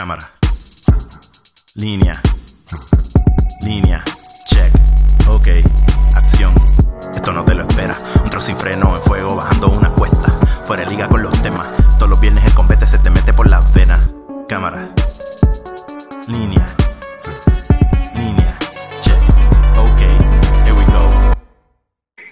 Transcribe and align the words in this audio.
Cámara. 0.00 0.30
Línea. 1.74 2.22
Línea. 3.60 4.02
Check. 4.46 4.72
Ok. 5.28 5.48
Acción. 6.14 6.54
Esto 7.14 7.32
no 7.32 7.44
te 7.44 7.54
lo 7.54 7.68
espera. 7.68 7.94
Un 8.24 8.30
trozo 8.30 8.46
sin 8.46 8.56
freno 8.56 8.96
en 8.96 9.02
fuego 9.02 9.36
bajando 9.36 9.68
una 9.68 9.90
cuesta. 9.90 10.32
Fuera 10.64 10.84
de 10.84 10.90
liga 10.90 11.06
con 11.06 11.22
los 11.22 11.42
temas. 11.42 11.70
Todos 11.98 12.08
los 12.08 12.18
viernes 12.18 12.42
el 12.46 12.54
combate 12.54 12.86
se 12.86 12.98
te 12.98 13.10
mete 13.10 13.34
por 13.34 13.46
las 13.46 13.74
venas. 13.74 14.08
Cámara. 14.48 14.88
Línea. 16.28 16.64
Línea. 18.16 18.56
Check. 19.02 19.20
Ok. 19.76 20.00
Here 20.64 20.72
we 20.72 20.84
go. 20.86 21.34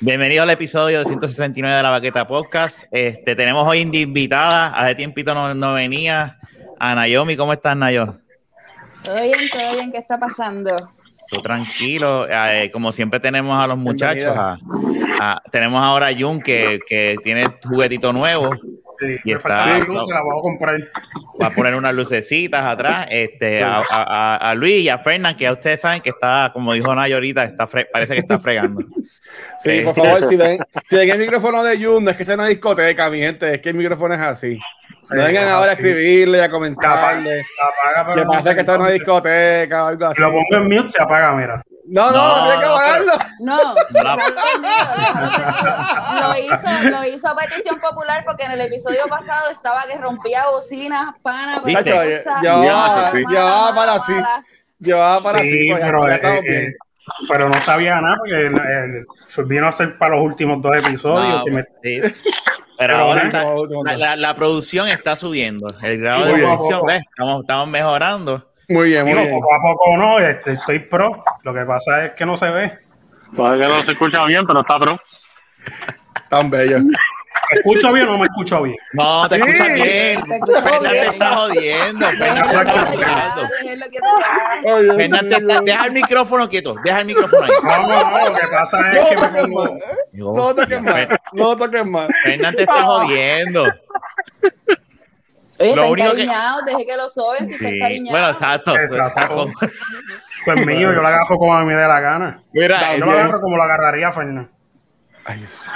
Bienvenido 0.00 0.45
al 0.45 0.48
episodio 0.48 1.00
269 1.00 1.77
de 1.77 1.82
la 1.82 1.91
Baqueta 1.91 2.24
Podcast. 2.24 2.84
Este, 2.92 3.37
tenemos 3.37 3.69
hoy 3.69 3.80
invitada, 3.80 4.69
hace 4.69 4.95
tiempito 4.95 5.34
no 5.34 5.74
venía, 5.74 6.38
a 6.78 6.95
Nayomi. 6.95 7.37
¿Cómo 7.37 7.52
estás, 7.52 7.77
Nayo? 7.77 8.16
Todo 9.05 9.20
bien, 9.23 9.48
todo 9.52 9.73
bien, 9.74 9.92
¿qué 9.92 9.98
está 9.98 10.19
pasando? 10.19 10.74
Tú 11.30 11.41
tranquilo. 11.42 12.27
Eh, 12.28 12.70
como 12.73 12.91
siempre 12.92 13.20
tenemos 13.20 13.62
a 13.62 13.66
los 13.66 13.78
muchachos. 13.78 14.34
a- 14.36 14.59
a- 15.20 15.42
tenemos 15.50 15.83
ahora 15.83 16.09
a 16.09 16.14
Jun 16.19 16.41
que, 16.41 16.78
que 16.86 17.16
tiene 17.22 17.46
juguetito 17.64 18.12
nuevo. 18.12 18.50
Sí, 19.00 19.16
Y 19.24 19.30
me 19.30 19.36
está- 19.36 19.64
se 19.64 19.78
la 20.12 20.22
voy 20.22 20.38
a 20.38 20.42
comprar. 20.42 20.77
Va 21.41 21.46
a 21.46 21.50
poner 21.50 21.74
unas 21.77 21.95
lucecitas 21.95 22.64
atrás. 22.64 23.06
Este, 23.10 23.62
a, 23.62 23.78
a- 23.78 23.84
a- 23.91 24.36
a 24.36 24.55
Luis 24.56 24.80
y 24.83 24.88
a 24.88 24.98
Fernán, 24.98 25.36
que 25.36 25.45
ya 25.45 25.52
ustedes 25.52 25.80
saben 25.80 26.00
que 26.00 26.10
está, 26.10 26.50
como 26.52 26.72
dijo 26.72 26.92
Nayo 26.95 27.14
ahorita, 27.16 27.45
está 27.45 27.69
fre- 27.69 27.86
parece 27.92 28.14
que 28.14 28.20
está 28.20 28.41
fregando. 28.41 28.83
Sí, 29.56 29.70
Eh, 29.70 29.83
por 29.83 29.95
favor, 29.95 30.24
si 30.24 30.34
ven, 30.36 30.58
si 30.88 30.97
ven 30.97 31.10
el 31.10 31.19
micrófono 31.19 31.62
de 31.62 31.77
Jun, 31.84 32.02
no 32.05 32.10
es 32.10 32.16
que 32.16 32.22
esté 32.24 32.33
en 32.34 32.41
una 32.41 32.48
discoteca, 32.48 33.08
mi 33.10 33.19
gente, 33.19 33.55
es 33.55 33.60
que 33.60 33.69
el 33.69 33.77
micrófono 33.77 34.14
es 34.14 34.20
así. 34.20 34.58
No 35.11 35.25
vengan 35.25 35.48
ahora 35.48 35.70
a 35.70 35.75
así. 35.75 35.83
escribirle, 35.83 36.42
a 36.42 36.51
comentarle. 36.51 37.41
apaga, 37.41 38.05
pero 38.06 38.14
Que 38.14 38.25
no 38.25 38.31
pasa 38.31 38.55
que 38.55 38.61
está 38.61 38.75
en 38.75 38.81
una 38.83 38.91
discoteca 38.91 39.84
o 39.84 39.87
algo 39.89 40.06
así. 40.06 40.20
Lo 40.20 40.31
pongo 40.31 40.45
en 40.53 40.69
mute, 40.69 40.89
se 40.89 41.03
apaga, 41.03 41.33
mira. 41.34 41.62
No, 41.87 42.11
no, 42.11 42.12
No, 42.12 42.37
no, 42.37 42.42
tiene 42.45 42.59
que 42.59 42.65
apagarlo. 42.67 43.12
No, 43.41 43.75
lo 46.28 46.37
hizo, 46.39 46.69
lo 46.91 47.05
hizo 47.06 47.28
a 47.28 47.37
petición 47.37 47.81
popular 47.81 48.23
porque 48.27 48.45
en 48.45 48.50
el 48.53 48.61
episodio 48.61 49.06
pasado 49.09 49.50
estaba 49.50 49.84
que 49.91 49.97
rompía 49.97 50.45
bocinas, 50.50 51.15
pana, 51.22 51.62
¿Viste? 51.65 51.83
pero 51.84 52.03
mala, 53.27 53.72
para 53.75 53.98
sí. 54.00 54.12
mala. 54.12 54.45
Llevaba 54.78 55.22
para 55.22 55.41
sí, 55.41 55.50
cinco, 55.50 55.78
ya, 55.78 55.87
pero, 55.87 56.09
ya 56.09 56.15
eh, 56.15 56.41
eh, 56.47 56.72
pero 57.28 57.48
no 57.48 57.61
sabía 57.61 58.00
nada 58.00 58.17
porque 58.19 58.47
eh, 58.47 59.00
eh, 59.00 59.05
vino 59.47 59.67
a 59.67 59.72
ser 59.72 59.98
para 59.98 60.15
los 60.17 60.25
últimos 60.25 60.62
dos 60.62 60.77
episodios. 60.77 61.43
Pero 62.79 62.97
ahora 62.97 63.23
está- 63.25 63.45
la, 63.84 63.97
la- 63.97 64.17
la 64.17 64.34
producción 64.37 64.89
está 64.89 65.17
subiendo. 65.17 65.67
El 65.83 65.98
grado 66.01 66.25
de 66.27 66.34
producción. 66.34 66.81
¿ves? 66.87 67.03
Estamos, 67.11 67.41
estamos 67.43 67.69
mejorando. 67.69 68.51
Muy 68.69 68.91
bien, 68.91 69.03
muy 69.05 69.12
digo, 69.12 69.25
bien. 69.25 69.34
poco 69.34 69.55
a 69.55 69.59
poco 69.62 69.97
no, 69.97 70.19
este, 70.19 70.53
estoy 70.53 70.79
pro. 70.81 71.25
Lo 71.43 71.55
que 71.55 71.65
pasa 71.65 72.05
es 72.05 72.12
que 72.12 72.25
no 72.27 72.37
se 72.37 72.51
ve. 72.51 72.79
Puede 73.34 73.59
que 73.61 73.67
no 73.67 73.83
se 73.83 73.93
escucha 73.93 74.25
bien, 74.27 74.47
pero 74.47 74.61
está 74.61 74.79
pro. 74.79 74.99
Tan 76.29 76.51
bello. 76.51 76.79
¿Me 77.50 77.56
escucho 77.58 77.92
bien 77.92 78.08
o 78.08 78.12
no 78.12 78.18
me 78.18 78.24
escucho 78.27 78.62
bien? 78.62 78.77
No, 78.92 79.28
te 79.28 79.36
Sí. 79.36 79.41
escuchas 79.42 79.68
bien. 79.74 80.22
Te 80.22 80.34
escucho 80.34 80.62
Fernan 80.62 80.82
te 80.82 80.91
bien. 80.91 81.04
está 81.12 81.34
jodiendo. 81.36 82.06
Fernan 82.08 82.18
te 82.18 82.24
Déjalo 82.24 82.60
está 82.60 82.64
quieto 82.64 83.00
ya, 83.00 83.30
jodiendo. 83.30 83.42
déjalo 83.62 83.86
quieto 83.91 84.06
ya. 84.20 84.74
Ay, 84.77 84.82
Dios 84.84 84.96
Fernan 84.96 85.28
te 85.28 85.41
mío. 85.41 85.48
está- 85.48 85.60
deja 85.62 85.86
el 85.86 85.92
micrófono 85.92 86.48
quieto. 86.48 86.74
Deja 86.84 87.00
el 87.00 87.06
micrófono 87.06 87.42
ahí. 87.44 87.50
No, 87.62 87.88
no, 87.88 88.10
no, 88.10 88.28
lo 88.28 88.34
que 88.34 88.46
pasa 88.48 88.92
es 88.92 89.06
que 89.08 89.16
me 89.16 89.41
pongo. 89.42 89.78
no 90.12 90.54
toques 90.54 90.82
más, 90.82 91.08
no 91.32 91.56
toques 91.56 91.86
más. 91.86 92.08
Fernan 92.24 92.54
te 92.56 92.62
está 92.62 92.82
jodiendo. 92.82 93.66
Oye, 95.60 95.74
Lo 95.74 95.82
está 95.82 95.91
único 95.91 96.14
que- 96.14 96.70
deje 96.70 96.86
que 96.86 96.96
lo 96.96 97.08
soben 97.08 97.46
si 97.48 97.54
está 97.54 97.69
Sí. 97.69 97.74
encariñado. 97.76 98.10
Bueno, 98.12 98.28
exacto. 98.31 98.76
Exacto. 98.76 99.22
exacto. 99.48 99.50
Pues 100.44 100.64
mío, 100.66 100.92
yo 100.92 101.03
lo 101.03 101.08
agarro 101.08 101.37
como 101.37 101.53
a 101.53 101.60
mí 101.62 101.66
me 101.66 101.75
dé 101.75 101.88
la 101.88 101.98
gana. 102.00 102.42
Mira, 102.53 102.97
Yo 102.97 103.06
lo 103.06 103.10
agarro 103.10 103.41
como 103.41 103.56
lo 103.56 103.62
agarraría 103.64 104.12
Fernández. 104.12 104.50
Ay, 105.25 105.44
sí. 105.48 105.70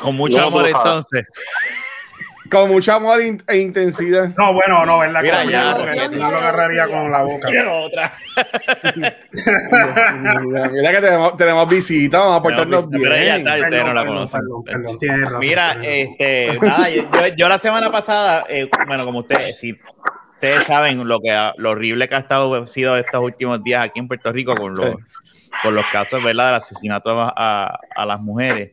Con 0.00 0.16
mucho 0.16 0.36
Luego 0.38 0.58
amor 0.60 0.68
entonces. 0.68 1.24
Con 2.50 2.68
mucho 2.70 2.92
amor 2.92 3.20
e 3.20 3.26
in- 3.26 3.42
e 3.48 3.58
intensidad. 3.58 4.32
No, 4.38 4.52
bueno, 4.54 4.86
no, 4.86 5.00
¿verdad? 5.00 5.20
Mira, 5.20 5.42
que 5.44 5.50
ya, 5.50 5.64
no, 5.72 5.76
porque 5.78 6.08
lo 6.16 6.24
agarraría 6.26 6.86
con 6.86 7.10
la 7.10 7.22
boca. 7.22 7.48
Quiero 7.48 7.82
otra. 7.82 8.14
Mira, 8.94 10.68
mira 10.70 10.92
que 10.92 11.00
tenemos, 11.00 11.36
tenemos 11.36 11.68
visita, 11.68 12.18
vamos 12.20 12.38
a 12.38 12.42
portarnos 12.42 12.88
Pero 12.90 13.14
ella 13.14 13.36
bien. 13.36 13.48
está, 13.48 13.64
ustedes 13.64 13.84
no 13.84 13.94
la 13.94 14.06
conocen. 14.06 14.40
Mira, 15.40 15.76
este, 15.82 16.58
nada, 16.62 17.28
yo, 17.36 17.48
la 17.48 17.58
semana 17.58 17.90
pasada, 17.90 18.44
eh, 18.48 18.68
bueno, 18.86 19.04
como 19.04 19.20
ustedes, 19.20 19.58
si 19.58 19.72
ustedes 20.34 20.64
saben 20.66 21.06
lo 21.06 21.20
que 21.20 21.50
lo 21.56 21.70
horrible 21.70 22.08
que 22.08 22.14
ha 22.14 22.18
estado 22.18 22.66
sido 22.66 22.96
estos 22.96 23.20
últimos 23.22 23.62
días 23.64 23.84
aquí 23.84 23.98
en 24.00 24.08
Puerto 24.08 24.30
Rico 24.32 24.54
con 24.54 24.74
los, 24.74 24.86
Sí. 24.90 24.96
con 25.62 25.74
los 25.74 25.86
casos, 25.86 26.22
¿verdad? 26.22 26.46
Del 26.46 26.54
asesinato 26.56 27.20
a, 27.20 27.32
a- 27.36 27.78
a 27.96 28.06
las 28.06 28.20
mujeres. 28.20 28.72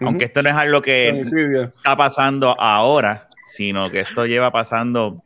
Aunque 0.00 0.26
esto 0.26 0.42
no 0.42 0.50
es 0.50 0.54
algo 0.54 0.82
que 0.82 1.10
Homicidio. 1.12 1.62
está 1.64 1.96
pasando 1.96 2.58
ahora, 2.60 3.28
sino 3.46 3.90
que 3.90 4.00
esto 4.00 4.26
lleva 4.26 4.50
pasando 4.50 5.22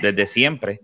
desde 0.00 0.26
siempre. 0.26 0.80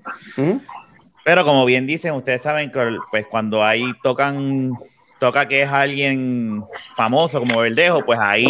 Pero 1.24 1.44
como 1.44 1.64
bien 1.64 1.86
dicen, 1.86 2.14
ustedes 2.14 2.42
saben 2.42 2.70
que 2.70 2.96
pues 3.10 3.26
cuando 3.26 3.64
ahí 3.64 3.92
tocan, 4.02 4.72
toca 5.18 5.46
que 5.48 5.62
es 5.62 5.68
alguien 5.68 6.64
famoso 6.96 7.40
como 7.40 7.60
Verdejo, 7.60 8.04
pues 8.04 8.18
ahí 8.20 8.46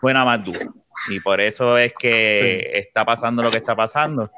suena 0.00 0.24
más 0.24 0.44
duro. 0.44 0.72
Y 1.08 1.20
por 1.20 1.40
eso 1.40 1.78
es 1.78 1.92
que 1.98 2.70
está 2.74 3.04
pasando 3.04 3.42
lo 3.42 3.50
que 3.50 3.56
está 3.56 3.74
pasando. 3.74 4.30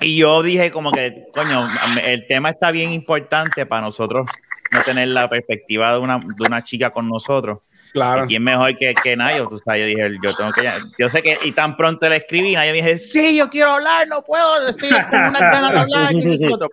Y 0.00 0.16
yo 0.16 0.42
dije 0.42 0.70
como 0.70 0.92
que, 0.92 1.24
coño, 1.34 1.68
el 2.04 2.26
tema 2.26 2.50
está 2.50 2.70
bien 2.70 2.92
importante 2.92 3.66
para 3.66 3.82
nosotros 3.82 4.26
no 4.72 4.82
tener 4.82 5.08
la 5.08 5.28
perspectiva 5.28 5.92
de 5.92 5.98
una, 5.98 6.18
de 6.18 6.46
una 6.46 6.62
chica 6.62 6.90
con 6.90 7.08
nosotros. 7.08 7.58
Claro. 7.92 8.24
¿Y 8.24 8.28
quién 8.28 8.42
mejor 8.42 8.76
que, 8.78 8.94
que 8.94 9.16
Nayo? 9.16 9.46
Tú 9.48 9.58
sabes, 9.58 9.82
yo 9.82 9.86
dije, 9.86 10.18
yo 10.22 10.34
tengo 10.34 10.50
que. 10.52 10.70
Yo 10.98 11.08
sé 11.10 11.22
que, 11.22 11.38
y 11.44 11.52
tan 11.52 11.76
pronto 11.76 12.08
le 12.08 12.16
escribí, 12.16 12.54
Nayo 12.54 12.72
me 12.72 12.78
dije, 12.78 12.98
sí, 12.98 13.36
yo 13.36 13.50
quiero 13.50 13.72
hablar, 13.72 14.08
no 14.08 14.22
puedo, 14.22 14.66
estoy 14.66 14.88
con 14.88 15.10
ganas 15.10 15.40
de 15.40 15.78
hablar. 15.78 16.12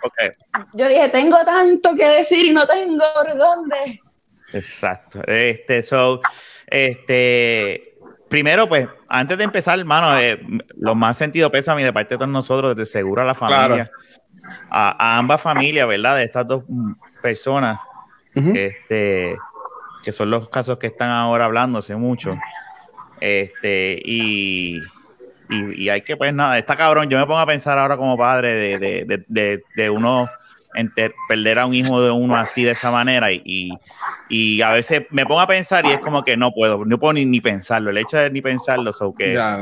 porque, 0.01 0.31
Yo 0.73 0.88
dije, 0.88 1.09
tengo 1.09 1.38
tanto 1.43 1.93
que 1.95 2.05
decir 2.05 2.45
y 2.45 2.53
no 2.53 2.65
tengo 2.65 3.03
por 3.13 3.38
dónde. 3.38 4.01
exacto. 4.53 5.21
Este, 5.27 5.83
so, 5.83 6.21
este, 6.67 7.97
primero, 8.29 8.69
pues, 8.69 8.88
antes 9.09 9.38
de 9.38 9.43
empezar, 9.43 9.77
hermano, 9.77 10.17
eh, 10.17 10.39
lo 10.77 10.95
más 10.95 11.17
sentido 11.17 11.51
pésame 11.51 11.83
de 11.83 11.91
parte 11.91 12.13
de 12.13 12.19
todos 12.19 12.31
nosotros, 12.31 12.77
de 12.77 12.85
seguro 12.85 13.23
a 13.23 13.25
la 13.25 13.35
familia, 13.35 13.91
a, 14.69 15.15
a 15.15 15.17
ambas 15.17 15.41
familias, 15.41 15.85
¿verdad? 15.85 16.15
De 16.15 16.23
estas 16.23 16.47
dos 16.47 16.63
mm, 16.65 16.93
este, 18.55 19.38
que 20.03 20.11
son 20.11 20.29
los 20.29 20.50
casos 20.50 20.77
que 20.77 20.88
están 20.88 21.09
ahora 21.09 21.45
hablándose 21.45 21.95
mucho. 21.95 22.38
Este, 23.22 24.01
y, 24.03 24.77
y, 25.50 25.83
y 25.83 25.89
hay 25.89 26.01
que, 26.01 26.16
pues 26.16 26.33
nada, 26.33 26.57
está 26.57 26.75
cabrón. 26.75 27.09
Yo 27.09 27.17
me 27.17 27.25
pongo 27.25 27.39
a 27.39 27.45
pensar 27.45 27.77
ahora 27.77 27.97
como 27.97 28.17
padre 28.17 28.53
de, 28.53 28.79
de, 28.79 29.05
de, 29.05 29.25
de, 29.27 29.63
de 29.75 29.89
uno 29.89 30.29
enter- 30.75 31.13
perder 31.27 31.59
a 31.59 31.66
un 31.66 31.73
hijo 31.73 32.01
de 32.01 32.11
uno 32.11 32.38
así 32.38 32.63
de 32.63 32.72
esa 32.72 32.91
manera 32.91 33.31
y, 33.31 33.41
y, 33.44 33.77
y 34.29 34.61
a 34.61 34.71
veces 34.71 35.03
me 35.09 35.25
pongo 35.25 35.41
a 35.41 35.47
pensar 35.47 35.85
y 35.85 35.91
es 35.91 36.00
como 36.00 36.23
que 36.23 36.38
no 36.38 36.51
puedo, 36.51 36.85
no 36.85 37.00
puedo 37.00 37.13
ni, 37.13 37.25
ni 37.25 37.41
pensarlo. 37.41 37.89
El 37.89 37.97
hecho 37.97 38.17
de 38.17 38.29
ni 38.29 38.41
pensarlo, 38.41 38.94
so 38.94 39.13
que 39.13 39.33
Ya. 39.33 39.59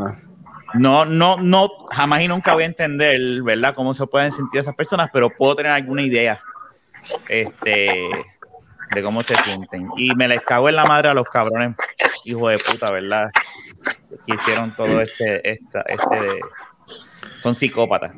no, 0.75 1.05
no, 1.05 1.37
no, 1.37 1.69
jamás 1.89 2.21
y 2.21 2.27
nunca 2.27 2.53
voy 2.53 2.63
a 2.63 2.67
entender, 2.67 3.41
¿verdad? 3.41 3.73
Cómo 3.73 3.93
se 3.93 4.05
pueden 4.05 4.31
sentir 4.31 4.59
esas 4.59 4.75
personas, 4.75 5.09
pero 5.11 5.29
puedo 5.35 5.55
tener 5.55 5.71
alguna 5.71 6.03
idea, 6.03 6.41
este, 7.29 8.09
de 8.93 9.03
cómo 9.03 9.23
se 9.23 9.35
sienten. 9.43 9.89
Y 9.97 10.13
me 10.15 10.27
les 10.27 10.41
cago 10.41 10.69
en 10.69 10.75
la 10.75 10.85
madre 10.85 11.09
a 11.09 11.13
los 11.13 11.27
cabrones, 11.29 11.75
hijo 12.25 12.49
de 12.49 12.57
puta, 12.59 12.91
¿verdad? 12.91 13.29
Que 14.25 14.33
hicieron 14.35 14.75
todo 14.75 15.01
este, 15.01 15.49
esta, 15.49 15.81
este, 15.81 16.39
son 17.39 17.55
psicópatas. 17.55 18.11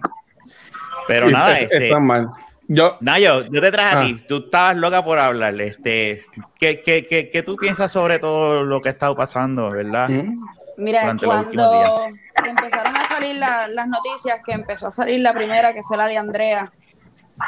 Pero 1.07 1.27
Sí, 1.27 1.33
nada, 1.33 1.57
es- 1.57 1.63
este, 1.63 1.87
Están 1.87 2.05
mal. 2.05 2.27
Yo, 2.71 2.97
Nayo, 3.01 3.45
yo 3.49 3.61
te 3.61 3.71
traje 3.71 3.95
a 3.95 3.99
Ah. 3.99 4.03
ti, 4.05 4.13
tú 4.27 4.37
estabas 4.45 4.77
loca 4.77 5.03
por 5.03 5.17
hablarle, 5.17 5.67
este, 5.67 6.21
¿qué, 6.59 6.81
qué, 6.81 7.03
qué, 7.07 7.29
qué 7.31 7.41
tú 7.41 7.55
piensas 7.55 7.91
sobre 7.91 8.19
todo 8.19 8.63
lo 8.63 8.79
que 8.79 8.89
ha 8.89 8.91
estado 8.91 9.15
pasando, 9.15 9.71
verdad? 9.71 10.07
Ujú. 10.07 10.35
Mira, 10.77 11.01
cuando 11.17 12.07
empezaron 12.45 12.95
a 12.95 13.05
salir 13.07 13.37
la- 13.37 13.67
las 13.69 13.87
noticias, 13.87 14.39
que 14.45 14.51
empezó 14.51 14.87
a 14.87 14.91
salir 14.91 15.19
la 15.21 15.33
primera, 15.33 15.73
que 15.73 15.81
fue 15.81 15.97
la 15.97 16.05
de 16.07 16.17
Andrea, 16.19 16.69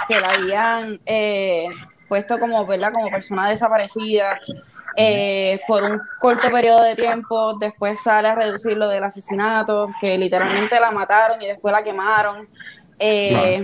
que 0.07 0.19
la 0.19 0.30
habían 0.34 1.00
eh, 1.06 1.68
puesto 2.12 2.38
como, 2.38 2.66
¿verdad? 2.66 2.92
como 2.92 3.10
persona 3.10 3.48
desaparecida 3.48 4.38
eh, 4.98 5.58
por 5.66 5.81
un 5.81 6.02
corto 6.19 6.52
periodo 6.52 6.84
de 6.84 6.98
tiempo, 6.98 7.54
después 7.58 8.04
sale 8.04 8.28
a 8.28 8.36
reducir 8.36 8.75
lo 8.75 8.90
del 8.90 9.02
asesinato, 9.06 9.90
que 10.02 10.18
literalmente 10.18 10.78
la 10.78 10.92
mataron 10.92 11.42
y 11.42 11.48
después 11.48 11.72
la 11.72 11.81
quemaron. 11.81 12.50
Eh, 13.00 13.63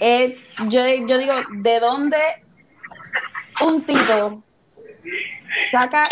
eh, 0.00 0.36
yo, 0.68 0.82
yo 1.06 1.16
digo, 1.16 1.32
¿de 1.50 1.80
dónde 1.80 2.18
un 3.62 3.86
tipo 3.86 4.42
saca... 5.70 6.06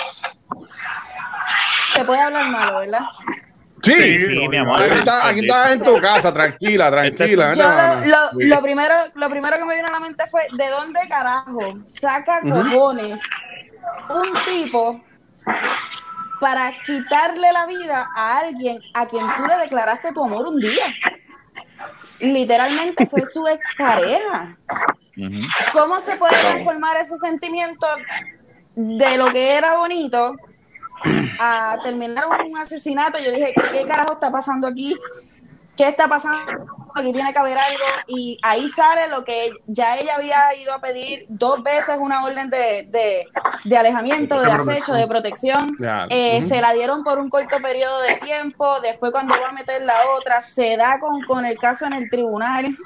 Se 1.94 2.06
puede 2.06 2.22
hablar 2.22 2.48
malo, 2.48 2.78
¿verdad? 2.78 3.02
Sí, 3.82 3.92
Sí, 4.26 4.48
mi 4.48 4.56
amor. 4.56 4.80
Aquí 4.82 4.98
estás 4.98 5.24
aquí 5.24 5.72
en 5.72 5.82
tu 5.82 6.00
casa, 6.00 6.32
tranquila, 6.32 6.90
tranquila. 6.90 7.52
Yo 7.54 7.62
no, 7.68 7.76
lo, 7.76 7.94
no. 7.96 8.06
lo- 8.06 8.30
lo 8.56 8.62
primero, 8.62 8.94
lo 9.14 9.28
primero 9.30 9.56
que 9.56 9.64
me 9.64 9.74
vino 9.74 9.88
a 9.88 9.92
la 9.92 10.00
mente 10.00 10.24
fue, 10.30 10.42
¿de 10.56 10.68
dónde 10.68 11.00
carajo 11.08 11.74
saca 11.86 12.40
cojones 12.42 13.22
un 14.08 14.28
tipo 14.44 15.02
para 16.40 16.72
quitarle 16.86 17.52
la 17.52 17.66
vida 17.66 18.08
a 18.16 18.38
alguien 18.38 18.80
a 18.94 19.06
quien 19.06 19.26
tú 19.36 19.46
le 19.46 19.56
declaraste 19.56 20.12
tu 20.12 20.24
amor 20.24 20.46
un 20.46 20.58
día? 20.60 20.84
Literalmente 22.20 23.06
fue 23.06 23.22
su 23.26 23.46
expareja. 23.48 24.56
Ujú. 25.16 25.40
¿Cómo 25.72 26.00
se 26.00 26.16
puede 26.16 26.38
transformar 26.40 26.96
ese 26.98 27.16
sentimiento 27.18 27.86
de 28.74 29.16
lo 29.18 29.30
que 29.32 29.56
era 29.56 29.76
bonito 29.76 30.34
a 31.40 31.76
terminar 31.82 32.24
un 32.46 32.56
asesinato? 32.58 33.18
Yo 33.18 33.30
dije, 33.32 33.52
¿qué 33.72 33.86
carajo 33.86 34.14
está 34.14 34.30
pasando 34.30 34.66
aquí? 34.66 34.96
¿Qué 35.76 35.88
está 35.88 36.06
pasando? 36.06 36.66
Aquí 36.94 37.10
tiene 37.12 37.32
que 37.32 37.38
haber 37.38 37.56
algo. 37.56 37.84
Y 38.06 38.36
ahí 38.42 38.68
sale 38.68 39.08
lo 39.08 39.24
que 39.24 39.50
ya 39.66 39.96
ella 39.96 40.16
había 40.16 40.54
ido 40.60 40.74
a 40.74 40.80
pedir 40.80 41.24
dos 41.28 41.62
veces 41.62 41.96
una 41.98 42.22
orden 42.24 42.50
de, 42.50 42.86
de- 42.90 43.26
de 43.64 43.76
alejamiento, 43.78 44.38
de 44.40 44.52
acecho, 44.52 44.92
de 44.92 45.06
protección. 45.06 45.68
Eh. 46.10 46.42
Se 46.42 46.60
la 46.60 46.72
dieron 46.74 47.02
por 47.02 47.18
un 47.18 47.30
corto 47.30 47.56
periodo 47.62 48.00
de 48.02 48.16
tiempo. 48.16 48.80
Después, 48.82 49.10
cuando 49.12 49.34
va 49.40 49.48
a 49.48 49.52
meter 49.52 49.80
la 49.82 49.94
otra, 50.18 50.42
se 50.42 50.76
da 50.76 51.00
con, 51.00 51.22
con 51.22 51.46
el 51.46 51.58
caso 51.58 51.86
en 51.86 51.94
el 51.94 52.10
tribunal. 52.10 52.76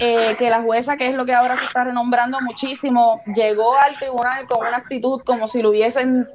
eh, 0.00 0.36
que 0.38 0.48
la 0.48 0.62
jueza, 0.62 0.96
que 0.96 1.08
es 1.08 1.14
lo 1.14 1.26
que 1.26 1.34
ahora 1.34 1.56
se 1.58 1.64
está 1.64 1.82
renombrando 1.84 2.40
muchísimo, 2.40 3.20
llegó 3.34 3.76
al 3.78 3.96
tribunal 3.98 4.46
con 4.46 4.66
una 4.66 4.76
actitud 4.76 5.20
como 5.24 5.48
si 5.48 5.60
lo 5.60 5.70
hubiesen 5.70 6.28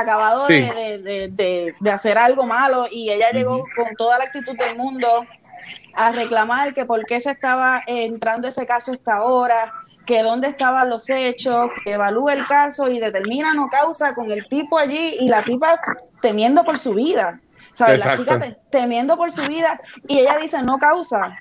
acabado 0.00 0.46
Sí. 0.48 0.54
de, 0.60 0.98
de- 0.98 1.28
de- 1.28 1.74
de- 1.80 1.90
hacer 1.90 2.18
algo 2.18 2.44
malo 2.44 2.86
y 2.90 3.10
ella 3.10 3.30
llegó 3.30 3.64
con 3.76 3.94
toda 3.96 4.18
la 4.18 4.24
actitud 4.24 4.56
del 4.56 4.76
mundo 4.76 5.08
a 5.94 6.10
reclamar 6.12 6.74
que 6.74 6.84
por 6.84 7.04
qué 7.06 7.20
se 7.20 7.30
estaba 7.30 7.82
entrando 7.86 8.48
ese 8.48 8.66
caso 8.66 8.92
hasta 8.92 9.14
ahora, 9.16 9.72
que 10.06 10.22
dónde 10.22 10.48
estaban 10.48 10.90
los 10.90 11.08
hechos, 11.08 11.70
que 11.84 11.92
evalúe 11.92 12.30
el 12.30 12.46
caso 12.46 12.88
y 12.88 12.98
determina 12.98 13.54
no 13.54 13.68
causa 13.68 14.14
con 14.14 14.30
el 14.30 14.46
tipo 14.48 14.78
allí 14.78 15.16
y 15.20 15.28
la 15.28 15.42
tipa 15.42 15.80
temiendo 16.20 16.64
por 16.64 16.78
su 16.78 16.94
vida. 16.94 17.40
¿Sabes? 17.72 18.04
La 18.04 18.14
chica 18.16 18.38
te- 18.38 18.56
temiendo 18.70 19.16
por 19.16 19.30
su 19.32 19.42
vida 19.42 19.80
y 20.06 20.18
ella 20.20 20.36
dice 20.36 20.62
no 20.62 20.78
causa. 20.78 21.36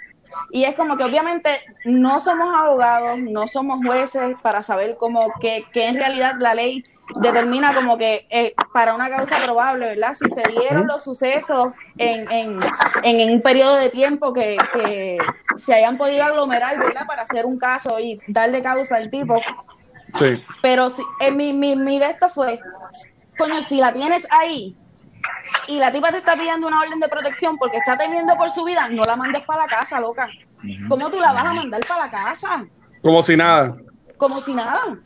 Y 0.51 0.63
es 0.63 0.75
como 0.75 0.97
que 0.97 1.03
obviamente 1.03 1.49
no 1.85 2.19
somos 2.19 2.55
abogados, 2.57 3.19
no 3.19 3.47
somos 3.47 3.79
jueces 3.85 4.35
para 4.41 4.63
saber 4.63 4.95
cómo 4.97 5.31
que, 5.41 5.65
que 5.71 5.87
en 5.87 5.95
realidad 5.95 6.35
la 6.39 6.55
ley 6.55 6.83
determina 7.15 7.73
como 7.75 7.97
que 7.97 8.27
eh, 8.29 8.53
para 8.73 8.95
una 8.95 9.09
causa 9.09 9.37
probable, 9.43 9.87
¿verdad? 9.87 10.13
Si 10.13 10.29
se 10.29 10.43
dieron 10.49 10.87
los 10.87 11.03
sucesos 11.03 11.73
en, 11.97 12.31
en, 12.31 12.59
en, 13.03 13.33
un 13.33 13.41
periodo 13.41 13.75
de 13.75 13.89
tiempo 13.89 14.33
que, 14.33 14.57
que 14.73 15.17
se 15.55 15.73
hayan 15.73 15.97
podido 15.97 16.23
aglomerar, 16.23 16.77
¿verdad? 16.79 17.05
Para 17.05 17.23
hacer 17.23 17.45
un 17.45 17.57
caso 17.57 17.99
y 17.99 18.19
darle 18.27 18.63
causa 18.63 18.95
al 18.95 19.09
tipo. 19.09 19.39
Sí. 20.17 20.43
Pero 20.61 20.89
si, 20.89 21.03
eh, 21.19 21.31
mi, 21.31 21.53
mi, 21.53 21.75
mi 21.75 21.99
de 21.99 22.07
esto 22.07 22.29
fue, 22.29 22.59
coño, 23.37 23.61
si 23.61 23.79
la 23.79 23.91
tienes 23.93 24.27
ahí 24.31 24.75
y 25.67 25.79
la 25.79 25.91
tipa 25.91 26.11
te 26.11 26.17
está 26.17 26.35
pidiendo 26.35 26.67
una 26.67 26.79
orden 26.79 26.99
de 26.99 27.07
protección 27.07 27.57
porque 27.57 27.77
está 27.77 27.97
temiendo 27.97 28.35
por 28.35 28.49
su 28.49 28.63
vida, 28.63 28.87
no 28.89 29.03
la 29.03 29.15
mandes 29.15 29.41
para 29.41 29.63
la 29.63 29.67
casa, 29.67 29.99
loca. 29.99 30.29
¿Cómo 30.87 31.09
tú 31.09 31.19
la 31.19 31.33
vas 31.33 31.45
a 31.45 31.53
mandar 31.53 31.81
para 31.87 32.05
la 32.05 32.11
casa? 32.11 32.65
Como 33.01 33.21
si 33.21 33.35
nada. 33.35 33.71
Como 34.17 34.39
si 34.39 34.53
nada. 34.53 34.97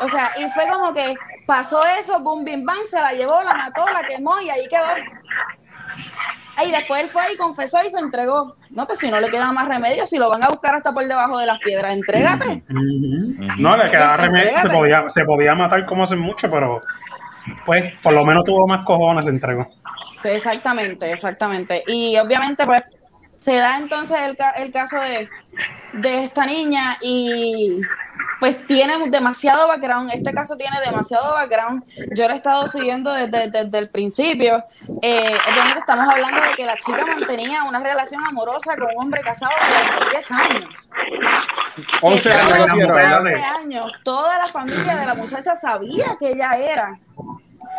O 0.00 0.08
sea, 0.08 0.30
y 0.38 0.50
fue 0.52 0.66
como 0.68 0.92
que 0.94 1.14
pasó 1.46 1.80
eso, 1.98 2.20
boom, 2.20 2.44
bim, 2.44 2.64
bang, 2.64 2.84
se 2.86 3.00
la 3.00 3.12
llevó, 3.12 3.42
la 3.42 3.54
mató, 3.54 3.84
la 3.92 4.02
quemó 4.06 4.40
y 4.40 4.50
ahí 4.50 4.66
quedó. 4.68 4.84
Y 6.64 6.70
después 6.70 7.02
él 7.02 7.08
fue 7.10 7.22
y 7.32 7.36
confesó 7.36 7.78
y 7.84 7.90
se 7.90 7.98
entregó. 7.98 8.56
No, 8.70 8.86
pues 8.86 9.00
si 9.00 9.10
no 9.10 9.20
le 9.20 9.28
queda 9.28 9.50
más 9.52 9.66
remedio, 9.66 10.06
si 10.06 10.18
lo 10.18 10.30
van 10.30 10.42
a 10.44 10.48
buscar 10.48 10.76
hasta 10.76 10.92
por 10.92 11.04
debajo 11.04 11.38
de 11.38 11.46
las 11.46 11.58
piedras, 11.58 11.92
entrégate. 11.92 12.62
No, 13.58 13.76
le 13.76 13.90
quedaba 13.90 14.16
remedio, 14.16 14.60
se 14.60 14.68
podía, 14.70 15.08
se 15.08 15.24
podía 15.24 15.54
matar 15.54 15.84
como 15.84 16.04
hace 16.04 16.14
mucho, 16.16 16.48
pero 16.50 16.80
pues 17.66 17.92
por 18.02 18.12
lo 18.12 18.24
menos 18.24 18.44
tuvo 18.44 18.66
más 18.68 18.84
cojones, 18.86 19.24
se 19.24 19.30
entregó. 19.32 19.68
Sí, 20.22 20.28
exactamente, 20.28 21.10
exactamente. 21.12 21.82
Y 21.88 22.16
obviamente, 22.18 22.64
pues, 22.64 22.82
se 23.40 23.56
da 23.56 23.76
entonces 23.76 24.16
el, 24.22 24.36
ca- 24.36 24.52
el 24.52 24.72
caso 24.72 24.96
de, 25.00 25.28
de 25.94 26.24
esta 26.24 26.46
niña 26.46 26.96
y 27.02 27.80
pues 28.40 28.66
tiene 28.66 28.94
demasiado 29.10 29.68
background. 29.68 30.10
Este 30.12 30.32
caso 30.32 30.56
tiene 30.56 30.78
demasiado 30.84 31.34
background. 31.34 31.84
Yo 32.14 32.28
lo 32.28 32.34
he 32.34 32.36
estado 32.36 32.66
siguiendo 32.68 33.12
desde, 33.12 33.50
desde 33.50 33.78
el 33.78 33.88
principio. 33.88 34.64
Eh, 35.02 35.36
obviamente 35.50 35.80
estamos 35.80 36.08
hablando 36.08 36.40
de 36.40 36.54
que 36.56 36.64
la 36.64 36.76
chica 36.76 37.04
mantenía 37.06 37.64
una 37.64 37.80
relación 37.80 38.24
amorosa 38.26 38.76
con 38.76 38.88
un 38.94 39.04
hombre 39.04 39.20
casado 39.22 39.52
durante 39.68 40.10
10 40.10 40.30
años. 40.32 40.90
11 42.02 42.28
Que 42.28 42.34
años, 42.34 42.48
todos 42.48 42.70
así 42.70 42.80
los 42.80 42.84
era, 42.84 42.94
¿verdad? 42.94 43.20
11 43.20 43.34
años, 43.42 43.92
toda 44.04 44.38
la 44.38 44.46
familia 44.46 44.96
de 44.96 45.06
la 45.06 45.14
muchacha 45.14 45.54
sabía 45.54 46.16
que 46.18 46.30
ella 46.32 46.56
era 46.56 46.98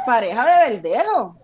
pareja 0.05 0.45
de 0.45 0.71
Verdejo. 0.71 1.37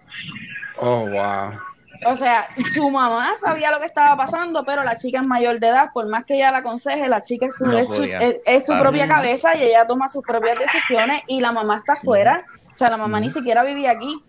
Oh, 0.80 1.08
wow. 1.08 1.71
O 2.08 2.16
sea, 2.16 2.48
su 2.74 2.90
mamá 2.90 3.30
sabía 3.36 3.70
lo 3.72 3.80
que 3.80 3.86
estaba 3.86 4.16
pasando, 4.18 4.64
pero 4.66 4.84
la 4.84 4.96
chica 4.96 5.22
es 5.22 5.28
mayor 5.28 5.60
de 5.60 5.68
edad, 5.68 5.92
por 5.94 6.08
más 6.10 6.26
que 6.26 6.36
ella 6.36 6.50
la 6.52 6.58
aconseje, 6.60 7.08
la 7.08 7.22
chica 7.22 7.46
es 7.46 7.56
su, 7.58 7.66
No 7.66 7.78
es 7.78 7.88
su, 7.88 7.94
es- 8.20 8.42
es 8.46 8.66
su 8.66 8.74
propia 8.80 9.08
cabeza 9.08 9.56
y 9.56 9.64
ella 9.64 9.86
toma 9.86 10.08
sus 10.10 10.24
propias 10.24 10.58
decisiones 10.58 11.22
y 11.28 11.42
la 11.42 11.52
mamá 11.52 11.78
está 11.78 11.94
afuera, 11.94 12.44
o 12.72 12.76
sea, 12.76 12.90
la 12.90 12.98
mamá 12.98 13.20
ni 13.20 13.30
siquiera 13.30 13.64
vivía 13.64 13.92
aquí. 13.92 14.20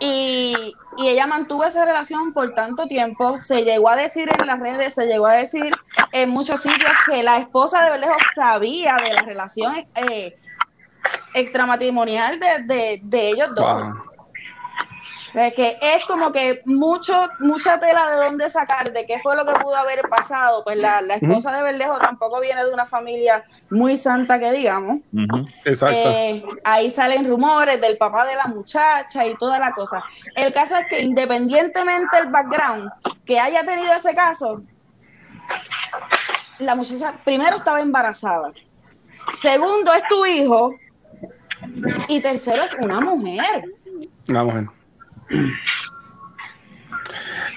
Y, 0.00 0.74
y 0.98 1.08
ella 1.08 1.26
mantuvo 1.26 1.64
esa 1.64 1.84
relación 1.84 2.32
por 2.32 2.52
tanto 2.54 2.86
tiempo, 2.86 3.38
se 3.38 3.62
llegó 3.64 3.88
a 3.88 3.96
decir 3.96 4.28
en 4.38 4.46
las 4.46 4.58
redes, 4.60 4.92
se 4.94 5.06
llegó 5.06 5.26
a 5.26 5.34
decir 5.34 5.72
en 6.12 6.30
muchos 6.30 6.60
sitios 6.62 6.90
que 7.06 7.22
la 7.22 7.36
esposa 7.36 7.84
de 7.84 7.90
Berlejo 7.92 8.16
sabía 8.34 8.96
de 8.96 9.12
la 9.14 9.22
relación 9.22 9.86
eh, 9.94 10.36
extramatrimonial 11.34 12.38
de, 12.40 12.46
de, 12.64 13.00
de 13.02 13.28
ellos 13.30 13.54
dos. 13.54 13.94
Wow. 13.94 14.13
Es 15.34 15.52
que 15.54 15.78
es 15.80 16.04
como 16.06 16.30
que 16.30 16.62
mucho, 16.64 17.28
mucha 17.40 17.80
tela 17.80 18.08
de 18.08 18.24
dónde 18.24 18.48
sacar, 18.48 18.92
de 18.92 19.04
qué 19.04 19.18
fue 19.20 19.36
lo 19.36 19.44
que 19.44 19.52
pudo 19.54 19.74
haber 19.74 20.02
pasado. 20.08 20.62
Pues 20.62 20.76
la, 20.78 21.02
la 21.02 21.14
esposa 21.16 21.52
de 21.56 21.62
Verdejo 21.62 21.98
tampoco 21.98 22.40
viene 22.40 22.64
de 22.64 22.72
una 22.72 22.86
familia 22.86 23.44
muy 23.68 23.96
santa 23.96 24.38
que 24.38 24.52
digamos. 24.52 25.00
Exacto. 25.64 25.96
Eh, 25.96 26.44
ahí 26.62 26.88
salen 26.90 27.28
rumores 27.28 27.80
del 27.80 27.96
papá 27.96 28.24
de 28.26 28.36
la 28.36 28.44
muchacha 28.44 29.26
y 29.26 29.36
toda 29.36 29.58
la 29.58 29.72
cosa. 29.72 30.04
El 30.36 30.52
caso 30.52 30.76
es 30.76 30.86
que 30.88 31.02
independientemente 31.02 32.16
del 32.16 32.28
background 32.28 32.90
que 33.24 33.40
haya 33.40 33.64
tenido 33.64 33.92
ese 33.92 34.14
caso, 34.14 34.62
la 36.58 36.76
muchacha 36.76 37.14
primero 37.24 37.56
estaba 37.56 37.80
embarazada. 37.80 38.52
Segundo 39.32 39.92
es 39.92 40.02
tu 40.08 40.24
hijo. 40.26 40.74
Y 42.08 42.20
tercero 42.20 42.62
es 42.62 42.74
una 42.74 43.00
mujer. 43.00 43.64
Una 44.28 44.44
mujer. 44.44 44.66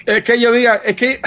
Es 0.06 0.24
que 0.24 0.40
yo 0.40 0.52
diga, 0.52 0.76
es 0.86 0.96
que 0.96 1.20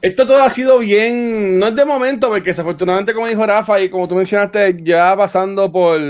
esto 0.00 0.26
todo 0.26 0.42
ha 0.42 0.50
sido 0.50 0.78
bien, 0.78 1.58
no 1.58 1.68
es 1.68 1.74
de 1.74 1.84
momento, 1.84 2.28
porque 2.28 2.50
desafortunadamente, 2.50 3.12
como 3.14 3.26
dijo 3.26 3.44
Rafa 3.46 3.80
y 3.80 3.90
como 3.90 4.06
tú 4.08 4.14
mencionaste, 4.14 4.76
ya 4.82 5.16
pasando 5.16 5.70
por, 5.70 6.00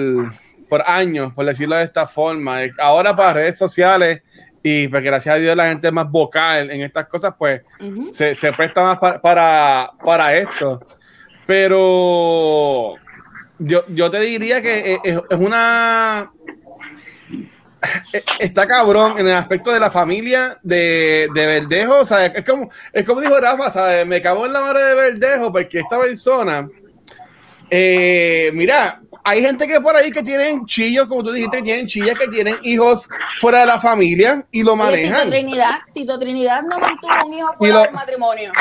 por 0.69 0.83
años, 0.87 1.33
por 1.33 1.47
decirlo 1.47 1.77
de 1.77 1.85
esta 1.85 2.07
forma. 2.07 2.59
Ahora 2.79 3.15
para 3.17 3.35
redes 3.35 3.59
sociales 3.59 4.23
y 4.63 4.87
porque 4.89 5.07
gracias 5.07 5.35
a 5.35 5.39
Dios 5.39 5.57
la 5.57 5.69
gente 5.69 5.89
es 5.89 5.93
más 5.93 6.11
vocal 6.11 6.71
en 6.71 6.83
estas 6.83 7.07
cosas, 7.09 7.35
pues 7.39 7.63
se, 8.11 8.35
se 8.35 8.53
presta 8.53 8.83
más 8.83 8.99
pa- 8.99 9.19
para, 9.19 9.91
para 10.05 10.37
esto. 10.37 10.81
Pero 11.47 12.95
yo, 13.59 13.85
yo 13.89 14.11
te 14.11 14.21
diría 14.21 14.63
que 14.63 14.99
es, 15.05 15.17
es 15.31 15.39
una. 15.39 16.31
Eh, 18.13 18.23
Está 18.39 18.67
cabrón 18.67 19.19
en 19.19 19.27
el 19.29 19.35
aspecto 19.35 19.71
de 19.73 19.81
la 19.81 19.91
familia 19.91 20.59
de, 20.63 21.29
de 21.35 21.47
Verdejo. 21.47 21.99
O 21.99 22.05
sea, 22.05 22.27
es 22.27 22.45
como, 22.45 22.69
es 22.93 23.05
como 23.05 23.21
dijo 23.21 23.39
Rafa, 23.39 23.71
¿sabes? 23.71 24.07
Me 24.07 24.21
cago 24.23 24.47
en 24.47 24.53
la 24.53 24.61
madre 24.61 24.83
de 24.85 24.95
Verdejo 24.95 25.53
porque 25.53 25.81
esta 25.81 25.99
persona. 26.01 26.69
eh, 27.71 28.51
mira, 28.55 29.01
hay 29.25 29.41
gente 29.41 29.67
que 29.69 29.81
por 29.81 29.95
ahí 29.97 30.11
que 30.11 30.23
tienen 30.23 30.67
chillos, 30.67 31.07
como 31.07 31.23
tú 31.23 31.33
dijiste, 31.33 31.59
que 31.59 31.63
tienen 31.63 31.87
chillas, 31.87 32.19
que 32.19 32.29
tienen 32.29 32.57
hijos 32.63 33.09
fuera 33.41 33.61
de 33.61 33.67
la 33.67 33.81
familia 33.81 34.45
y 34.51 34.63
lo 34.63 34.73
Oye, 34.73 34.83
Tito 34.97 35.09
manejan. 35.11 35.31
Trinidad, 35.31 35.71
Tito 35.95 36.19
Trinidad 36.19 36.63
no 36.63 36.79
mantuvo 36.79 37.27
un 37.27 37.33
hijo 37.33 37.53
fuera 37.55 37.75
lo- 37.77 37.83
del 37.83 37.93
matrimonio. 37.93 38.53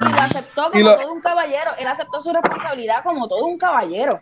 Y 0.00 0.04
lo 0.12 0.20
aceptó 0.20 0.70
como 0.70 0.84
lo- 0.84 0.96
todo 0.96 1.12
un 1.12 1.20
caballero. 1.20 1.70
Él 1.78 1.86
aceptó 1.86 2.20
su 2.20 2.32
responsabilidad 2.32 3.02
como 3.02 3.28
todo 3.28 3.44
un 3.46 3.58
caballero. 3.58 4.20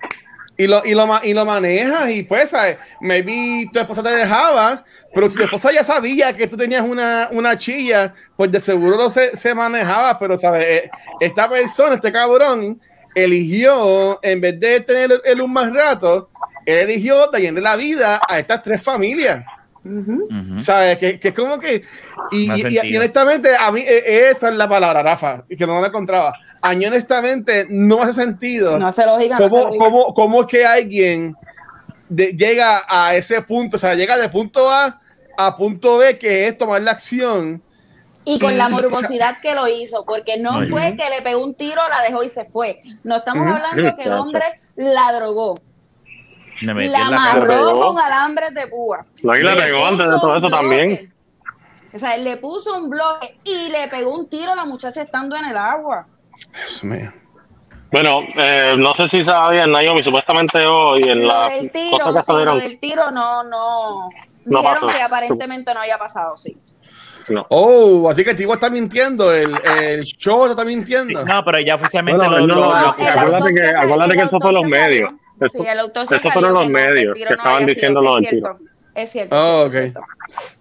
Y 0.56 0.66
lo, 0.66 0.84
y 0.84 0.94
lo, 0.94 1.08
y 1.22 1.34
lo 1.34 1.44
manejas 1.44 2.10
y 2.10 2.22
pues, 2.22 2.50
¿sabes? 2.50 2.78
Maybe 3.00 3.68
tu 3.72 3.80
esposa 3.80 4.02
te 4.02 4.10
dejaba, 4.10 4.84
pero 5.14 5.28
si 5.28 5.36
tu 5.36 5.44
esposa 5.44 5.72
ya 5.72 5.82
sabía 5.82 6.32
que 6.32 6.46
tú 6.46 6.56
tenías 6.56 6.82
una, 6.82 7.28
una 7.32 7.58
chilla, 7.58 8.14
pues 8.36 8.52
de 8.52 8.60
seguro 8.60 8.96
no 8.96 9.10
se, 9.10 9.36
se 9.36 9.54
manejaba, 9.54 10.18
pero, 10.18 10.36
¿sabes? 10.36 10.64
Eh, 10.66 10.90
Esta 11.20 11.48
persona, 11.48 11.96
este 11.96 12.12
cabrón, 12.12 12.80
eligió, 13.14 14.18
en 14.22 14.40
vez 14.40 14.58
de 14.60 14.80
tener 14.80 15.20
el 15.24 15.40
un 15.40 15.52
más 15.52 15.72
rato, 15.72 16.30
él 16.66 16.78
eligió 16.90 17.26
dañarle 17.30 17.60
la 17.60 17.76
vida 17.76 18.20
a 18.28 18.38
estas 18.38 18.62
tres 18.62 18.82
familias. 18.82 19.44
¿Sabes? 20.58 20.98
Que, 20.98 21.20
que 21.20 21.28
es 21.28 21.34
como 21.34 21.58
que. 21.58 21.82
Y, 22.32 22.48
honestamente, 22.96 23.50
a 23.56 23.70
mí 23.70 23.80
eh, 23.86 24.28
esa 24.30 24.48
es 24.48 24.56
la 24.56 24.68
palabra, 24.68 25.02
Rafa, 25.02 25.44
y 25.48 25.56
que 25.56 25.66
no 25.66 25.80
la 25.80 25.88
encontraba. 25.88 26.34
A 26.62 26.74
mí, 26.74 26.86
honestamente, 26.86 27.66
no 27.68 28.02
hace 28.02 28.14
sentido. 28.14 28.78
No 28.78 28.88
hace 28.88 29.04
lógica. 29.04 29.38
no 29.38 29.44
hace 29.44 29.50
¿Cómo, 29.50 29.64
lógica. 29.64 29.84
cómo, 29.84 30.14
cómo 30.14 30.40
es 30.42 30.46
que 30.46 30.64
alguien 30.64 31.36
de- 32.08 32.32
llega 32.32 32.84
a 32.88 33.14
ese 33.14 33.42
punto? 33.42 33.76
O 33.76 33.78
sea, 33.78 33.94
llega 33.94 34.16
de 34.16 34.28
punto 34.28 34.70
A 34.70 35.00
a 35.36 35.56
punto 35.56 35.98
B, 35.98 36.18
que 36.18 36.46
es 36.46 36.56
tomar 36.56 36.80
la 36.82 36.92
acción. 36.92 37.62
Y 38.24 38.38
con 38.38 38.54
Y- 38.54 38.56
la 38.56 38.70
morbosidad 38.70 39.38
que 39.42 39.54
lo 39.54 39.68
hizo, 39.68 40.06
porque 40.06 40.38
no 40.38 40.52
fue 40.70 40.96
que 40.96 41.10
le 41.10 41.20
pegó 41.22 41.44
un 41.44 41.54
tiro, 41.54 41.82
la 41.90 42.00
dejó 42.08 42.22
y 42.24 42.30
se 42.30 42.46
fue. 42.46 42.80
No 43.02 43.16
estamos 43.16 43.46
hablando 43.46 43.96
que 43.96 44.04
el 44.04 44.12
hombre 44.14 44.44
la 44.76 45.12
drogó, 45.12 45.58
Me 46.62 46.74
metí 46.74 46.88
la 46.88 46.98
en 47.02 47.10
la 47.10 47.16
amarró 47.32 47.78
con 47.80 47.98
alambres 47.98 48.54
de 48.54 48.66
púa. 48.68 49.04
No, 49.22 49.34
y 49.36 49.42
le 49.42 49.54
Le 49.54 49.62
pegó 49.62 49.86
antes 49.86 50.08
de 50.10 50.16
todo 50.18 50.36
eso 50.36 50.48
también. 50.50 51.12
O 51.92 51.98
sea, 51.98 52.16
le 52.16 52.36
puso 52.38 52.76
un 52.76 52.90
bloque 52.90 53.38
y 53.44 53.68
le 53.70 53.86
pegó 53.88 54.14
un 54.16 54.28
tiro 54.28 54.52
a 54.52 54.56
la 54.56 54.64
muchacha 54.64 55.02
estando 55.02 55.36
en 55.36 55.44
el 55.46 55.56
agua. 55.56 56.06
Dios 56.52 56.84
mío. 56.84 57.12
Bueno, 57.92 58.20
eh, 58.34 58.74
no 58.76 58.92
sé 58.94 59.08
si 59.08 59.22
sabían, 59.22 59.70
Naomi, 59.70 60.02
supuestamente 60.02 60.66
hoy 60.66 61.04
en 61.04 61.20
Lo 61.20 61.26
la 61.28 61.48
del 61.50 61.70
tiro, 61.70 61.98
cosa 61.98 62.18
que 62.20 62.24
sí, 62.26 62.32
lo 62.32 62.38
salieron. 62.38 62.58
del 62.58 62.78
tiro 62.80 63.10
no, 63.12 63.44
no. 63.44 64.08
No 64.46 64.58
Dijeron 64.60 64.74
pasó. 64.82 64.86
que 64.88 65.02
aparentemente 65.02 65.72
no 65.72 65.80
había 65.80 65.96
pasado, 65.96 66.36
sí. 66.36 66.56
No. 67.28 67.46
Oh, 67.50 68.10
así 68.10 68.24
que 68.24 68.30
el 68.30 68.36
tipo 68.36 68.52
está 68.52 68.68
mintiendo, 68.68 69.32
el, 69.32 69.54
el 69.80 70.02
show 70.04 70.44
está 70.46 70.64
mintiendo. 70.64 71.24
No, 71.24 71.44
pero 71.44 71.60
ya 71.60 71.76
oficialmente 71.76 72.26
Bueno, 72.26 72.40
lo, 72.40 72.46
no, 72.48 72.54
lo- 72.56 72.60
no, 72.74 72.80
lo- 72.80 72.88
acuérdate 72.88 73.54
que- 73.54 73.66
acuérdate 73.68 74.12
que 74.14 74.22
eso 74.22 74.38
fue 74.40 74.52
los 74.52 74.62
medios. 74.64 75.08
salió. 75.10 75.23
Eso- 75.40 75.58
Sí, 75.62 75.68
el 75.68 75.78
autopsia 75.80 76.16
eso 76.18 76.30
fueron 76.30 76.52
salió 76.54 76.62
los 76.62 76.70
medios 76.70 77.14
que 77.16 77.24
no 77.24 77.30
estaban 77.30 77.66
diciendo 77.66 78.00
sido. 78.00 78.12
lo 78.12 78.18
Es 78.18 78.28
cierto, 78.30 78.58
es 78.94 79.10
cierto. 79.10 79.36
Oh, 79.36 79.60
es 79.62 79.66
ok. 79.66 79.72
cierto. 79.72 80.00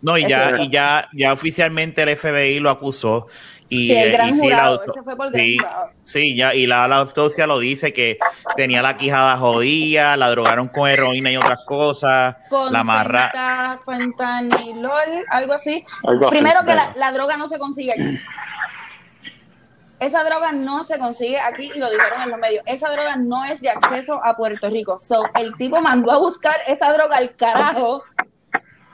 No, 0.01 0.17
y 0.17 0.23
Es 0.23 0.29
ya, 0.29 0.43
cierto. 0.47 0.63
y 0.63 0.69
ya, 0.71 1.09
ya 1.13 1.33
oficialmente 1.33 2.01
el 2.03 2.09
FBI 2.17 2.59
lo 2.59 2.69
acusó. 2.69 3.27
Y, 3.69 3.87
Sí, 3.87 3.95
el 3.95 4.09
eh, 4.09 4.11
gran 4.11 4.29
y 4.29 4.33
sí, 4.33 4.39
la 4.41 4.43
jurado, 4.55 4.79
auto- 4.81 4.91
ese 4.91 5.03
fue 5.03 5.15
por 5.15 5.25
el 5.27 5.31
gran 5.31 5.45
sí, 5.45 5.57
jurado. 5.57 5.89
sí, 6.03 6.35
ya, 6.35 6.53
y 6.53 6.67
la, 6.67 6.87
la 6.87 6.97
autopsia 6.97 7.47
lo 7.47 7.57
dice 7.59 7.91
que 7.91 8.19
tenía 8.55 8.83
la 8.83 8.97
quijada 8.97 9.35
jodida, 9.37 10.15
la 10.17 10.29
drogaron 10.29 10.67
con 10.67 10.87
heroína 10.89 11.31
y 11.31 11.37
otras 11.37 11.63
cosas, 11.65 12.35
Con 12.49 12.71
la 12.71 12.81
amarra. 12.81 13.31
fenta- 13.31 13.79
fentanilol, 13.85 15.25
algo 15.29 15.53
así. 15.53 15.83
Algo 16.03 16.27
así, 16.27 16.35
Primero 16.35 16.59
que 16.65 16.75
la, 16.75 16.93
la 16.97 17.11
droga 17.13 17.37
no 17.37 17.47
se 17.47 17.57
consigue 17.57 17.93
aquí. 17.93 18.19
Esa 20.03 20.23
droga 20.23 20.51
no 20.51 20.83
se 20.83 20.99
consigue 20.99 21.39
aquí 21.39 21.71
y 21.73 21.79
lo 21.79 21.89
dijeron 21.89 22.21
en 22.23 22.29
los 22.31 22.39
medios. 22.39 22.63
Esa 22.65 22.91
droga 22.91 23.15
no 23.15 23.43
es 23.45 23.61
de 23.61 23.69
acceso 23.69 24.19
a 24.23 24.35
Puerto 24.35 24.69
Rico. 24.69 24.99
So, 24.99 25.23
el 25.39 25.55
tipo 25.55 25.79
mandó 25.81 26.11
a 26.11 26.17
buscar 26.17 26.55
esa 26.67 26.91
droga 26.93 27.17
al 27.17 27.35
carajo 27.35 28.03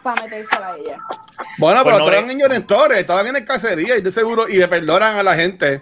para 0.04 0.22
metérsela 0.22 0.68
a 0.74 0.78
ella. 0.78 0.98
Bueno, 1.58 1.82
Pues 1.84 1.94
pero 1.96 1.98
no 2.06 2.12
estaban 2.12 2.32
en 2.32 2.39
Llorentores, 2.39 2.98
estaban 3.00 3.28
en 3.28 3.36
el 3.38 3.46
cacería 3.46 3.98
y 3.98 4.01
de 4.01 4.12
seguro, 4.12 4.48
y 4.48 4.58
le 4.58 4.68
perdonan 4.68 5.18
a 5.18 5.24
la 5.24 5.36
gente. 5.36 5.82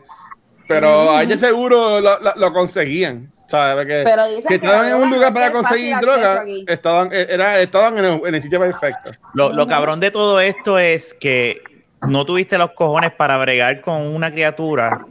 Pero 0.68 1.12
ahí 1.16 1.28
de 1.28 1.38
seguro 1.38 2.02
lo, 2.02 2.20
lo- 2.20 2.36
lo 2.36 2.54
conseguían. 2.54 3.32
¿sabes? 3.48 3.76
Porque 3.76 4.02
Pero 4.04 4.26
dicen 4.28 4.42
si 4.42 4.48
que 4.60 4.66
estaban 4.66 4.90
en 4.90 4.96
un 4.96 5.10
lugar 5.10 5.34
para 5.34 5.52
conseguir 5.54 5.96
droga, 6.02 6.44
estaban, 6.68 7.10
eh, 7.14 7.28
era, 7.30 7.58
estaban 7.62 7.98
en, 7.98 8.04
el, 8.06 8.22
en 8.28 8.36
el 8.36 8.42
sitio 8.42 8.60
perfecto. 8.60 9.12
Lo, 9.34 9.54
lo 9.54 9.66
cabrón 9.66 10.02
de 10.02 10.12
todo 10.12 10.42
esto 10.42 10.78
es 10.78 11.14
que 11.14 11.62
no 12.06 12.26
tuviste 12.26 12.58
los 12.58 12.72
cojones 12.72 13.12
para 13.14 13.38
bregar 13.38 13.80
con 13.80 14.02
una 14.02 14.30
criatura 14.32 15.06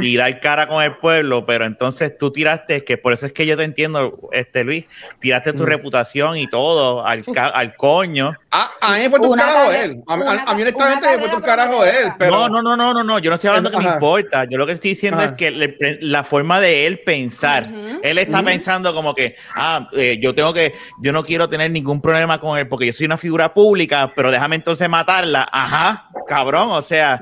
Y 0.00 0.16
dar 0.16 0.40
cara 0.40 0.66
con 0.66 0.82
el 0.82 0.96
pueblo, 0.96 1.44
pero 1.44 1.66
entonces 1.66 2.16
tú 2.18 2.30
tiraste, 2.32 2.82
que 2.84 2.96
por 2.96 3.12
eso 3.12 3.26
es 3.26 3.32
que 3.32 3.44
yo 3.44 3.54
te 3.56 3.64
entiendo, 3.64 4.18
este 4.32 4.64
Luis, 4.64 4.86
tiraste 5.18 5.52
tu 5.52 5.64
Mm. 5.64 5.66
reputación 5.66 6.36
y 6.38 6.46
todo 6.46 7.04
al, 7.06 7.22
ca- 7.24 7.48
al 7.48 7.76
coño. 7.76 8.32
Ah, 8.50 8.70
a 8.80 8.92
mí 8.92 8.98
me 9.00 9.04
importa 9.04 9.26
un 9.26 9.32
Una 9.34 9.42
carajo 9.44 9.72
él. 9.72 9.96
A, 10.06 10.14
a, 10.14 10.16
a 10.50 10.54
mí 10.54 10.62
honestamente 10.62 11.06
me 11.08 11.14
importa 11.14 11.36
un 11.36 11.42
carajo 11.42 11.84
él. 11.84 12.12
Pero, 12.18 12.30
no, 12.30 12.48
no, 12.48 12.62
no, 12.62 12.76
no, 12.76 12.94
no, 12.94 13.04
no, 13.04 13.18
yo 13.18 13.28
no 13.30 13.34
estoy 13.34 13.48
hablando 13.48 13.70
que 13.70 13.76
me 13.78 13.84
Ajá. 13.84 13.94
importa. 13.96 14.44
Yo 14.44 14.56
lo 14.58 14.66
que 14.66 14.72
estoy 14.72 14.90
diciendo 14.90 15.20
Ajá. 15.20 15.30
es 15.30 15.36
que 15.36 15.50
le- 15.50 15.76
la 16.00 16.24
forma 16.24 16.60
de 16.60 16.86
él 16.86 17.00
pensar, 17.00 17.62
él 18.02 18.18
está 18.18 18.42
pensando 18.42 18.94
como 18.94 19.14
que, 19.14 19.36
ah, 19.54 19.88
eh, 19.92 20.18
yo 20.20 20.34
tengo 20.34 20.54
que, 20.54 20.72
yo 21.02 21.12
no 21.12 21.24
quiero 21.24 21.48
tener 21.48 21.70
ningún 21.70 22.00
problema 22.00 22.38
con 22.40 22.56
él 22.58 22.68
porque 22.68 22.86
yo 22.86 22.92
soy 22.92 23.06
una 23.06 23.16
figura 23.18 23.52
pública, 23.52 24.12
pero 24.16 24.30
déjame 24.30 24.56
entonces 24.56 24.88
matarla. 24.88 25.46
Ajá, 25.52 26.08
cabrón, 26.26 26.68
o 26.70 26.80
sea, 26.82 27.20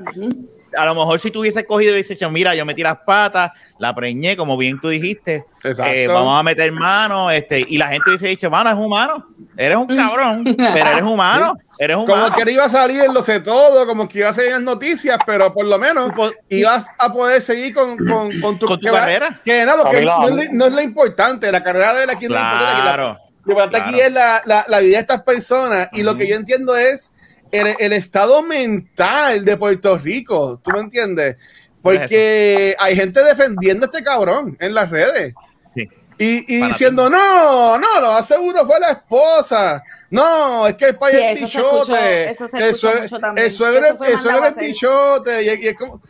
a 0.75 0.85
lo 0.85 0.95
mejor 0.95 1.19
si 1.19 1.31
tú 1.31 1.41
hubieses 1.41 1.65
cogido 1.65 1.91
y 1.91 1.93
hubieses 1.95 2.17
dicho, 2.17 2.29
mira, 2.29 2.55
yo 2.55 2.65
metí 2.65 2.81
las 2.83 2.97
patas, 3.05 3.51
la 3.79 3.93
preñé, 3.93 4.35
como 4.37 4.57
bien 4.57 4.79
tú 4.79 4.89
dijiste, 4.89 5.45
eh, 5.63 6.07
vamos 6.07 6.39
a 6.39 6.43
meter 6.43 6.71
mano, 6.71 7.31
este, 7.31 7.59
y 7.67 7.77
la 7.77 7.87
gente 7.89 8.09
hubiese 8.09 8.27
dicho, 8.27 8.49
mano, 8.49 8.69
es 8.69 8.75
humano, 8.75 9.27
eres 9.57 9.77
un 9.77 9.87
cabrón, 9.87 10.43
pero 10.57 10.89
eres 10.89 11.03
humano, 11.03 11.57
eres 11.79 11.95
como 11.97 12.13
humano. 12.13 12.35
que 12.35 12.51
iba 12.51 12.65
a 12.65 12.69
salir 12.69 13.01
en 13.01 13.13
lo 13.13 13.21
sé 13.21 13.39
todo, 13.39 13.85
como 13.85 14.07
que 14.07 14.19
iba 14.19 14.29
a 14.29 14.33
salir 14.33 14.49
en 14.49 14.55
las 14.55 14.63
noticias, 14.63 15.17
pero 15.25 15.53
por 15.53 15.65
lo 15.65 15.77
menos 15.79 16.11
Pues, 16.15 16.31
ibas 16.49 16.89
a 16.99 17.11
poder 17.11 17.41
seguir 17.41 17.73
con, 17.73 17.97
con, 17.97 18.39
con 18.41 18.59
tu, 18.59 18.65
Con 18.65 18.79
tu 18.79 18.85
que 18.85 18.91
va- 18.91 18.99
carrera. 19.01 19.41
Que 19.43 19.65
nada, 19.65 19.83
porque 19.83 20.01
no, 20.01 20.27
es, 20.27 20.35
lo- 20.47 20.53
no 20.53 20.65
es 20.65 20.71
lo 20.73 20.81
importante, 20.81 21.51
la 21.51 21.63
carrera 21.63 21.93
de 21.93 22.03
él 22.03 22.09
aquí 22.09 22.27
no 22.27 22.35
es 22.35 22.41
lo 22.41 22.47
importante. 22.47 22.77
la- 22.77 22.83
Claro. 22.83 23.17
Lo 23.45 23.51
importante 23.51 23.77
aquí 23.77 23.89
claro. 23.95 24.05
es 24.07 24.11
la, 24.13 24.41
la, 24.45 24.65
la 24.69 24.79
vida 24.79 24.95
de 24.97 25.01
estas 25.01 25.23
personas 25.23 25.89
y 25.91 26.01
lo 26.01 26.11
Ujú. 26.11 26.19
que 26.19 26.27
yo 26.29 26.35
entiendo 26.37 26.77
es 26.77 27.13
el, 27.53 27.75
el 27.79 27.93
estado 27.93 28.41
mental 28.43 29.45
de 29.45 29.55
Puerto 29.57 29.97
Rico, 29.97 30.59
¿tú 30.63 30.71
me 30.71 30.79
entiendes? 30.81 31.37
Porque 31.81 32.75
hay 32.79 32.95
gente 32.95 33.23
defendiendo 33.23 33.85
a 33.85 33.87
este 33.87 34.03
cabrón 34.03 34.57
en 34.59 34.73
las 34.73 34.89
redes 34.89 35.33
Sí. 35.75 35.89
y, 36.17 36.55
y 36.57 36.67
diciendo, 36.67 37.09
no, 37.09 37.77
no, 37.77 37.99
lo 38.01 38.11
más 38.13 38.27
seguro 38.27 38.65
fue 38.65 38.79
la 38.79 38.91
esposa. 38.91 39.83
No, 40.09 40.67
es 40.67 40.75
que 40.75 40.85
el 40.89 40.95
país 40.95 41.15
Sí, 41.15 41.23
es 41.23 41.37
eso 41.41 41.47
se 41.47 41.57
escuchó- 41.57 41.95
eso 41.97 42.47
se 42.47 42.57
el 42.59 43.01
mucho 43.01 43.19
también. 43.19 43.45
El 43.47 43.51
suegro, 43.51 43.85
Eso 43.87 43.97
fue 43.97 44.11
el 44.11 44.17
suegro 44.19 44.41
mandado 44.41 44.43
a 44.43 44.47
es 44.49 44.57
hacer. 44.57 44.63
bichote. 44.65 45.43
Y, 45.43 45.65
y 45.65 45.67
es 45.69 45.75
como- 45.77 46.01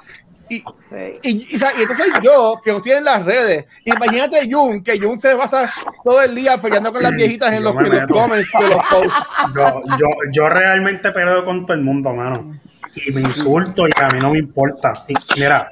y- 0.49 0.59
Sí. 0.59 1.19
y, 1.23 1.55
y, 1.55 1.57
sa- 1.57 1.73
y 1.77 1.81
entonces 1.81 2.07
yo, 2.21 2.61
que 2.63 2.71
no 2.71 2.77
estoy 2.77 2.91
en 2.93 3.03
las 3.05 3.25
redes, 3.25 3.65
imagínate 3.85 4.47
Jun, 4.51 4.83
que 4.83 4.99
Jun 4.99 5.17
se 5.17 5.35
pasa 5.35 5.73
todo 6.03 6.21
el 6.21 6.35
día 6.35 6.61
peleando 6.61 6.91
con 6.93 7.01
las 7.01 7.13
viejitas 7.15 7.51
en 7.53 7.63
Yo 7.63 7.73
los, 7.73 7.89
los 7.89 8.07
comments 8.07 8.51
de 8.59 8.67
los 8.69 8.85
posts. 8.87 9.13
Yo, 9.55 9.83
yo, 9.99 10.07
yo 10.31 10.49
realmente 10.49 11.11
peleo 11.11 11.43
con 11.45 11.65
todo 11.65 11.75
el 11.77 11.83
mundo, 11.83 12.13
mano. 12.13 12.59
Y 13.07 13.11
me 13.11 13.21
insulto 13.21 13.87
y 13.87 13.91
a 13.95 14.07
mí 14.09 14.19
no 14.19 14.29
me 14.31 14.37
importa. 14.39 14.93
Y 15.07 15.15
mira, 15.39 15.71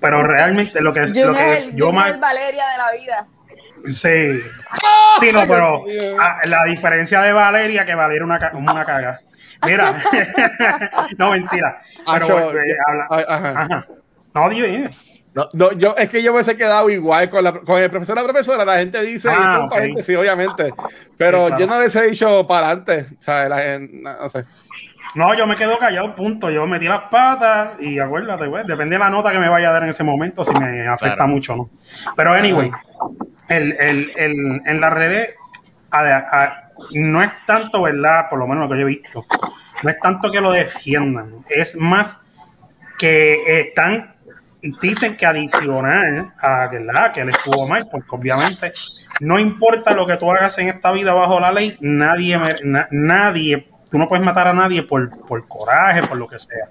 pero 0.00 0.22
realmente 0.26 0.80
lo 0.80 0.92
que, 0.92 1.00
lo 1.00 1.06
Jun 1.06 1.34
que 1.34 1.52
es 1.52 1.58
el, 1.64 1.76
yo 1.76 1.86
Jun 1.86 1.94
más. 1.96 2.10
el 2.10 2.18
Valeria 2.20 2.64
de 2.68 2.78
la 2.78 2.92
vida. 2.92 3.26
Sí. 3.84 4.40
Sí, 5.20 5.32
no, 5.32 5.42
pero 5.46 5.84
ah, 6.20 6.38
la 6.44 6.64
diferencia 6.64 7.20
de 7.20 7.32
Valeria, 7.32 7.84
que 7.84 7.94
Valeria 7.94 8.24
una, 8.24 8.52
una 8.54 8.84
caga. 8.86 9.20
Mira, 9.66 9.94
no 11.18 11.30
mentira. 11.32 11.76
Pero 12.04 12.14
Acho, 12.24 12.52
eh, 12.58 12.76
habla- 12.86 13.06
ajá. 13.28 13.60
Ajá. 13.62 13.86
No, 14.34 14.48
dime. 14.48 14.90
No, 15.34 15.48
no, 15.54 15.72
yo, 15.72 15.94
es 15.96 16.10
que 16.10 16.22
yo 16.22 16.30
me 16.32 16.36
hubiese 16.36 16.56
quedado 16.58 16.90
igual 16.90 17.30
con, 17.30 17.42
la, 17.42 17.52
con 17.52 17.78
el 17.80 17.90
profesor 17.90 18.16
la 18.16 18.22
profesora. 18.24 18.64
La 18.66 18.78
gente 18.78 19.00
dice, 19.02 19.30
Ah, 19.32 19.66
paréntesis, 19.70 20.14
obviamente, 20.16 20.74
pero 21.16 21.38
Sí, 21.40 21.46
claro. 21.46 21.58
yo 21.58 21.66
no 21.66 21.78
hubiese 21.78 22.02
dicho 22.02 22.46
para 22.46 22.66
adelante. 22.66 23.06
¿sabes? 23.18 23.48
La 23.48 23.58
gente, 23.62 23.96
no, 24.02 24.28
sé. 24.28 24.44
No, 25.14 25.34
yo 25.34 25.46
me 25.46 25.56
quedo 25.56 25.78
callado, 25.78 26.14
punto. 26.14 26.50
Yo 26.50 26.66
metí 26.66 26.86
las 26.86 27.02
patas 27.10 27.72
y 27.80 27.98
acuérdate, 27.98 28.46
pues, 28.48 28.66
depende 28.66 28.96
de 28.96 28.98
la 28.98 29.08
nota 29.10 29.32
que 29.32 29.38
me 29.38 29.48
vaya 29.48 29.70
a 29.70 29.72
dar 29.72 29.82
en 29.84 29.88
ese 29.90 30.04
momento, 30.04 30.44
si 30.44 30.52
me 30.54 30.86
afecta 30.86 31.16
Claro. 31.16 31.28
mucho 31.30 31.54
o 31.54 31.56
no. 31.56 31.70
Pero, 32.14 32.32
anyways, 32.34 32.74
el, 33.48 33.72
el, 33.72 34.12
el, 34.16 34.60
en 34.66 34.80
las 34.80 34.92
redes 34.92 35.34
a- 35.90 36.00
a- 36.42 36.70
no 36.92 37.22
es 37.22 37.30
tanto, 37.46 37.82
¿verdad? 37.82 38.26
Por 38.28 38.38
lo 38.38 38.46
menos 38.46 38.64
lo 38.68 38.74
que 38.74 38.80
yo 38.80 38.86
he 38.86 38.88
visto, 38.90 39.24
no 39.82 39.90
es 39.90 39.98
tanto 40.00 40.30
que 40.30 40.40
lo 40.40 40.50
defiendan, 40.50 41.36
es 41.48 41.76
más 41.76 42.20
que 42.98 43.60
están, 43.60 44.11
dicen 44.80 45.16
que 45.16 45.26
adicional 45.26 46.32
a 46.40 46.68
¿verdad? 46.68 47.12
que 47.12 47.20
él 47.22 47.30
estuvo 47.30 47.66
mal, 47.66 47.84
porque 47.90 48.08
obviamente 48.10 48.72
no 49.20 49.38
importa 49.38 49.92
lo 49.92 50.06
que 50.06 50.16
tú 50.16 50.30
hagas 50.30 50.56
en 50.58 50.68
esta 50.68 50.92
vida 50.92 51.12
bajo 51.12 51.40
la 51.40 51.52
ley, 51.52 51.76
nadie, 51.80 52.38
na- 52.62 52.88
nadie, 52.90 53.68
tú 53.90 53.98
no 53.98 54.08
puedes 54.08 54.24
matar 54.24 54.48
a 54.48 54.52
nadie 54.52 54.82
por, 54.84 55.26
por 55.26 55.46
coraje, 55.48 56.02
por 56.04 56.16
lo 56.16 56.26
que 56.28 56.38
sea. 56.38 56.68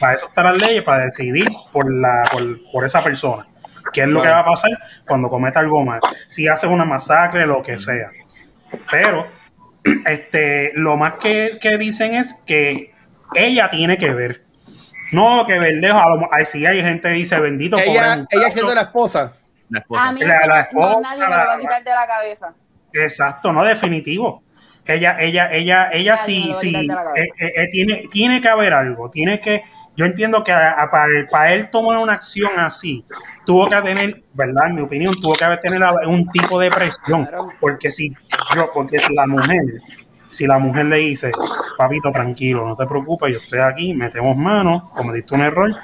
Para 0.00 0.14
eso 0.14 0.26
están 0.28 0.44
las 0.46 0.56
leyes, 0.56 0.82
para 0.82 1.04
decidir 1.04 1.48
por, 1.72 1.92
la, 1.92 2.28
por, 2.32 2.42
por 2.72 2.84
esa 2.84 3.02
persona. 3.02 3.46
¿Qué 3.92 4.02
es 4.02 4.08
lo 4.08 4.20
que 4.22 4.28
va 4.28 4.40
a 4.40 4.44
pasar 4.44 4.70
cuando 5.06 5.28
cometa 5.28 5.60
algo 5.60 5.84
mal? 5.84 6.00
Si 6.26 6.48
haces 6.48 6.68
una 6.68 6.84
masacre, 6.84 7.46
lo 7.46 7.62
que 7.62 7.78
sea. 7.78 8.10
Pero 8.90 9.28
este, 10.06 10.72
lo 10.74 10.96
más 10.96 11.12
que, 11.14 11.58
que 11.60 11.78
dicen 11.78 12.14
es 12.14 12.34
que 12.46 12.92
ella 13.34 13.70
tiene 13.70 13.96
que 13.98 14.12
ver. 14.12 14.43
No, 15.14 15.46
que 15.46 15.58
Verdejo, 15.58 15.98
a 15.98 16.08
lo 16.16 16.28
ay, 16.32 16.44
sí 16.46 16.66
hay 16.66 16.82
gente 16.82 17.08
que 17.08 17.14
dice, 17.14 17.38
bendito, 17.40 17.78
Ella, 17.78 18.26
ella 18.30 18.50
siendo 18.50 18.74
la 18.74 18.82
esposa. 18.82 19.32
La 19.70 19.78
esposa. 19.80 20.08
A 20.08 20.12
mí 20.12 20.20
La- 20.20 20.36
eso 20.38 20.46
la 20.46 20.54
no- 20.54 20.60
esposa, 20.60 20.92
no, 20.94 21.00
nadie 21.00 21.20
me 21.20 21.26
lo 21.26 21.30
va 21.46 21.54
a 21.54 21.58
quitar 21.58 21.84
de 21.84 21.90
la 21.90 22.06
cabeza. 22.06 22.54
Exacto, 22.92 23.52
no 23.52 23.64
definitivo. 23.64 24.42
Ella, 24.86 25.16
ella, 25.18 25.48
ella, 25.50 25.88
ella 25.92 26.14
Nadie 26.16 26.24
sí, 26.26 26.52
sí, 26.60 26.86
cabeza. 26.88 27.10
eh, 27.16 27.52
eh, 27.56 27.68
tiene, 27.70 28.04
tiene 28.10 28.40
que 28.40 28.48
haber 28.48 28.74
algo, 28.74 29.10
tiene 29.10 29.40
que, 29.40 29.62
yo 29.96 30.04
entiendo 30.04 30.44
que 30.44 30.52
a- 30.52 30.72
a- 30.72 30.90
para, 30.90 31.06
para 31.30 31.52
él 31.54 31.70
tomar 31.70 31.98
una 31.98 32.12
acción 32.12 32.50
así, 32.58 33.04
tuvo 33.46 33.66
que 33.68 33.76
tener, 33.82 34.22
¿verdad? 34.34 34.66
En 34.66 34.74
mi 34.74 34.82
opinión, 34.82 35.14
tuvo 35.20 35.34
que 35.34 35.44
haber 35.44 35.60
tener 35.60 35.82
a- 35.82 35.92
un 36.06 36.28
tipo 36.30 36.60
de 36.60 36.70
presión, 36.70 37.28
porque 37.60 37.90
si 37.90 38.12
yo, 38.54 38.70
porque 38.74 38.98
si 38.98 39.14
la 39.14 39.26
mujer, 39.26 39.60
si 40.34 40.46
la 40.46 40.58
mujer 40.58 40.86
le 40.86 40.96
dice, 40.98 41.30
papito, 41.78 42.10
tranquilo, 42.10 42.66
no 42.66 42.74
te 42.74 42.86
preocupes, 42.86 43.32
yo 43.32 43.38
estoy 43.38 43.60
aquí, 43.60 43.94
metemos 43.94 44.36
manos, 44.36 44.90
cometiste 44.90 45.34
un 45.34 45.42
error. 45.42 45.74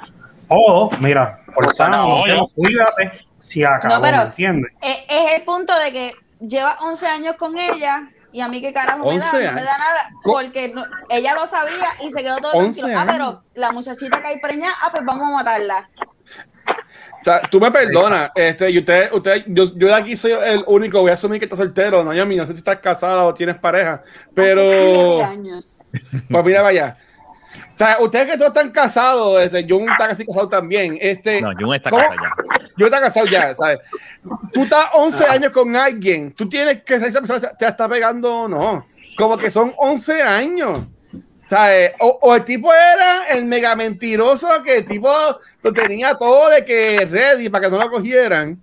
O, 0.49 0.91
mira, 0.99 1.41
cortamos, 1.55 2.27
No, 2.27 2.49
cuídate, 2.49 3.25
si 3.39 3.63
acabó, 3.63 3.95
No, 3.95 4.03
pero- 4.03 4.17
¿me 4.19 4.23
entiendes? 4.25 4.73
Es, 4.83 4.99
el 5.37 5.43
punto 5.43 5.73
de 5.79 5.93
que 5.93 6.13
lleva 6.41 6.77
11 6.81 7.07
años 7.07 7.37
con 7.37 7.57
ella 7.57 8.09
y 8.33 8.41
a 8.41 8.49
mí 8.49 8.61
qué 8.61 8.73
carajo 8.73 8.99
me 9.09 9.19
da, 9.19 9.25
11 9.27 9.45
no 9.47 9.53
me 9.53 9.63
da 9.63 9.79
nada, 9.79 10.11
porque 10.25 10.69
no- 10.69 10.85
ella 11.09 11.35
lo 11.37 11.47
sabía 11.47 11.87
y 12.03 12.11
se 12.11 12.23
quedó 12.25 12.39
todo 12.39 12.53
11 12.55 12.81
tranquilo. 12.81 13.01
Ah, 13.01 13.07
pero 13.13 13.43
la 13.55 13.71
muchachita 13.71 14.21
que 14.21 14.27
hay 14.29 14.41
preñada, 14.41 14.75
ah, 14.83 14.89
pues 14.91 15.05
vamos 15.05 15.29
a 15.29 15.33
matarla. 15.33 15.89
O 17.21 17.25
sea, 17.25 17.43
tú 17.43 17.61
me 17.61 17.71
perdonas, 17.71 18.31
este, 18.35 18.71
y 18.71 18.79
usted, 18.79 19.13
usted, 19.13 19.45
yo, 19.49 19.65
yo 19.77 19.89
de 19.89 19.95
aquí 19.95 20.17
soy 20.17 20.33
el 20.33 20.65
único, 20.67 21.03
voy 21.03 21.11
a 21.11 21.15
asumir 21.15 21.39
que 21.39 21.45
estás 21.45 21.59
soltero, 21.59 22.03
no, 22.03 22.15
yo 22.15 22.25
no 22.25 22.47
sé 22.47 22.53
si 22.53 22.59
estás 22.59 22.79
casado 22.79 23.27
o 23.27 23.35
tienes 23.35 23.59
pareja, 23.59 24.03
pero, 24.35 24.63
Hace 24.63 25.23
años. 25.25 25.85
pues 26.31 26.45
mira, 26.45 26.63
vaya. 26.63 26.97
O 27.75 27.77
sea, 27.77 27.99
ustedes 28.01 28.27
que 28.27 28.37
todos 28.39 28.49
están 28.49 28.71
casados, 28.71 29.43
este, 29.43 29.67
Jun 29.69 29.91
está 29.91 30.09
casi 30.09 30.25
casado 30.25 30.49
también, 30.49 30.97
este, 30.99 31.43
No, 31.43 31.53
Jun 31.59 31.75
está 31.75 31.91
¿Cómo? 31.91 32.03
casado 32.03 32.17
ya. 32.23 32.67
yo 32.79 32.87
está 32.87 33.01
casado 33.01 33.27
ya, 33.27 33.55
¿sabes? 33.55 33.81
Tú 34.55 34.63
estás 34.63 34.87
11 34.95 35.25
años 35.27 35.53
con 35.53 35.77
alguien, 35.77 36.33
tú 36.33 36.49
tienes 36.49 36.83
que 36.85 36.95
saber 36.95 37.13
si 37.13 37.19
esa 37.19 37.27
persona 37.27 37.53
te 37.55 37.67
está 37.67 37.87
pegando 37.87 38.35
o 38.35 38.49
no, 38.49 38.87
como 39.19 39.37
que 39.37 39.51
son 39.51 39.75
11 39.77 40.23
años. 40.23 40.79
¿Sabes? 41.41 41.93
O, 42.01 42.19
o 42.23 42.35
el 42.37 42.45
tipo 42.45 42.73
era 42.73 43.27
el 43.31 43.47
mega 43.47 43.75
mentiroso 43.75 44.49
que 44.63 44.79
el 44.79 44.87
tipo 44.87 45.11
lo 45.63 45.73
tenía 45.73 46.15
todo 46.17 46.51
de 46.51 46.65
que 46.65 47.07
ready 47.11 47.49
para 47.49 47.65
que 47.65 47.71
no 47.71 47.79
lo 47.83 47.91
cogieran. 47.91 48.61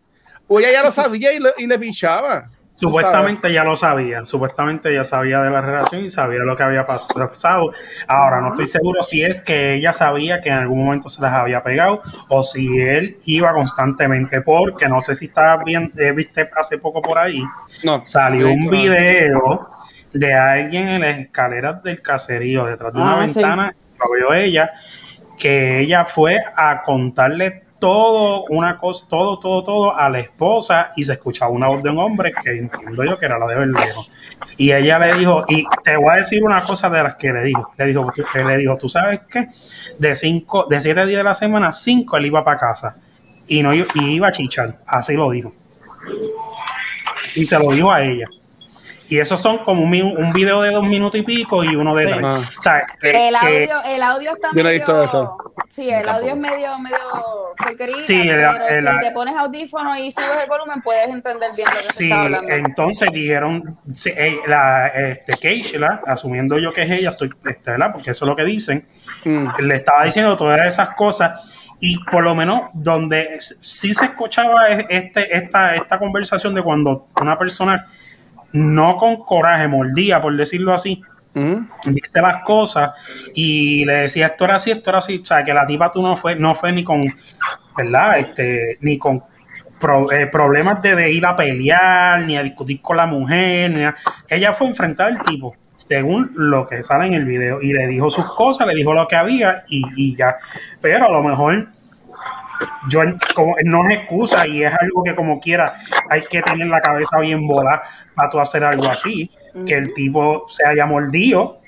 O 0.47 0.59
ella 0.59 0.71
ya 0.71 0.83
lo 0.83 0.91
sabía 0.91 1.33
y, 1.33 1.39
lo- 1.39 1.49
y 1.57 1.67
le 1.67 1.77
pichaba. 1.79 2.47
Supuestamente 2.79 3.51
ya 3.51 3.63
lo 3.63 3.75
sabía, 3.75 4.23
supuestamente 4.27 4.93
ya 4.93 5.03
sabía 5.03 5.41
de 5.41 5.49
la 5.49 5.61
relación 5.61 6.05
y 6.05 6.11
sabía 6.11 6.41
lo 6.41 6.55
que 6.55 6.61
había 6.61 6.85
pas- 6.85 7.07
pasado. 7.27 7.71
Ahora, 8.07 8.39
no 8.39 8.49
estoy 8.49 8.67
seguro 8.67 9.01
si 9.01 9.23
es 9.23 9.41
que 9.41 9.73
ella 9.73 9.93
sabía 9.93 10.41
que 10.41 10.49
en 10.49 10.55
algún 10.59 10.85
momento 10.85 11.09
se 11.09 11.19
las 11.23 11.33
había 11.33 11.63
pegado 11.63 12.01
o 12.29 12.43
si 12.43 12.79
él 12.79 13.17
iba 13.25 13.51
constantemente, 13.51 14.41
porque 14.41 14.87
no 14.87 15.01
sé 15.01 15.15
si 15.15 15.25
estabas 15.25 15.65
bien, 15.65 15.91
eh, 15.97 16.11
viste 16.11 16.47
hace 16.55 16.77
poco 16.77 17.01
por 17.01 17.17
ahí. 17.17 17.41
No. 17.83 18.05
salió 18.05 18.47
un 18.51 18.69
video 18.69 19.67
de 20.13 20.33
alguien 20.33 20.87
en 20.89 21.01
las 21.01 21.17
escaleras 21.19 21.83
del 21.83 22.01
caserío, 22.01 22.65
detrás 22.65 22.93
de 22.93 22.99
una 23.01 23.19
Ah, 23.21 23.27
sí. 23.27 23.35
ventana, 23.35 23.75
lo 23.99 24.15
vio 24.15 24.33
ella, 24.33 24.71
que 25.37 25.79
ella 25.81 26.05
fue 26.05 26.37
a 26.55 26.81
contarle 26.83 27.63
todo, 27.79 28.45
una 28.49 28.77
cosa, 28.79 29.05
todo, 29.07 29.37
todo, 29.37 29.63
todo 29.63 29.95
a 29.95 30.09
la 30.09 30.17
esposa 30.19 30.89
y 30.95 31.03
se 31.03 31.13
escuchaba 31.13 31.51
una 31.51 31.67
voz 31.67 31.83
de 31.83 31.91
un 31.91 31.99
hombre 31.99 32.33
que 32.33 32.57
entiendo 32.57 33.03
yo 33.03 33.19
que 33.19 33.27
era 33.27 33.37
la 33.37 33.45
de 33.45 33.55
Verdejo. 33.55 34.07
Y 34.57 34.71
ella 34.71 34.97
le 34.97 35.13
dijo, 35.13 35.45
y 35.47 35.63
te 35.83 35.95
voy 35.95 36.09
a 36.11 36.15
decir 36.15 36.43
una 36.43 36.63
cosa 36.63 36.89
de 36.89 37.03
las 37.03 37.15
que 37.17 37.31
le 37.31 37.43
dijo, 37.43 37.71
le 37.77 37.85
dijo, 37.85 38.11
tú- 38.15 38.23
le 38.33 38.57
dijo, 38.57 38.77
tú 38.77 38.89
sabes 38.89 39.19
qué, 39.29 39.49
de 39.99 40.15
cinco, 40.15 40.65
de 40.67 40.81
siete 40.81 41.05
días 41.05 41.19
de 41.19 41.23
la 41.23 41.35
semana, 41.35 41.71
cinco 41.71 42.17
él 42.17 42.25
iba 42.25 42.43
para 42.43 42.57
casa 42.57 42.97
y 43.47 43.61
no 43.61 43.75
y 43.75 43.85
iba 43.95 44.29
a 44.29 44.31
chichar, 44.31 44.79
así 44.87 45.13
lo 45.13 45.29
dijo. 45.29 45.53
Y 47.35 47.45
se 47.45 47.59
lo 47.59 47.71
dijo 47.71 47.91
a 47.91 48.01
ella. 48.01 48.27
Y 49.09 49.19
esos 49.19 49.39
son 49.41 49.59
como 49.59 49.83
un, 49.83 49.93
un 49.93 50.33
video 50.33 50.61
de 50.61 50.71
dos 50.71 50.83
minutos 50.83 51.19
y 51.19 51.23
pico 51.23 51.63
y 51.63 51.75
uno 51.75 51.95
de 51.95 52.05
Sí. 52.05 52.11
tres. 52.11 52.25
Ah. 52.25 52.41
O 52.57 52.61
sea, 52.61 52.85
que- 52.99 53.09
El 53.27 53.35
que- 53.39 53.71
audio, 53.71 53.83
el 53.95 54.03
audio 54.03 54.31
está 54.33 54.47
Yo 54.49 54.53
no 54.55 54.59
he 54.59 54.63
medio... 54.63 54.77
visto 54.79 55.03
eso. 55.03 55.37
Sí, 55.69 55.89
el 55.89 56.07
audio 56.09 56.29
es 56.33 56.37
medio, 56.37 56.77
medio 56.79 56.97
porquería, 57.57 58.01
Sí, 58.01 58.21
el- 58.21 58.35
pero 58.35 58.67
el- 58.67 58.87
si 58.87 58.99
te 59.07 59.11
pones 59.11 59.35
audífono 59.35 59.97
y 59.97 60.11
subes 60.11 60.29
el 60.43 60.49
volumen, 60.49 60.81
puedes 60.81 61.09
entender 61.09 61.51
bien 61.55 61.67
lo 61.67 61.75
que 61.75 61.81
se 61.81 61.93
Sí, 61.93 62.03
está 62.05 62.21
hablando. 62.23 62.49
entonces 62.53 63.09
dijeron, 63.11 63.79
sí, 63.93 64.11
la, 64.47 64.87
este, 64.87 65.37
Keishla, 65.37 66.01
asumiendo 66.05 66.57
yo 66.59 66.73
que 66.73 66.83
es 66.83 66.91
ella, 66.91 67.11
estoy, 67.11 67.29
este, 67.45 67.71
¿verdad? 67.71 67.91
Porque 67.93 68.11
eso 68.11 68.25
es 68.25 68.29
lo 68.29 68.35
que 68.35 68.43
dicen, 68.45 68.87
Mm. 69.23 69.47
le 69.61 69.75
estaba 69.75 70.03
diciendo 70.05 70.35
todas 70.37 70.65
esas 70.67 70.95
cosas 70.95 71.53
y 71.79 71.97
por 72.05 72.23
lo 72.23 72.33
menos 72.35 72.69
donde 72.73 73.37
sí 73.39 73.93
se 73.93 74.05
escuchaba 74.05 74.67
es- 74.69 74.85
este, 74.89 75.35
esta, 75.37 75.75
esta 75.75 75.99
conversación 75.99 76.53
de 76.55 76.61
cuando 76.61 77.07
una 77.19 77.37
persona 77.37 77.87
no 78.57 78.97
con 78.97 79.17
coraje 79.17 79.67
mordía, 79.67 80.21
por 80.21 80.35
decirlo 80.35 80.73
así, 80.73 81.01
Mm. 81.33 81.69
dice 81.85 82.19
las 82.19 82.41
cosas 82.43 82.91
y 83.35 83.85
le 83.85 83.93
decía 83.93 84.25
esto 84.27 84.45
era 84.45 84.55
así, 84.55 84.71
esto 84.71 84.89
era 84.89 84.99
así, 84.99 85.19
o 85.21 85.25
sea 85.25 85.43
que 85.43 85.53
la 85.53 85.67
tipa 85.67 85.91
tú 85.91 86.01
no 86.01 86.17
fue, 86.17 86.35
no 86.35 86.55
fue 86.55 86.71
ni 86.71 86.83
con, 86.83 87.03
¿verdad? 87.77 88.17
Este, 88.17 88.79
ni 88.81 88.97
con 88.97 89.23
pro- 89.79 90.11
eh, 90.11 90.25
problemas 90.25 90.81
de, 90.81 90.95
de 90.95 91.11
ir 91.11 91.23
a 91.27 91.35
pelear, 91.35 92.21
ni 92.21 92.37
a 92.37 92.41
discutir 92.41 92.81
con 92.81 92.97
la 92.97 93.05
mujer, 93.05 93.69
ni 93.69 93.81
nada. 93.81 93.95
ella 94.27 94.51
fue 94.53 94.65
a 94.65 94.69
enfrentar 94.71 95.07
al 95.11 95.23
tipo, 95.23 95.55
según 95.75 96.31
lo 96.35 96.65
que 96.65 96.81
sale 96.81 97.05
en 97.05 97.13
el 97.13 97.25
video, 97.25 97.61
y 97.61 97.71
le 97.71 97.85
dijo 97.85 98.09
sus 98.09 98.25
cosas, 98.33 98.65
le 98.65 98.73
dijo 98.73 98.95
lo 98.95 99.07
que 99.07 99.15
había 99.15 99.63
y, 99.67 99.83
y 99.95 100.15
ya, 100.15 100.37
pero 100.81 101.05
a 101.05 101.11
lo 101.11 101.21
mejor 101.21 101.67
yo 102.89 103.01
como 103.35 103.55
no 103.65 103.87
es 103.89 103.97
excusa 103.97 104.47
y 104.47 104.63
es 104.63 104.73
algo 104.73 105.03
que 105.03 105.13
como 105.15 105.39
quiera 105.39 105.73
hay 106.09 106.21
que 106.23 106.41
tener 106.41 106.67
la 106.67 106.81
cabeza 106.81 107.19
bien 107.19 107.45
volada 107.47 107.83
para 108.15 108.29
tú 108.29 108.39
hacer 108.39 108.63
algo 108.63 108.87
así 108.87 109.31
que 109.65 109.73
el 109.75 109.93
tipo 109.93 110.45
se 110.47 110.65
haya 110.67 110.85
mordido 110.85 111.59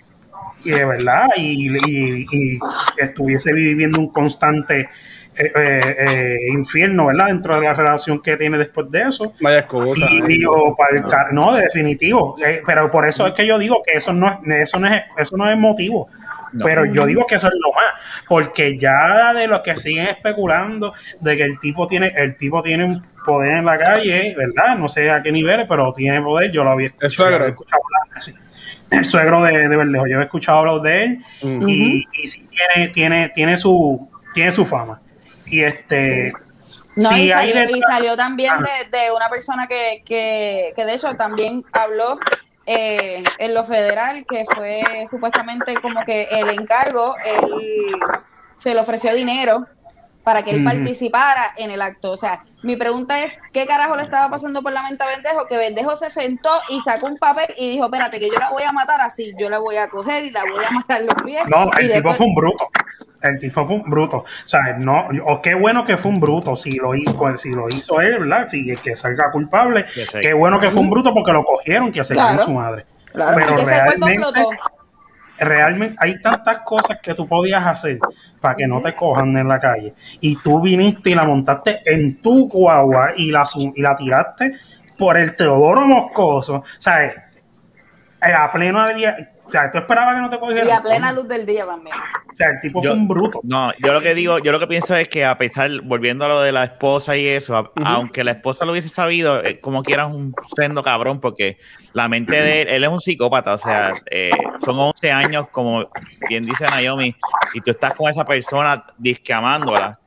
y 0.63 0.71
de 0.71 0.85
verdad 0.85 1.27
y, 1.37 1.69
y- 1.77 2.25
y 2.31 2.59
estuviese 2.97 3.53
viviendo 3.53 3.99
un 3.99 4.09
constante 4.11 4.89
eh, 5.35 5.51
eh, 5.55 5.95
eh, 5.99 6.37
infierno 6.51 7.05
verdad 7.05 7.27
dentro 7.27 7.55
de 7.55 7.61
la 7.61 7.73
relación 7.73 8.19
que 8.21 8.35
tiene 8.35 8.57
después 8.57 8.91
de 8.91 9.03
eso 9.03 9.31
Vaya 9.39 9.59
excusa. 9.59 10.05
y 10.11 10.21
digo, 10.23 10.75
para 10.75 10.97
el 10.97 11.05
car- 11.05 11.31
no, 11.31 11.53
definitivo. 11.55 12.35
Eh, 12.45 12.61
pero 12.65 12.91
por 12.91 13.07
eso 13.07 13.25
es 13.27 13.33
que 13.33 13.47
yo 13.47 13.57
digo 13.57 13.81
que 13.85 13.97
eso 13.97 14.11
no 14.11 14.27
es, 14.27 14.37
eso 14.63 14.79
no 14.79 14.87
es, 14.93 15.01
eso 15.17 15.37
no 15.37 15.49
es 15.49 15.57
motivo. 15.57 16.09
No. 16.53 16.65
Pero 16.65 16.85
yo 16.85 17.05
digo 17.05 17.25
que 17.27 17.35
eso 17.35 17.47
es 17.47 17.53
lo 17.59 17.71
más, 17.73 17.93
porque 18.27 18.77
ya 18.77 19.33
de 19.33 19.47
los 19.47 19.61
que 19.61 19.77
siguen 19.77 20.07
especulando 20.07 20.93
de 21.19 21.37
que 21.37 21.43
el 21.43 21.59
tipo 21.59 21.87
tiene, 21.87 22.11
el 22.15 22.37
tipo 22.37 22.61
tiene 22.63 22.85
un 22.85 23.05
poder 23.25 23.57
en 23.57 23.65
la 23.65 23.77
calle, 23.77 24.35
¿verdad? 24.37 24.77
No 24.77 24.87
sé 24.87 25.11
a 25.11 25.21
qué 25.21 25.31
niveles, 25.31 25.65
pero 25.69 25.93
tiene 25.93 26.21
poder. 26.21 26.51
Yo 26.51 26.63
lo 26.63 26.71
había 26.71 26.87
escuchado, 26.87 27.35
hablar, 27.35 28.21
sí. 28.21 28.33
El 28.91 29.05
suegro 29.05 29.43
de, 29.43 29.67
de 29.69 29.75
Verdejo, 29.77 30.07
yo 30.07 30.19
he 30.19 30.23
escuchado 30.23 30.59
hablar 30.59 30.81
de 30.81 31.03
él 31.03 31.19
y, 31.67 32.03
y 32.23 32.27
sí 32.27 32.47
tiene, 32.49 32.89
tiene, 32.89 33.29
tiene 33.29 33.57
su, 33.57 34.09
tiene 34.33 34.51
su 34.51 34.65
fama. 34.65 34.99
Y 35.45 35.61
este, 35.61 36.33
No, 36.95 37.09
sí 37.09 37.25
y, 37.25 37.31
hay 37.31 37.53
salió, 37.53 37.77
y 37.77 37.81
salió 37.81 38.17
también 38.17 38.53
Ah. 38.57 38.65
de, 38.91 38.97
de 38.97 39.11
una 39.11 39.29
persona 39.29 39.67
que, 39.67 40.01
que, 40.03 40.73
que 40.75 40.85
de 40.85 40.93
hecho 40.95 41.15
también 41.15 41.63
habló 41.71 42.19
eh, 42.71 43.23
en 43.39 43.53
lo 43.55 43.63
federal, 43.63 44.25
que 44.29 44.45
fue 44.45 44.83
supuestamente 45.09 45.73
como 45.81 46.03
que 46.05 46.27
el 46.31 46.49
encargo, 46.51 47.15
él 47.25 47.95
se 48.59 48.75
le 48.75 48.79
ofreció 48.79 49.11
dinero 49.15 49.65
para 50.23 50.43
que 50.43 50.51
él 50.51 50.63
participara 50.63 51.53
en 51.57 51.71
el 51.71 51.81
acto. 51.81 52.11
O 52.11 52.17
sea, 52.17 52.43
mi 52.61 52.75
pregunta 52.75 53.23
es, 53.23 53.41
¿qué 53.53 53.65
carajo 53.65 53.95
le 53.95 54.03
estaba 54.03 54.29
pasando 54.29 54.61
por 54.61 54.71
la 54.71 54.83
mente 54.83 55.03
a 55.03 55.07
Vendejo? 55.07 55.47
Que 55.47 55.57
Vendejo 55.57 55.95
se 55.95 56.11
sentó 56.11 56.51
y 56.69 56.79
sacó 56.81 57.07
un 57.07 57.17
papel 57.17 57.47
y 57.57 57.71
dijo, 57.71 57.85
espérate, 57.85 58.19
que 58.19 58.27
yo 58.29 58.37
la 58.37 58.51
voy 58.51 58.61
a 58.61 58.71
matar 58.71 59.01
así, 59.01 59.33
yo 59.39 59.49
la 59.49 59.57
voy 59.57 59.77
a 59.77 59.87
coger 59.89 60.25
y 60.25 60.29
la 60.29 60.41
voy 60.43 60.63
a 60.63 60.69
matar 60.69 61.01
los 61.01 61.15
pies. 61.23 61.41
No, 61.47 61.71
y 61.79 61.85
el 61.85 61.87
tipo 61.87 61.93
después- 61.93 62.17
fue 62.17 62.25
un 62.27 62.35
bruto. 62.35 62.67
El 63.21 63.39
tipo 63.39 63.65
fue 63.65 63.75
un 63.75 63.89
bruto. 63.89 64.17
O 64.17 64.25
sea, 64.45 64.77
no, 64.77 65.07
o 65.25 65.41
qué 65.41 65.53
bueno 65.55 65.85
que 65.85 65.97
fue 65.97 66.11
un 66.11 66.19
bruto. 66.19 66.55
Si 66.55 66.77
lo 66.77 66.95
hizo, 66.95 67.37
si 67.37 67.51
lo 67.51 67.67
hizo 67.69 67.99
él, 68.01 68.19
¿verdad? 68.19 68.45
Si 68.47 68.75
que 68.77 68.95
salga 68.95 69.31
culpable, 69.31 69.85
qué 70.21 70.33
bueno 70.33 70.59
que 70.59 70.71
fue 70.71 70.81
un 70.81 70.89
bruto 70.89 71.13
porque 71.13 71.33
lo 71.33 71.43
cogieron, 71.43 71.91
que 71.91 72.03
se 72.03 72.13
Claro. 72.13 72.37
con 72.37 72.45
su 72.45 72.51
madre. 72.51 72.85
Claro, 73.11 73.35
Pero 73.35 73.55
que 73.57 73.65
realmente, 73.65 74.45
realmente 75.39 75.95
hay 75.99 76.21
tantas 76.21 76.59
cosas 76.59 76.99
que 77.01 77.13
tú 77.13 77.27
podías 77.27 77.65
hacer 77.65 77.99
para 78.39 78.55
que 78.55 78.67
no 78.67 78.81
te 78.81 78.95
cojan 78.95 79.35
en 79.35 79.47
la 79.47 79.59
calle. 79.59 79.93
Y 80.19 80.37
tú 80.41 80.61
viniste 80.61 81.09
y 81.09 81.15
la 81.15 81.25
montaste 81.25 81.81
en 81.85 82.21
tu 82.21 82.47
guagua 82.47 83.11
y 83.17 83.31
la, 83.31 83.43
y 83.75 83.81
la 83.81 83.95
tiraste 83.95 84.53
por 84.97 85.17
el 85.17 85.35
Teodoro 85.35 85.85
Moscoso. 85.85 86.55
O 86.57 86.63
sea, 86.77 87.03
eh, 87.05 88.33
a 88.33 88.51
pleno 88.51 88.87
día. 88.93 89.31
O 89.49 89.51
sea, 89.51 89.71
tú 89.71 89.79
esperabas 89.79 90.13
que 90.13 90.21
no 90.21 90.29
te 90.29 90.39
cogieran. 90.39 90.67
Y 90.67 90.71
a 90.71 90.79
plena 90.83 91.11
luz 91.11 91.27
del 91.27 91.43
día 91.43 91.65
también. 91.65 91.95
O 91.95 92.35
sea, 92.35 92.49
el 92.51 92.59
tipo 92.61 92.83
Yo- 92.83 92.91
fue 92.91 92.99
un 92.99 93.07
bruto. 93.07 93.39
No, 93.43 93.71
yo 93.83 93.93
lo 93.93 93.99
que 94.01 94.13
digo, 94.13 94.37
yo 94.37 94.51
lo 94.51 94.59
que 94.59 94.67
pienso 94.67 94.95
es 94.95 95.09
que 95.09 95.25
a 95.25 95.39
pesar, 95.39 95.71
volviendo 95.83 96.25
a 96.25 96.27
lo 96.27 96.39
de 96.41 96.51
la 96.51 96.63
esposa 96.65 97.17
y 97.17 97.27
eso, 97.27 97.57
a- 97.57 97.71
aunque 97.83 98.23
la 98.23 98.31
esposa 98.31 98.63
lo 98.65 98.71
hubiese 98.73 98.89
sabido, 98.89 99.43
eh, 99.43 99.59
como 99.59 99.81
quiera 99.81 100.03
es 100.07 100.13
un 100.13 100.35
sendo 100.55 100.83
cabrón, 100.83 101.19
porque 101.19 101.57
la 101.93 102.07
mente 102.07 102.35
de 102.39 102.61
él, 102.61 102.67
él 102.69 102.83
es 102.83 102.89
un 102.91 103.01
psicópata, 103.01 103.55
o 103.55 103.57
sea, 103.57 103.91
eh, 104.11 104.29
son 104.63 104.77
11 104.77 105.11
años, 105.11 105.47
como 105.49 105.83
bien 106.29 106.43
dice 106.43 106.65
Naomi, 106.69 107.15
y 107.55 107.61
tú 107.61 107.71
estás 107.71 107.95
con 107.95 108.07
esa 108.09 108.23
persona 108.23 108.85
discamándola, 108.99 109.98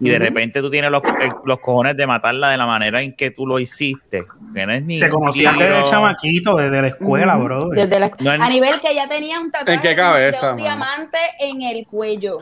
y 0.00 0.10
de 0.10 0.18
repente 0.18 0.60
tú 0.60 0.70
tienes 0.70 0.90
los, 0.90 1.02
los 1.44 1.58
cojones 1.60 1.96
de 1.96 2.06
matarla 2.06 2.50
de 2.50 2.56
la 2.56 2.66
manera 2.66 3.02
en 3.02 3.14
que 3.16 3.30
tú 3.32 3.46
lo 3.46 3.58
hiciste. 3.58 4.26
Que 4.54 4.66
no 4.66 4.72
es 4.72 4.82
ni 4.84 4.96
Se 4.96 5.08
conocían 5.08 5.58
desde 5.58 5.84
chamaquito, 5.84 6.56
desde 6.56 6.80
la 6.82 6.88
escuela, 6.88 7.36
bro. 7.36 7.68
Desde 7.70 7.98
la- 7.98 8.10
No, 8.20 8.32
en- 8.32 8.42
a 8.42 8.48
nivel 8.48 8.80
que 8.80 8.90
ella 8.92 9.08
tenía 9.08 9.40
un 9.40 9.50
tatuaje 9.50 9.74
¿En 9.74 9.80
qué 9.80 9.88
de- 9.88 9.96
cabeza, 9.96 10.46
de 10.46 10.52
un 10.52 10.62
mano? 10.62 10.76
diamante 10.78 11.18
en 11.40 11.62
el 11.62 11.86
cuello. 11.86 12.38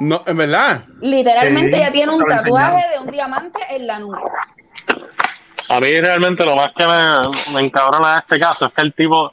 No, 0.00 0.22
en 0.26 0.36
verdad. 0.36 0.84
Literalmente 1.00 1.72
Sí, 1.74 1.80
ella 1.82 1.92
tiene 1.92 2.12
un 2.12 2.24
tatuaje 2.24 2.84
de 2.94 2.98
un 3.04 3.10
diamante 3.10 3.58
en 3.70 3.86
la 3.86 3.98
nuca. 3.98 4.20
A 5.68 5.80
mí 5.80 6.00
realmente 6.00 6.44
lo 6.44 6.56
más 6.56 6.70
que 6.76 6.84
me, 6.86 7.52
me 7.52 7.66
encabrona 7.66 8.12
de 8.14 8.18
este 8.20 8.38
caso 8.40 8.66
es 8.66 8.72
que 8.72 8.80
el 8.82 8.94
tipo, 8.94 9.32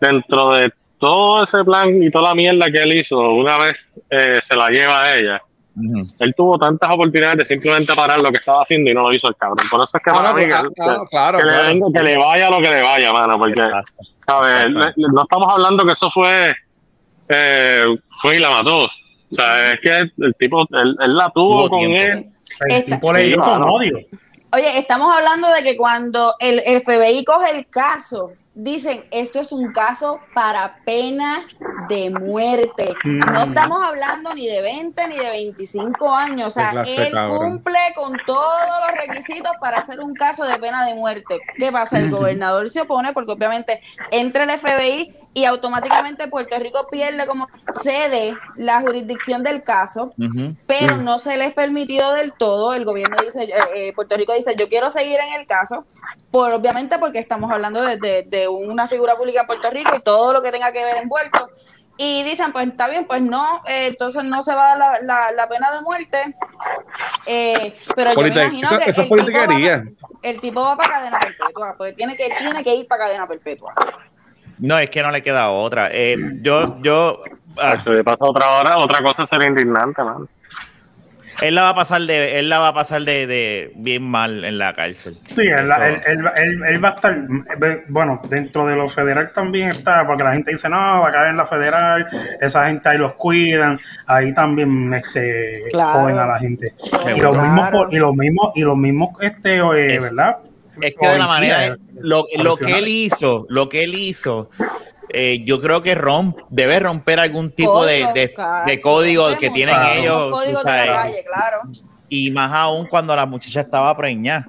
dentro 0.00 0.52
de 0.54 0.72
todo 0.98 1.44
ese 1.44 1.62
plan 1.64 2.02
y 2.02 2.10
toda 2.10 2.30
la 2.30 2.34
mierda 2.34 2.66
que 2.72 2.82
él 2.82 2.96
hizo, 2.96 3.16
una 3.18 3.56
vez 3.58 3.86
eh, 4.10 4.40
se 4.42 4.56
la 4.56 4.68
lleva 4.68 5.02
a 5.04 5.14
ella, 5.16 5.42
Él 6.20 6.34
tuvo 6.34 6.58
tantas 6.58 6.90
oportunidades 6.90 7.38
de 7.38 7.44
simplemente 7.44 7.94
parar 7.94 8.20
lo 8.20 8.30
que 8.30 8.38
estaba 8.38 8.62
haciendo 8.62 8.90
y 8.90 8.94
no 8.94 9.02
lo 9.02 9.12
hizo 9.14 9.28
el 9.28 9.36
cabrón. 9.36 9.66
Por 9.70 9.80
eso 9.80 9.90
es 9.96 10.02
que 10.02 10.10
para 10.10 10.30
no, 10.30 10.34
mí, 10.34 10.42
que, 10.44 10.48
claro, 10.48 10.70
que 10.72 10.82
le 10.82 11.06
claro. 11.10 11.38
venga- 11.38 11.86
que 11.92 12.02
le 12.02 12.16
vaya 12.16 12.50
lo 12.50 12.56
que 12.60 12.70
le 12.70 12.82
vaya, 12.82 13.12
mano, 13.12 13.38
porque. 13.38 13.60
Le- 13.60 14.68
le- 14.70 14.92
no 15.12 15.22
estamos 15.22 15.52
hablando 15.52 15.84
que 15.84 15.92
eso 15.92 16.10
fue, 16.10 16.54
eh, 17.28 17.84
fue 18.22 18.36
y 18.36 18.40
la 18.40 18.50
mató. 18.50 18.84
O 18.84 19.34
sea, 19.34 19.72
es 19.72 19.80
que 19.80 19.96
el, 20.18 20.34
tipo, 20.38 20.62
él, 20.70 20.96
él 21.00 21.16
la 21.16 21.30
tuvo 21.34 21.66
Tuvo 21.66 21.70
con 21.70 21.78
tiempo. 21.80 21.96
él. 22.18 22.24
El 22.68 22.76
Esta- 22.76 22.94
tipo 22.96 23.12
le 23.12 23.22
dio 23.24 23.42
con 23.42 23.62
odio. 23.62 23.98
Oye, 24.52 24.78
estamos 24.78 25.14
hablando 25.14 25.48
de 25.52 25.62
que 25.62 25.76
cuando 25.76 26.34
el, 26.38 26.62
el 26.64 26.80
FBI 26.80 27.24
coge 27.24 27.50
el 27.58 27.66
caso, 27.68 28.32
dicen, 28.58 29.04
esto 29.10 29.38
es 29.38 29.52
un 29.52 29.70
caso 29.70 30.18
para 30.34 30.78
pena 30.84 31.46
de 31.90 32.08
muerte. 32.10 32.94
No 33.04 33.44
Mm. 33.44 33.48
estamos 33.50 33.84
hablando 33.84 34.34
ni 34.34 34.46
de 34.46 34.62
20 34.62 35.08
ni 35.08 35.18
de 35.18 35.28
25 35.28 36.10
años. 36.14 36.46
O 36.46 36.50
sea, 36.50 36.70
él 36.86 37.12
cumple 37.28 37.78
con 37.94 38.16
todos 38.26 38.60
los 38.80 38.98
requisitos 39.06 39.52
para 39.60 39.78
hacer 39.78 40.00
un 40.00 40.14
caso 40.14 40.44
de 40.44 40.58
pena 40.58 40.86
de 40.86 40.94
muerte. 40.94 41.38
¿Qué 41.58 41.70
pasa? 41.70 41.98
El 41.98 42.10
gobernador 42.10 42.70
se 42.70 42.80
opone 42.80 43.12
porque 43.12 43.32
obviamente 43.32 43.82
entra 44.10 44.44
el 44.44 44.50
FBI 44.58 45.14
y 45.36 45.44
automáticamente 45.44 46.28
Puerto 46.28 46.58
Rico 46.58 46.88
pierde 46.90 47.26
como 47.26 47.46
cede 47.82 48.34
la 48.56 48.80
jurisdicción 48.80 49.42
del 49.42 49.62
caso 49.62 50.14
pero 50.66 50.96
no 50.96 51.18
se 51.18 51.36
les 51.36 51.52
permitido 51.52 52.14
del 52.14 52.32
todo. 52.32 52.72
El 52.72 52.86
gobierno 52.86 53.18
dice, 53.22 53.44
eh, 53.44 53.52
eh, 53.74 53.92
Puerto 53.94 54.16
Rico 54.16 54.32
dice, 54.32 54.54
yo 54.58 54.66
quiero 54.66 54.88
seguir 54.88 55.20
en 55.20 55.38
el 55.38 55.46
caso, 55.46 55.84
por 56.30 56.52
obviamente 56.54 56.98
porque 56.98 57.18
estamos 57.18 57.50
hablando 57.52 57.82
de, 57.82 57.98
de- 57.98 58.22
de 58.26 58.48
una 58.48 58.88
figura 58.88 59.14
pública 59.16 59.42
en 59.42 59.46
Puerto 59.46 59.68
Rico 59.68 59.90
y 59.94 60.00
todo 60.00 60.32
lo 60.32 60.40
que 60.40 60.50
tenga 60.50 60.72
que 60.72 60.82
ver 60.82 60.96
envuelto. 60.96 61.50
Y 61.98 62.22
dicen, 62.24 62.52
pues 62.52 62.66
está 62.68 62.88
bien, 62.88 63.06
pues 63.06 63.20
no, 63.22 63.62
eh, 63.66 63.88
entonces 63.88 64.24
no 64.24 64.42
se 64.42 64.54
va 64.54 64.72
a 64.72 64.76
dar 64.78 64.78
la, 64.78 65.00
la- 65.02 65.32
la 65.32 65.48
pena 65.48 65.70
de 65.70 65.80
muerte. 65.82 66.34
Eh, 67.26 67.76
pero 67.94 68.10
yo 68.10 68.14
me 68.22 68.28
imagino 68.44 68.68
que 68.78 68.84
el 68.90 68.94
tipo, 69.04 69.16
va, 69.40 69.46
el 70.22 70.40
tipo 70.40 70.60
va 70.62 70.76
para 70.76 70.90
cadena 70.90 71.18
perpetua, 71.18 71.74
porque 71.76 71.92
tiene 71.94 72.16
que, 72.16 72.28
tiene 72.38 72.62
que 72.64 72.74
ir 72.74 72.86
para 72.86 73.04
cadena 73.06 73.26
perpetua. 73.26 73.74
No, 74.58 74.78
es 74.78 74.88
que 74.90 75.02
no 75.02 75.10
le 75.10 75.22
queda 75.22 75.50
otra. 75.50 75.88
Eh, 75.92 76.16
yo, 76.40 76.80
yo, 76.82 77.22
ah, 77.60 77.76
Si 77.82 77.90
le 77.90 78.02
pasa 78.04 78.24
otra 78.24 78.58
hora, 78.60 78.78
otra 78.78 79.02
cosa 79.02 79.26
sería 79.26 79.48
indignante, 79.48 80.02
man. 80.02 80.28
él 81.42 81.54
la 81.54 81.62
va 81.64 81.68
a 81.70 81.74
pasar 81.74 82.00
de, 82.00 82.38
él 82.38 82.48
la 82.48 82.58
va 82.60 82.68
a 82.68 82.72
pasar 82.74 83.02
de, 83.02 83.26
de 83.26 83.72
bien 83.76 84.02
mal 84.02 84.42
en 84.44 84.56
la 84.56 84.72
cárcel. 84.74 85.12
Sí, 85.12 85.42
él, 85.42 85.68
él- 85.70 86.00
él- 86.06 86.30
él- 86.36 86.60
él 86.70 86.82
va 86.82 86.88
a 86.88 86.92
estar, 86.92 87.14
bueno, 87.88 88.22
dentro 88.30 88.66
de 88.66 88.74
lo 88.76 88.88
federal 88.88 89.30
también 89.34 89.68
está, 89.68 90.06
porque 90.06 90.24
la 90.24 90.32
gente 90.32 90.52
dice, 90.52 90.70
no, 90.70 90.78
va 90.78 91.08
a 91.08 91.12
caer 91.12 91.28
en 91.28 91.36
la 91.36 91.44
federal, 91.44 92.06
esa 92.40 92.66
gente 92.68 92.88
ahí 92.88 92.96
los 92.96 93.12
cuidan, 93.16 93.78
ahí 94.06 94.32
también 94.32 94.94
este, 94.94 95.64
Claro. 95.70 96.00
joden 96.00 96.18
a 96.18 96.26
la 96.26 96.38
gente. 96.38 96.72
Y 97.14 97.20
los 97.20 97.36
mismos, 97.36 97.92
y 97.92 97.98
los 97.98 98.14
mismos, 98.14 98.50
y 98.56 98.60
los 98.62 98.76
mismos, 98.78 99.10
este, 99.20 99.58
eh, 99.58 99.96
Es- 99.96 100.00
¿verdad? 100.02 100.38
Es 100.80 100.94
que 100.98 101.08
de 101.08 101.18
la 101.18 101.26
manera, 101.26 101.76
lo, 102.00 102.26
lo 102.38 102.56
que 102.56 102.78
él 102.78 102.88
hizo, 102.88 103.46
lo 103.48 103.68
que 103.68 103.84
él 103.84 103.94
hizo, 103.94 104.50
eh, 105.08 105.42
yo 105.44 105.60
creo 105.60 105.80
que 105.82 105.94
romp, 105.94 106.36
debe 106.50 106.78
romper 106.80 107.20
algún 107.20 107.50
tipo 107.50 107.84
de, 107.86 108.00
Código, 108.02 108.12
de- 108.14 108.32
claro. 108.34 108.66
de 108.66 108.80
código 108.80 109.38
que 109.38 109.50
tienen 109.50 109.74
claro. 109.74 110.00
ellos. 110.00 110.30
Códigos 110.32 110.64
de 110.64 110.70
la 110.72 110.86
calle, 110.86 111.24
claro. 111.24 111.58
y 112.08 112.30
más 112.30 112.52
aún 112.52 112.86
cuando 112.86 113.14
la 113.16 113.24
muchacha 113.26 113.60
estaba 113.60 113.96
preñada. 113.96 114.48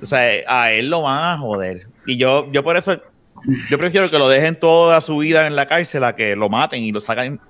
O 0.00 0.06
sea, 0.06 0.20
a 0.46 0.70
él 0.72 0.88
lo 0.90 1.02
van 1.02 1.18
a 1.34 1.38
joder. 1.38 1.86
Y 2.06 2.16
yo, 2.16 2.50
yo 2.52 2.62
por 2.62 2.76
eso, 2.76 3.00
yo 3.70 3.78
prefiero 3.78 4.08
que 4.08 4.18
lo 4.18 4.28
dejen 4.28 4.58
toda 4.58 5.00
su 5.00 5.18
vida 5.18 5.46
en 5.46 5.56
la 5.56 5.66
cárcel 5.66 6.04
a 6.04 6.14
que 6.14 6.36
lo 6.36 6.48
maten 6.48 6.82
y 6.84 6.92
lo 6.92 7.00
saquen 7.00 7.40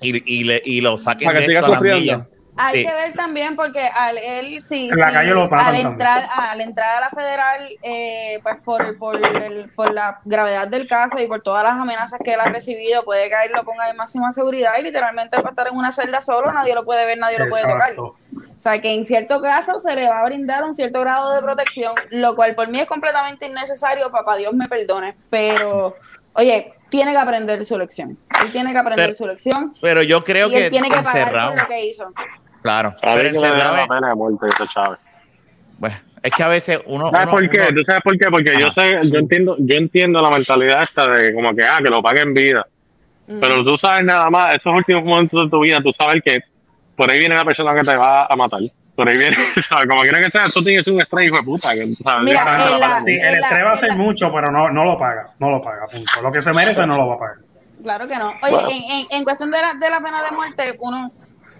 y, 0.00 0.40
y, 0.40 0.44
le- 0.44 0.62
y 0.64 0.80
lo 0.80 0.96
saquen 0.96 1.26
Para 1.26 1.40
que 1.40 1.46
de 1.46 1.48
siga 1.48 1.62
sufriendo. 1.62 2.26
Hay 2.56 2.74
Sí. 2.82 2.86
que 2.86 2.94
ver 2.94 3.12
también 3.14 3.56
porque 3.56 3.80
al 3.92 4.16
él 4.16 4.60
sí, 4.60 4.88
En 4.90 4.98
la 4.98 5.08
sí, 5.08 5.12
calle 5.14 5.30
lo 5.34 5.40
matan 5.48 5.58
al 5.58 5.64
también. 5.66 5.86
entrar 5.88 6.28
al 6.36 6.60
entrar 6.60 6.96
a 6.96 7.00
la 7.00 7.10
federal 7.10 7.68
eh, 7.82 8.38
pues 8.44 8.56
por 8.64 8.96
por, 8.98 9.16
el- 9.16 9.70
por 9.74 9.92
la 9.92 10.20
gravedad 10.24 10.68
del 10.68 10.86
caso 10.86 11.18
y 11.18 11.26
por 11.26 11.42
todas 11.42 11.64
las 11.64 11.72
amenazas 11.72 12.20
que 12.22 12.34
él 12.34 12.40
ha 12.40 12.44
recibido 12.44 13.02
puede 13.04 13.28
que 13.28 13.34
a 13.34 13.42
él 13.42 13.52
lo 13.54 13.64
ponga 13.64 13.90
en 13.90 13.96
máxima 13.96 14.30
seguridad 14.30 14.72
y 14.78 14.82
literalmente 14.82 15.36
va 15.42 15.48
a 15.48 15.50
estar 15.50 15.66
en 15.66 15.74
una 15.76 15.90
celda 15.90 16.22
solo 16.22 16.52
nadie 16.52 16.74
lo 16.74 16.84
puede 16.84 17.04
ver 17.06 17.18
nadie 17.18 17.38
lo 17.40 17.48
puede 17.48 17.62
tocar 17.64 17.92
o 17.98 18.14
sea 18.60 18.80
que 18.80 18.94
en 18.94 19.04
cierto 19.04 19.42
caso 19.42 19.78
se 19.80 19.94
le 19.96 20.08
va 20.08 20.20
a 20.20 20.24
brindar 20.24 20.62
un 20.64 20.74
cierto 20.74 21.00
grado 21.00 21.34
de 21.34 21.42
protección 21.42 21.92
lo 22.10 22.36
cual 22.36 22.54
por 22.54 22.68
mí 22.68 22.78
es 22.80 22.86
completamente 22.86 23.46
innecesario 23.46 24.10
papá 24.12 24.36
Dios 24.36 24.54
me 24.54 24.68
perdone 24.68 25.16
pero 25.28 25.96
oye 26.34 26.72
tiene 26.88 27.10
que 27.10 27.18
aprender 27.18 27.64
su 27.64 27.76
lección 27.76 28.16
él 28.40 28.52
tiene 28.52 28.72
que 28.72 28.78
aprender 28.78 29.06
Pero- 29.06 29.14
su 29.18 29.26
lección 29.26 29.74
Pero 29.82 30.02
yo 30.02 30.22
creo 30.22 30.46
y 30.48 30.50
que 30.52 30.64
él 30.66 30.70
tiene 30.70 30.88
que 30.88 31.02
pagar 31.02 31.32
por 31.50 31.56
lo 31.60 31.66
que 31.66 31.84
hizo 31.86 32.12
Claro. 32.64 32.94
Pero 33.00 33.30
que 33.32 33.38
la 33.46 33.82
es- 33.82 33.88
pena 33.88 34.08
de 34.08 34.14
muerte, 34.14 34.46
ese 34.48 34.66
Chávez. 34.72 34.98
bueno, 35.78 35.96
es 36.22 36.32
que 36.32 36.42
a 36.42 36.48
veces 36.48 36.80
uno. 36.86 37.10
¿Sabes 37.10 37.26
uno- 37.26 37.32
por 37.36 37.50
qué? 37.50 37.60
uno- 37.60 37.68
¿Tú 37.76 37.84
sabes 37.84 38.00
por 38.02 38.16
qué? 38.18 38.26
Porque 38.30 38.58
yo 38.58 38.72
sé, 38.72 39.00
yo 39.04 39.18
entiendo, 39.18 39.56
yo 39.58 39.76
entiendo 39.76 40.22
la 40.22 40.30
mentalidad 40.30 40.82
esta 40.82 41.06
de 41.08 41.34
como 41.34 41.54
que, 41.54 41.62
ah, 41.62 41.78
que 41.82 41.90
lo 41.90 42.02
paguen 42.02 42.32
vida. 42.32 42.64
Mm. 43.26 43.38
Pero 43.38 43.62
tú 43.64 43.76
sabes 43.76 44.02
nada 44.06 44.30
más, 44.30 44.54
esos 44.54 44.72
últimos 44.74 45.04
momentos 45.04 45.44
de 45.44 45.50
tu 45.50 45.60
vida, 45.60 45.78
tú 45.82 45.92
sabes 45.92 46.22
que 46.24 46.40
por 46.96 47.10
ahí 47.10 47.18
viene 47.18 47.34
la 47.34 47.44
persona 47.44 47.74
que 47.74 47.82
te 47.82 47.94
va 47.96 48.24
a 48.30 48.34
matar. 48.34 48.60
Por 48.96 49.08
ahí 49.10 49.18
viene, 49.18 49.36
¿sabes? 49.68 49.86
como 49.86 50.00
quiera 50.00 50.20
que 50.20 50.30
sea, 50.30 50.48
tú 50.48 50.62
tienes 50.64 50.86
un 50.86 51.02
estrés, 51.02 51.26
hijo 51.26 51.36
de 51.36 51.42
puta. 51.42 51.74
Que, 51.74 51.94
¿sabes? 52.02 52.24
Mira, 52.24 52.44
la- 52.78 53.00
Sí, 53.04 53.12
el 53.20 53.32
la- 53.40 53.46
estrés 53.48 53.64
va 53.66 53.72
a 53.72 53.76
ser 53.76 53.88
la- 53.90 53.96
mucho, 53.96 54.32
pero 54.32 54.50
no, 54.50 54.70
no 54.70 54.84
lo 54.84 54.96
paga, 54.96 55.32
no 55.38 55.50
lo 55.50 55.60
paga, 55.60 55.86
punto. 55.92 56.10
Lo 56.22 56.32
que 56.32 56.40
se 56.40 56.52
merece 56.54 56.86
no 56.86 56.96
lo 56.96 57.08
va 57.08 57.14
a 57.14 57.18
pagar. 57.18 57.36
Claro 57.82 58.08
que 58.08 58.16
no. 58.16 58.30
Oye, 58.42 58.50
Bueno. 58.52 58.68
en, 58.70 58.82
en, 58.90 59.06
en 59.10 59.24
cuestión 59.24 59.50
de 59.50 59.58
la, 59.60 59.74
de 59.74 59.90
la 59.90 60.00
pena 60.00 60.22
de 60.22 60.30
muerte, 60.34 60.74
uno, 60.80 61.12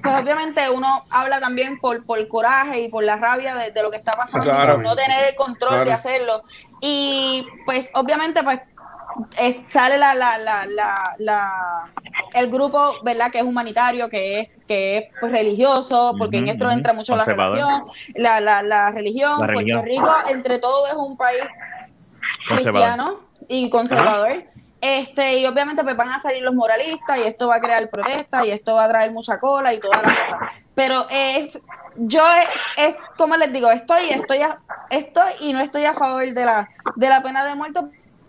pues 0.04 0.14
obviamente 0.22 0.70
uno 0.70 1.04
habla 1.10 1.40
también 1.40 1.78
por, 1.80 2.04
por 2.04 2.28
coraje 2.28 2.82
y 2.82 2.88
por 2.88 3.02
la 3.02 3.16
rabia 3.16 3.56
de, 3.56 3.70
de 3.72 3.82
lo 3.82 3.90
que 3.90 3.96
está 3.96 4.12
pasando, 4.12 4.44
Claro. 4.44 4.74
por 4.74 4.84
no 4.84 4.94
tener 4.94 5.30
el 5.30 5.34
control 5.34 5.70
Claro. 5.70 5.84
de 5.86 5.92
hacerlo. 5.92 6.42
Y 6.80 7.44
pues 7.66 7.90
obviamente 7.94 8.42
pues 8.44 8.60
eh, 9.38 9.64
sale 9.68 9.96
la, 9.98 10.14
la, 10.14 10.38
la, 10.38 10.66
la, 10.66 11.14
la- 11.18 11.90
el 12.34 12.50
grupo, 12.50 12.94
¿verdad? 13.04 13.30
Que 13.30 13.38
es 13.38 13.44
humanitario, 13.44 14.08
que 14.08 14.40
es, 14.40 14.58
que 14.66 14.98
es 14.98 15.04
pues, 15.20 15.30
religioso, 15.32 16.14
porque 16.18 16.38
en 16.38 16.48
esto 16.48 16.70
entra 16.70 16.92
mucho 16.92 17.14
la 17.16 17.24
Conservador. 17.24 17.56
religión, 17.58 17.84
la, 18.16 18.40
la, 18.40 18.62
la 18.62 18.90
religión. 18.90 19.38
Puerto. 19.38 19.82
Rico, 19.82 20.12
entre 20.28 20.58
todo, 20.58 20.86
es 20.88 20.94
un 20.94 21.16
país 21.16 21.42
cristiano 22.48 23.20
y 23.48 23.70
conservador. 23.70 24.44
Este, 24.86 25.38
y 25.38 25.46
obviamente 25.46 25.82
pues 25.82 25.96
van 25.96 26.10
a 26.10 26.18
salir 26.18 26.42
los 26.42 26.54
moralistas 26.54 27.16
y 27.18 27.22
esto 27.22 27.48
va 27.48 27.56
a 27.56 27.60
crear 27.60 27.88
protestas 27.88 28.44
y 28.44 28.50
esto 28.50 28.74
va 28.74 28.84
a 28.84 28.88
traer 28.90 29.12
mucha 29.12 29.40
cola 29.40 29.72
y 29.72 29.80
todas 29.80 30.02
las 30.02 30.18
cosas. 30.18 30.38
Pero 30.74 31.06
es, 31.10 31.58
yo 31.96 32.22
es, 32.76 32.88
es 32.88 32.96
como 33.16 33.34
les 33.38 33.50
digo, 33.50 33.70
estoy, 33.70 34.10
estoy, 34.10 34.42
a- 34.42 34.58
estoy 34.90 35.32
y 35.40 35.52
no 35.54 35.60
estoy 35.60 35.86
a 35.86 35.94
favor 35.94 36.24
de 36.30 36.44
la, 36.44 36.68
de 36.96 37.08
la 37.08 37.22
pena 37.22 37.46
de 37.46 37.54
muerte 37.54 37.80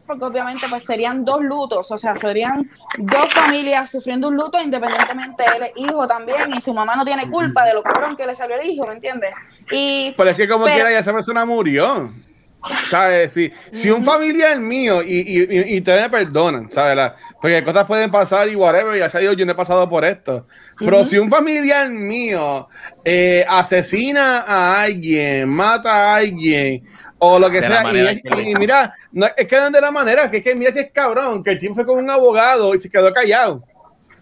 porque 0.07 0.23
obviamente 0.23 0.67
pues 0.69 0.85
serían 0.85 1.25
dos 1.25 1.41
lutos, 1.41 1.91
o 1.91 1.97
sea, 1.97 2.15
serían 2.15 2.69
dos 2.99 3.33
familias 3.33 3.89
sufriendo 3.91 4.27
un 4.29 4.35
luto 4.35 4.61
independientemente 4.61 5.43
él 5.57 5.71
hijo 5.75 6.07
también 6.07 6.53
y 6.55 6.61
su 6.61 6.73
mamá 6.75 6.95
no 6.95 7.03
tiene 7.03 7.27
culpa 7.29 7.65
de 7.65 7.73
lo 7.73 7.81
cabrón 7.83 8.15
que 8.15 8.25
le 8.27 8.33
salió 8.35 8.55
el 8.55 8.65
hijo, 8.69 8.85
¿me 8.87 8.93
entiendes? 8.93 9.33
Y 9.71 10.13
Pero 10.15 10.29
es 10.29 10.37
que 10.37 10.47
como 10.47 10.63
Pero- 10.65 10.75
quiera 10.75 10.91
ya 10.91 10.99
esa 10.99 11.11
persona 11.11 11.43
murió. 11.43 12.13
¿Sabes? 12.89 13.33
Si, 13.33 13.51
si 13.71 13.89
un 13.89 14.03
familiar 14.03 14.59
mío, 14.59 15.01
y, 15.03 15.19
y, 15.19 15.41
y, 15.43 15.75
y 15.77 15.81
te 15.81 15.99
me 15.99 16.09
perdonan, 16.09 16.71
¿sabes? 16.71 16.95
La- 16.95 17.15
porque 17.41 17.63
cosas 17.63 17.85
pueden 17.85 18.09
pasar 18.09 18.47
y 18.49 18.55
whatever, 18.55 18.97
ya 18.97 19.07
sea 19.09 19.21
yo, 19.21 19.33
yo 19.33 19.45
no 19.45 19.51
he 19.51 19.55
pasado 19.55 19.87
por 19.89 20.03
esto. 20.03 20.47
Pero 20.79 21.05
si 21.05 21.17
un 21.17 21.29
familiar 21.29 21.89
mío 21.89 22.67
eh, 23.03 23.45
asesina 23.47 24.39
a 24.41 24.81
alguien, 24.81 25.47
mata 25.49 25.91
a 25.91 26.15
alguien, 26.15 26.83
o 27.19 27.37
lo 27.39 27.49
que 27.49 27.61
De 27.61 27.67
sea, 27.67 27.83
y, 27.93 28.21
que 28.21 28.55
mira, 28.59 28.93
no, 29.11 29.27
es 29.37 29.47
que 29.47 29.59
de 29.59 29.81
la 29.81 29.91
manera, 29.91 30.29
que 30.29 30.37
es 30.37 30.43
que 30.43 30.55
mira 30.55 30.71
si 30.71 30.79
es 30.79 30.91
cabrón, 30.91 31.43
que 31.43 31.51
el 31.51 31.57
tipo 31.59 31.75
fue 31.75 31.85
con 31.85 31.97
un 31.99 32.09
abogado 32.09 32.73
y 32.73 32.79
se 32.79 32.89
quedó 32.89 33.13
callado. 33.13 33.63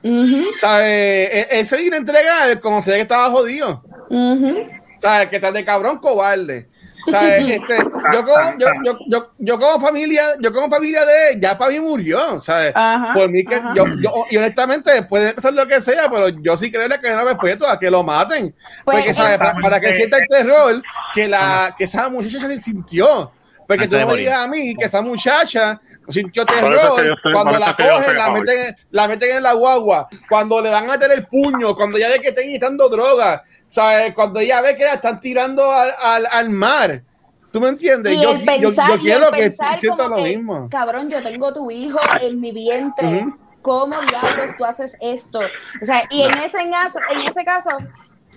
Ujú, 0.04 0.58
¿Sabes? 0.58 0.86
E- 1.34 1.48
Ese 1.52 1.78
vino 1.78 1.96
a 1.96 2.00
entregar 2.00 2.60
como 2.60 2.82
se 2.82 2.92
ve 2.92 2.98
que 2.98 3.02
estaba 3.04 3.32
jodido. 3.32 3.84
ujú. 4.10 4.68
¿Sabes? 5.00 5.30
Que 5.30 5.40
tal 5.40 5.54
de 5.54 5.66
cabrón 5.66 5.98
cobarde. 5.98 6.68
¿Sabes? 7.10 7.50
Este, 7.50 7.78
yo, 7.78 8.26
como, 8.26 8.58
yo, 8.58 8.68
yo, 8.84 8.98
yo, 9.08 9.32
yo 9.38 9.60
como 9.60 9.80
familia, 9.80 10.24
yo 10.40 10.54
como 10.54 10.70
familia 10.70 11.06
de 11.06 11.40
ya 11.40 11.58
para 11.58 11.72
mí 11.72 11.80
murió, 11.80 12.40
¿sabes? 12.40 12.72
Ajá, 12.76 13.14
Por 13.14 13.30
mí 13.30 13.44
que 13.44 13.60
yo, 13.76 13.86
yo, 14.02 14.26
y 14.30 14.38
honestamente 14.38 15.04
puede 15.04 15.34
pasar 15.34 15.54
lo 15.54 15.68
que 15.68 15.82
sea, 15.82 16.10
pero 16.10 16.30
yo 16.30 16.56
sí 16.58 16.72
creo 16.72 16.90
que 17.00 17.12
no 17.12 17.26
respeto 17.26 17.68
a 17.68 17.78
que 17.78 17.92
lo 17.92 18.04
maten. 18.04 18.56
Pues, 18.84 18.98
porque, 18.98 19.14
¿sabes? 19.14 19.38
Para, 19.38 19.56
para 19.56 19.80
que 19.80 19.94
sienta 19.94 20.18
el 20.18 20.28
terror 20.28 20.82
que 21.14 21.28
la, 21.28 21.76
que 21.78 21.84
esa 21.86 22.10
muchacha 22.10 22.48
se 22.48 22.60
sintió. 22.60 23.32
Porque 23.68 23.84
Antes 23.86 24.00
tú 24.02 24.06
no 24.06 24.14
me 24.14 24.20
digas 24.20 24.40
a 24.40 24.48
mí 24.48 24.76
que 24.76 24.86
esa 24.86 25.02
muchacha 25.02 25.82
sintió 26.10 26.46
terror 26.46 27.18
cuando 27.32 27.60
la 27.60 27.76
cogen, 27.76 28.18
la 28.18 28.30
meten, 28.32 28.76
la 28.92 29.08
meten 29.08 29.38
en 29.38 29.44
la 29.44 29.54
guagua, 29.54 30.08
cuando 30.28 30.62
le 30.62 30.70
van 30.70 30.90
a 30.90 30.94
meter 30.94 31.12
el 31.12 31.28
puño, 31.28 31.76
cuando 31.76 31.98
ya 31.98 32.10
ve 32.10 32.20
que 32.20 32.30
están 32.30 32.46
inyectando 32.46 32.90
droga, 32.90 33.44
¿sabes? 33.68 34.14
Cuando 34.14 34.40
ella 34.40 34.62
ve 34.62 34.76
que 34.76 34.84
la 34.84 34.96
están 34.96 35.20
tirando 35.20 35.72
al, 35.72 35.94
al, 36.00 36.28
al 36.32 36.50
mar. 36.50 37.04
¿Tú 37.52 37.62
me 37.62 37.70
entiendes? 37.70 38.14
Y 38.14 38.22
yo, 38.22 38.32
el 38.32 38.44
pensar, 38.44 38.90
yo 38.90 38.96
y 38.96 39.00
quiero 39.00 39.28
el 39.28 39.32
que 39.32 39.40
pensar 39.42 39.80
sienta 39.80 40.04
como 40.04 40.18
lo 40.18 40.24
que, 40.24 40.36
mismo. 40.36 40.70
cabrón, 40.70 41.10
yo 41.10 41.22
tengo 41.22 41.54
tu 41.54 41.70
hijo 41.70 42.00
en 42.20 42.42
mi 42.42 42.52
vientre. 42.52 43.28
¿cómo 43.64 44.00
diablos 44.02 44.52
tú 44.58 44.66
haces 44.66 44.96
esto? 45.02 45.40
O 45.40 45.86
sea, 45.86 46.04
y 46.12 46.22
en 46.22 46.34
ese 46.38 46.70
caso, 46.70 47.00
en 47.10 47.22
ese 47.22 47.44
caso, 47.44 47.70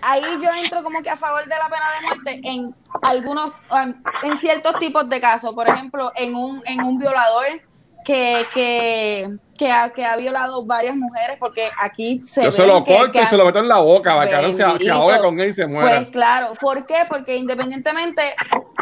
ahí 0.02 0.22
yo 0.42 0.50
entro 0.62 0.82
como 0.82 1.02
que 1.02 1.10
a 1.10 1.16
favor 1.16 1.44
de 1.44 1.50
la 1.50 1.68
pena 1.68 1.86
de 2.00 2.06
muerte 2.06 2.40
en 2.44 2.74
algunos, 3.02 3.52
en 4.22 4.36
ciertos 4.36 4.78
tipos 4.78 5.08
de 5.08 5.20
casos. 5.20 5.54
Por 5.54 5.68
ejemplo, 5.68 6.12
en 6.14 6.34
un, 6.34 6.62
en 6.66 6.82
un 6.82 6.98
violador 6.98 7.46
que, 8.04 8.46
que, 8.52 9.30
que, 9.56 9.70
ha, 9.70 9.90
que 9.90 10.04
ha 10.04 10.16
violado 10.16 10.64
varias 10.64 10.94
mujeres, 10.96 11.36
porque 11.38 11.70
aquí 11.78 12.20
se 12.24 12.42
Yo 12.42 12.50
ve 12.50 12.56
se 12.56 12.66
lo 12.66 12.84
que- 12.84 12.94
corto 12.96 13.12
que 13.12 13.22
y 13.22 13.26
se 13.26 13.36
lo 13.36 13.44
meto 13.44 13.58
en 13.60 13.68
la 13.68 13.78
boca, 13.78 14.12
ahora 14.12 14.52
se, 14.52 14.78
se 14.78 14.90
ahogue 14.90 15.18
con 15.18 15.38
él 15.40 15.50
y 15.50 15.54
se 15.54 15.66
muera. 15.66 15.96
Pues 15.98 16.08
claro, 16.10 16.52
¿por 16.60 16.86
qué? 16.86 16.98
Porque 17.08 17.36
independientemente 17.36 18.22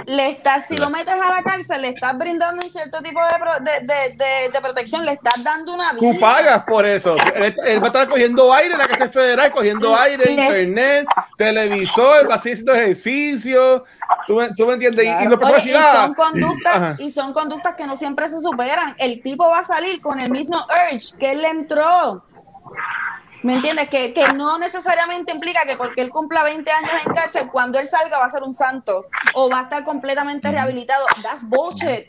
le 0.06 0.28
estás, 0.30 0.66
si 0.66 0.76
lo 0.76 0.90
metes 0.90 1.14
a 1.14 1.30
la 1.30 1.42
cárcel, 1.42 1.82
le 1.82 1.88
estás 1.88 2.16
brindando 2.18 2.62
un 2.64 2.70
cierto 2.70 3.00
tipo 3.00 3.20
de, 3.24 3.38
pro- 3.38 3.60
de, 3.60 3.80
de, 3.86 4.16
de- 4.16 4.48
de 4.52 4.60
protección, 4.60 5.04
le 5.04 5.12
estás 5.12 5.42
dando 5.42 5.72
una 5.74 5.92
vida. 5.92 6.12
Tú 6.12 6.20
pagas 6.20 6.64
por 6.64 6.84
eso. 6.84 7.16
Él, 7.34 7.54
él 7.66 7.78
va 7.80 7.84
a 7.84 7.86
estar 7.88 8.08
cogiendo 8.08 8.52
aire 8.52 8.72
en 8.74 8.78
la 8.78 8.88
casa 8.88 9.08
federal, 9.08 9.50
cogiendo 9.52 9.94
aire, 9.96 10.30
internet, 10.32 11.06
televisor, 11.36 12.28
va 12.28 12.34
a 12.34 12.36
haciendo 12.36 12.74
ejercicio. 12.74 13.84
¿Tú, 14.26 14.34
me- 14.36 14.48
tú 14.54 14.66
me 14.66 14.74
entiendes? 14.74 15.06
Y- 15.06 15.28
los 15.28 15.38
Oye, 15.50 15.70
y 15.70 15.74
son 15.74 16.14
conductas 16.14 16.74
Ajá. 16.74 16.96
y 16.98 17.10
son 17.10 17.32
conductas 17.32 17.74
que 17.76 17.86
no 17.86 17.96
siempre 17.96 18.28
se 18.28 18.40
superan. 18.40 18.94
El 18.98 19.22
tipo 19.22 19.48
va 19.48 19.60
a 19.60 19.64
salir 19.64 20.00
con 20.00 20.20
el 20.20 20.30
mismo 20.30 20.63
urge 20.68 21.18
que 21.18 21.32
él 21.32 21.42
le 21.42 21.48
entró. 21.48 22.24
¿Me 23.42 23.56
entiendes? 23.56 23.90
Que, 23.90 24.14
que 24.14 24.32
no 24.32 24.58
necesariamente 24.58 25.30
implica 25.32 25.66
que 25.66 25.76
porque 25.76 26.00
él 26.00 26.08
cumpla 26.08 26.44
20 26.44 26.70
años 26.70 26.90
en 27.06 27.12
cárcel, 27.14 27.48
cuando 27.52 27.78
él 27.78 27.84
salga 27.84 28.18
va 28.18 28.24
a 28.24 28.30
ser 28.30 28.42
un 28.42 28.54
santo 28.54 29.04
o 29.34 29.50
va 29.50 29.60
a 29.60 29.62
estar 29.64 29.84
completamente 29.84 30.50
rehabilitado. 30.50 31.04
That's 31.22 31.46
bullshit. 31.48 32.06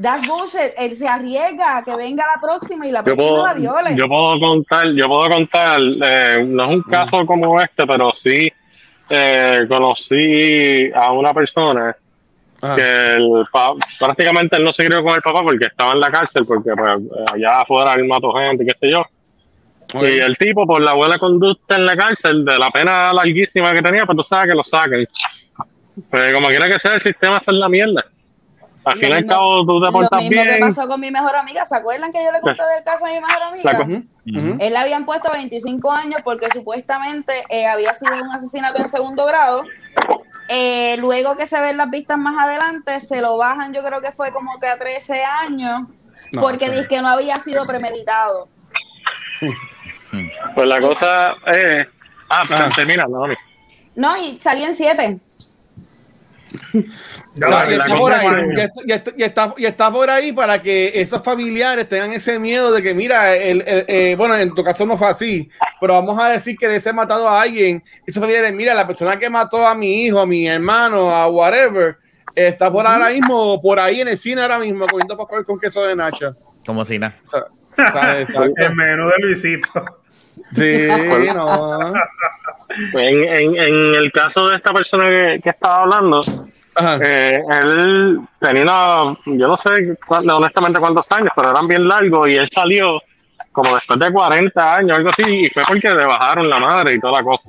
That's 0.00 0.26
bullshit. 0.26 0.72
Él 0.78 0.96
se 0.96 1.06
arriesga 1.06 1.76
a 1.76 1.82
que 1.82 1.94
venga 1.94 2.24
la 2.34 2.40
próxima 2.40 2.86
y 2.86 2.92
la 2.92 3.00
Yo 3.00 3.14
próxima 3.14 3.30
puedo, 3.30 3.44
la 3.44 3.52
viole. 3.52 3.94
yo 3.94 4.08
puedo 4.08 4.40
contar, 4.40 4.86
yo 4.96 5.06
puedo 5.06 5.28
contar, 5.28 5.80
eh, 6.02 6.44
no 6.46 6.64
es 6.64 6.70
un 6.70 6.82
caso 6.84 7.26
como 7.26 7.60
este, 7.60 7.86
pero 7.86 8.12
sí 8.14 8.50
eh, 9.10 9.66
conocí 9.68 10.90
a 10.94 11.12
una 11.12 11.34
persona 11.34 11.94
Ajá. 12.64 12.76
que 12.76 13.14
el 13.14 13.44
pa- 13.52 13.74
prácticamente 13.98 14.56
él 14.56 14.64
no 14.64 14.72
se 14.72 14.86
crió 14.86 15.02
con 15.04 15.14
el 15.14 15.22
papá 15.22 15.42
porque 15.42 15.66
estaba 15.66 15.92
en 15.92 16.00
la 16.00 16.10
cárcel, 16.10 16.46
porque 16.46 16.70
pues, 16.76 16.98
allá 17.32 17.60
afuera 17.60 17.94
él 17.94 18.04
mató 18.06 18.32
gente, 18.32 18.64
qué 18.64 18.72
sé 18.80 18.90
yo. 18.90 19.04
Y 20.02 20.18
el 20.18 20.36
tipo, 20.38 20.66
por 20.66 20.80
la 20.80 20.94
buena 20.94 21.18
conducta 21.18 21.76
en 21.76 21.86
la 21.86 21.94
cárcel, 21.96 22.44
de 22.44 22.58
la 22.58 22.70
pena 22.70 23.12
larguísima 23.12 23.72
que 23.72 23.82
tenía, 23.82 24.04
pues 24.06 24.16
tú 24.16 24.24
sabes 24.24 24.50
que 24.50 24.56
lo 24.56 24.64
saquen. 24.64 25.06
Pues 26.10 26.34
como 26.34 26.48
quiera 26.48 26.66
que 26.68 26.78
sea, 26.80 26.92
el 26.92 27.02
sistema 27.02 27.36
hace 27.36 27.52
la 27.52 27.68
mierda. 27.68 28.04
Al 28.84 28.94
Lo 28.96 29.00
fin 29.00 29.10
y 29.10 29.14
al 29.14 29.26
cabo, 29.26 29.64
tú 29.64 29.80
te 29.80 29.86
Lo 29.86 29.92
portas 29.92 30.20
mismo 30.22 30.42
que 30.42 30.58
pasó 30.58 30.86
con 30.88 31.00
mi 31.00 31.10
mejor 31.10 31.36
amiga. 31.36 31.64
¿Se 31.64 31.76
acuerdan 31.76 32.12
que 32.12 32.18
yo 32.24 32.32
le 32.32 32.40
conté 32.40 32.62
del 32.74 32.84
caso 32.84 33.06
de 33.06 33.14
mi 33.14 33.20
mejor 33.20 33.42
amiga? 33.42 34.02
Él 34.60 34.72
le 34.72 34.76
habían 34.78 35.06
puesto 35.06 35.30
25 35.32 35.92
años 35.92 36.20
porque 36.24 36.50
supuestamente 36.50 37.32
eh, 37.48 37.66
había 37.66 37.94
sido 37.94 38.14
un 38.14 38.30
asesinato 38.32 38.78
en 38.82 38.88
segundo 38.88 39.24
grado. 39.26 39.62
Eh, 40.48 40.96
luego 40.98 41.36
que 41.36 41.46
se 41.46 41.60
ven 41.60 41.76
las 41.76 41.90
vistas 41.90 42.18
más 42.18 42.34
adelante, 42.42 43.00
se 43.00 43.20
lo 43.20 43.36
bajan, 43.36 43.72
yo 43.72 43.82
creo 43.82 44.00
que 44.00 44.12
fue 44.12 44.30
como 44.32 44.58
que 44.60 44.66
a 44.66 44.78
13 44.78 45.24
años, 45.24 45.82
No, 46.32 46.40
porque 46.40 46.70
dice 46.70 46.86
que 46.88 47.00
no 47.00 47.08
había 47.08 47.36
sido 47.36 47.66
premeditado. 47.66 48.48
Pues 50.54 50.66
la 50.68 50.80
cosa 50.80 51.34
es. 51.46 51.86
Ah, 52.28 52.44
Ah. 52.50 52.68
termina, 52.74 53.04
no. 53.08 53.26
No, 53.96 54.16
y 54.16 54.38
salí 54.40 54.64
en 54.64 54.74
7. 54.74 55.18
Ya 57.36 57.46
está 57.72 57.96
por 57.98 58.12
ahí, 58.12 58.26
está- 59.58 59.90
por 59.92 60.10
ahí 60.10 60.32
para 60.32 60.62
que 60.62 60.92
esos 60.94 61.20
familiares 61.22 61.88
tengan 61.88 62.12
ese 62.12 62.38
miedo 62.38 62.70
de 62.72 62.80
que, 62.82 62.94
mira, 62.94 63.34
el, 63.34 63.62
el- 63.66 63.84
eh, 63.88 64.14
bueno, 64.16 64.36
en 64.36 64.54
tu 64.54 64.62
caso 64.62 64.86
no 64.86 64.96
fue 64.96 65.08
así, 65.08 65.50
pero 65.80 65.94
vamos 65.94 66.16
a 66.22 66.28
decir 66.28 66.56
que 66.56 66.68
les 66.68 66.86
he 66.86 66.92
matado 66.92 67.28
a 67.28 67.42
alguien. 67.42 67.82
Esos 68.06 68.20
familiares, 68.20 68.52
mira, 68.54 68.72
la 68.74 68.86
persona 68.86 69.18
que 69.18 69.28
mató 69.28 69.66
a 69.66 69.74
mi 69.74 70.04
hijo, 70.04 70.20
a 70.20 70.26
mi 70.26 70.46
hermano, 70.46 71.10
a 71.10 71.26
whatever, 71.28 71.96
está 72.36 72.70
por 72.70 72.86
ahora 72.86 73.10
mismo, 73.10 73.60
por 73.60 73.80
ahí 73.80 74.00
en 74.00 74.08
el 74.08 74.16
cine 74.16 74.42
ahora 74.42 74.58
mismo, 74.60 74.86
comiendo 74.86 75.16
papel 75.16 75.44
con 75.44 75.58
queso 75.58 75.82
de 75.84 75.96
nacha. 75.96 76.30
Como 76.64 76.84
si 76.84 76.98
nada. 76.98 77.16
El 78.56 78.74
menú 78.76 79.06
de 79.08 79.14
Luisito. 79.18 80.03
Sí, 80.52 80.88
no. 81.34 81.92
En, 82.94 83.24
en, 83.24 83.56
en 83.56 83.94
el 83.94 84.12
caso 84.12 84.48
de 84.48 84.56
esta 84.56 84.72
persona 84.72 85.04
que, 85.08 85.40
que 85.42 85.50
estaba 85.50 85.82
hablando, 85.82 86.20
eh, 87.02 87.40
él 87.62 88.20
tenía 88.40 88.62
una. 88.62 89.16
Yo 89.26 89.48
no 89.48 89.56
sé 89.56 89.70
cuán- 90.06 90.28
honestamente 90.30 90.80
cuántos 90.80 91.10
años, 91.12 91.30
pero 91.34 91.50
eran 91.50 91.66
bien 91.68 91.86
largos 91.88 92.28
y 92.28 92.34
él 92.34 92.48
salió 92.52 93.00
como 93.52 93.74
después 93.74 93.98
de 93.98 94.12
40 94.12 94.74
años, 94.76 94.96
algo 94.98 95.10
así, 95.10 95.22
y 95.42 95.46
fue 95.50 95.62
porque 95.66 95.88
le 95.90 96.04
bajaron 96.04 96.48
la 96.50 96.58
madre 96.58 96.94
y 96.94 97.00
toda 97.00 97.14
la 97.20 97.22
cosa. 97.22 97.48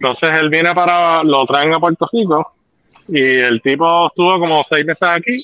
Entonces 0.00 0.38
él 0.40 0.48
viene 0.48 0.74
para. 0.74 1.22
Lo 1.24 1.44
traen 1.46 1.74
a 1.74 1.80
Puerto 1.80 2.08
Rico 2.12 2.52
y 3.08 3.20
el 3.40 3.60
tipo 3.62 4.06
estuvo 4.06 4.38
como 4.38 4.62
seis 4.64 4.84
meses 4.84 5.08
aquí 5.08 5.42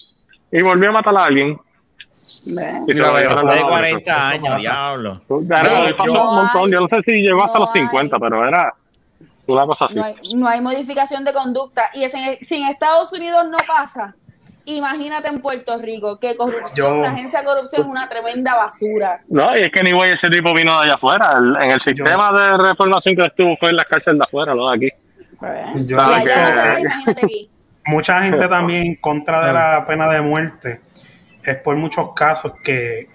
y 0.52 0.62
volvió 0.62 0.90
a 0.90 0.92
matar 0.92 1.16
a 1.16 1.24
alguien. 1.24 1.58
Y 2.44 2.54
se 2.54 2.80
Mira, 2.86 3.06
lo 3.08 3.12
vaya, 3.12 3.28
llevaron 3.28 3.50
Después 3.50 3.54
de 3.54 3.60
a 3.60 3.64
la 3.64 3.68
40 3.68 4.12
eso 4.12 4.20
años, 4.30 4.48
pasa. 4.48 4.58
diablo. 4.58 5.22
Claro, 5.46 5.70
No, 5.70 5.84
él 5.86 5.96
pasó 5.96 6.12
no 6.14 6.30
un 6.30 6.36
montón. 6.36 6.62
hay- 6.64 6.70
Yo 6.72 6.80
no 6.80 6.88
sé 6.88 7.02
si 7.02 7.12
llegó 7.22 7.44
hasta 7.44 7.58
no 7.58 7.64
los 7.66 7.72
50, 7.72 8.16
hay. 8.16 8.20
pero 8.20 8.48
era 8.48 8.74
una 9.46 9.66
cosa 9.66 9.84
así. 9.84 9.94
No 9.94 10.04
hay, 10.04 10.14
no 10.34 10.48
hay 10.48 10.60
modificación 10.62 11.24
de 11.24 11.32
conducta. 11.34 11.90
Y 11.94 12.04
es 12.04 12.14
en- 12.14 12.38
si 12.42 12.56
en 12.62 12.68
Estados 12.68 13.12
Unidos 13.12 13.44
no 13.50 13.58
pasa, 13.66 14.14
imagínate 14.64 15.28
en 15.28 15.40
Puerto 15.42 15.76
Rico, 15.76 16.18
que 16.18 16.34
corrupción, 16.36 16.96
Yo- 16.96 17.02
la 17.02 17.10
agencia 17.10 17.40
de 17.40 17.44
corrupción 17.46 17.82
es 17.82 17.88
una 17.88 18.08
tremenda 18.08 18.56
basura. 18.56 19.20
No, 19.28 19.54
y 19.54 19.60
es 19.60 19.70
que 19.70 19.82
ni 19.82 19.92
güey 19.92 20.12
ese 20.12 20.30
tipo 20.30 20.54
vino 20.54 20.72
de 20.80 20.86
allá 20.86 20.94
afuera. 20.94 21.34
El- 21.38 21.56
en 21.62 21.70
el 21.72 21.80
sistema 21.82 22.32
de 22.32 22.56
reformación 22.56 23.16
que 23.16 23.22
estuvo 23.26 23.54
fue 23.58 23.68
en 23.68 23.76
las 23.76 23.84
cárceles 23.84 24.18
de 24.20 24.24
afuera, 24.24 24.54
no 24.54 24.70
de 24.70 24.76
aquí. 24.76 24.88
Yo 25.84 26.02
si 26.02 26.08
sé 26.10 26.14
allá 26.20 26.46
no 26.46 26.52
se 26.52 26.58
que- 26.58 26.68
da, 26.68 26.80
imagínate 26.80 27.26
aquí. 27.26 27.50
mucha 27.84 28.22
gente 28.22 28.48
también 28.48 28.86
en 28.86 28.94
contra 28.94 29.46
de 29.46 29.52
la 29.52 29.84
pena 29.86 30.08
de 30.08 30.22
muerte 30.22 30.80
es 31.44 31.56
por 31.56 31.76
muchos 31.76 32.12
casos 32.14 32.54
que, 32.62 33.08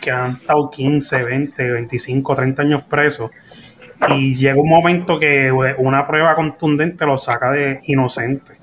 que 0.00 0.10
han 0.10 0.36
estado 0.36 0.70
15, 0.70 1.22
20, 1.22 1.72
25, 1.72 2.34
30 2.34 2.62
años 2.62 2.82
presos 2.84 3.30
y 4.08 4.34
llega 4.34 4.60
un 4.60 4.68
momento 4.68 5.18
que 5.18 5.52
una 5.78 6.06
prueba 6.06 6.34
contundente 6.34 7.06
lo 7.06 7.18
saca 7.18 7.52
de 7.52 7.80
inocente. 7.86 8.58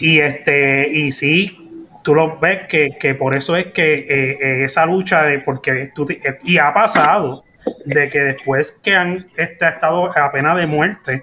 Y 0.00 0.18
este 0.18 0.88
y 0.90 1.12
sí, 1.12 1.86
tú 2.02 2.14
lo 2.14 2.38
ves 2.38 2.66
que, 2.68 2.96
que 2.98 3.14
por 3.14 3.36
eso 3.36 3.56
es 3.56 3.66
que 3.66 3.94
eh, 3.94 4.38
eh, 4.40 4.64
esa 4.64 4.86
lucha 4.86 5.22
de 5.22 5.40
porque 5.40 5.90
tú 5.94 6.06
y 6.42 6.58
ha 6.58 6.72
pasado 6.72 7.44
de 7.84 8.08
que 8.08 8.20
después 8.20 8.72
que 8.82 8.96
han 8.96 9.28
este, 9.36 9.68
estado 9.68 10.16
a 10.16 10.32
pena 10.32 10.54
de 10.54 10.66
muerte 10.66 11.20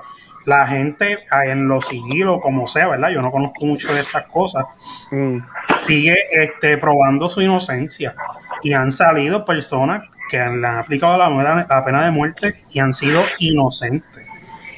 la 0.48 0.66
gente 0.66 1.20
ah, 1.30 1.46
en 1.46 1.68
lo 1.68 1.82
civil 1.82 2.28
o 2.30 2.40
como 2.40 2.68
sea, 2.68 2.88
¿verdad? 2.88 3.10
Yo 3.10 3.22
no 3.22 3.32
conozco 3.32 3.66
mucho 3.66 3.94
de 3.94 4.00
estas 4.02 4.24
cosas. 4.28 4.66
Mm. 5.12 5.40
Sigue 5.78 6.16
este, 6.32 6.78
probando 6.78 7.30
su 7.30 7.42
inocencia. 7.42 8.16
Y 8.64 8.74
han 8.74 8.92
salido 8.92 9.46
personas 9.46 10.04
que 10.30 10.40
han- 10.40 10.62
le 10.62 10.68
han 10.68 10.78
aplicado 10.78 11.18
la, 11.18 11.84
pena 11.86 12.04
de 12.04 12.12
muerte 12.12 12.56
y 12.72 12.80
han 12.80 12.94
sido 12.94 13.24
inocentes. 13.40 14.26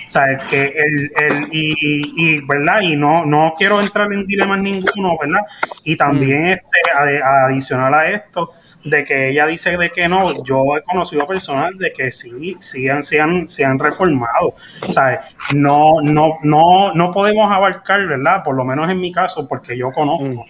O 0.07 0.11
sea, 0.11 0.31
es 0.31 0.41
que 0.49 0.73
el, 0.75 1.11
el 1.15 1.47
y, 1.51 1.73
y- 1.79 2.13
y, 2.17 2.41
¿verdad? 2.47 2.81
Y 2.81 2.95
no, 2.95 3.25
no 3.27 3.53
quiero 3.55 3.79
entrar 3.79 4.11
en 4.11 4.25
dilemas 4.25 4.59
ninguno, 4.59 5.15
¿verdad? 5.21 5.41
Y 5.83 5.95
también 5.95 6.47
este, 6.47 6.79
ade- 6.97 7.21
adicional 7.45 7.93
a 7.93 8.07
esto, 8.09 8.51
de 8.83 9.03
que 9.03 9.29
ella 9.29 9.45
dice 9.45 9.77
de 9.77 9.89
que 9.91 10.07
no, 10.07 10.43
yo 10.45 10.63
he 10.77 10.83
conocido 10.83 11.27
personas 11.27 11.77
de 11.77 11.91
que 11.91 12.11
sí, 12.11 12.55
sí 12.61 12.87
han, 12.89 13.03
se 13.03 13.19
han, 13.19 13.47
se 13.47 13.65
han 13.65 13.77
reformado. 13.77 14.55
O 14.87 14.91
sea, 14.91 15.27
no, 15.53 15.95
no, 16.01 16.37
no, 16.43 16.93
no 16.93 17.11
podemos 17.11 17.51
abarcar, 17.51 18.07
¿verdad? 18.07 18.43
Por 18.43 18.55
lo 18.55 18.63
menos 18.65 18.89
en 18.89 18.99
mi 18.99 19.11
caso, 19.11 19.47
porque 19.47 19.77
yo 19.77 19.91
conozco. 19.91 20.45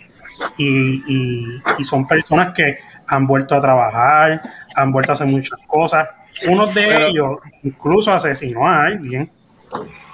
Y, 0.57 1.01
y, 1.07 1.45
y 1.79 1.83
son 1.83 2.07
personas 2.07 2.53
que 2.53 2.77
han 3.07 3.25
vuelto 3.25 3.55
a 3.55 3.61
trabajar, 3.61 4.41
han 4.75 4.91
vuelto 4.91 5.11
a 5.11 5.13
hacer 5.13 5.27
muchas 5.27 5.59
cosas. 5.67 6.07
Uno 6.47 6.67
de 6.67 6.73
Pero- 6.85 7.07
ellos 7.07 7.37
incluso 7.63 8.13
asesinó 8.13 8.67
a 8.67 8.83
alguien, 8.85 9.29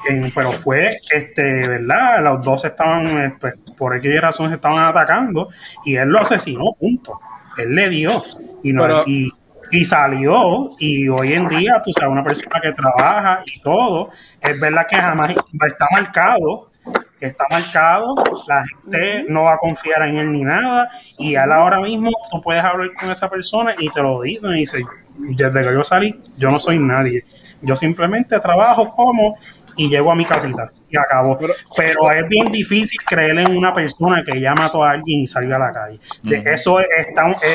en- 0.10 0.32
pero 0.34 0.54
fue, 0.54 0.98
este, 1.12 1.68
¿verdad? 1.68 2.24
Los 2.24 2.42
dos 2.44 2.66
estaban, 2.66 3.38
pues, 3.40 3.54
por 3.78 3.94
aquella 3.94 4.22
razón 4.22 4.48
se 4.50 4.56
estaban 4.56 4.80
atacando 4.86 5.50
y 5.84 5.96
él 5.98 6.10
lo 6.10 6.22
asesinó, 6.22 6.74
punto. 6.80 7.20
Él 7.58 7.76
le 7.76 7.90
dio 7.90 8.24
y, 8.64 8.74
no, 8.74 8.82
Pero- 8.84 9.04
y, 9.08 9.32
y 9.72 9.86
salió 9.86 10.72
y 10.80 11.08
hoy 11.10 11.34
en 11.34 11.48
día, 11.48 11.82
tú 11.84 11.92
sabes, 11.94 12.12
una 12.12 12.24
persona 12.24 12.60
que 12.62 12.72
trabaja 12.74 13.40
y 13.46 13.60
todo, 13.62 14.10
es 14.42 14.60
verdad 14.60 14.86
que 14.90 14.96
jamás 14.96 15.32
está 15.32 15.88
marcado, 15.92 16.72
está 17.20 17.46
marcado, 17.50 18.14
la 18.48 18.64
gente 18.66 19.26
no 19.28 19.44
va 19.44 19.54
a 19.54 19.58
confiar 19.58 20.04
en 20.04 20.18
él 20.18 20.32
ni 20.32 20.44
nada 20.44 20.88
y 21.18 21.36
él 21.36 21.52
ahora 21.52 21.80
mismo 21.80 22.12
tú 22.30 22.42
puedes 22.42 22.64
hablar 22.64 22.92
con 23.00 23.10
esa 23.10 23.28
persona 23.30 23.74
y 23.80 23.90
te 23.90 24.04
lo 24.04 24.22
dicen 24.22 24.52
y 24.52 24.60
dice, 24.60 24.84
desde 25.18 25.64
que 25.64 25.74
yo 25.74 25.84
salí, 25.84 26.22
yo 26.38 26.52
no 26.52 26.60
soy 26.60 26.78
nadie, 26.78 27.26
yo 27.62 27.76
simplemente 27.76 28.40
trabajo 28.40 28.90
como 28.90 29.36
y 29.78 29.90
llego 29.90 30.12
a 30.12 30.16
mi 30.16 30.26
casita 30.26 30.72
y 30.90 30.98
acabó. 30.98 31.38
Pero- 31.38 31.54
Pero 31.76 32.12
es 32.12 32.28
bien 32.28 32.52
difícil 32.52 33.00
creer 33.06 33.38
en 33.40 33.56
una 33.56 33.74
persona 33.74 34.24
que 34.24 34.40
ya 34.40 34.54
mató 34.56 34.84
a 34.84 34.92
alguien 34.92 35.22
y 35.22 35.28
salió 35.28 35.56
a 35.56 35.60
la 35.60 35.74
calle. 35.74 36.00
De-. 36.24 36.44
Eso 36.46 36.80
es, 36.80 36.88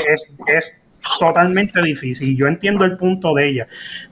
es, 0.08 0.34
es- 0.46 0.74
totalmente 1.18 1.80
difícil. 1.82 2.36
Yo 2.36 2.46
entiendo 2.46 2.84
el 2.84 2.96
punto 2.96 3.32
de 3.34 3.48
ella, 3.48 3.68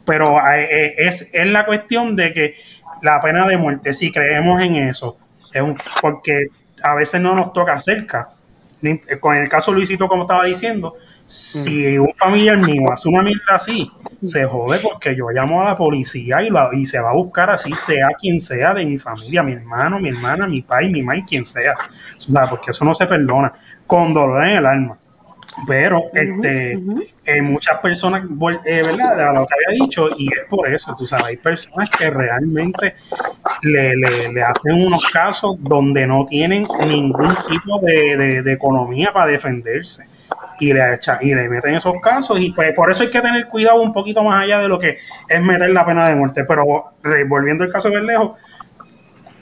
pero 0.06 0.38
eh, 0.38 0.64
eh, 0.70 0.94
es, 0.98 1.28
es 1.34 1.46
la 1.46 1.66
cuestión 1.66 2.16
de 2.16 2.32
que 2.32 2.54
la 3.02 3.20
pena 3.20 3.46
de 3.46 3.58
muerte, 3.58 3.92
si 3.92 4.10
creemos 4.10 4.60
en 4.62 4.74
eso, 4.76 5.18
es 5.52 5.60
un, 5.62 5.76
porque 6.00 6.46
a 6.82 6.94
veces 6.94 7.20
no 7.20 7.34
nos 7.34 7.52
toca 7.52 7.78
cerca. 7.78 8.30
Ni- 8.80 8.98
Con 9.20 9.36
el 9.36 9.48
caso 9.48 9.72
Luisito, 9.72 10.06
como 10.08 10.22
estaba 10.22 10.44
diciendo, 10.44 10.94
si 11.26 11.98
un 11.98 12.12
familiar 12.14 12.56
mío 12.58 12.90
hace 12.90 13.08
una 13.08 13.22
mierda 13.22 13.54
así, 13.56 13.90
se 14.22 14.44
jode 14.46 14.80
porque 14.80 15.14
yo 15.14 15.28
llamo 15.30 15.60
a 15.60 15.64
la 15.64 15.76
policía 15.76 16.42
y, 16.42 16.48
la- 16.50 16.70
y 16.72 16.86
se 16.86 17.00
va 17.00 17.10
a 17.10 17.14
buscar 17.14 17.50
así, 17.50 17.70
sea 17.76 18.08
quien 18.18 18.40
sea 18.40 18.72
de 18.74 18.86
mi 18.86 18.98
familia, 18.98 19.42
mi 19.42 19.52
hermano, 19.52 20.00
mi 20.00 20.08
hermana, 20.08 20.46
mi 20.46 20.62
pai, 20.62 20.88
mi 20.90 21.02
mai, 21.02 21.24
quien 21.24 21.44
sea, 21.44 21.74
porque 22.48 22.70
eso 22.70 22.84
no 22.84 22.94
se 22.94 23.06
perdona, 23.06 23.52
con 23.86 24.14
dolor 24.14 24.44
en 24.46 24.56
el 24.58 24.66
alma. 24.66 24.98
Pero 25.66 26.04
este, 26.14 26.78
eh, 27.24 27.42
muchas 27.42 27.78
personas, 27.80 28.22
eh, 28.64 28.82
¿verdad? 28.82 29.28
A 29.28 29.32
lo 29.32 29.46
que 29.46 29.54
había 29.54 29.84
dicho, 29.84 30.08
y 30.16 30.28
es 30.28 30.44
por 30.48 30.68
eso, 30.68 30.94
tú 30.96 31.06
sabes, 31.06 31.26
hay 31.26 31.36
personas 31.36 31.90
que 31.90 32.08
realmente 32.10 32.94
le, 33.62 33.96
le- 33.96 34.32
le 34.32 34.42
hacen 34.42 34.74
unos 34.86 35.02
casos 35.12 35.56
donde 35.60 36.06
no 36.06 36.24
tienen 36.26 36.66
ningún 36.86 37.34
tipo 37.48 37.80
de, 37.82 38.16
de- 38.16 38.42
de 38.42 38.52
economía 38.52 39.10
para 39.12 39.26
defenderse. 39.26 40.06
Y 40.60 40.72
le, 40.72 40.80
echa- 40.94 41.18
y 41.20 41.34
le 41.34 41.48
meten 41.48 41.74
esos 41.74 41.94
casos, 42.02 42.40
y 42.40 42.50
pues 42.52 42.72
por 42.72 42.90
eso 42.90 43.02
hay 43.04 43.10
que 43.10 43.20
tener 43.20 43.46
cuidado 43.46 43.80
un 43.80 43.92
poquito 43.92 44.24
más 44.24 44.42
allá 44.42 44.58
de 44.58 44.68
lo 44.68 44.78
que 44.78 44.98
es 45.28 45.40
meter 45.42 45.70
la 45.70 45.86
pena 45.86 46.08
de 46.08 46.16
muerte. 46.16 46.44
Pero 46.44 46.64
volviendo 47.28 47.62
al 47.64 47.70
caso 47.70 47.88
de 47.88 47.94
Berlejo, 47.96 48.36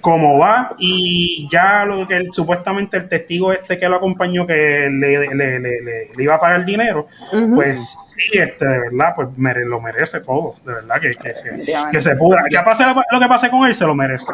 como 0.06 0.38
va 0.38 0.72
y 0.78 1.48
ya 1.50 1.84
lo 1.84 2.06
que 2.06 2.28
supuestamente 2.32 2.96
el 2.96 3.08
testigo 3.08 3.50
este 3.50 3.76
que 3.76 3.88
lo 3.88 3.96
acompañó 3.96 4.46
que 4.46 4.54
le, 4.88 5.18
le- 5.34 5.34
le- 5.34 5.58
le- 5.58 5.80
le 6.16 6.22
iba 6.22 6.36
a 6.36 6.38
pagar 6.38 6.64
dinero, 6.64 7.08
pues 7.56 7.96
sí, 8.16 8.38
este, 8.38 8.64
de 8.64 8.78
verdad, 8.82 9.14
pues 9.16 9.28
mere- 9.36 9.64
lo 9.64 9.80
merece 9.80 10.20
todo, 10.20 10.54
de 10.64 10.74
verdad 10.74 11.00
que, 11.00 11.10
que 11.16 11.34
se, 11.34 11.60
que 11.90 12.00
se 12.00 12.14
pudra. 12.14 12.44
Que 12.48 12.56
pase 12.60 12.84
lo, 12.84 12.94
lo 13.10 13.18
que 13.18 13.26
pase 13.26 13.50
con 13.50 13.66
él, 13.66 13.74
se 13.74 13.84
lo 13.84 13.96
merece. 13.96 14.26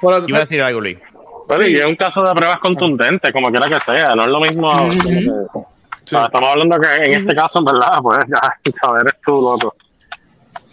Bueno, 0.00 0.26
Iba 0.26 0.38
a 0.38 0.40
decir 0.40 0.60
algo, 0.60 0.80
Luis. 0.80 0.98
Bueno, 1.46 1.62
Sí. 1.64 1.70
y 1.70 1.76
es 1.78 1.86
un 1.86 1.94
caso 1.94 2.20
de 2.26 2.34
pruebas 2.34 2.58
contundentes, 2.58 3.30
como 3.32 3.50
quiera 3.52 3.68
que 3.68 3.78
sea, 3.88 4.16
no 4.16 4.22
es 4.22 4.28
lo 4.30 4.40
mismo. 4.40 4.68
como 4.68 4.90
que- 5.00 5.30
o 5.54 5.68
Sí. 6.04 6.16
sea, 6.16 6.24
estamos 6.24 6.48
hablando 6.48 6.80
que 6.80 7.04
en 7.04 7.14
este 7.14 7.36
caso, 7.36 7.60
en 7.60 7.66
verdad, 7.66 7.98
pues 8.02 8.18
ya, 8.28 8.72
saber 8.80 9.06
es 9.06 9.20
tú, 9.24 9.40
loco. 9.40 9.76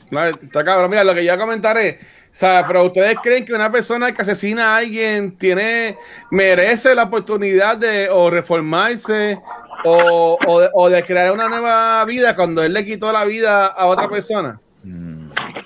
No, 0.10 0.26
está 0.26 0.64
cabrón. 0.64 0.90
Mira, 0.90 1.04
lo 1.04 1.14
que 1.14 1.24
yo 1.24 1.38
comentaré, 1.38 2.00
sea, 2.32 2.66
pero 2.68 2.86
ustedes 2.86 3.16
creen 3.22 3.44
que 3.46 3.54
una 3.54 3.72
persona 3.72 4.14
que 4.14 4.22
asesina 4.22 4.74
a 4.76 4.78
alguien 4.78 5.38
tiene, 5.38 5.98
merece 6.32 6.94
la 6.96 7.04
oportunidad 7.04 7.78
de 7.78 8.10
o 8.10 8.30
reformarse 8.30 9.40
o, 9.84 10.38
o 10.46 10.60
de, 10.62 10.70
o 10.74 10.90
de 10.90 11.04
crear 11.04 11.32
una 11.32 11.48
nueva 11.48 12.04
vida 12.06 12.36
cuando 12.36 12.64
él 12.64 12.74
le 12.74 12.86
quitó 12.86 13.12
la 13.12 13.26
vida 13.26 13.66
a 13.68 13.88
otra 13.88 14.08
persona. 14.08 14.56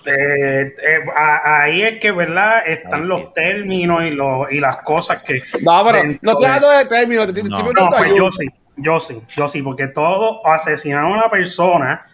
Eh, 0.05 0.73
eh, 0.85 0.99
a- 1.15 1.61
ahí 1.63 1.81
es 1.83 1.99
que, 1.99 2.11
¿verdad? 2.11 2.67
Están 2.67 3.07
los 3.07 3.31
términos 3.33 4.03
y, 4.03 4.11
los, 4.11 4.51
y 4.51 4.59
las 4.59 4.77
cosas 4.83 5.23
que... 5.23 5.41
No, 5.61 5.83
pero 5.85 6.03
no 6.03 6.11
estoy 6.11 6.41
de- 6.41 6.45
hablando 6.47 6.69
de 6.69 6.85
términos, 6.85 7.33
te 7.33 7.43
No. 7.43 7.57
No, 7.73 7.89
pues 7.89 8.13
yo 8.15 8.31
sí, 8.31 8.47
yo 8.77 8.99
sí, 8.99 9.21
yo 9.37 9.47
sí, 9.47 9.61
porque 9.61 9.87
todo 9.87 10.45
asesinar 10.47 11.05
a 11.05 11.07
una 11.07 11.29
persona 11.29 12.05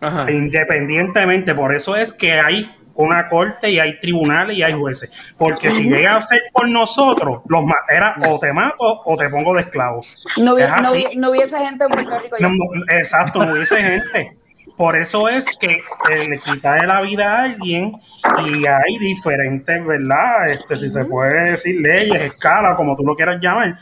Ajá. 0.00 0.30
independientemente, 0.30 1.54
por 1.54 1.74
eso 1.74 1.96
es 1.96 2.12
que 2.12 2.32
hay 2.32 2.74
una 2.96 3.28
corte 3.28 3.70
y 3.70 3.78
hay 3.78 4.00
tribunales 4.00 4.56
y 4.56 4.62
hay 4.62 4.72
jueces, 4.72 5.10
porque 5.38 5.70
si 5.70 5.88
llega 5.88 6.16
a 6.16 6.20
ser 6.22 6.40
por 6.52 6.68
nosotros, 6.68 7.42
los 7.48 7.64
era 7.94 8.16
o 8.28 8.38
te 8.38 8.52
mato 8.52 9.02
o 9.04 9.16
te 9.16 9.28
pongo 9.28 9.54
de 9.54 9.60
esclavo. 9.62 10.00
No, 10.38 10.54
hubi- 10.54 10.62
Es 10.62 10.70
no 10.70 10.76
así. 10.76 10.96
hubi- 11.04 11.16
no 11.16 11.30
hubiese 11.30 11.58
gente 11.64 11.84
en 11.84 11.90
Puerto 11.90 12.18
Rico. 12.18 12.36
No, 12.40 12.48
exacto, 12.94 13.44
no 13.44 13.52
hubiese 13.52 13.76
gente. 13.82 14.32
Por 14.76 14.94
eso 14.96 15.28
es 15.28 15.46
que 15.58 15.68
eh, 16.10 16.28
le 16.28 16.38
quitarle 16.38 16.86
la 16.86 17.00
vida 17.00 17.38
a 17.38 17.42
alguien 17.44 17.92
y 18.46 18.66
hay 18.66 18.98
diferentes, 18.98 19.84
¿verdad? 19.86 20.50
Este, 20.50 20.76
si 20.76 20.90
se 20.90 21.04
puede 21.06 21.52
decir 21.52 21.80
leyes, 21.80 22.20
escala, 22.20 22.76
como 22.76 22.94
tú 22.94 23.02
lo 23.02 23.14
quieras 23.16 23.38
llamar, 23.40 23.78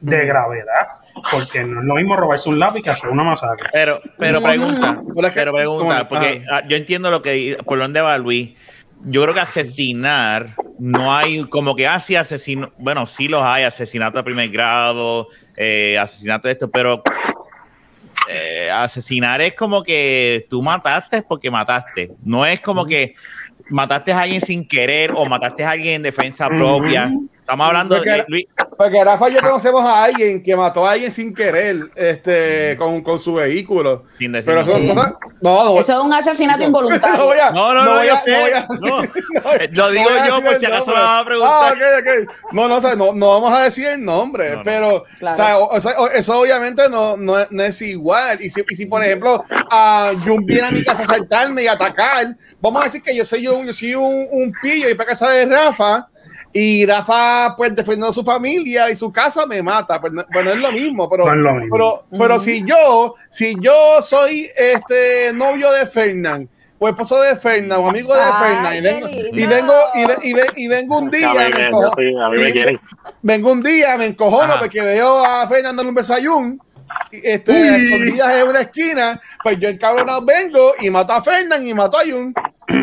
de 0.00 0.24
gravedad. 0.26 0.88
Porque 1.32 1.64
no 1.64 1.80
es 1.80 1.86
lo 1.86 1.96
mismo 1.96 2.16
robarse 2.16 2.48
un 2.48 2.60
lápiz 2.60 2.80
que 2.80 2.90
hacer 2.90 3.10
una 3.10 3.24
masacre. 3.24 3.68
Pero, 3.72 4.00
pero 4.18 4.40
pregunta, 4.40 5.02
Pero 5.34 5.52
pregunta, 5.52 6.08
porque 6.08 6.44
ah, 6.50 6.62
yo 6.68 6.76
entiendo 6.76 7.10
lo 7.10 7.22
que 7.22 7.58
por 7.66 7.76
dónde 7.78 8.00
va 8.00 8.16
Luis. 8.18 8.50
Yo 9.04 9.22
creo 9.22 9.34
que 9.34 9.40
asesinar 9.40 10.54
no 10.78 11.14
hay 11.14 11.44
como 11.44 11.74
que 11.74 11.86
así 11.86 12.16
asesino, 12.16 12.72
bueno, 12.78 13.06
sí 13.06 13.28
los 13.28 13.42
hay, 13.42 13.64
asesinato 13.64 14.18
a 14.18 14.22
primer 14.22 14.48
grado, 14.48 15.28
eh, 15.56 15.98
asesinato 15.98 16.48
de 16.48 16.52
esto, 16.52 16.70
pero 16.70 17.02
eh, 18.28 18.70
asesinar 18.70 19.40
es 19.40 19.54
como 19.54 19.82
que 19.82 20.46
tú 20.50 20.62
mataste 20.62 21.22
porque 21.22 21.50
mataste. 21.50 22.10
No 22.22 22.44
es 22.44 22.60
como 22.60 22.84
que 22.84 23.14
mataste 23.70 24.12
a 24.12 24.20
alguien 24.20 24.40
sin 24.40 24.66
querer 24.66 25.12
o 25.14 25.24
mataste 25.26 25.64
a 25.64 25.70
alguien 25.70 25.94
en 25.94 26.02
defensa 26.02 26.48
propia. 26.48 27.12
Estamos 27.48 27.66
hablando 27.66 27.96
Porque 27.96 28.10
de 28.10 28.24
Luis. 28.28 28.44
Porque 28.76 29.02
Rafa 29.02 29.30
y 29.30 29.32
yo 29.34 29.40
conocemos 29.40 29.82
a 29.82 30.04
alguien 30.04 30.42
que 30.42 30.54
mató 30.54 30.86
a 30.86 30.90
alguien 30.92 31.10
sin 31.10 31.34
querer 31.34 31.90
este, 31.96 32.76
con, 32.76 33.00
con 33.02 33.18
su 33.18 33.32
vehículo. 33.32 34.04
Sin 34.18 34.32
decir 34.32 34.52
Pero 34.52 34.62
son 34.66 34.86
nada. 34.86 35.12
cosas. 35.12 35.18
No, 35.40 35.64
no, 35.64 35.80
Eso 35.80 35.92
es 35.98 35.98
un 36.04 36.12
asesinato 36.12 36.58
no 36.58 36.64
involuntario. 36.66 37.24
voy 37.24 37.38
a- 37.38 37.50
No, 37.50 37.72
no, 37.72 37.84
no, 37.86 37.94
voy 37.94 38.06
yo 38.06 38.14
a- 38.14 38.20
sé. 38.20 38.38
voy 38.38 38.50
a- 38.50 38.66
No. 38.80 39.00
no, 39.02 39.52
Eh, 39.54 39.70
lo 39.72 39.90
digo 39.90 40.10
yo 40.26 40.42
por 40.44 40.56
si 40.58 40.66
acaso 40.66 40.86
me 40.88 40.92
van 40.92 41.18
a 41.20 41.24
preguntar. 41.24 41.52
Ah, 41.54 41.72
ok, 41.72 42.26
ok. 42.26 42.52
No, 42.52 42.68
no, 42.68 42.76
o 42.76 42.80
sea, 42.82 42.94
no, 42.94 43.14
no 43.14 43.28
vamos 43.40 43.58
a 43.58 43.62
decir 43.62 43.86
el 43.86 44.04
nombre, 44.04 44.50
No, 44.50 44.56
no. 44.56 44.62
pero 44.62 45.04
Claro. 45.18 45.34
o 45.34 45.36
sea, 45.38 45.58
o- 45.58 45.80
sea, 45.80 45.92
eso 46.16 46.38
obviamente 46.40 46.86
no, 46.90 47.16
no, 47.16 47.38
es- 47.38 47.50
no 47.50 47.62
es 47.62 47.80
igual. 47.80 48.42
Y 48.42 48.50
si, 48.50 48.62
y 48.68 48.76
si 48.76 48.84
por 48.84 49.02
ejemplo, 49.02 49.42
a 49.70 50.12
Jun 50.22 50.44
viene 50.44 50.68
a 50.68 50.70
mi 50.70 50.84
casa 50.84 51.02
a 51.02 51.06
saltarme 51.06 51.62
y 51.62 51.66
atacar, 51.66 52.36
vamos 52.60 52.82
a 52.82 52.84
decir 52.84 53.02
que 53.02 53.16
yo 53.16 53.24
soy 53.24 53.48
un, 53.48 53.64
yo 53.66 53.72
soy 53.72 53.94
un, 53.94 54.26
un 54.30 54.52
pillo 54.60 54.90
y 54.90 54.94
para 54.94 55.08
casa 55.08 55.30
de 55.30 55.46
Rafa. 55.46 56.08
Y 56.52 56.86
Rafa, 56.86 57.54
pues, 57.56 57.76
defendiendo 57.76 58.08
a 58.08 58.12
su 58.12 58.24
familia 58.24 58.90
y 58.90 58.96
su 58.96 59.12
casa 59.12 59.46
me 59.46 59.62
mata. 59.62 60.00
Pues 60.00 60.12
no, 60.12 60.24
pues 60.32 60.46
es 60.46 60.56
lo 60.56 60.72
mismo, 60.72 61.08
pero, 61.08 61.26
No 61.26 61.32
es 61.32 61.38
lo 61.38 61.52
mismo. 61.54 61.68
pero, 61.70 62.04
pero 62.18 62.38
si 62.38 62.64
yo, 62.64 63.14
si 63.30 63.54
yo 63.60 64.00
soy 64.02 64.48
este 64.56 65.32
novio 65.34 65.70
de 65.72 65.84
Fernán, 65.86 66.48
o 66.80 66.88
esposo 66.88 67.20
de 67.20 67.36
Fernán, 67.36 67.80
o 67.80 67.88
amigo 67.90 68.14
de 68.14 68.20
Ay, 68.22 68.32
Fernán, 68.38 68.76
y 68.76 68.80
vengo, 68.80 69.08
y 69.32 69.46
vengo, 69.46 69.74
y, 69.94 70.04
ve- 70.06 70.18
y 70.22 70.32
ve- 70.32 70.52
y 70.56 70.68
vengo 70.68 70.98
un 70.98 71.10
día, 71.10 71.32
me 71.34 71.66
encojo- 71.68 71.96
vengo 73.22 73.52
un 73.52 73.62
día, 73.62 73.96
me 73.98 74.06
encojono 74.06 74.52
Ajá. 74.52 74.58
porque 74.60 74.80
veo 74.80 75.24
a 75.24 75.46
Fernán 75.48 75.76
dando 75.76 75.90
un 75.90 75.94
beso 75.94 76.14
a 76.14 76.18
Jun, 76.22 76.60
y, 77.10 77.16
este, 77.28 77.52
escondidas 77.84 78.36
en 78.36 78.48
una 78.48 78.60
esquina, 78.62 79.20
pues 79.42 79.58
yo 79.58 79.68
encabronado 79.68 80.22
vengo 80.24 80.72
y 80.80 80.88
mato 80.90 81.12
a 81.12 81.20
Fernán 81.22 81.66
y 81.66 81.74
mato 81.74 81.98
a 81.98 82.02
Jun. 82.08 82.32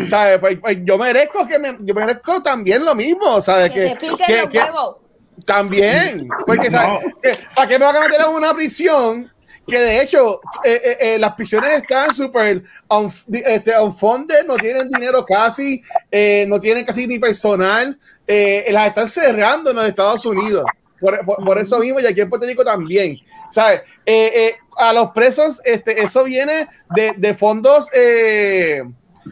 ¿Sabes? 0.06 0.38
Pues, 0.38 0.58
pues 0.60 0.78
yo 0.84 0.98
merezco 0.98 1.46
que 1.46 1.58
me, 1.58 1.76
yo 1.80 1.94
merezco 1.94 2.42
también 2.42 2.84
lo 2.84 2.94
mismo, 2.94 3.40
¿sabes? 3.40 3.72
Que 3.72 3.90
te 3.90 3.96
piquen 3.96 4.16
que- 4.26 4.36
los 4.42 4.48
que- 4.50 4.58
huevos. 4.58 4.96
también, 5.44 6.28
porque 6.46 6.70
¿sabes? 6.70 7.04
No. 7.04 7.10
¿para 7.54 7.68
qué 7.68 7.78
me 7.78 7.84
van 7.84 7.96
a 7.96 8.00
meter 8.00 8.20
en 8.20 8.34
una 8.34 8.52
prisión? 8.54 9.32
Que 9.66 9.78
de 9.80 10.00
hecho, 10.00 10.40
eh, 10.64 10.80
eh, 10.84 10.96
eh, 11.00 11.18
las 11.18 11.32
prisiones 11.34 11.82
están 11.82 12.14
súper 12.14 12.62
un, 12.88 13.12
este, 13.32 13.78
unfunded, 13.80 14.44
no 14.46 14.56
tienen 14.56 14.88
dinero 14.88 15.24
casi, 15.26 15.82
eh, 16.10 16.46
no 16.48 16.60
tienen 16.60 16.84
casi 16.84 17.06
ni 17.08 17.18
personal, 17.18 17.98
eh, 18.28 18.64
las 18.70 18.88
están 18.88 19.08
cerrando 19.08 19.70
en 19.70 19.76
los 19.76 19.86
Estados 19.86 20.24
Unidos. 20.24 20.64
Por, 21.00 21.24
por- 21.26 21.44
por 21.44 21.58
eso 21.58 21.78
mismo, 21.80 21.98
y 22.00 22.06
aquí 22.06 22.20
en 22.20 22.28
Puerto 22.30 22.46
Rico 22.46 22.64
también. 22.64 23.16
¿Sabes? 23.50 23.82
Eh, 24.06 24.30
eh, 24.34 24.56
a 24.78 24.92
los 24.92 25.10
presos, 25.10 25.60
este, 25.64 26.00
eso 26.00 26.22
viene 26.24 26.68
de, 26.94 27.12
de 27.16 27.34
fondos. 27.34 27.88
Eh, 27.92 28.82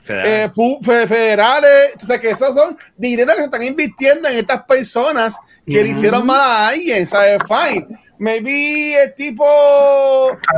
Federal. 0.03 0.53
eh, 0.57 1.07
federales, 1.07 1.91
o 2.03 2.07
sea 2.07 2.21
que 2.21 2.31
esos 2.31 2.55
son 2.55 2.77
dinero 2.97 3.33
que 3.33 3.39
se 3.39 3.45
están 3.45 3.63
invirtiendo 3.63 4.29
en 4.29 4.39
estas 4.39 4.63
personas 4.65 5.39
que 5.67 5.83
le 5.83 5.91
hicieron 5.91 6.27
mal 6.27 6.41
a 6.41 6.69
alguien, 6.69 7.07
¿sabes? 7.07 7.39
Fine. 7.49 7.87
Maybe 8.19 9.03
el 9.03 9.15
tipo. 9.15 9.45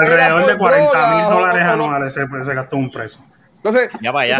Alrededor 0.01 0.47
de 0.47 0.59
40 0.59 1.15
mil 1.17 1.25
dólares 1.27 1.63
anuales 1.63 2.13
se, 2.13 2.27
se 2.45 2.55
gastó 2.55 2.77
un 2.77 2.91
preso. 2.91 3.25
Entonces, 3.57 3.91
Ya 4.01 4.13
va, 4.13 4.27
ya. 4.27 4.39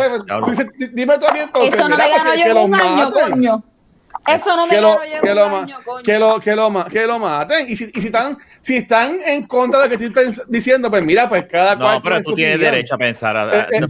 dime 0.93 1.19
tú 1.19 1.27
a 1.27 1.33
mí 1.33 1.41
entonces. 1.41 1.75
Eso 1.75 1.89
no 1.89 1.97
me 1.97 2.05
que- 2.05 2.39
yo 2.41 2.47
en 2.47 2.57
un 2.59 2.75
año, 2.75 3.11
maten. 3.11 3.31
coño. 3.31 3.65
Eso 4.29 4.57
no 4.57 4.67
me 4.67 4.75
que 4.75 4.81
lo, 4.81 5.01
que 5.23 5.35
lo, 5.35 5.45
año, 5.57 5.77
coño. 5.85 6.03
que 6.03 6.19
lo, 6.19 6.41
que 6.41 6.57
lo, 6.57 6.85
que 6.87 7.07
lo 7.07 7.19
maten. 7.19 7.71
Y 7.71 7.77
si, 7.77 7.91
y 7.95 8.01
si 8.01 8.07
están, 8.09 8.37
si 8.61 8.77
están 8.77 9.19
en 9.25 9.47
contra 9.47 9.81
de 9.83 9.89
lo 9.91 9.97
que 9.99 10.05
estoy 10.07 10.27
diciendo, 10.49 10.91
pues 10.91 11.03
mira, 11.05 11.29
pues 11.29 11.45
cada 11.51 11.77
cual. 11.77 11.97
No, 11.97 12.03
pero 12.03 12.17
tiene 12.17 12.25
tú 12.25 12.35
tienes 12.35 12.55
opinión. 12.57 12.73
derecho 12.75 12.95
a 12.95 12.99
pensar. 12.99 13.37
a- 13.37 13.61
Eh, 13.61 13.67
eh, 13.73 13.81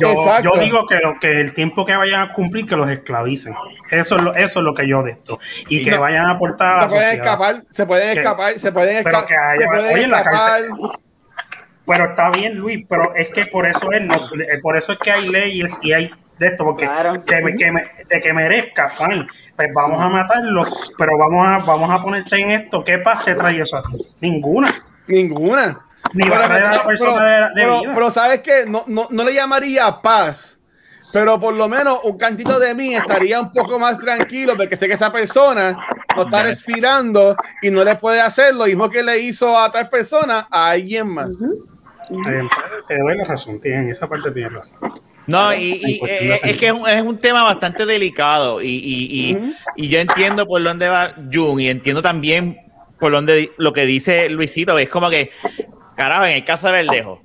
Yo, 0.43 0.53
digo 0.61 0.87
que, 0.87 0.99
lo, 0.99 1.18
que 1.20 1.41
el 1.41 1.55
tiempo 1.55 1.84
que 1.87 1.97
vayan 1.97 2.20
a 2.28 2.32
cumplir, 2.32 2.66
que 2.66 2.76
los 2.76 2.89
esclavicen. 2.91 3.55
Eso 3.91 4.16
es 4.16 4.22
lo, 4.22 4.34
eso 4.34 4.59
es 4.59 4.64
lo 4.64 4.74
que 4.74 4.87
yo 4.89 5.03
de 5.03 5.12
esto. 5.12 5.39
Y 5.68 5.82
que 5.82 5.91
no, 5.93 6.01
vayan 6.01 6.26
a 6.26 6.30
aportar 6.32 6.68
a 6.68 6.76
la 6.76 6.82
se 6.82 6.89
pueden 6.89 7.05
sociedad. 7.05 7.24
escapar, 7.26 7.64
se 7.70 7.87
pueden 7.87 8.12
Que- 8.12 8.18
escapar, 8.20 8.59
se 8.59 8.72
pueden 8.72 9.05
pero 9.05 9.18
escapar. 9.18 9.26
que 9.26 9.34
haya- 9.37 9.61
se 9.62 9.66
pueden 9.68 9.95
oye, 9.95 10.05
en 10.05 10.11
la 10.11 10.18
escapar. 10.18 10.41
cárcel- 10.62 10.70
Pero 11.87 12.05
está 12.05 12.30
bien, 12.30 12.57
Luis, 12.57 12.84
pero 12.89 13.14
es 13.14 13.28
que 13.28 13.47
por 13.47 13.64
eso 13.66 13.93
es, 13.93 14.03
no, 14.03 14.14
eh, 14.16 14.59
por 14.61 14.76
eso 14.76 14.93
es 14.93 14.99
que 14.99 15.12
hay 15.12 15.28
leyes 15.28 15.78
y 15.82 15.93
hay 15.93 16.11
de 16.39 16.47
esto, 16.49 16.64
porque 16.64 16.87
Claro. 16.87 17.12
de, 17.14 17.57
que 17.57 17.72
me- 17.72 17.87
de 18.09 18.20
que 18.22 18.32
merezca, 18.32 18.89
fine, 18.91 19.26
pues 19.57 19.68
vamos 19.74 20.03
a 20.03 20.09
matarlo, 20.09 20.64
pero 20.99 21.12
vamos 21.18 21.47
a, 21.47 21.59
vamos 21.64 21.91
a 21.91 22.03
ponerte 22.03 22.37
en 22.37 22.51
esto. 22.51 22.84
¿Qué 22.84 22.99
paz 22.99 23.24
te 23.24 23.34
trae 23.34 23.61
eso 23.61 23.76
a 23.78 23.82
ti? 23.82 23.97
Ninguna. 24.20 24.74
Ninguna. 25.07 25.78
Ni 26.12 26.22
Pero, 26.24 26.39
barrer 26.39 26.62
a 26.62 26.66
la 26.66 26.70
pero- 26.78 26.84
persona 26.87 27.24
de, 27.24 27.41
de 27.41 27.49
pero- 27.55 27.80
vida. 27.80 27.93
pero 27.95 28.11
sabes 28.11 28.41
que 28.43 28.64
no, 28.66 28.84
no, 28.87 29.09
no 29.11 29.24
le 29.24 29.34
llamaría 29.34 30.01
paz, 30.03 30.61
pero 31.12 31.41
por 31.41 31.55
lo 31.55 31.68
menos 31.68 32.01
un 32.05 32.16
cantito 32.18 32.59
de 32.61 32.74
mí 32.74 32.95
estaría 32.95 33.41
un 33.41 33.53
poco 33.53 33.78
más 33.78 33.99
tranquilo 33.99 34.55
porque 34.57 34.76
sé 34.76 34.87
que 34.87 34.95
esa 34.95 35.11
persona 35.11 35.76
no 36.14 36.22
está 36.24 36.43
respirando 36.43 37.34
y 37.62 37.70
no 37.70 37.82
le 37.82 37.97
puede 37.97 38.20
hacer 38.20 38.55
lo 38.55 38.66
mismo 38.66 38.89
que 38.91 39.03
le 39.03 39.18
hizo 39.18 39.59
a 39.59 39.70
tal 39.70 39.89
persona 39.89 40.47
a 40.51 40.70
alguien 40.70 41.09
más. 41.09 41.43
Eh, 42.11 42.43
te 42.87 42.99
doy 42.99 43.16
la 43.16 43.24
razón, 43.24 43.61
en 43.64 43.91
esa 43.91 44.09
parte 44.09 44.30
tienes 44.30 44.53
razón. 44.53 44.72
No, 45.27 45.53
y, 45.55 45.81
y, 45.85 46.01
eh, 46.07 46.35
es 46.45 46.57
que 46.57 46.66
es 46.66 46.72
un, 46.72 46.89
es 46.89 47.03
un 47.03 47.18
tema 47.18 47.43
bastante 47.43 47.85
delicado 47.87 48.62
y, 48.62 48.68
y, 48.68 49.31
y, 49.31 49.39
y 49.77 49.89
yo 49.89 49.99
entiendo 49.99 50.47
por 50.47 50.62
dónde 50.62 50.89
va 50.89 51.14
Jun 51.33 51.61
y 51.61 51.68
entiendo 51.68 52.01
también 52.03 52.59
por 53.01 53.12
dónde 53.12 53.53
lo 53.59 53.72
que 53.72 53.87
dice 53.87 54.29
Luisito. 54.29 54.79
Es 54.79 54.89
como 54.89 55.11
que, 55.11 55.31
carajo, 55.97 56.24
en 56.27 56.37
el 56.37 56.45
caso 56.45 56.68
de 56.68 56.72
Verdejo, 56.85 57.22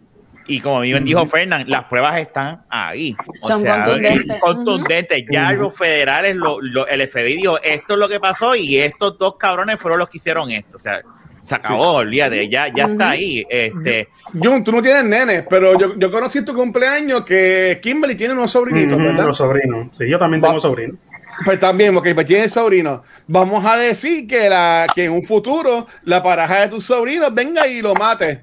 y 0.48 0.60
como 0.60 0.82
bien 0.82 1.06
dijo 1.06 1.26
Fernán, 1.28 1.66
las 1.70 1.86
pruebas 1.86 2.18
están 2.20 2.64
ahí. 2.70 3.16
O 3.44 3.48
Son 3.48 3.62
sea, 3.62 3.84
contundentes. 3.84 4.40
contundentes. 4.42 5.24
Ya 5.32 5.52
los 5.54 5.78
federales, 5.78 6.36
lo- 6.36 6.60
lo- 6.60 6.88
el 6.88 7.08
FBI 7.08 7.36
dijo, 7.36 7.62
esto 7.62 7.94
es 7.94 8.00
lo 8.00 8.10
que 8.10 8.20
pasó 8.20 8.56
y 8.56 8.78
estos 8.80 9.18
dos 9.18 9.36
cabrones 9.38 9.80
fueron 9.80 10.00
los 10.00 10.10
que 10.10 10.18
hicieron 10.18 10.50
esto. 10.52 10.76
O 10.76 10.80
sea, 10.80 11.02
se 11.42 11.56
acabó, 11.56 11.94
olvídate, 11.94 12.48
ya, 12.50 12.68
ya 12.74 12.86
está 12.86 13.12
ahí. 13.12 13.46
Este, 13.50 14.10
Jun, 14.34 14.64
tú 14.64 14.72
no 14.72 14.82
tienes 14.82 15.04
nenes, 15.04 15.46
pero 15.50 15.78
yo, 15.78 15.98
yo 15.98 16.12
conocí 16.12 16.40
en 16.40 16.46
tu 16.46 16.54
cumpleaños 16.54 17.24
que 17.24 17.80
Kimberly 17.82 18.16
tiene 18.16 18.34
unos 18.34 18.52
sobrinitos, 18.52 18.98
¿verdad? 18.98 19.26
Los 19.26 19.38
sobrinos. 19.38 19.88
Sí, 19.92 20.10
yo 20.10 20.20
también 20.20 20.42
tengo 20.42 20.60
sobrinos. 20.60 20.98
Pues 21.46 21.60
también, 21.60 21.94
porque 21.94 22.14
pues 22.14 22.28
tiene 22.28 22.50
sobrino. 22.50 23.04
Vamos 23.28 23.66
a 23.66 23.78
decir 23.78 24.28
que, 24.28 24.50
la, 24.50 24.88
que 24.94 25.06
en 25.06 25.14
un 25.14 25.24
futuro 25.24 25.88
la 26.04 26.22
pareja 26.22 26.62
de 26.62 26.68
tus 26.68 26.86
sobrinos 26.86 27.34
venga 27.34 27.68
y 27.68 27.82
lo 27.82 27.96
mate. 27.96 28.40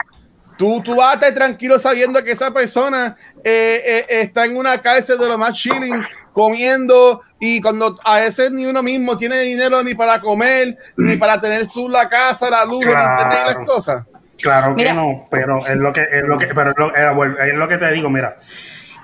Tú, 0.58 0.82
tú 0.82 0.96
vas 0.96 1.12
a 1.12 1.14
estar 1.14 1.32
tranquilo 1.34 1.78
sabiendo 1.78 2.22
que 2.22 2.32
esa 2.32 2.50
persona 2.52 3.16
eh, 3.44 3.82
eh, 3.86 4.06
está 4.22 4.44
en 4.44 4.56
una 4.56 4.80
cárcel 4.82 5.16
de 5.18 5.28
lo 5.28 5.38
más 5.38 5.54
chilling, 5.56 6.02
comiendo, 6.32 7.22
y 7.40 7.60
cuando 7.60 7.96
a 8.04 8.18
veces 8.20 8.50
ni 8.50 8.66
uno 8.66 8.82
mismo 8.82 9.16
tiene 9.16 9.38
dinero 9.40 9.82
ni 9.84 9.94
para 9.94 10.20
comer, 10.20 10.76
ni 10.96 11.16
para 11.16 11.40
tener 11.40 11.64
su 11.66 11.88
la 11.88 12.08
casa, 12.08 12.50
la 12.50 12.64
luz, 12.64 12.84
el 12.84 12.90
Claro. 12.92 13.22
internet 13.22 13.38
y 13.42 13.46
las 13.58 13.66
cosas. 13.66 14.04
Claro 14.38 14.74
que 14.76 14.82
Mira. 14.82 14.94
no, 14.94 15.26
pero 15.30 15.58
es 15.66 15.76
lo 15.76 15.92
que 15.92 16.02
es 16.02 16.22
lo 16.24 16.38
que 16.38 16.46
pero 16.54 16.70
es 16.70 16.76
lo, 16.78 17.14
vuelvo- 17.14 17.38
es 17.40 17.54
lo 17.54 17.66
que 17.68 17.78
te 17.78 17.90
digo, 17.92 18.08
mira. 18.10 18.36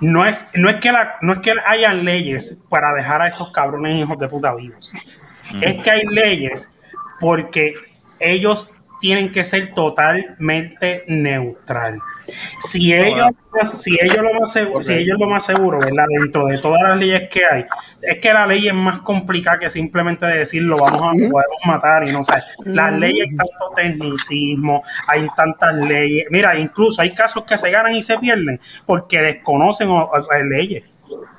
No 0.00 0.24
es, 0.26 0.48
no 0.54 0.68
es 0.68 0.76
que 0.80 0.90
la, 0.92 1.16
no 1.22 1.32
es 1.34 1.38
que 1.40 1.52
hayan 1.66 2.04
leyes 2.04 2.58
para 2.68 2.92
dejar 2.94 3.22
a 3.22 3.28
estos 3.28 3.50
cabrones 3.52 3.94
hijos 3.96 4.18
de 4.18 4.28
puta 4.28 4.54
vivos. 4.54 4.92
Es 5.60 5.82
que 5.82 5.90
hay 5.90 6.02
leyes 6.06 6.72
porque 7.20 7.74
ellos 8.20 8.70
tienen 9.04 9.30
que 9.30 9.44
ser 9.44 9.74
totalmente 9.74 11.04
neutral. 11.08 11.98
Si 12.58 12.94
ellos, 12.94 13.26
si 13.64 13.98
ellos 14.00 14.22
lo 14.22 14.32
más 14.40 14.50
seguro, 14.50 14.82
si 14.82 14.94
ellos 14.94 15.18
lo 15.20 15.26
más 15.28 15.44
seguro, 15.44 15.78
¿verdad? 15.78 16.06
Dentro 16.08 16.46
de 16.46 16.56
todas 16.56 16.80
las 16.82 16.98
leyes 16.98 17.28
que 17.30 17.44
hay, 17.44 17.66
es 18.00 18.18
que 18.18 18.32
la 18.32 18.46
ley 18.46 18.66
es 18.66 18.72
más 18.72 19.00
complicada 19.00 19.58
que 19.58 19.68
simplemente 19.68 20.24
decir 20.24 20.62
lo 20.62 20.78
vamos 20.78 21.02
a 21.02 21.10
podemos 21.12 21.58
matar 21.66 22.08
y 22.08 22.12
no 22.12 22.24
sé. 22.24 22.32
Las 22.64 22.94
leyes 22.98 23.26
hay 23.28 23.36
tanto 23.36 23.72
tecnicismo, 23.76 24.82
hay 25.06 25.26
tantas 25.36 25.74
leyes. 25.74 26.24
Mira, 26.30 26.58
incluso 26.58 27.02
hay 27.02 27.10
casos 27.12 27.44
que 27.44 27.58
se 27.58 27.70
ganan 27.70 27.94
y 27.94 28.02
se 28.02 28.18
pierden 28.18 28.58
porque 28.86 29.20
desconocen 29.20 29.88
o- 29.88 30.04
o- 30.04 30.10
o 30.18 30.42
leyes. 30.50 30.84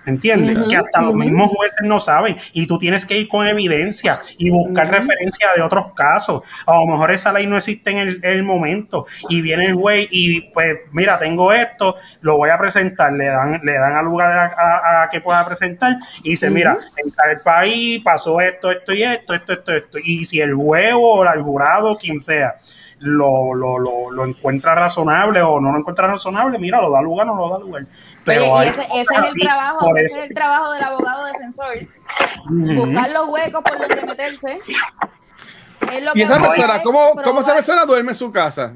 ¿Entiendes? 0.06 0.58
Que 0.70 0.76
hasta 0.78 1.02
los 1.02 1.14
mismos 1.14 1.50
jueces 1.52 1.80
no 1.84 2.00
saben. 2.00 2.36
Y 2.54 2.68
tú 2.68 2.78
tienes 2.78 3.06
que 3.06 3.18
ir 3.18 3.28
con 3.28 3.48
evidencia 3.48 4.20
y 4.38 4.50
buscar 4.50 4.90
referencia 4.92 5.48
de 5.56 5.62
otros 5.62 5.94
casos. 5.96 6.42
A 6.66 6.74
lo 6.78 6.86
mejor 6.86 7.12
esa 7.12 7.32
ley 7.34 7.48
no 7.48 7.58
existe 7.58 7.92
en 7.92 7.98
el, 7.98 8.16
en 8.24 8.32
el 8.32 8.44
momento. 8.44 9.06
Y 9.30 9.42
viene 9.42 9.66
el 9.68 9.76
juez 9.76 10.08
y 10.12 10.42
pues 10.52 10.78
mira, 10.92 11.18
tengo 11.20 11.52
esto, 11.52 11.96
lo 12.22 12.38
voy 12.38 12.50
a 12.50 12.58
presentar, 12.58 13.14
le 13.14 13.26
dan, 13.26 13.62
le 13.64 13.74
dan 13.74 13.96
al 13.96 14.06
lugar 14.06 14.32
a, 14.32 14.46
a- 14.46 15.04
a 15.04 15.10
que 15.10 15.22
pueda 15.22 15.46
presentar 15.46 15.98
y 16.24 16.32
dice, 16.32 16.50
mira, 16.52 16.76
en 17.04 17.12
tal 17.12 17.36
país 17.44 18.02
pasó 18.04 18.40
esto, 18.42 18.72
esto 18.72 18.94
y 18.94 19.04
esto, 19.04 19.34
esto, 19.34 19.54
esto, 19.54 19.74
esto. 19.74 19.98
Y 20.04 20.24
si 20.26 20.40
el 20.42 20.54
juez 20.54 20.94
o 20.96 21.24
el 21.24 21.42
jurado, 21.42 21.98
quien 21.98 22.20
sea, 22.20 22.56
lo, 23.00 23.54
lo, 23.54 23.78
lo, 23.80 24.12
lo 24.12 24.26
encuentra 24.26 24.74
razonable 24.76 25.42
o 25.42 25.60
no 25.60 25.72
lo 25.72 25.80
encuentra 25.80 26.08
razonable, 26.08 26.58
mira, 26.60 26.82
lo 26.82 26.90
da 26.92 27.02
lugar 27.02 27.28
o 27.30 27.36
no 27.36 27.42
lo 27.48 27.50
da 27.50 27.60
lugar. 27.60 27.86
Pero 28.24 28.52
Oye, 28.52 28.68
y 28.68 28.70
ese, 28.70 28.88
es 28.96 29.12
el 29.12 29.24
así, 29.24 29.40
trabajo, 29.40 29.96
ese 29.98 30.20
es 30.20 30.26
el 30.30 30.34
trabajo 30.34 30.72
del 30.72 30.84
abogado 30.84 31.26
defensor. 31.26 31.88
Buscar 32.50 33.12
los 33.12 33.28
huecos 33.28 33.64
por 33.64 33.78
donde 33.80 34.06
meterse. 34.06 34.58
Es 35.94 36.04
lo 36.04 36.12
Y 36.12 36.14
que 36.14 36.22
esa 36.24 36.40
persona, 36.42 36.82
¿cómo, 36.82 37.00
¿cómo 37.24 37.42
esa 37.42 37.54
persona 37.54 37.86
duerme 37.86 38.12
en 38.12 38.18
su 38.18 38.32
casa? 38.32 38.74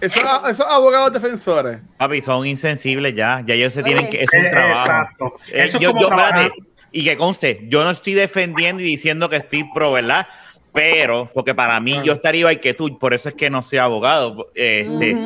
Esos, 0.00 0.22
esos 0.48 0.66
abogados 0.66 1.12
defensores. 1.12 1.80
papi, 1.98 2.22
son 2.22 2.46
insensibles 2.46 3.14
ya. 3.14 3.42
Ya 3.46 3.54
ellos 3.54 3.72
se 3.72 3.80
Oye. 3.82 3.92
tienen 3.92 4.10
que. 4.10 4.22
Es 4.24 4.30
un 4.32 4.50
trabajo. 4.50 4.80
exacto. 4.80 5.34
Eh, 5.48 5.64
es 5.64 5.78
yo- 5.78 5.90
como 5.92 6.02
yo, 6.02 6.08
espérate, 6.08 6.52
y 6.92 7.04
que 7.04 7.16
conste, 7.16 7.66
yo 7.68 7.84
no 7.84 7.90
estoy 7.90 8.14
defendiendo 8.14 8.82
y 8.82 8.86
diciendo 8.86 9.28
que 9.28 9.36
estoy 9.36 9.64
pro, 9.72 9.92
¿verdad? 9.92 10.26
Pero, 10.72 11.30
porque 11.34 11.54
para 11.54 11.80
mí 11.80 12.00
yo 12.04 12.12
estaría 12.12 12.40
igual 12.40 12.60
que 12.60 12.74
tú, 12.74 12.98
por 12.98 13.12
eso 13.14 13.28
es 13.28 13.34
que 13.34 13.50
no 13.50 13.62
soy 13.62 13.78
abogado. 13.78 14.50
Este. 14.54 15.16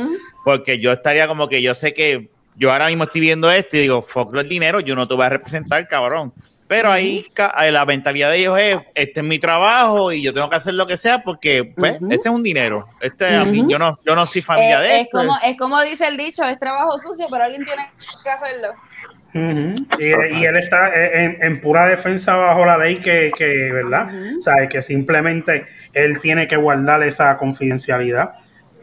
Porque 0.45 0.79
yo 0.79 0.93
estaría 0.93 1.27
como 1.27 1.49
que 1.49 1.63
yo 1.63 1.75
sé 1.75 1.93
que 1.95 2.29
yo 2.57 2.73
ahora 2.73 2.87
mismo 2.87 3.05
estoy 3.05 3.21
viendo 3.21 3.51
esto 3.51 3.77
y 3.77 3.81
digo, 3.81 4.03
fuck 4.03 4.35
el 4.37 4.49
dinero, 4.49 4.81
yo 4.81 4.95
no 4.95 5.09
te 5.09 5.15
voy 5.15 5.25
a 5.25 5.29
representar, 5.29 5.87
cabrón. 5.89 6.33
Pero 6.67 6.91
ahí 6.91 7.27
eh, 7.61 7.71
la 7.71 7.85
mentalidad 7.85 8.31
de 8.31 8.39
ellos 8.39 8.59
es, 8.59 8.79
este 8.95 9.21
es 9.21 9.27
mi 9.27 9.39
trabajo 9.39 10.13
y 10.13 10.23
yo 10.23 10.33
tengo 10.33 10.49
que 10.49 10.57
hacer 10.57 10.73
lo 10.75 10.87
que 10.87 10.97
sea 10.97 11.23
porque, 11.23 11.65
pues, 11.77 11.97
este 12.11 12.29
es 12.29 12.35
un 12.35 12.43
dinero. 12.43 12.87
Este, 13.01 13.37
a 13.37 13.45
mí, 13.45 13.65
yo 13.69 13.79
no, 13.79 13.99
yo 14.05 14.15
no 14.17 14.25
soy 14.25 14.41
familia 14.41 14.79
Eh, 14.79 14.83
de 14.83 14.95
es, 14.97 15.01
esto. 15.03 15.19
como, 15.19 15.39
es 15.45 15.59
como 15.59 15.83
dice 15.83 16.07
el 16.07 16.17
dicho, 16.17 16.43
es 16.45 16.59
trabajo 16.59 16.97
sucio, 16.99 17.27
pero 17.31 17.45
alguien 17.45 17.65
tiene 17.65 17.91
que 18.23 18.31
hacerlo. 18.31 18.69
Ujú. 19.35 19.75
y, 19.99 20.05
y 20.39 20.45
él 20.45 20.57
está 20.57 20.93
en, 20.95 21.39
en 21.41 21.61
pura 21.61 21.89
defensa 21.89 22.37
bajo 22.37 22.65
la 22.65 22.79
ley 22.79 22.99
que, 22.99 23.33
que 23.37 23.73
¿verdad? 23.73 24.09
O 24.39 24.41
sea, 24.41 24.69
que 24.69 24.81
simplemente 24.81 25.67
él 25.93 26.21
tiene 26.21 26.47
que 26.47 26.57
guardar 26.57 27.03
esa 27.03 27.37
confidencialidad. 27.37 28.35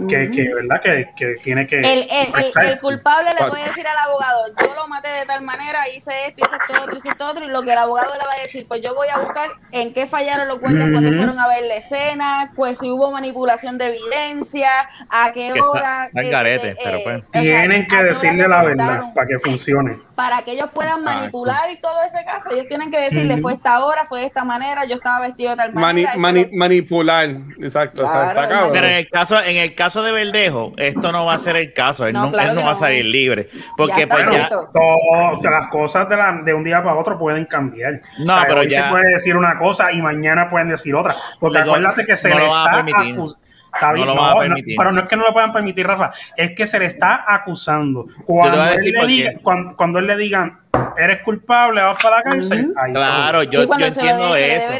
Que, 0.09 0.31
que, 0.31 0.51
¿verdad? 0.53 0.81
Que, 0.81 1.09
que 1.15 1.35
tiene 1.43 1.67
que... 1.67 1.77
El, 1.79 2.07
el- 2.09 2.51
el- 2.69 2.79
culpable 2.79 3.29
le 3.39 3.47
puede 3.47 3.65
decir 3.65 3.85
al 3.85 3.97
abogado, 3.97 4.45
yo 4.59 4.73
lo 4.75 4.87
maté 4.87 5.09
de 5.09 5.25
tal 5.27 5.43
manera, 5.43 5.87
hice 5.89 6.27
esto, 6.27 6.43
hice 6.45 6.55
esto 6.55 6.81
otro, 6.83 6.97
hice 6.97 7.09
esto 7.09 7.27
otro, 7.27 7.45
y 7.45 7.49
lo 7.49 7.61
que 7.61 7.71
el 7.73 7.77
abogado 7.77 8.11
le 8.13 8.25
va 8.25 8.33
a 8.33 8.41
decir, 8.41 8.65
pues 8.67 8.81
yo 8.81 8.95
voy 8.95 9.09
a 9.13 9.19
buscar 9.19 9.49
en 9.71 9.93
qué 9.93 10.07
fallaron 10.07 10.47
los 10.47 10.59
guardias 10.59 10.89
cuando 10.89 11.09
Ujú. 11.09 11.17
fueron 11.17 11.37
a 11.39 11.47
ver 11.47 11.65
la 11.67 11.75
escena, 11.75 12.51
pues 12.55 12.79
si 12.79 12.89
hubo 12.89 13.11
manipulación 13.11 13.77
de 13.77 13.87
evidencia, 13.95 14.69
a 15.09 15.31
qué 15.33 15.53
hora. 15.61 16.05
está 16.07 16.21
eh, 16.21 16.29
garete, 16.31 16.69
eh, 16.69 16.75
pero 16.83 16.97
eh, 16.97 17.01
pues. 17.03 17.15
o 17.17 17.27
sea, 17.33 17.41
Tienen 17.41 17.87
que 17.87 18.03
decirle 18.03 18.47
la 18.47 18.63
verdad 18.63 19.13
para 19.13 19.27
que 19.27 19.37
funcione. 19.39 19.99
Para 20.15 20.41
que 20.43 20.51
ellos 20.51 20.69
puedan 20.73 20.99
Exacto. 20.99 21.19
manipular 21.19 21.71
y 21.71 21.79
todo 21.81 22.01
ese 22.03 22.23
caso, 22.25 22.51
ellos 22.51 22.67
tienen 22.67 22.91
que 22.91 22.99
decirle, 22.99 23.37
fue 23.41 23.53
esta 23.53 23.83
hora, 23.83 24.05
fue 24.05 24.19
de 24.21 24.25
esta 24.27 24.43
manera, 24.43 24.85
yo 24.85 24.95
estaba 24.95 25.19
vestido 25.25 25.51
de 25.51 25.57
tal 25.57 25.73
manera. 25.73 26.13
mani- 26.15 26.49
manipular. 26.53 27.29
Exacto. 27.61 28.05
o 28.05 28.11
sea, 28.11 28.31
Claro, 28.31 28.67
está. 28.67 28.71
Pero 28.71 28.87
en 28.87 28.93
el 28.93 29.09
caso, 29.09 29.39
en 29.41 29.57
el 29.57 29.75
caso 29.75 29.90
de 30.01 30.11
Verdejo, 30.11 30.73
esto 30.77 31.11
no 31.11 31.25
va 31.25 31.33
a 31.33 31.37
ser 31.37 31.55
el 31.57 31.73
caso. 31.73 32.05
Él 32.05 32.13
No, 32.13 32.27
no, 32.27 32.31
claro 32.31 32.49
él 32.49 32.55
no 32.55 32.61
que 32.61 32.65
va 32.65 32.71
a 32.71 32.75
salir 32.75 33.05
libre. 33.05 33.49
Porque 33.75 34.01
Ya 34.01 34.07
pues 34.07 34.25
ya. 34.31 34.47
Todo- 34.47 35.41
las 35.43 35.67
cosas 35.67 36.07
de, 36.07 36.15
la- 36.17 36.41
de 36.43 36.53
un 36.53 36.63
día 36.63 36.81
para 36.81 36.95
otro 36.95 37.17
pueden 37.19 37.45
cambiar. 37.45 38.01
No, 38.19 38.33
O 38.33 38.37
sea, 38.37 38.45
pero 38.47 38.61
hoy 38.61 38.69
ya- 38.69 38.85
se 38.85 38.89
puede 38.91 39.11
decir 39.11 39.35
una 39.35 39.57
cosa 39.57 39.91
y 39.91 40.01
mañana 40.01 40.49
pueden 40.49 40.69
decir 40.69 40.95
otra. 40.95 41.15
Porque 41.39 41.59
acuérdate 41.59 42.05
que 42.05 42.15
se 42.15 42.29
no 42.29 42.35
le 42.39 42.45
está 42.47 42.71
acusando. 42.79 43.37
Está 43.73 43.87
No 43.89 43.93
bien, 43.93 44.07
lo 44.07 44.15
no, 44.15 44.21
van 44.21 44.29
a 44.29 44.33
no, 44.33 44.39
permitir. 44.39 44.75
pero 44.77 44.91
no 44.91 45.01
es 45.01 45.07
que 45.07 45.15
no 45.15 45.23
lo 45.23 45.33
puedan 45.33 45.53
permitir, 45.53 45.87
Rafa, 45.87 46.11
es 46.35 46.51
que 46.53 46.67
se 46.67 46.77
le 46.79 46.85
está 46.85 47.23
acusando. 47.27 48.05
Cuando, 48.25 48.63
él 48.65 48.91
le 48.91 49.05
diga, 49.07 49.31
cuando, 49.41 49.75
cuando 49.77 49.99
él 49.99 50.07
le 50.07 50.17
digan, 50.17 50.59
eres 50.97 51.21
culpable, 51.23 51.81
vas 51.81 51.97
para 52.03 52.17
la 52.17 52.23
cárcel, 52.23 52.73
ahí 52.75 52.91
claro, 52.93 53.43
yo, 53.43 53.61
sí, 53.63 53.69
yo 53.79 53.85
entiendo 53.85 54.35
eso. 54.35 54.71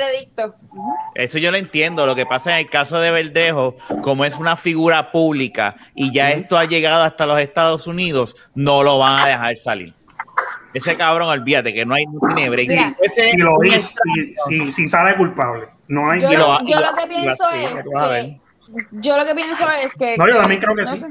Eso 1.16 1.38
yo 1.38 1.52
lo 1.52 1.58
entiendo. 1.58 2.06
Lo 2.06 2.16
que 2.16 2.26
pasa 2.26 2.52
en 2.54 2.66
el 2.66 2.70
caso 2.70 3.00
de 3.00 3.12
Verdejo, 3.12 3.78
como 4.02 4.26
es 4.26 4.36
una 4.38 4.56
figura 4.56 5.12
pública 5.12 5.76
y 5.96 6.12
ya 6.14 6.32
esto 6.32 6.58
ha 6.58 6.66
llegado 6.66 7.04
hasta 7.04 7.26
los 7.26 7.40
Estados 7.40 7.88
Unidos, 7.88 8.36
no 8.56 8.84
lo 8.84 9.00
van 9.00 9.20
a 9.20 9.28
dejar 9.28 9.56
salir. 9.58 9.94
Ese 10.74 10.96
cabrón, 10.96 11.28
olvídate 11.28 11.74
que 11.74 11.86
no 11.86 11.96
hay 11.96 12.06
no 12.06 12.20
tiene 12.34 12.50
break. 12.50 12.70
Si 13.16 13.38
lo 13.38 13.58
dice, 13.62 13.94
si, 14.06 14.34
si, 14.36 14.72
si 14.72 14.88
sale 14.88 15.16
culpable. 15.16 15.68
No 15.90 16.10
hay. 16.10 16.22
Yo, 16.22 16.32
lo 16.32 16.66
yo 16.66 16.80
lo- 16.80 16.96
que 16.96 17.08
pienso 17.08 17.50
es 17.52 17.84
que 17.84 18.40
yo 18.92 19.18
lo 19.18 19.26
que 19.26 19.36
pienso 19.36 19.70
es 19.84 19.94
que, 19.94 20.18
No, 20.18 20.28
yo 20.28 20.38
también 20.38 20.62
creo 20.62 20.76
que 20.76 20.84
no 20.84 20.92
sí. 20.92 21.00
sé, 21.00 21.06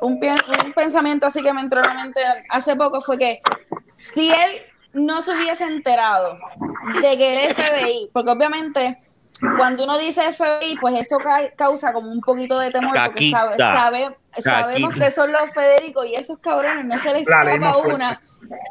un, 0.00 0.20
un 0.64 0.72
pensamiento 0.74 1.26
así 1.26 1.42
que 1.42 1.52
me 1.52 1.60
entró 1.60 1.80
a 1.80 1.86
la 1.86 1.94
mente 1.94 2.20
hace 2.48 2.74
poco 2.76 3.00
fue 3.00 3.18
que 3.18 3.40
si 3.94 4.28
él 4.30 4.62
no 4.92 5.22
se 5.22 5.30
hubiese 5.32 5.64
enterado 5.64 6.38
de 7.00 7.16
que 7.16 7.46
el 7.46 7.54
FBI, 7.54 8.10
porque 8.12 8.30
obviamente 8.30 8.98
cuando 9.56 9.84
uno 9.84 9.98
dice 9.98 10.32
FBI, 10.32 10.76
pues 10.80 11.00
eso 11.00 11.18
ca- 11.18 11.48
causa 11.56 11.92
como 11.92 12.10
un 12.12 12.20
poquito 12.20 12.58
de 12.58 12.70
temor, 12.70 12.94
porque 13.06 13.30
sabe, 13.30 13.56
sabe- 13.56 14.16
sabemos 14.38 14.90
Caquita. 14.90 15.04
que 15.06 15.10
son 15.10 15.32
los 15.32 15.50
Federico 15.52 16.04
y 16.04 16.14
esos 16.14 16.38
cabrones 16.38 16.84
no 16.84 16.98
se 16.98 17.12
les 17.12 17.22
escapa 17.22 17.76
una 17.78 18.20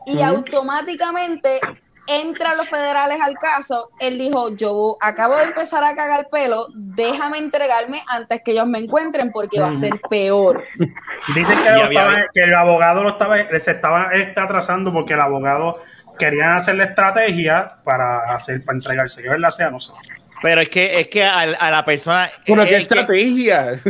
y 0.05 0.21
automáticamente 0.21 1.59
entran 2.07 2.57
los 2.57 2.67
federales 2.67 3.19
al 3.21 3.37
caso, 3.37 3.91
él 3.99 4.17
dijo, 4.17 4.49
yo 4.55 4.97
acabo 5.01 5.35
de 5.37 5.43
empezar 5.43 5.83
a 5.83 5.95
cagar 5.95 6.29
pelo, 6.29 6.67
déjame 6.75 7.37
entregarme 7.37 8.03
antes 8.07 8.41
que 8.43 8.51
ellos 8.51 8.67
me 8.67 8.79
encuentren 8.79 9.31
porque 9.31 9.59
va 9.61 9.67
a 9.69 9.73
ser 9.73 9.99
peor. 10.09 10.63
Dicen 11.35 11.61
que, 11.61 11.69
Y 11.69 11.73
lo 11.73 11.83
había- 11.85 12.01
estaba- 12.01 12.25
que 12.33 12.43
el 12.43 12.55
abogado 12.55 13.03
lo 13.03 13.09
estaba, 13.09 13.37
se 13.37 13.71
estaba 13.71 14.11
está 14.13 14.43
atrasando 14.43 14.91
porque 14.91 15.13
el 15.13 15.21
abogado 15.21 15.75
querían 16.19 16.53
hacer 16.53 16.75
la 16.75 16.83
estrategia 16.85 17.77
para 17.83 18.33
hacer 18.35 18.63
para 18.63 18.77
entregarse. 18.77 19.21
Que 19.23 19.29
verdad 19.29 19.49
sea, 19.49 19.71
no 19.71 19.79
sé. 19.79 19.93
Pero 20.41 20.61
es 20.61 20.69
que, 20.69 20.99
es 20.99 21.07
que 21.09 21.23
a, 21.23 21.39
a 21.41 21.69
la 21.71 21.85
persona. 21.85 22.29
Bueno, 22.47 22.63
qué 22.63 22.69
que- 22.71 22.75
estrategia. 22.77 23.71
Eso 23.73 23.85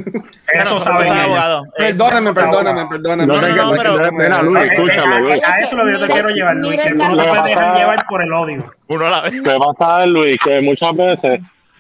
ellos. 0.54 0.88
abogados. 0.88 1.68
Perdóname, 1.78 2.34
perdóname, 2.34 2.70
abogado. 2.82 2.90
perdóname. 2.90 3.28
No, 3.28 3.42
no, 3.42 3.72
no, 3.72 3.78
pero- 3.78 4.12
Mira, 4.12 4.42
Luis, 4.42 4.62
Eh, 4.64 4.66
eh, 4.66 4.74
escúchame, 4.74 5.16
a, 5.16 5.50
a 5.54 5.60
eso 5.60 5.66
es 5.66 5.74
lo 5.74 5.86
que 5.86 5.92
yo 5.94 6.00
te 6.08 6.12
quiero 6.14 6.30
llevar, 6.30 6.56
Luis, 6.58 6.78
que 6.82 6.88
el 6.90 6.98
tú 6.98 7.04
no 7.06 7.18
te 7.18 7.28
puedes 7.30 7.44
de- 7.44 7.50
dejar 7.52 7.78
llevar 7.78 8.06
por 8.08 8.22
el 8.24 8.34
odio. 8.34 8.66
Uno 8.88 9.10
la 9.10 9.22
ve. 9.22 9.42
Te 9.42 9.58
vas 9.58 9.80
a 9.82 9.98
ver, 10.00 10.08
Luis, 10.10 10.38
que 10.44 10.62
muchas 10.62 10.94
veces 10.96 11.40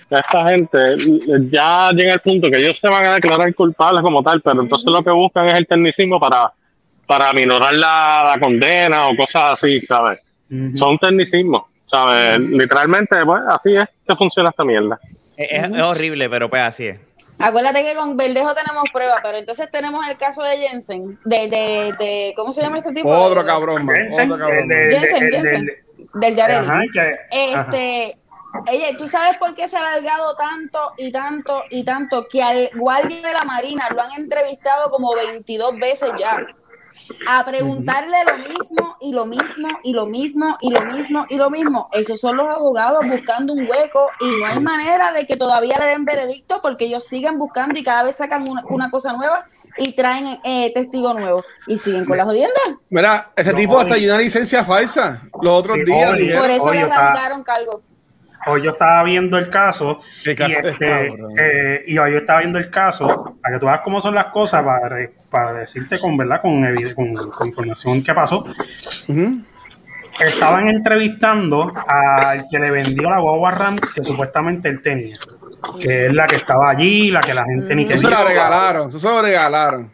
esta 0.09 0.49
gente 0.49 0.79
ya 1.51 1.91
llega 1.93 2.13
al 2.13 2.19
punto 2.21 2.49
que 2.49 2.57
ellos 2.57 2.77
se 2.79 2.87
van 2.87 3.03
a 3.05 3.13
declarar 3.15 3.53
culpables 3.55 4.01
como 4.01 4.21
tal, 4.23 4.41
pero 4.41 4.61
entonces 4.61 4.89
lo 4.91 5.03
que 5.03 5.11
buscan 5.11 5.47
es 5.47 5.53
el 5.55 5.67
tecnicismo 5.67 6.19
para, 6.19 6.51
para 7.07 7.31
minorar 7.33 7.73
la, 7.73 8.23
la 8.25 8.39
condena 8.39 9.07
o 9.07 9.15
cosas 9.17 9.53
así, 9.53 9.81
¿sabes? 9.85 10.19
Son 10.75 10.97
tecnicismos, 10.97 11.63
¿sabes? 11.91 12.39
Literalmente, 12.39 13.15
pues 13.25 13.41
así 13.47 13.75
es 13.75 13.89
que 14.07 14.15
funciona 14.15 14.49
esta 14.49 14.63
mierda. 14.63 14.99
Es, 15.37 15.69
horrible, 15.81 16.29
pero 16.29 16.49
pues 16.49 16.61
así 16.61 16.87
es. 16.87 16.99
Acuérdate 17.39 17.83
que 17.83 17.95
con 17.95 18.15
Verdejo 18.17 18.53
tenemos 18.53 18.83
pruebas, 18.93 19.19
pero 19.23 19.37
entonces 19.37 19.69
tenemos 19.71 20.07
el 20.07 20.15
caso 20.15 20.43
de 20.43 20.57
Jensen, 20.57 21.17
de, 21.25 21.47
de, 21.47 21.93
de 21.97 22.33
¿cómo 22.35 22.51
se 22.51 22.61
llama 22.61 22.77
este 22.77 22.93
tipo? 22.93 23.09
Otro 23.09 23.43
cabrón, 23.45 23.85
man, 23.85 23.95
Jensen, 23.95 24.31
otro 24.31 24.45
cabrón. 24.45 24.63
el 24.63 24.67
de- 24.67 24.75
man. 24.75 24.83
el 24.83 24.89
de- 24.91 24.97
Jensen, 24.99 25.23
el 25.23 25.29
de- 25.31 25.37
Jensen. 25.37 25.55
el 25.59 25.65
de- 25.65 25.81
Del 26.13 26.35
Yareli. 26.35 26.67
Ajá, 26.67 26.81
que- 26.93 26.99
ajá. 27.55 27.61
Este, 27.61 28.17
oye, 28.69 28.95
¿tú 28.97 29.07
sabes 29.07 29.37
por 29.37 29.55
qué 29.55 29.67
se 29.67 29.77
ha 29.77 29.79
alargado 29.79 30.35
tanto 30.35 30.93
y 30.97 31.11
tanto 31.11 31.63
y 31.71 31.83
tanto 31.83 32.27
que 32.29 32.43
al 32.43 32.69
guardia 32.75 33.17
de 33.27 33.33
la 33.33 33.43
Marina 33.45 33.87
lo 33.95 34.01
han 34.01 34.11
entrevistado 34.17 34.91
como 34.91 35.15
22 35.15 35.77
veces 35.79 36.11
ya? 36.19 36.45
A 37.27 37.43
preguntarle 37.45 38.17
lo 38.25 38.37
mismo 38.37 38.97
y 38.99 39.11
lo 39.13 39.25
mismo 39.25 39.67
y 39.83 39.93
lo 39.93 40.05
mismo 40.05 40.57
y 40.61 40.69
lo 40.69 40.81
mismo 40.81 41.25
y 41.29 41.37
lo 41.37 41.49
mismo. 41.49 41.89
Esos 41.91 42.19
son 42.19 42.37
los 42.37 42.49
abogados 42.49 43.01
buscando 43.07 43.53
un 43.53 43.67
hueco 43.69 44.07
y 44.19 44.39
no 44.39 44.45
hay 44.45 44.59
manera 44.59 45.11
de 45.11 45.25
que 45.25 45.35
todavía 45.37 45.77
le 45.79 45.85
den 45.87 46.05
veredicto 46.05 46.59
porque 46.61 46.85
ellos 46.85 47.05
siguen 47.05 47.37
buscando 47.39 47.79
y 47.79 47.83
cada 47.83 48.03
vez 48.03 48.15
sacan 48.17 48.47
una, 48.47 48.63
una 48.69 48.89
cosa 48.91 49.13
nueva 49.13 49.45
y 49.77 49.95
traen 49.95 50.39
eh, 50.43 50.71
testigos 50.73 51.15
nuevos 51.15 51.45
y 51.67 51.77
siguen 51.77 52.05
con 52.05 52.17
las 52.17 52.25
jodiendas. 52.25 52.61
Mira, 52.89 53.31
ese 53.35 53.51
No, 53.51 53.57
tipo 53.57 53.79
hasta 53.79 53.95
dio 53.95 54.13
una 54.13 54.21
licencia 54.21 54.63
falsa 54.63 55.21
los 55.41 55.59
otros 55.59 55.77
Sí, 55.77 55.85
días. 55.85 56.11
oye. 56.11 56.37
Por 56.37 56.49
eso 56.49 56.63
Oye, 56.65 56.79
le 56.81 56.87
radicaron 56.87 57.43
cargo. 57.43 57.81
Hoy 58.47 58.61
yo 58.61 58.71
estaba 58.71 59.03
viendo 59.03 59.37
el 59.37 59.49
caso 59.49 59.99
y, 60.25 60.35
caso 60.35 60.51
este, 60.67 61.05
es, 61.05 61.11
cabrón. 61.11 61.33
eh, 61.39 61.83
y 61.87 61.97
hoy 61.97 62.11
yo 62.11 62.17
estaba 62.17 62.39
viendo 62.39 62.59
el 62.59 62.69
caso 62.69 63.37
para 63.41 63.55
que 63.55 63.59
tú 63.59 63.65
veas 63.65 63.81
cómo 63.81 64.01
son 64.01 64.15
las 64.15 64.25
cosas 64.25 64.63
para, 64.63 65.09
para 65.29 65.53
decirte 65.53 65.99
con 65.99 66.17
verdad 66.17 66.41
con, 66.41 66.63
con, 66.93 67.31
con 67.31 67.47
información 67.47 68.03
que 68.03 68.13
pasó. 68.13 68.45
Estaban 70.19 70.67
entrevistando 70.67 71.71
al 71.87 72.45
que 72.49 72.59
le 72.59 72.69
vendió 72.71 73.09
la 73.09 73.19
guagua 73.19 73.51
RAM 73.51 73.79
que 73.79 74.03
supuestamente 74.03 74.69
él 74.69 74.81
tenía 74.81 75.17
que 75.79 76.07
es 76.07 76.13
la 76.13 76.27
que 76.27 76.37
estaba 76.37 76.69
allí 76.69 77.11
la 77.11 77.21
que 77.21 77.33
la 77.33 77.43
gente 77.45 77.75
ni 77.75 77.83
Eso 77.83 77.97
se 77.97 78.09
la 78.09 78.17
quería 78.17 78.29
regalaron, 78.29 78.89
eso 78.89 78.99
se 78.99 79.07
lo 79.07 79.21
regalaron. 79.21 79.91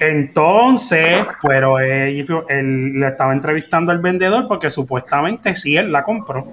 Entonces, 0.00 1.24
pero 1.42 1.78
él, 1.80 2.24
él 2.48 3.00
le 3.00 3.06
estaba 3.06 3.32
entrevistando 3.32 3.90
al 3.92 3.98
vendedor 3.98 4.46
porque 4.46 4.70
supuestamente 4.70 5.56
sí 5.56 5.76
él 5.76 5.90
la 5.90 6.04
compró 6.04 6.46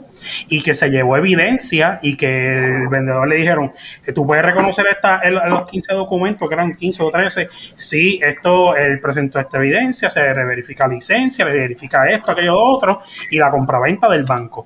y 0.47 0.63
que 0.63 0.73
se 0.73 0.89
llevó 0.89 1.17
evidencia 1.17 1.99
y 2.01 2.17
que 2.17 2.53
el 2.53 2.87
vendedor 2.87 3.27
le 3.27 3.35
dijeron, 3.37 3.71
"Eh, 4.05 4.11
tú 4.13 4.25
puedes 4.25 4.43
reconocer 4.43 4.85
esta, 4.89 5.21
los 5.29 5.69
15 5.69 5.93
documentos, 5.93 6.47
que 6.47 6.53
eran 6.55 6.75
15 6.75 7.03
o 7.03 7.11
13, 7.11 7.49
sí, 7.75 8.19
esto, 8.23 8.75
él 8.75 8.99
presentó 8.99 9.39
esta 9.39 9.57
evidencia, 9.57 10.09
se 10.09 10.21
verifica 10.33 10.87
licencia, 10.87 11.45
le 11.45 11.53
verifica 11.53 12.05
esto, 12.07 12.31
aquello, 12.31 12.53
lo 12.53 12.63
otro, 12.63 13.01
y 13.29 13.37
la 13.37 13.51
compraventa 13.51 14.09
del 14.09 14.23
banco. 14.25 14.65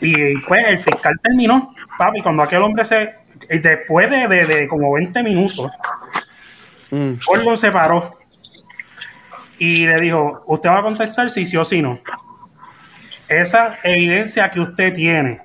Y 0.00 0.38
pues 0.40 0.64
el 0.68 0.78
fiscal 0.78 1.14
terminó, 1.22 1.74
papi, 1.98 2.20
cuando 2.22 2.42
aquel 2.42 2.62
hombre 2.62 2.84
se, 2.84 3.14
después 3.62 4.10
de, 4.10 4.28
de- 4.28 4.46
de 4.46 4.68
como 4.68 4.92
20 4.92 5.22
minutos, 5.22 5.70
Mm. 6.90 7.56
Se 7.56 7.70
paró 7.70 8.10
y 9.58 9.86
le 9.86 10.00
dijo, 10.00 10.42
¿usted 10.46 10.70
va 10.70 10.78
a 10.78 10.82
contestar 10.82 11.30
si 11.30 11.46
sí 11.46 11.56
o 11.56 11.64
si 11.64 11.82
no? 11.82 12.00
Esa 13.28 13.78
evidencia 13.84 14.50
que 14.50 14.60
usted 14.60 14.92
tiene 14.94 15.42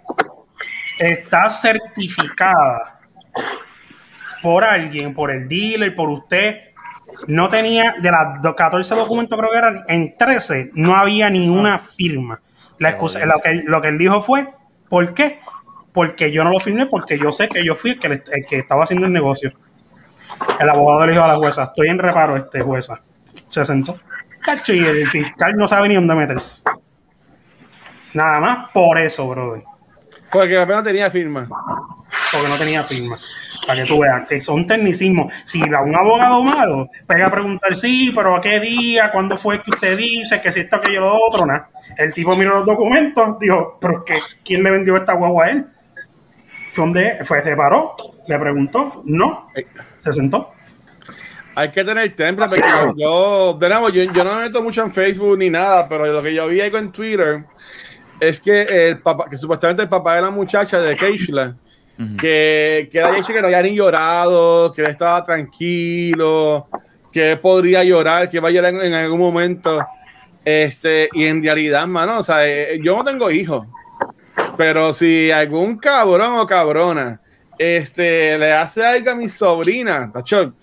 está 0.98 1.50
certificada 1.50 3.00
por 4.42 4.64
alguien, 4.64 5.14
por 5.14 5.32
el 5.32 5.48
dealer, 5.48 5.96
por 5.96 6.10
usted. 6.10 6.62
No 7.28 7.50
tenía, 7.50 7.96
de 8.02 8.12
las 8.12 8.42
do- 8.42 8.56
14 8.56 8.96
documentos 8.96 9.38
creo 9.38 9.52
que 9.52 9.58
eran, 9.58 9.84
en 9.88 10.16
13 10.18 10.72
no 10.74 10.96
había 10.96 11.30
ni 11.30 11.48
una 11.50 11.80
firma. 11.80 12.42
La 12.80 12.90
excusa, 12.90 13.26
lo, 13.26 13.40
que, 13.40 13.64
lo 13.66 13.82
que 13.82 13.88
él 13.90 13.98
dijo 13.98 14.22
fue, 14.22 14.48
¿por 14.90 15.14
qué? 15.14 15.40
Porque 15.94 16.32
yo 16.32 16.44
no 16.44 16.50
lo 16.52 16.60
firmé, 16.60 16.88
porque 16.88 17.18
yo 17.18 17.32
sé 17.32 17.48
que 17.48 17.64
yo 17.64 17.74
fui 17.76 17.92
el 17.92 18.00
que, 18.00 18.10
le- 18.10 18.24
el 18.34 18.46
que 18.46 18.58
estaba 18.58 18.84
haciendo 18.84 19.06
el 19.08 19.14
negocio. 19.14 19.54
El 20.60 20.70
abogado 20.70 21.06
le 21.06 21.14
dijo 21.14 21.24
a 21.24 21.28
la 21.28 21.36
jueza, 21.36 21.64
estoy 21.64 21.90
en 21.90 22.00
reparo, 22.00 22.36
este 22.36 22.62
jueza. 22.62 23.02
Se 23.48 23.66
sentó. 23.66 24.00
Cacho, 24.42 24.74
y 24.74 24.86
el 24.86 25.08
fiscal 25.10 25.54
no 25.56 25.68
sabe 25.68 25.90
ni 25.90 25.96
dónde 25.96 26.16
meterse. 26.16 26.64
Nada 28.14 28.40
más 28.40 28.70
por 28.74 28.98
eso, 28.98 29.28
brother. 29.28 29.64
Porque 30.32 30.58
apenas 30.58 30.84
tenía 30.84 31.10
firma. 31.10 31.48
Porque 32.32 32.48
no 32.48 32.58
tenía 32.58 32.84
firma. 32.84 33.18
Para 33.66 33.82
que 33.82 33.88
tú 33.88 34.00
veas 34.00 34.28
que 34.28 34.40
son 34.40 34.68
tecnicismos. 34.68 35.34
Si 35.44 35.62
a 35.62 35.82
un 35.82 35.96
abogado 35.96 36.44
malo 36.44 36.88
pega 37.08 37.28
a 37.28 37.32
preguntar, 37.32 37.76
sí, 37.76 38.12
pero 38.16 38.36
a 38.36 38.42
qué 38.42 38.60
día, 38.60 39.12
cuándo 39.12 39.38
fue 39.38 39.62
que 39.62 39.72
usted 39.72 39.98
dice, 39.98 40.42
que 40.42 40.52
si 40.52 40.62
esto, 40.62 40.78
aquello, 40.78 41.02
lo 41.02 41.16
otro, 41.16 41.46
nada. 41.46 41.70
El 41.98 42.14
tipo 42.14 42.36
miró 42.36 42.52
los 42.52 42.66
documentos, 42.66 43.40
dijo, 43.40 43.78
pero 43.80 44.04
que, 44.04 44.20
¿quién 44.44 44.64
le 44.64 44.72
vendió 44.72 44.96
esta 44.98 45.14
guagua 45.14 45.46
a 45.46 45.50
él? 45.50 45.68
Fue 46.72 46.84
donde 46.84 47.20
fue, 47.24 47.42
se 47.42 47.56
paró, 47.56 47.96
le 48.28 48.40
preguntó, 48.40 49.02
no, 49.06 49.50
se 50.00 50.14
sentó. 50.14 50.52
Hay 51.56 51.70
que 51.72 51.86
tener 51.86 52.14
temple 52.16 52.46
Así 52.46 52.60
porque 52.60 52.90
es. 52.90 52.96
yo, 52.98 53.58
de 53.60 53.70
nuevo, 53.70 53.90
yo, 53.90 54.04
yo 54.04 54.24
no 54.24 54.36
me 54.36 54.42
meto 54.42 54.62
mucho 54.62 54.84
en 54.84 54.92
Facebook 54.92 55.38
ni 55.38 55.50
nada, 55.50 55.88
pero 55.88 56.06
lo 56.06 56.22
que 56.22 56.34
yo 56.34 56.48
vi 56.48 56.60
algo 56.60 56.78
en 56.78 56.92
Twitter 56.92 57.46
es 58.20 58.42
que 58.42 58.90
el 58.90 59.00
papá, 59.00 59.30
que 59.30 59.38
supuestamente 59.38 59.84
el 59.84 59.90
papá 59.90 60.16
de 60.16 60.24
la 60.24 60.32
muchacha 60.32 60.80
de 60.80 60.96
Keishla, 60.98 61.56
que, 62.20 62.90
que 62.92 63.00
él 63.00 63.06
había 63.06 63.20
dicho 63.20 63.32
que 63.32 63.40
no 63.40 63.48
había 63.48 63.62
ni 63.62 63.74
llorado, 63.74 64.74
que 64.74 64.82
él 64.82 64.88
estaba 64.88 65.24
tranquilo, 65.24 66.68
que 67.12 67.32
él 67.32 67.40
podría 67.40 67.86
llorar, 67.86 68.28
que 68.28 68.42
va 68.42 68.50
a 68.50 68.52
llorar 68.52 68.74
en, 68.74 68.82
en 68.82 68.94
algún 68.94 69.20
momento. 69.20 69.80
Este, 70.44 71.10
y 71.14 71.24
en 71.24 71.42
realidad, 71.42 71.88
mano, 71.88 72.20
o 72.20 72.24
sea, 72.24 72.46
eh, 72.46 72.80
yo 72.84 72.98
no 72.98 73.04
tengo 73.06 73.32
hijos, 73.32 73.66
pero 74.58 74.94
si 74.94 75.32
algún 75.32 75.78
cabrón 75.78 76.38
o 76.38 76.46
cabrona 76.46 77.22
este, 77.58 78.38
le 78.38 78.54
hace 78.54 78.86
algo 78.86 79.12
a 79.12 79.16
mi 79.16 79.30
sobrina, 79.30 80.12
tacho, 80.14 80.54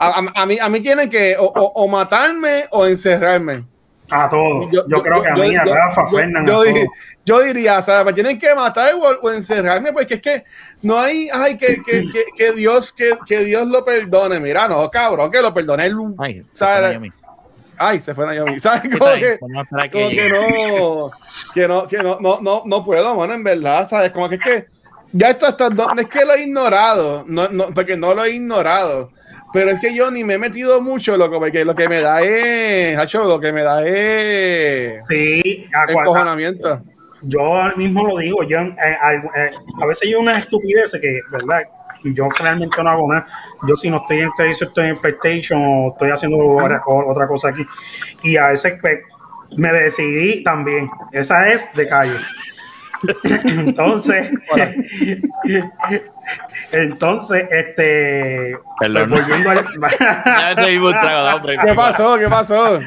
a, 0.00 0.06
a- 0.20 0.42
a 0.42 0.46
mí, 0.46 0.58
a 0.58 0.68
mí 0.68 0.80
tienen 0.80 1.08
que 1.10 1.36
o, 1.38 1.44
o- 1.44 1.72
o 1.84 1.88
matarme 1.88 2.64
o 2.70 2.86
encerrarme. 2.86 3.64
A 4.08 4.28
todo. 4.28 4.70
Yo, 4.70 5.02
creo 5.02 5.20
que 5.20 5.28
a 5.28 5.34
mí, 5.34 5.56
a 5.56 5.64
yo- 5.64 5.74
Rafa, 5.74 6.02
yo- 6.10 6.16
Fernan, 6.16 6.46
yo 6.46 6.60
a 6.60 6.64
di- 6.64 6.72
todo. 6.72 6.84
yo 7.24 7.40
diría, 7.40 7.78
o 7.80 7.82
sea, 7.82 8.04
me 8.04 8.12
tienen 8.12 8.38
que 8.38 8.54
matar 8.54 8.94
o, 8.94 9.00
o 9.20 9.30
encerrarme, 9.32 9.92
porque 9.92 10.14
es 10.14 10.22
que 10.22 10.44
no 10.82 10.96
hay, 10.98 11.28
ay, 11.32 11.58
que, 11.58 11.82
que, 11.82 12.08
que, 12.12 12.24
que 12.36 12.52
Dios, 12.52 12.92
que, 12.92 13.14
que 13.26 13.40
Dios 13.44 13.66
lo 13.66 13.84
perdone. 13.84 14.38
Mira, 14.38 14.68
no, 14.68 14.88
cabrón, 14.90 15.28
que 15.30 15.42
lo 15.42 15.52
perdone 15.52 15.86
él. 15.86 15.96
Ay, 16.18 16.44
se 16.52 16.64
fue. 16.64 17.10
Ay, 17.78 18.00
se 18.00 18.14
fue 18.14 18.26
Naomi. 18.26 18.60
¿Sabes? 18.60 18.84
Está 18.84 18.98
Como 18.98 19.12
que, 19.16 19.38
a 19.76 19.82
que 19.82 19.90
como 19.90 20.08
que 20.08 20.14
llegue. 20.14 20.30
no, 20.30 21.10
que 21.52 21.68
no, 21.68 21.86
que 21.88 21.96
no, 21.98 22.18
no, 22.20 22.38
no, 22.40 22.62
no 22.64 22.84
puedo, 22.84 23.14
mano, 23.16 23.34
en 23.34 23.42
verdad, 23.44 23.86
¿sabes? 23.88 24.12
Como 24.12 24.28
que 24.28 24.36
es 24.36 24.40
que 24.42 24.66
ya 25.16 25.30
esto 25.30 25.46
hasta 25.46 25.70
no 25.70 26.00
es 26.00 26.08
que 26.08 26.24
lo 26.24 26.34
he 26.34 26.42
ignorado, 26.42 27.24
no, 27.26 27.48
no, 27.48 27.66
porque 27.74 27.96
no 27.96 28.14
lo 28.14 28.24
he 28.24 28.32
ignorado, 28.34 29.10
pero 29.52 29.70
es 29.70 29.80
que 29.80 29.94
yo 29.94 30.10
ni 30.10 30.24
me 30.24 30.34
he 30.34 30.38
metido 30.38 30.80
mucho, 30.80 31.16
loco, 31.16 31.38
porque 31.38 31.64
lo 31.64 31.74
que 31.74 31.88
me 31.88 32.00
da 32.00 32.22
es, 32.22 32.98
hacho, 32.98 33.24
lo 33.24 33.40
que 33.40 33.52
me 33.52 33.62
da 33.62 33.86
es 33.86 35.04
Sí, 35.06 35.66
encojonamiento. 35.88 36.82
yo 37.22 37.62
mismo 37.76 38.06
lo 38.06 38.18
digo, 38.18 38.42
yo 38.44 38.58
eh, 38.60 38.74
eh, 38.78 39.50
a 39.82 39.86
veces 39.86 40.10
yo 40.10 40.20
una 40.20 40.38
estupidez 40.38 40.92
que, 41.00 41.20
¿verdad? 41.30 41.62
Y 42.04 42.14
yo 42.14 42.28
realmente 42.28 42.82
no 42.82 42.90
hago 42.90 43.10
nada. 43.10 43.24
Yo 43.66 43.74
si 43.74 43.88
no 43.88 43.96
estoy 43.96 44.18
en 44.18 44.24
el 44.24 44.30
televisor, 44.36 44.68
estoy 44.68 44.88
en 44.88 44.98
PlayStation 44.98 45.62
o 45.64 45.88
estoy 45.92 46.10
haciendo 46.10 46.36
otra 46.38 47.26
cosa 47.26 47.48
aquí. 47.48 47.66
Y 48.22 48.36
a 48.36 48.48
veces 48.48 48.74
pues, 48.82 48.98
me 49.56 49.72
decidí 49.72 50.42
también. 50.44 50.90
Esa 51.12 51.50
es 51.50 51.72
de 51.74 51.88
calle. 51.88 52.18
Entonces, 53.44 54.30
Entonces, 56.72 57.48
este. 57.50 58.58
Perdón. 58.78 59.08
pues, 59.10 59.20
volviendo 59.22 59.50
al. 59.50 59.64
Ya 60.26 60.52
ese 60.52 60.66
mismo 60.66 60.90
trago, 60.90 61.36
hombre. 61.36 61.56
¿Qué 61.64 61.74
pasó? 61.74 62.18
¿Qué 62.18 62.28
pasó? 62.28 62.78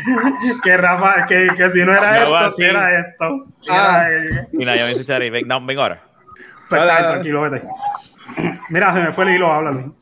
que 0.63 0.77
Rafa, 0.77 1.25
que, 1.25 1.47
que 1.55 1.69
si 1.69 1.83
no 1.85 1.93
era 1.93 2.25
No, 2.25 2.37
esto, 2.37 2.55
si 2.57 2.63
era 2.63 2.99
esto. 2.99 3.45
Ah. 3.69 4.05
Era- 4.09 4.47
Mira, 4.51 4.75
yo 4.75 4.85
me 4.85 4.91
hice 4.91 5.05
Chari. 5.05 5.29
Ven, 5.29 5.47
no, 5.47 5.65
ven 5.65 5.79
ahora. 5.79 6.01
Pues 6.69 6.81
Dale, 6.81 6.91
está, 6.91 7.01
dale. 7.03 7.13
tranquilo, 7.13 7.41
vete. 7.41 7.67
Mira, 8.69 8.93
se 8.93 9.01
me 9.01 9.11
fue 9.11 9.23
el 9.25 9.31
hilo, 9.35 9.51
háblalo. 9.51 9.95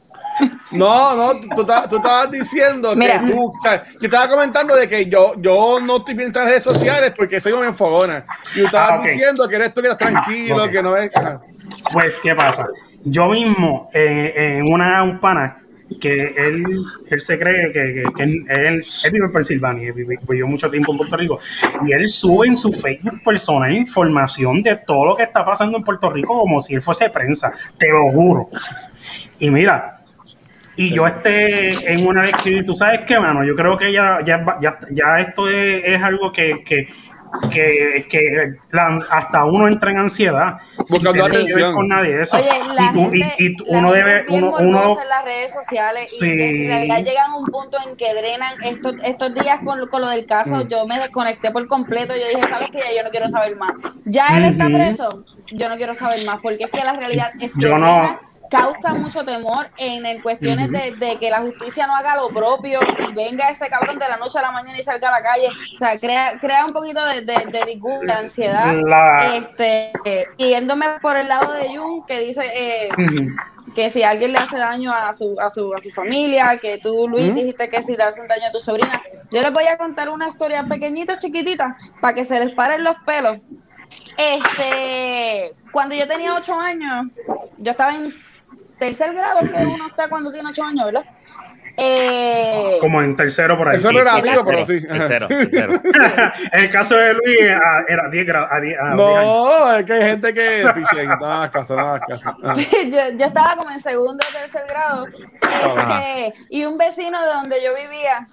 No, 0.71 1.15
no, 1.15 1.39
tú, 1.39 1.47
tú 1.55 1.65
ta- 1.65 1.87
tú 1.87 1.95
estabas 1.97 2.29
diciendo 2.31 2.95
Mira. 2.95 3.19
que 3.19 3.31
tú, 3.31 3.45
o 3.47 3.53
sea, 3.61 3.83
yo 3.93 3.99
estaba 4.07 4.29
comentando 4.29 4.75
de 4.75 4.87
que 4.87 5.05
yo, 5.07 5.33
yo 5.39 5.79
no 5.79 5.97
estoy 5.97 6.13
bien 6.15 6.27
en 6.27 6.33
las 6.33 6.45
redes 6.45 6.63
sociales 6.63 7.13
porque 7.15 7.39
soy 7.39 7.53
un 7.53 7.63
enfogona. 7.63 8.25
Y 8.55 8.59
tú 8.59 8.65
estabas 8.65 8.91
Ah, 8.91 8.97
ok. 8.99 9.03
diciendo 9.05 9.47
que 9.47 9.55
eres 9.55 9.73
tú 9.73 9.81
que 9.81 9.87
estás 9.89 10.11
tranquilo, 10.11 10.63
Ok. 10.65 10.71
que 10.71 10.83
no 10.83 10.91
ves. 10.91 11.11
ajá. 11.15 11.41
Pues, 11.91 12.17
¿qué 12.21 12.35
pasa? 12.35 12.67
Yo 13.03 13.27
mismo, 13.29 13.87
eh, 13.93 14.57
en 14.59 14.71
una 14.73 15.01
un 15.03 15.19
pana, 15.19 15.57
que 16.01 16.33
él, 16.37 16.63
él 17.09 17.21
se 17.21 17.39
cree 17.39 17.71
que, 17.71 17.93
que- 17.93 18.03
que 18.13 18.23
él, 18.23 18.43
él 18.49 18.83
vive 19.11 19.25
en 19.25 19.31
Pensilvania, 19.31 19.93
vivió 19.93 20.45
mucho 20.45 20.69
tiempo 20.69 20.91
en 20.91 20.97
Puerto 20.97 21.15
Rico, 21.15 21.39
y 21.85 21.93
él 21.93 22.07
sube 22.09 22.45
en 22.47 22.57
su 22.57 22.73
Facebook 22.73 23.21
personal 23.23 23.71
información 23.71 24.61
de 24.61 24.75
todo 24.75 25.05
lo 25.05 25.15
que 25.15 25.23
está 25.23 25.45
pasando 25.45 25.77
en 25.77 25.83
Puerto 25.85 26.09
Rico 26.09 26.37
como 26.37 26.59
si 26.59 26.75
él 26.75 26.81
fuese 26.81 27.09
prensa, 27.09 27.53
te 27.79 27.87
lo 27.89 28.11
juro. 28.11 28.49
Y 29.39 29.49
mira, 29.49 29.96
y 30.77 30.93
yo 30.93 31.05
este 31.07 31.91
en 31.91 32.07
una 32.07 32.21
vez 32.21 32.31
que 32.43 32.63
tú 32.63 32.73
sabes 32.75 33.01
qué, 33.05 33.19
mano, 33.19 33.43
yo 33.43 33.55
creo 33.55 33.77
que 33.77 33.91
ya, 33.91 34.19
ya, 34.23 34.45
ya, 34.61 34.77
ya 34.91 35.19
esto 35.19 35.49
es, 35.49 35.83
es 35.83 36.01
algo 36.03 36.31
que, 36.31 36.63
que, 36.65 36.87
que, 37.51 38.05
que 38.09 38.19
la- 38.71 38.99
hasta 39.09 39.43
uno 39.45 39.67
entra 39.67 39.91
en 39.91 39.99
ansiedad 39.99 40.57
sin 40.85 41.03
Buscando 41.03 41.11
ver 41.11 41.23
atención. 41.23 41.73
con 41.75 41.87
nadie 41.89 42.15
de 42.15 42.23
eso. 42.23 42.37
Oye, 42.37 42.45
la 42.73 42.83
y 42.83 42.91
tú, 42.93 43.13
y- 43.13 43.19
gente, 43.21 43.35
y 43.39 43.55
tú- 43.55 43.65
la 43.67 43.79
uno 43.79 43.89
gente 43.91 44.03
debe, 44.09 44.19
es 44.21 44.27
bien 44.27 44.43
uno, 44.45 44.57
uno, 44.59 44.97
en 45.01 45.09
las 45.09 45.25
redes 45.25 45.53
sociales 45.53 46.17
y 46.21 46.25
en 46.29 46.67
realidad 46.67 46.97
llegan 47.03 47.31
a 47.31 47.35
un 47.35 47.45
punto 47.45 47.77
en 47.85 47.97
que 47.97 48.13
drenan 48.13 48.53
estos, 48.63 48.93
estos 49.03 49.33
días 49.33 49.59
con, 49.65 49.77
lo- 49.79 49.89
con 49.89 50.01
lo 50.01 50.07
del 50.09 50.25
caso, 50.25 50.55
Mm. 50.63 50.67
yo 50.69 50.87
me 50.87 50.99
desconecté 50.99 51.51
por 51.51 51.67
completo, 51.67 52.13
yo 52.15 52.27
dije, 52.29 52.47
¿sabes 52.49 52.69
qué? 52.71 52.77
Ya 52.79 52.97
yo 52.97 53.03
no 53.03 53.09
quiero 53.09 53.27
saber 53.29 53.55
más. 53.57 53.73
Ya 54.05 54.27
él 54.37 54.45
está 54.45 54.65
Ujú. 54.67 54.73
preso, 54.75 55.25
yo 55.47 55.67
no 55.69 55.75
quiero 55.75 55.93
saber 55.95 56.23
más, 56.25 56.39
porque 56.41 56.63
es 56.63 56.69
que 56.69 56.83
la 56.83 56.93
realidad 56.93 57.31
es 57.41 57.55
que 57.55 57.61
Yo 57.61 57.77
no- 57.77 57.85
drena, 57.85 58.19
causa 58.49 58.93
mucho 58.93 59.23
temor 59.25 59.69
en, 59.77 60.05
en 60.05 60.21
cuestiones 60.21 60.71
de, 60.71 60.95
de 60.95 61.17
que 61.17 61.29
la 61.29 61.41
justicia 61.41 61.85
no 61.87 61.95
haga 61.95 62.15
lo 62.15 62.29
propio 62.29 62.79
y 63.09 63.13
venga 63.13 63.49
ese 63.49 63.67
cabrón 63.69 63.99
de 63.99 64.07
la 64.07 64.17
noche 64.17 64.39
a 64.39 64.41
la 64.43 64.51
mañana 64.51 64.77
y 64.77 64.83
salga 64.83 65.09
a 65.09 65.11
la 65.11 65.21
calle, 65.23 65.47
o 65.47 65.77
sea, 65.77 65.99
crea, 65.99 66.37
crea 66.39 66.65
un 66.65 66.71
poquito 66.71 67.03
de, 67.05 67.21
de, 67.21 67.45
de 67.51 67.65
disgusto, 67.65 68.05
de 68.05 68.13
ansiedad. 68.13 68.73
La- 68.85 69.35
Este, 69.35 69.91
yéndome 70.37 70.85
por 71.01 71.17
el 71.17 71.27
lado 71.27 71.51
de 71.53 71.75
Jun, 71.77 72.05
que 72.05 72.19
dice 72.19 72.43
eh, 72.53 72.89
que 73.75 73.89
si 73.89 74.03
alguien 74.03 74.31
le 74.31 74.39
hace 74.39 74.57
daño 74.57 74.93
a 74.93 75.13
su, 75.13 75.35
a 75.39 75.49
su, 75.49 75.73
a 75.73 75.81
su 75.81 75.89
familia, 75.91 76.57
que 76.61 76.77
tú, 76.77 77.07
Luis, 77.07 77.33
dijiste 77.35 77.69
que 77.69 77.83
si 77.83 77.95
le 77.95 78.03
hacen 78.03 78.27
daño 78.27 78.47
a 78.47 78.51
tu 78.51 78.59
sobrina. 78.59 79.01
Yo 79.29 79.41
les 79.41 79.51
voy 79.51 79.67
a 79.67 79.77
contar 79.77 80.09
una 80.09 80.29
historia 80.29 80.63
pequeñita, 80.63 81.17
chiquitita, 81.17 81.75
para 82.01 82.13
que 82.13 82.23
se 82.25 82.39
les 82.39 82.53
paren 82.55 82.83
los 82.83 82.95
pelos. 83.05 83.37
Este, 84.17 85.53
cuando 85.71 85.95
yo 85.95 86.07
tenía 86.07 86.33
ocho 86.33 86.59
años, 86.59 87.07
yo 87.57 87.71
estaba 87.71 87.93
en 87.95 88.11
tercer 88.79 89.13
grado, 89.13 89.41
que 89.41 89.65
uno 89.65 89.87
está 89.87 90.09
cuando 90.09 90.31
tiene 90.31 90.49
ocho 90.49 90.63
años, 90.63 90.85
¿verdad? 90.85 91.05
Eh, 91.79 92.77
como 92.81 93.03
en 93.03 93.15
tercero 93.15 93.55
por 93.55 93.69
ahí. 93.69 93.77
Eso 93.77 93.91
no 93.91 93.99
era 93.99 94.15
amigo, 94.15 94.43
pero 94.43 94.65
Tercero, 94.65 94.79
sí. 94.79 94.87
tercero, 94.87 95.27
tercero. 95.27 95.81
En 96.51 96.63
el 96.63 96.71
caso 96.71 96.95
de 96.97 97.13
Luis 97.13 97.37
ah, 97.53 97.83
era 97.87 98.09
10 98.09 98.25
grados. 98.25 98.49
a 98.51 98.59
10 98.59 98.79
a 98.79 98.83
10 98.83 98.97
años. 98.97 98.97
No, 98.97 99.75
es 99.75 99.85
que 99.85 99.93
hay 99.93 100.01
gente 100.01 100.33
que. 100.33 100.65
Piche, 100.75 101.05
yo, 102.91 103.01
yo 103.15 103.25
estaba 103.25 103.55
como 103.57 103.69
en 103.69 103.79
segundo 103.79 104.25
o 104.27 104.33
tercer 104.33 104.63
grado 104.67 105.05
este, 105.07 106.33
y 106.49 106.65
un 106.65 106.79
vecino 106.79 107.21
de 107.21 107.27
donde 107.27 107.63
yo 107.63 107.69
vivía 107.75 108.27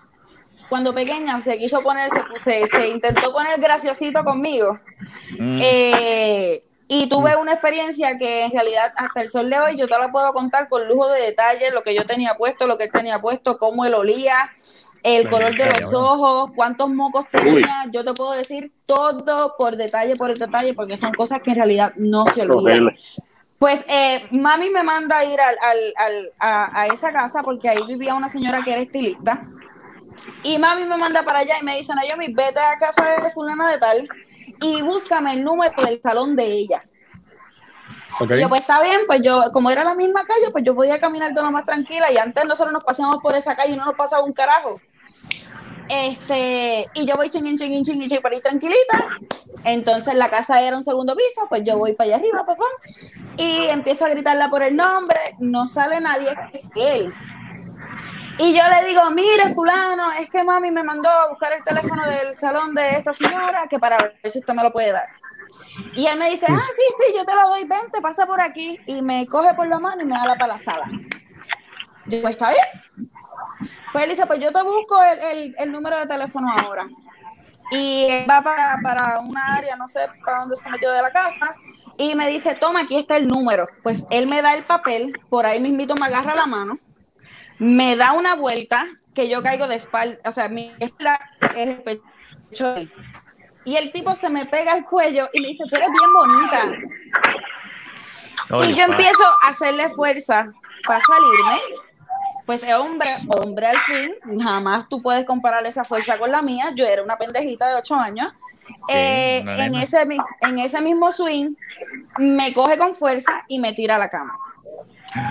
cuando 0.68 0.94
pequeña 0.94 1.40
se 1.40 1.58
quiso 1.58 1.82
poner 1.82 2.10
se, 2.10 2.22
se, 2.38 2.66
se 2.66 2.88
intentó 2.88 3.32
poner 3.32 3.60
graciosito 3.60 4.24
conmigo 4.24 4.78
Mm. 5.38 5.58
eh, 5.60 6.64
y 6.88 7.08
tuve 7.08 7.36
una 7.36 7.52
experiencia 7.52 8.16
que 8.18 8.44
en 8.44 8.52
realidad 8.52 8.92
hasta 8.96 9.20
el 9.22 9.28
sol 9.28 9.48
de 9.50 9.58
hoy 9.58 9.76
yo 9.76 9.86
te 9.88 9.98
la 9.98 10.10
puedo 10.12 10.32
contar 10.34 10.68
con 10.68 10.86
lujo 10.86 11.08
de 11.08 11.20
detalle 11.20 11.70
lo 11.70 11.82
que 11.82 11.94
yo 11.94 12.04
tenía 12.06 12.34
puesto, 12.36 12.66
lo 12.66 12.76
que 12.78 12.84
él 12.84 12.92
tenía 12.92 13.18
puesto, 13.20 13.58
cómo 13.58 13.84
él 13.84 13.94
olía, 13.94 14.50
el 15.02 15.28
color 15.30 15.56
de 15.56 15.66
los 15.66 15.92
ojos, 15.94 16.50
cuántos 16.54 16.88
mocos 16.90 17.26
tenía, 17.30 17.84
yo 17.90 18.04
te 18.04 18.12
puedo 18.14 18.32
decir 18.32 18.70
todo 18.86 19.54
por 19.58 19.76
detalle, 19.76 20.14
por 20.16 20.36
detalle, 20.38 20.74
porque 20.74 20.96
son 20.98 21.12
cosas 21.14 21.40
que 21.42 21.50
en 21.50 21.56
realidad 21.56 21.92
no 21.96 22.26
se 22.26 22.42
olvidan. 22.42 22.90
Pues 23.58 23.84
eh, 23.88 24.26
mami 24.30 24.68
me 24.70 24.82
manda 24.82 25.18
a 25.18 25.24
ir 25.24 25.40
al, 25.40 25.56
al- 25.62 25.94
al- 25.96 26.32
a, 26.38 26.80
a 26.82 26.86
esa 26.88 27.12
casa 27.12 27.42
porque 27.42 27.68
ahí 27.68 27.82
vivía 27.88 28.14
una 28.14 28.28
señora 28.28 28.62
que 28.62 28.72
era 28.72 28.82
estilista. 28.82 29.46
Y 30.42 30.58
mami 30.58 30.84
me 30.84 30.96
manda 30.96 31.22
para 31.22 31.40
allá 31.40 31.54
y 31.60 31.64
me 31.64 31.76
dice, 31.76 31.92
Naomi, 31.94 32.32
vete 32.32 32.60
a 32.60 32.78
casa 32.78 33.16
de 33.22 33.30
fulana 33.30 33.70
de 33.70 33.78
tal 33.78 34.08
y 34.60 34.82
búscame 34.82 35.34
el 35.34 35.44
número 35.44 35.74
del 35.82 36.00
salón 36.00 36.36
de 36.36 36.44
ella. 36.44 36.82
Ok. 38.20 38.30
Y 38.32 38.40
yo, 38.40 38.48
pues 38.48 38.60
está 38.60 38.82
bien, 38.82 39.00
pues 39.06 39.20
yo, 39.22 39.42
como 39.52 39.70
era 39.70 39.84
la 39.84 39.94
misma 39.94 40.24
calle, 40.24 40.50
pues 40.52 40.64
yo 40.64 40.74
podía 40.74 41.00
caminar 41.00 41.32
lo 41.32 41.50
más 41.50 41.66
tranquila 41.66 42.10
y 42.12 42.16
antes 42.16 42.44
nosotros 42.44 42.72
nos 42.72 42.84
pasábamos 42.84 43.20
por 43.22 43.34
esa 43.34 43.56
calle 43.56 43.72
y 43.72 43.76
no 43.76 43.84
nos 43.84 43.94
pasaba 43.94 44.24
un 44.24 44.32
carajo. 44.32 44.80
Este, 45.88 46.86
y 46.94 47.04
yo 47.04 47.14
voy 47.16 47.28
chingin, 47.28 47.58
chingin, 47.58 47.84
chingin, 47.84 48.08
chingin, 48.08 48.22
por 48.22 48.32
ahí 48.32 48.40
tranquilita. 48.40 49.04
Entonces 49.64 50.14
la 50.14 50.30
casa 50.30 50.60
era 50.60 50.76
un 50.76 50.84
segundo 50.84 51.14
piso, 51.14 51.46
pues 51.48 51.62
yo 51.64 51.76
voy 51.76 51.94
para 51.94 52.08
allá 52.08 52.16
arriba, 52.16 52.46
papá, 52.46 52.64
y 53.36 53.66
empiezo 53.66 54.04
a 54.04 54.08
gritarla 54.10 54.50
por 54.50 54.62
el 54.62 54.76
nombre, 54.76 55.18
no 55.38 55.66
sale 55.66 56.00
nadie, 56.00 56.34
es 56.52 56.70
él. 56.76 57.12
Y 58.38 58.52
yo 58.52 58.62
le 58.68 58.88
digo, 58.88 59.10
mire, 59.10 59.54
fulano, 59.54 60.12
es 60.12 60.28
que 60.28 60.42
mami 60.42 60.70
me 60.70 60.82
mandó 60.82 61.08
a 61.08 61.28
buscar 61.28 61.52
el 61.52 61.62
teléfono 61.62 62.04
del 62.08 62.34
salón 62.34 62.74
de 62.74 62.96
esta 62.96 63.12
señora, 63.12 63.66
que 63.68 63.78
para 63.78 63.96
ver 63.98 64.18
si 64.24 64.40
usted 64.40 64.54
me 64.54 64.62
lo 64.62 64.72
puede 64.72 64.92
dar. 64.92 65.06
Y 65.94 66.06
él 66.06 66.18
me 66.18 66.30
dice, 66.30 66.46
ah, 66.48 66.66
sí, 66.70 66.82
sí, 66.96 67.12
yo 67.16 67.24
te 67.24 67.34
lo 67.34 67.48
doy, 67.48 67.64
vente, 67.64 68.00
pasa 68.02 68.26
por 68.26 68.40
aquí. 68.40 68.78
Y 68.86 69.02
me 69.02 69.26
coge 69.26 69.54
por 69.54 69.66
la 69.68 69.78
mano 69.78 70.02
y 70.02 70.04
me 70.06 70.16
da 70.16 70.26
la 70.26 70.34
para 70.36 70.54
la 70.54 70.58
sala. 70.58 70.86
Yo, 72.06 72.20
pues 72.22 72.32
está 72.32 72.48
bien. 72.50 73.08
Pues 73.92 74.04
él 74.04 74.10
dice, 74.10 74.26
pues 74.26 74.40
yo 74.40 74.52
te 74.52 74.62
busco 74.62 75.00
el, 75.02 75.18
el- 75.36 75.56
el 75.58 75.72
número 75.72 75.96
de 75.98 76.06
teléfono 76.06 76.48
ahora. 76.58 76.86
Y 77.70 78.06
él 78.10 78.26
va 78.28 78.42
para, 78.42 78.78
para 78.82 79.20
una 79.20 79.56
área, 79.56 79.76
no 79.76 79.88
sé 79.88 80.00
para 80.24 80.40
dónde 80.40 80.56
se 80.56 80.68
metió 80.70 80.90
de 80.92 81.00
la 81.02 81.10
casa, 81.10 81.54
y 81.96 82.14
me 82.14 82.28
dice, 82.28 82.54
toma, 82.56 82.80
aquí 82.80 82.96
está 82.98 83.16
el 83.16 83.26
número. 83.28 83.68
Pues 83.82 84.04
él 84.10 84.26
me 84.26 84.42
da 84.42 84.54
el 84.54 84.64
papel, 84.64 85.12
por 85.30 85.46
ahí 85.46 85.60
mismito 85.60 85.94
me 85.94 86.06
agarra 86.06 86.34
la 86.34 86.46
mano, 86.46 86.78
me 87.58 87.96
da 87.96 88.12
una 88.12 88.34
vuelta, 88.34 88.86
que 89.14 89.28
yo 89.28 89.42
caigo 89.42 89.66
de 89.66 89.76
espalda, 89.76 90.18
o 90.24 90.32
sea, 90.32 90.48
mi 90.48 90.72
espalda 90.80 91.20
es 91.56 91.68
el 91.68 91.82
pecho. 91.82 92.74
Y 93.64 93.76
el 93.76 93.92
tipo 93.92 94.14
se 94.14 94.28
me 94.28 94.44
pega 94.44 94.72
al 94.72 94.84
cuello 94.84 95.28
y 95.32 95.40
me 95.40 95.48
dice, 95.48 95.64
tú 95.68 95.76
eres 95.76 95.88
bien 95.90 96.12
bonita. 96.12 96.72
Oye, 98.50 98.72
y 98.72 98.74
yo 98.74 98.84
empiezo 98.84 99.24
a 99.42 99.48
hacerle 99.48 99.88
fuerza 99.90 100.52
para 100.86 101.00
salirme. 101.00 101.60
Pues 102.44 102.62
hombre, 102.74 103.08
hombre 103.38 103.68
al 103.68 103.78
fin, 103.78 104.14
jamás 104.38 104.86
tú 104.90 105.00
puedes 105.00 105.24
comparar 105.24 105.64
esa 105.64 105.82
fuerza 105.82 106.18
con 106.18 106.30
la 106.30 106.42
mía. 106.42 106.66
Yo 106.76 106.84
era 106.84 107.02
una 107.02 107.16
pendejita 107.16 107.68
de 107.68 107.76
8 107.76 107.94
años. 107.94 108.32
Eh, 108.90 109.42
en, 109.46 109.74
ese, 109.76 110.06
en 110.42 110.58
ese 110.58 110.82
mismo 110.82 111.10
swing, 111.10 111.54
me 112.18 112.52
coge 112.52 112.76
con 112.76 112.94
fuerza 112.94 113.44
y 113.48 113.58
me 113.58 113.72
tira 113.72 113.96
a 113.96 113.98
la 113.98 114.10
cama. 114.10 114.38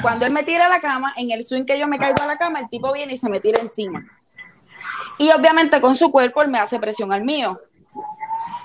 Cuando 0.01 0.25
él 0.25 0.31
me 0.31 0.43
tira 0.43 0.67
a 0.67 0.69
la 0.69 0.79
cama, 0.79 1.13
en 1.17 1.31
el 1.31 1.43
swing 1.43 1.65
que 1.65 1.79
yo 1.79 1.88
me 1.88 1.97
caigo 1.97 2.21
a 2.21 2.27
la 2.27 2.38
cama, 2.38 2.59
el 2.59 2.69
tipo 2.69 2.91
viene 2.93 3.13
y 3.13 3.17
se 3.17 3.29
me 3.29 3.39
tira 3.39 3.59
encima. 3.61 4.05
Y 5.17 5.31
obviamente 5.31 5.79
con 5.81 5.95
su 5.95 6.11
cuerpo 6.11 6.41
él 6.41 6.49
me 6.49 6.59
hace 6.59 6.79
presión 6.79 7.11
al 7.11 7.23
mío. 7.23 7.59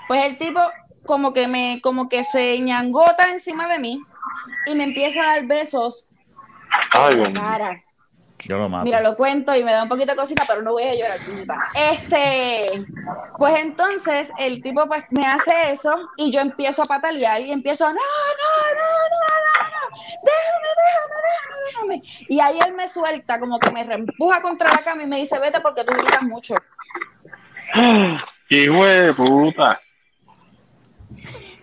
Pues 0.07 0.25
el 0.25 0.37
tipo 0.37 0.59
como 1.05 1.33
que 1.33 1.47
me, 1.47 1.79
como 1.81 2.09
que 2.09 2.23
se 2.23 2.59
ñangota 2.59 3.31
encima 3.31 3.67
de 3.67 3.79
mí 3.79 4.01
y 4.65 4.75
me 4.75 4.83
empieza 4.83 5.21
a 5.21 5.35
dar 5.35 5.45
besos 5.45 6.07
Ay, 6.91 7.21
en 7.21 7.33
la 7.33 7.39
cara. 7.39 7.83
Yo 8.45 8.57
lo 8.57 8.69
mato. 8.69 8.85
Mira, 8.85 9.01
lo 9.01 9.15
cuento 9.17 9.53
y 9.55 9.63
me 9.63 9.71
da 9.73 9.83
un 9.83 9.89
poquito 9.89 10.11
de 10.13 10.15
cosita, 10.17 10.43
pero 10.47 10.61
no 10.61 10.71
voy 10.71 10.83
a 10.83 10.95
llorar, 10.95 11.19
puñeta. 11.19 11.55
Este, 11.73 12.85
pues 13.37 13.59
entonces 13.59 14.31
el 14.39 14.61
tipo 14.61 14.85
pues 14.87 15.03
me 15.11 15.25
hace 15.27 15.71
eso 15.71 15.93
y 16.17 16.31
yo 16.31 16.39
empiezo 16.39 16.81
a 16.81 16.85
patalear 16.85 17.41
y 17.41 17.51
empiezo, 17.51 17.85
no, 17.85 17.93
no, 17.93 17.99
no, 17.99 18.81
no, 19.11 19.61
no, 19.61 19.69
no, 19.69 19.97
déjame, 20.23 20.67
déjame, 20.79 21.15
déjame, 21.25 21.97
déjame. 21.97 22.25
Y 22.29 22.39
ahí 22.39 22.59
él 22.65 22.73
me 22.75 22.87
suelta, 22.87 23.39
como 23.39 23.59
que 23.59 23.71
me 23.71 23.83
reempuja 23.83 24.41
contra 24.41 24.71
la 24.71 24.79
cama 24.79 25.03
y 25.03 25.07
me 25.07 25.17
dice, 25.17 25.37
vete 25.39 25.59
porque 25.59 25.83
tú 25.83 25.93
gritas 25.93 26.21
mucho. 26.21 26.55
Hijo 28.49 28.85
de 28.85 29.13
puta. 29.13 29.79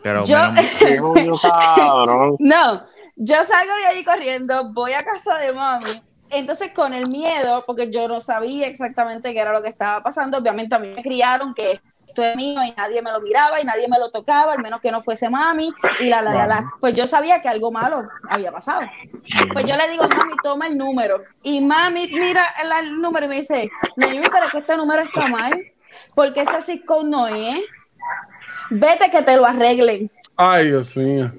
Pero 0.02 0.24
Yo- 0.24 0.52
menos- 0.52 0.70
Qué 0.78 0.98
jodido 0.98 1.36
cabrón. 1.40 2.36
No, 2.38 2.84
yo 3.16 3.42
salgo 3.44 3.74
de 3.74 3.86
ahí 3.86 4.04
corriendo, 4.04 4.72
voy 4.72 4.92
a 4.92 4.98
casa 5.04 5.38
de 5.38 5.52
mami. 5.52 5.90
Entonces, 6.30 6.72
con 6.74 6.92
el 6.94 7.08
miedo, 7.08 7.64
porque 7.66 7.90
yo 7.90 8.08
no 8.08 8.20
sabía 8.20 8.66
exactamente 8.66 9.32
qué 9.32 9.40
era 9.40 9.52
lo 9.52 9.62
que 9.62 9.68
estaba 9.68 10.02
pasando, 10.02 10.38
obviamente 10.38 10.74
a 10.74 10.78
mí 10.78 10.88
me 10.88 11.02
criaron 11.02 11.54
que 11.54 11.80
esto 12.06 12.22
es 12.22 12.36
mío 12.36 12.60
y 12.64 12.72
nadie 12.76 13.02
me 13.02 13.12
lo 13.12 13.20
miraba 13.20 13.60
y 13.60 13.64
nadie 13.64 13.88
me 13.88 13.98
lo 13.98 14.10
tocaba, 14.10 14.54
al 14.54 14.62
menos 14.62 14.80
que 14.80 14.90
no 14.90 15.02
fuese 15.02 15.28
mami 15.28 15.70
y 16.00 16.08
la, 16.08 16.22
la, 16.22 16.32
la, 16.32 16.46
la. 16.46 16.72
Pues 16.80 16.94
yo 16.94 17.06
sabía 17.06 17.42
que 17.42 17.48
algo 17.48 17.70
malo 17.70 18.02
había 18.30 18.50
pasado. 18.50 18.82
Pues 19.52 19.66
yo 19.66 19.76
le 19.76 19.88
digo, 19.90 20.08
mami, 20.08 20.32
toma 20.42 20.66
el 20.66 20.78
número. 20.78 21.22
Y 21.42 21.60
mami 21.60 22.08
mira 22.08 22.54
el, 22.62 22.86
el 22.86 22.96
número 22.96 23.26
y 23.26 23.28
me 23.28 23.36
dice, 23.36 23.70
Naomi, 23.96 24.28
pero 24.32 24.46
es 24.46 24.52
que 24.52 24.58
este 24.58 24.76
número 24.76 25.02
está 25.02 25.28
mal, 25.28 25.62
porque 26.14 26.40
ese 26.40 26.62
zip 26.62 26.86
code 26.86 27.08
no 27.08 27.28
es. 27.28 27.60
Vete 28.70 29.10
que 29.10 29.22
te 29.22 29.36
lo 29.36 29.44
arreglen. 29.44 30.10
Ay, 30.36 30.68
Dios 30.68 30.96
mío. 30.96 31.30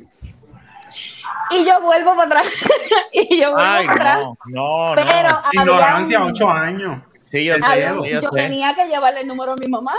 Y 1.52 1.66
yo 1.66 1.80
vuelvo 1.82 2.16
para 2.16 2.26
atrás. 2.28 2.46
y 3.14 3.40
yo 3.42 3.52
vuelvo 3.54 3.70
Ay, 3.72 3.86
para 3.88 3.96
atrás. 4.16 4.20
no, 4.48 4.96
no, 4.96 4.96
Pero 4.96 5.30
no. 5.30 5.38
había 5.38 5.62
Ignorancia, 5.62 6.20
un- 6.22 6.32
ocho 6.32 6.50
años. 6.50 7.02
Sí, 7.30 7.44
yo 7.46 7.56
sé, 7.56 7.66
había 7.66 7.92
sí, 7.94 7.98
yo 7.98 8.06
yo 8.22 8.30
sé. 8.30 8.36
tenía 8.36 8.74
que 8.74 8.86
llevarle 8.88 9.22
el 9.22 9.28
número 9.28 9.52
a 9.54 9.56
mi 9.56 9.68
mamá. 9.68 9.94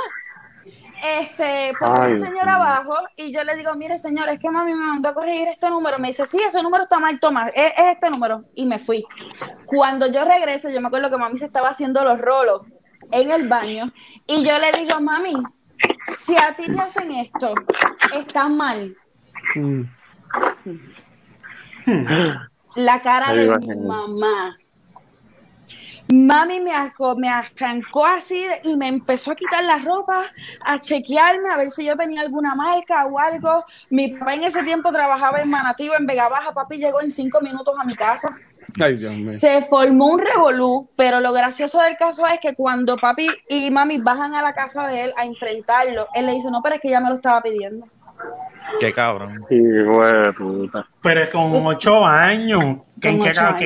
Este, 1.20 1.72
Ay, 1.80 2.10
un 2.12 2.16
señor 2.16 2.48
abajo 2.48 2.96
y 3.14 3.32
yo 3.32 3.44
le 3.44 3.54
digo, 3.54 3.72
mire 3.76 3.98
señor, 3.98 4.28
es 4.30 4.40
que 4.40 4.50
mami 4.50 4.74
me 4.74 4.84
mandó 4.84 5.10
a 5.10 5.14
corregir 5.14 5.46
este 5.46 5.70
número. 5.70 5.98
Me 5.98 6.08
dice, 6.08 6.26
sí, 6.26 6.38
ese 6.40 6.60
número 6.62 6.82
está 6.84 6.98
mal, 6.98 7.20
toma, 7.20 7.48
es, 7.50 7.72
es 7.76 7.84
este 7.92 8.10
número. 8.10 8.44
Y 8.56 8.66
me 8.66 8.78
fui. 8.80 9.04
Cuando 9.66 10.06
yo 10.10 10.24
regreso, 10.24 10.70
yo 10.70 10.80
me 10.80 10.88
acuerdo 10.88 11.08
que 11.10 11.16
mami 11.18 11.36
se 11.38 11.44
estaba 11.44 11.68
haciendo 11.68 12.02
los 12.02 12.20
rolos 12.20 12.62
en 13.12 13.30
el 13.30 13.46
baño 13.46 13.92
y 14.26 14.44
yo 14.44 14.58
le 14.58 14.72
digo, 14.72 15.00
mami, 15.00 15.34
si 16.18 16.36
a 16.36 16.54
ti 16.56 16.64
te 16.66 16.80
hacen 16.82 17.12
esto, 17.12 17.54
está 18.14 18.48
mal. 18.48 18.96
Mm. 19.54 19.82
La 22.76 23.02
cara 23.02 23.30
Ahí 23.30 23.46
de 23.46 23.58
mi 23.58 23.86
mamá. 23.86 24.56
Mami 26.10 26.60
me, 26.60 26.72
arrancó 27.28 28.06
así 28.06 28.42
de- 28.42 28.60
y 28.64 28.76
me 28.76 28.88
empezó 28.88 29.32
a 29.32 29.34
quitar 29.34 29.62
la 29.64 29.78
ropa, 29.78 30.24
a 30.64 30.80
chequearme, 30.80 31.50
a 31.50 31.56
ver 31.58 31.70
si 31.70 31.84
yo 31.84 31.96
tenía 31.96 32.22
alguna 32.22 32.54
marca 32.54 33.04
o 33.04 33.18
algo. 33.18 33.62
Mi 33.90 34.08
papá 34.08 34.34
en 34.34 34.44
ese 34.44 34.62
tiempo 34.62 34.90
trabajaba 34.90 35.40
en 35.40 35.50
Manatí 35.50 35.86
o 35.88 35.94
en 35.94 36.06
Vega 36.06 36.28
Baja. 36.28 36.52
Papi 36.54 36.78
llegó 36.78 37.02
en 37.02 37.10
cinco 37.10 37.42
minutos 37.42 37.74
a 37.78 37.84
mi 37.84 37.94
casa. 37.94 38.34
Ay, 38.80 38.96
Dios 38.96 39.16
mío. 39.16 39.26
Se 39.26 39.60
formó 39.62 40.06
un 40.06 40.20
revolú, 40.20 40.88
pero 40.96 41.20
lo 41.20 41.32
gracioso 41.32 41.80
del 41.82 41.96
caso 41.98 42.26
es 42.26 42.40
que 42.40 42.54
cuando 42.54 42.96
papi 42.96 43.28
y 43.48 43.70
mami 43.70 43.98
bajan 43.98 44.34
a 44.34 44.42
la 44.42 44.54
casa 44.54 44.86
de 44.86 45.04
él 45.04 45.14
a 45.16 45.24
enfrentarlo, 45.24 46.06
él 46.14 46.26
le 46.26 46.32
dice, 46.32 46.50
no, 46.50 46.62
pero 46.62 46.76
es 46.76 46.80
que 46.80 46.88
ella 46.88 47.00
me 47.00 47.10
lo 47.10 47.16
estaba 47.16 47.42
pidiendo. 47.42 47.86
Qué 48.80 48.92
cabrón. 48.92 49.40
Sí, 49.48 49.58
güey, 49.58 50.32
puta. 50.32 50.86
Pero 51.02 51.22
es 51.22 51.30
con 51.30 51.66
ocho 51.66 52.04
años. 52.06 52.78
Que, 53.00 53.10
Con 53.10 53.22
que, 53.22 53.30
ocho 53.30 53.56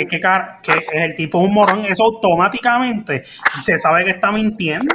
que 0.62 0.86
el 0.92 1.14
tipo 1.14 1.40
es 1.40 1.48
un 1.48 1.55
morón, 1.55 1.84
eso 1.86 2.05
automáticamente 2.05 3.24
se 3.61 3.78
sabe 3.78 4.05
que 4.05 4.11
está 4.11 4.30
mintiendo. 4.30 4.94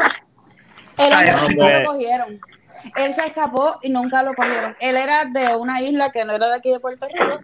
Él 0.97 1.12
Ay, 1.14 1.32
nunca 1.32 1.45
hombre. 1.45 1.84
lo 1.84 1.91
cogieron. 1.91 2.39
Él 2.95 3.12
se 3.12 3.26
escapó 3.26 3.80
y 3.82 3.89
nunca 3.89 4.22
lo 4.24 4.34
cogieron. 4.34 4.76
Él 4.80 4.95
era 4.95 5.26
de 5.26 5.55
una 5.55 5.82
isla 5.82 6.12
que 6.12 6.24
no 6.26 6.34
era 6.34 6.47
de 6.47 6.55
aquí 6.55 6.72
de 6.72 6.80
Puerto 6.80 7.08
Rico. 7.08 7.39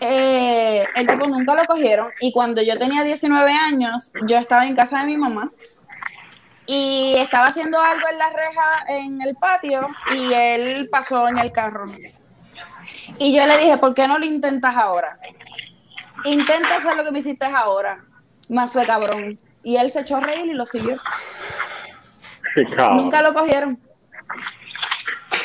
Eh, 0.00 0.84
el 0.94 1.06
tipo 1.06 1.26
nunca 1.26 1.54
lo 1.54 1.64
cogieron. 1.64 2.08
Y 2.20 2.32
cuando 2.32 2.62
yo 2.62 2.78
tenía 2.78 3.02
19 3.02 3.52
años, 3.52 4.12
yo 4.26 4.38
estaba 4.38 4.66
en 4.66 4.76
casa 4.76 5.00
de 5.00 5.06
mi 5.06 5.16
mamá 5.16 5.50
y 6.70 7.14
estaba 7.16 7.46
haciendo 7.46 7.80
algo 7.80 8.06
en 8.12 8.18
la 8.18 8.28
reja 8.28 8.84
en 8.88 9.22
el 9.22 9.34
patio 9.36 9.88
y 10.12 10.34
él 10.34 10.88
pasó 10.92 11.26
en 11.26 11.38
el 11.38 11.50
carro. 11.50 11.86
Y 13.18 13.34
yo 13.34 13.46
le 13.46 13.56
dije, 13.56 13.78
¿por 13.78 13.94
qué 13.94 14.06
no 14.06 14.18
lo 14.18 14.26
intentas 14.26 14.76
ahora? 14.76 15.18
Intenta 16.26 16.76
hacer 16.76 16.94
lo 16.94 17.04
que 17.04 17.10
me 17.10 17.20
hiciste 17.20 17.46
ahora. 17.46 18.04
Más 18.50 18.74
fue 18.74 18.84
cabrón. 18.84 19.38
Y 19.62 19.76
él 19.76 19.90
se 19.90 20.00
echó 20.00 20.16
a 20.16 20.20
reír 20.20 20.46
y 20.46 20.52
lo 20.52 20.66
siguió. 20.66 20.98
Nunca 22.92 23.22
lo 23.22 23.32
cogieron. 23.32 23.80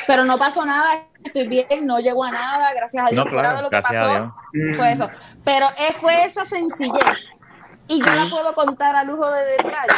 Pero 0.05 0.25
no 0.25 0.37
pasó 0.37 0.65
nada, 0.65 1.05
estoy 1.23 1.47
bien, 1.47 1.87
no 1.87 1.99
llegó 1.99 2.25
a 2.25 2.31
nada, 2.31 2.73
gracias 2.73 3.05
a 3.07 3.09
Dios, 3.09 3.23
No, 3.25 3.31
claro, 3.31 3.55
de 3.55 3.61
lo 3.61 3.69
que 3.69 3.81
pasó, 3.81 4.31
Dios. 4.51 4.77
fue 4.77 4.91
eso. 4.91 5.09
Pero 5.45 5.67
eh, 5.77 5.95
fue 6.01 6.25
esa 6.25 6.43
sencillez. 6.43 7.39
Y 7.87 7.99
yo 7.99 8.13
la 8.13 8.25
puedo 8.29 8.53
contar 8.53 8.97
a 8.97 9.05
lujo 9.05 9.31
de 9.31 9.45
detalle. 9.45 9.93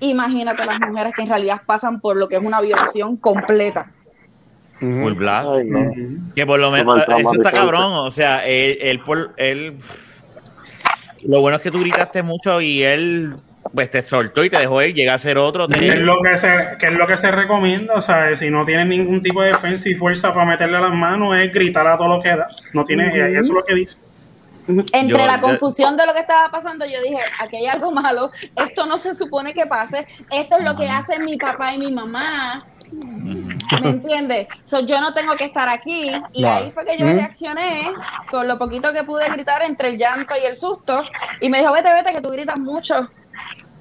Imagínate 0.00 0.64
las 0.66 0.80
mujeres 0.80 1.12
que 1.16 1.22
en 1.22 1.28
realidad 1.28 1.62
pasan 1.64 2.00
por 2.00 2.16
lo 2.16 2.28
que 2.28 2.36
es 2.36 2.42
una 2.42 2.60
violación 2.60 3.16
completa. 3.16 3.90
Full 4.76 5.12
blast. 5.12 5.48
Ay, 5.50 5.64
no. 5.68 6.32
Que 6.34 6.44
por 6.44 6.58
lo 6.58 6.70
menos, 6.70 7.02
eso 7.16 7.32
está 7.34 7.52
cabrón, 7.52 7.92
o 7.92 8.10
sea, 8.10 8.44
él, 8.46 8.76
él, 8.80 8.98
por- 9.00 9.30
él- 9.36 9.76
lo 11.22 11.40
bueno 11.40 11.56
es 11.56 11.62
que 11.62 11.70
tú 11.70 11.80
gritaste 11.80 12.22
mucho 12.22 12.60
y 12.60 12.82
él, 12.82 13.34
pues 13.72 13.90
te 13.90 14.02
soltó 14.02 14.44
y 14.44 14.50
te 14.50 14.58
dejó 14.58 14.82
ir, 14.82 14.94
llega 14.94 15.14
a 15.14 15.18
ser 15.18 15.38
otro. 15.38 15.68
¿Qué 15.68 15.88
es, 15.88 16.00
lo 16.00 16.20
que 16.20 16.36
se, 16.36 16.48
qué 16.78 16.88
es 16.88 16.92
lo 16.94 17.06
que 17.06 17.16
se 17.16 17.30
recomienda? 17.30 17.94
O 17.94 18.02
sea, 18.02 18.34
si 18.36 18.50
no 18.50 18.64
tienes 18.66 18.86
ningún 18.88 19.22
tipo 19.22 19.40
de 19.42 19.52
defensa 19.52 19.88
y 19.88 19.94
fuerza 19.94 20.34
para 20.34 20.44
meterle 20.44 20.78
las 20.80 20.92
manos, 20.92 21.34
es 21.38 21.50
gritar 21.52 21.86
a 21.86 21.96
todo 21.96 22.08
lo 22.08 22.20
que 22.20 22.30
da. 22.36 22.46
No 22.74 22.84
tiene, 22.84 23.08
Eso 23.30 23.38
es 23.40 23.48
lo 23.48 23.64
que 23.64 23.74
dice. 23.74 23.98
Entre 24.66 25.08
Yo- 25.08 25.26
la 25.26 25.36
yo- 25.36 25.42
confusión 25.42 25.96
de 25.96 26.06
lo 26.06 26.14
que 26.14 26.20
estaba 26.20 26.50
pasando, 26.50 26.86
yo 26.86 27.00
dije, 27.02 27.18
aquí 27.38 27.56
hay 27.56 27.66
algo 27.66 27.90
malo, 27.90 28.30
esto 28.56 28.86
no 28.86 28.96
se 28.98 29.14
supone 29.14 29.52
que 29.52 29.66
pase, 29.66 30.06
esto 30.30 30.56
es 30.58 30.64
lo 30.64 30.74
que 30.74 30.88
hacen 30.88 31.24
mi 31.24 31.36
papá 31.36 31.74
y 31.74 31.78
mi 31.78 31.92
mamá. 31.92 32.58
¿Me 33.82 33.90
entiendes? 33.90 34.46
So, 34.62 34.80
yo 34.80 35.00
no 35.00 35.12
tengo 35.12 35.34
que 35.36 35.46
estar 35.46 35.68
aquí. 35.68 36.12
Y 36.32 36.44
ahí 36.44 36.70
fue 36.70 36.84
que 36.84 36.96
yo 36.96 37.06
reaccioné 37.06 37.90
con 38.30 38.46
lo 38.46 38.56
poquito 38.58 38.92
que 38.92 39.02
pude 39.02 39.28
gritar 39.30 39.62
entre 39.64 39.88
el 39.88 39.96
llanto 39.98 40.34
y 40.40 40.46
el 40.46 40.54
susto. 40.54 41.02
Y 41.40 41.48
me 41.48 41.58
dijo, 41.58 41.72
vete, 41.72 41.92
vete, 41.92 42.12
que 42.12 42.20
tú 42.20 42.30
gritas 42.30 42.58
mucho. 42.58 43.10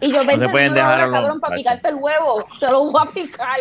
Y 0.01 0.11
yo, 0.11 0.25
vete, 0.25 0.49
pueden 0.49 0.73
dímelo 0.73 0.73
dejar 0.73 0.91
ahora, 0.93 1.03
a 1.03 1.07
los 1.07 1.15
cabrón, 1.15 1.39
para 1.39 1.55
picarte 1.55 1.89
el 1.89 1.95
huevo. 1.95 2.43
Te 2.59 2.71
lo 2.71 2.91
voy 2.91 3.01
a 3.07 3.11
picar. 3.11 3.59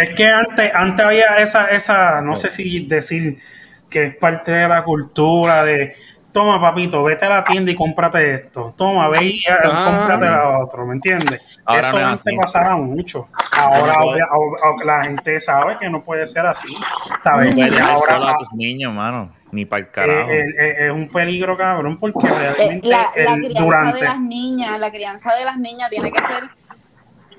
Es 0.00 0.14
que 0.16 0.26
antes, 0.26 0.72
antes 0.74 1.04
había 1.06 1.38
esa, 1.38 1.66
esa, 1.70 2.20
no 2.20 2.36
sé 2.36 2.50
si 2.50 2.86
decir 2.86 3.40
que 3.88 4.04
es 4.04 4.16
parte 4.16 4.50
de 4.52 4.68
la 4.68 4.84
cultura 4.84 5.64
de 5.64 5.94
toma 6.30 6.60
papito, 6.60 7.02
vete 7.02 7.24
a 7.24 7.30
la 7.30 7.44
tienda 7.44 7.72
y 7.72 7.74
cómprate 7.74 8.34
esto, 8.34 8.72
toma, 8.76 9.08
ve 9.08 9.24
y 9.24 9.38
eh, 9.38 9.44
Ah. 9.64 9.84
cómprate 10.08 10.30
la 10.30 10.58
otro, 10.58 10.86
¿me 10.86 10.94
entiendes? 10.94 11.40
Ahora 11.64 11.80
Eso 11.80 11.92
no 11.94 11.98
es 11.98 12.04
antes 12.04 12.34
pasaba 12.38 12.76
mucho. 12.76 13.28
Ahora 13.50 13.94
no 13.94 14.04
obvia- 14.04 14.28
ob- 14.30 14.58
ob- 14.60 14.84
la 14.84 15.04
gente 15.04 15.40
sabe 15.40 15.78
que 15.80 15.88
no 15.90 16.04
puede 16.04 16.26
ser 16.26 16.46
así, 16.46 16.76
¿sabes? 17.24 17.56
No 17.56 17.62
puedes 17.66 17.80
ahora 17.80 18.14
solo 18.18 18.28
a 18.28 18.36
tus 18.38 18.52
niños, 18.52 18.92
mano, 18.92 19.32
ni 19.50 19.64
para 19.64 19.80
el 19.80 19.86
eh, 19.86 19.90
carajo. 19.90 20.30
eh, 20.30 20.86
es 20.86 20.90
un 20.92 21.08
peligro 21.08 21.56
cabrón 21.56 21.98
porque 21.98 22.28
realmente 22.28 22.88
La, 22.88 23.10
la 23.16 23.34
el- 23.34 23.40
crianza 23.46 23.64
durante 23.64 23.98
de 23.98 24.04
las 24.04 24.20
niñas, 24.20 24.78
la 24.78 24.90
crianza 24.90 25.34
de 25.34 25.44
las 25.44 25.56
niñas 25.58 25.88
tiene 25.90 26.12
que 26.12 26.22
ser 26.22 26.44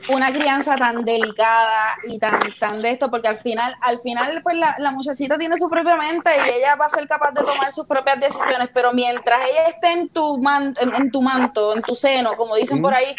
una 0.07 0.31
crianza 0.31 0.75
tan 0.75 1.03
delicada 1.03 1.95
y 2.07 2.17
tan, 2.17 2.39
tan 2.59 2.81
de 2.81 2.91
esto, 2.91 3.11
porque 3.11 3.27
al 3.27 3.37
final, 3.37 3.75
al 3.81 3.99
final, 3.99 4.41
pues 4.43 4.57
la, 4.57 4.75
la 4.79 4.91
muchachita 4.91 5.37
tiene 5.37 5.57
su 5.57 5.69
propia 5.69 5.95
mente 5.97 6.31
y 6.47 6.57
ella 6.57 6.75
va 6.75 6.85
a 6.85 6.89
ser 6.89 7.07
capaz 7.07 7.31
de 7.31 7.43
tomar 7.43 7.71
sus 7.71 7.85
propias 7.85 8.19
decisiones, 8.19 8.69
pero 8.73 8.93
mientras 8.93 9.39
ella 9.49 9.67
esté 9.69 9.91
en 9.91 10.09
tu, 10.09 10.39
man- 10.41 10.75
en, 10.79 10.95
en 10.95 11.11
tu 11.11 11.21
manto, 11.21 11.75
en 11.75 11.81
tu 11.81 11.93
seno, 11.95 12.31
como 12.37 12.55
dicen 12.55 12.81
por 12.81 12.93
ahí, 12.93 13.13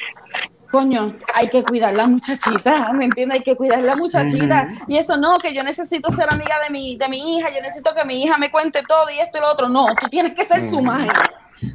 coño, 0.70 1.16
hay 1.34 1.48
que 1.48 1.62
cuidar 1.64 1.94
la 1.94 2.06
muchachita, 2.06 2.92
¿me 2.94 3.04
entiendes? 3.04 3.38
Hay 3.38 3.44
que 3.44 3.56
cuidar 3.56 3.80
la 3.82 3.96
muchachita. 3.96 4.68
Y 4.88 4.96
eso 4.96 5.16
no, 5.16 5.38
que 5.38 5.52
yo 5.54 5.62
necesito 5.62 6.10
ser 6.10 6.32
amiga 6.32 6.60
de 6.62 6.70
mi, 6.70 6.96
de 6.96 7.08
mi 7.08 7.36
hija, 7.38 7.48
yo 7.50 7.60
necesito 7.60 7.94
que 7.94 8.04
mi 8.04 8.22
hija 8.22 8.38
me 8.38 8.50
cuente 8.50 8.82
todo 8.86 9.10
y 9.10 9.18
esto 9.20 9.38
y 9.38 9.40
lo 9.40 9.48
otro. 9.52 9.68
No, 9.68 9.86
tú 10.00 10.08
tienes 10.08 10.32
que 10.34 10.44
ser 10.44 10.60
su 10.60 10.80
madre. 10.80 11.12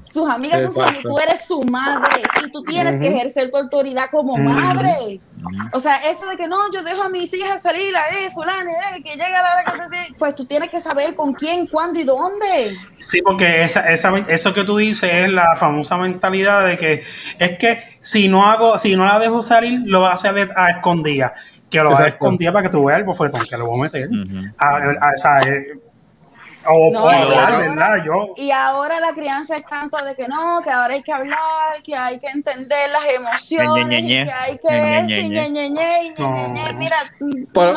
Sus 0.04 0.28
amigas 0.30 0.74
son 0.74 0.94
sus 0.96 1.04
tú 1.04 1.20
eres 1.20 1.46
su 1.46 1.62
madre 1.64 2.24
y 2.46 2.52
tú 2.52 2.64
tienes 2.64 2.98
que 3.00 3.08
ejercer 3.08 3.52
tu 3.52 3.58
autoridad 3.58 4.06
como 4.12 4.36
madre. 4.38 5.20
O 5.74 5.80
sea, 5.80 5.98
eso 6.10 6.26
de 6.28 6.38
que 6.38 6.48
no, 6.48 6.58
yo 6.74 6.82
dejo 6.84 7.04
a 7.04 7.10
mis 7.10 7.32
hijas 7.34 7.62
salir, 7.62 7.94
eh, 8.12 8.30
fulano, 8.34 8.70
eh, 8.72 9.04
que 9.04 9.12
llega 9.12 9.44
la 9.44 9.54
hora 9.54 9.64
que 9.64 9.72
te- 9.98 10.08
te- 10.08 10.14
pues 10.18 10.34
tú 10.36 10.46
tienes 10.46 10.70
que 10.72 10.80
saber 10.80 11.14
con 11.14 11.34
quién, 11.34 11.68
cuándo 11.68 12.00
y 12.00 12.04
dónde. 12.04 12.76
Sí, 12.98 13.22
porque 13.22 13.64
esa, 13.64 13.92
esa, 13.92 14.12
eso 14.28 14.54
que 14.54 14.64
tú 14.64 14.78
dices 14.78 15.10
es 15.14 15.30
la 15.32 15.56
famosa 15.56 15.98
mentalidad 15.98 16.66
de 16.66 16.78
que 16.78 17.04
es 17.38 17.58
que 17.60 17.98
si 18.00 18.28
no 18.28 18.50
hago, 18.50 18.80
si 18.80 18.96
no 18.96 19.06
la 19.06 19.20
dejo 19.20 19.44
salir, 19.44 19.82
lo 19.86 20.02
va 20.02 20.12
a 20.12 20.16
hacer 20.16 20.34
de- 20.34 20.54
a 20.56 20.70
escondidas. 20.72 21.34
Que 21.70 21.80
lo 21.80 21.86
va 21.92 21.98
a 21.98 22.00
Exacto. 22.02 22.16
escondida 22.26 22.52
para 22.54 22.64
que 22.64 22.70
tú 22.70 22.86
veas 22.86 23.00
el 23.00 23.06
bofetón 23.06 23.42
que 23.48 23.58
le 23.58 23.64
voy 23.64 23.80
a 23.80 23.84
meter. 23.84 24.08
Ujú. 24.10 24.38
A- 24.58 24.78
a- 24.78 25.12
o 25.16 25.18
sea, 25.18 25.42
eh, 25.42 25.66
o, 26.68 26.92
No, 26.92 27.04
o 27.06 27.12
y 27.12 27.16
hablar, 27.16 27.54
ahora- 27.54 27.58
¿verdad? 27.70 28.06
Yo, 28.06 28.28
Y 28.38 28.52
ahora 28.52 29.00
la 29.00 29.14
crianza 29.14 29.58
es 29.58 29.66
tanto 29.66 29.98
de 30.04 30.16
que 30.16 30.28
no, 30.28 30.62
que 30.64 30.70
ahora 30.72 30.94
hay 30.96 31.04
que 31.04 31.12
hablar, 31.14 31.38
que 31.84 31.96
hay 31.96 32.20
que 32.20 32.28
entender 32.28 32.90
las 32.92 33.06
emociones, 33.14 33.88
Ñe, 33.88 34.02
Ñe, 34.02 34.26
Ñe, 34.26 34.52
y 34.54 34.58
que 34.58 34.70
hay 34.70 36.14
que 36.14 36.50
Ñe, 36.54 36.74
mira, 36.78 36.98
no, 37.20 37.74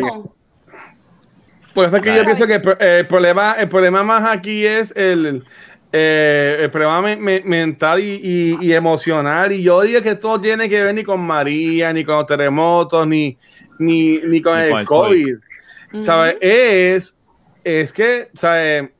no. 0.00 0.34
Por 1.74 1.84
eso 1.84 1.96
es 1.96 2.02
que 2.02 2.14
yo 2.16 2.24
pienso 2.24 2.46
que 2.46 2.54
el, 2.54 2.62
pro- 2.62 2.78
el 2.78 3.06
problema, 3.06 3.52
el 3.58 3.68
problema 3.68 4.02
más 4.02 4.24
aquí 4.28 4.66
es 4.66 4.92
el, 4.96 5.44
eh, 5.92 6.56
el 6.60 6.70
problema 6.70 7.00
me- 7.02 7.16
me- 7.16 7.42
mental 7.44 8.00
y, 8.00 8.20
y- 8.22 8.58
y 8.66 8.72
emocional. 8.72 9.52
Y 9.52 9.62
yo 9.62 9.82
digo 9.82 10.02
que 10.02 10.10
esto 10.10 10.40
tiene 10.40 10.68
que 10.68 10.82
ver 10.82 10.94
ni 10.94 11.04
con 11.04 11.20
María, 11.20 11.92
ni 11.92 12.04
con 12.04 12.16
los 12.16 12.26
terremotos, 12.26 13.06
ni, 13.06 13.38
ni, 13.78 14.18
ni 14.18 14.42
con 14.42 14.56
Ni 14.58 14.64
el 14.64 14.70
con 14.70 14.80
el 14.80 14.86
COVID. 14.86 15.36
¿Sabes? 15.98 16.36
Es, 16.40 17.20
es 17.64 17.92
que, 17.92 18.28
¿sabes? 18.34 18.90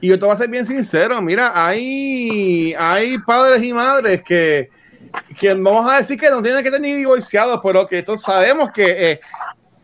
Y 0.00 0.08
yo 0.08 0.18
te 0.18 0.24
voy 0.24 0.32
a 0.32 0.36
ser 0.36 0.48
bien 0.48 0.64
sincero, 0.64 1.20
mira, 1.20 1.52
hay, 1.54 2.74
hay 2.78 3.18
padres 3.18 3.62
y 3.62 3.72
madres 3.72 4.22
que, 4.22 4.70
que 5.38 5.52
vamos 5.52 5.92
a 5.92 5.98
decir 5.98 6.18
que 6.18 6.30
no 6.30 6.40
tienen 6.40 6.64
que 6.64 6.70
tener 6.70 6.96
divorciados, 6.96 7.60
pero 7.62 7.86
que 7.86 8.02
todos 8.02 8.22
sabemos 8.22 8.70
que 8.72 9.12
eh, 9.12 9.20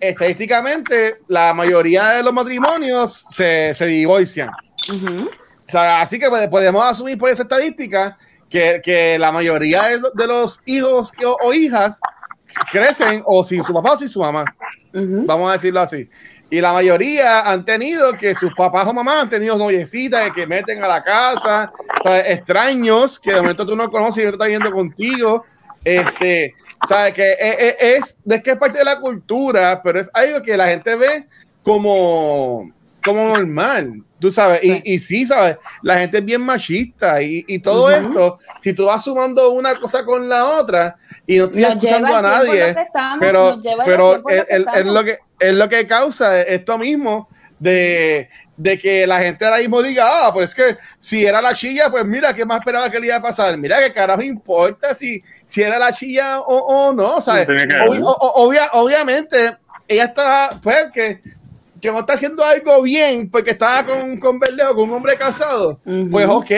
estadísticamente 0.00 1.16
la 1.28 1.52
mayoría 1.52 2.08
de 2.12 2.22
los 2.22 2.32
matrimonios 2.32 3.26
se, 3.30 3.74
se 3.74 3.84
divorcian. 3.84 4.50
Ujú. 4.88 5.26
O 5.26 5.68
sea, 5.68 6.00
así 6.00 6.18
que 6.18 6.30
pues, 6.30 6.48
podemos 6.48 6.82
asumir 6.84 7.18
por 7.18 7.28
esa 7.28 7.42
estadística 7.42 8.16
que, 8.48 8.80
que 8.82 9.18
la 9.18 9.32
mayoría 9.32 9.82
de, 9.82 10.00
de 10.14 10.26
los 10.26 10.62
hijos 10.64 11.12
o, 11.22 11.36
o 11.42 11.52
hijas 11.52 12.00
crecen 12.70 13.22
o 13.26 13.44
sin 13.44 13.62
su 13.64 13.74
papá 13.74 13.92
o 13.92 13.98
sin 13.98 14.08
su 14.08 14.20
mamá. 14.20 14.44
Vamos 14.92 15.50
a 15.50 15.52
decirlo 15.54 15.80
así. 15.80 16.08
Y 16.48 16.60
la 16.60 16.72
mayoría 16.72 17.40
han 17.40 17.64
tenido 17.64 18.12
que 18.12 18.34
sus 18.34 18.54
papás 18.54 18.86
o 18.86 18.94
mamás 18.94 19.24
han 19.24 19.30
tenido 19.30 19.58
noviecitas 19.58 20.30
que 20.32 20.46
meten 20.46 20.82
a 20.84 20.88
la 20.88 21.02
casa, 21.02 21.72
¿sabes? 22.02 22.24
extraños 22.28 23.18
que 23.18 23.32
de 23.32 23.40
momento 23.40 23.66
tú 23.66 23.74
no 23.74 23.90
conoces 23.90 24.22
y 24.22 24.26
no 24.26 24.32
estás 24.32 24.48
viendo 24.48 24.70
contigo. 24.70 25.44
Este, 25.84 26.54
¿sabes? 26.88 27.14
Que 27.14 27.32
es, 27.32 27.56
es, 27.58 27.76
es, 27.78 28.18
es 28.28 28.42
que 28.42 28.50
es 28.52 28.56
parte 28.56 28.78
de 28.78 28.84
la 28.84 29.00
cultura, 29.00 29.80
pero 29.82 30.00
es 30.00 30.10
algo 30.12 30.42
que 30.42 30.56
la 30.56 30.68
gente 30.68 30.94
ve 30.96 31.26
como, 31.62 32.70
como 33.04 33.28
normal. 33.28 34.02
Tú 34.18 34.30
sabes, 34.30 34.60
Sí. 34.62 34.82
Y, 34.84 34.94
y 34.94 34.98
sí, 34.98 35.26
¿sabes? 35.26 35.58
La 35.82 35.98
gente 35.98 36.18
es 36.18 36.24
bien 36.24 36.40
machista 36.42 37.20
y, 37.20 37.44
y 37.46 37.58
todo 37.58 37.84
Ujú. 37.84 38.08
esto, 38.08 38.38
si 38.60 38.72
tú 38.72 38.86
vas 38.86 39.04
sumando 39.04 39.50
una 39.52 39.74
cosa 39.74 40.04
con 40.04 40.28
la 40.28 40.46
otra 40.46 40.96
y 41.26 41.38
no 41.38 41.44
estoy 41.44 41.62
Nos 41.62 41.72
acusando 41.72 42.16
a 42.16 42.22
nadie, 42.22 42.70
estamos, 42.70 43.18
pero, 43.20 43.60
pero 43.84 44.22
es, 44.28 44.86
lo 44.86 45.04
que, 45.04 45.18
es 45.38 45.54
lo 45.54 45.68
que 45.68 45.86
causa 45.86 46.40
esto 46.42 46.78
mismo 46.78 47.28
de, 47.58 48.28
de 48.56 48.78
que 48.78 49.06
la 49.06 49.18
gente 49.20 49.44
ahora 49.44 49.58
mismo 49.58 49.82
diga, 49.82 50.04
ah, 50.06 50.30
pues 50.32 50.50
es 50.50 50.54
que 50.54 50.76
si 50.98 51.24
era 51.24 51.40
la 51.40 51.54
chilla, 51.54 51.90
pues 51.90 52.04
mira, 52.04 52.34
¿qué 52.34 52.44
más 52.44 52.60
esperaba 52.60 52.90
que 52.90 53.00
le 53.00 53.06
iba 53.06 53.16
a 53.16 53.20
pasar? 53.20 53.56
Mira, 53.56 53.80
¿qué 53.80 53.92
carajo 53.92 54.22
importa 54.22 54.94
si, 54.94 55.22
si 55.48 55.62
era 55.62 55.78
la 55.78 55.92
chilla 55.92 56.40
o, 56.40 56.54
o 56.56 56.92
no? 56.92 57.20
¿sabes? 57.20 57.46
No 58.00 58.10
o- 58.10 58.46
obvia- 58.46 58.70
obviamente, 58.72 59.56
ella 59.88 60.04
está, 60.04 60.50
pues, 60.62 60.86
que, 60.92 61.20
que 61.80 61.90
no 61.92 62.00
está 62.00 62.14
haciendo 62.14 62.44
algo 62.44 62.82
bien 62.82 63.30
porque 63.30 63.50
estaba 63.50 63.86
con, 63.86 64.18
con 64.18 64.38
Verdejo, 64.38 64.74
con 64.74 64.88
un 64.90 64.96
hombre 64.96 65.16
casado, 65.16 65.80
pues 66.10 66.26
ok. 66.28 66.50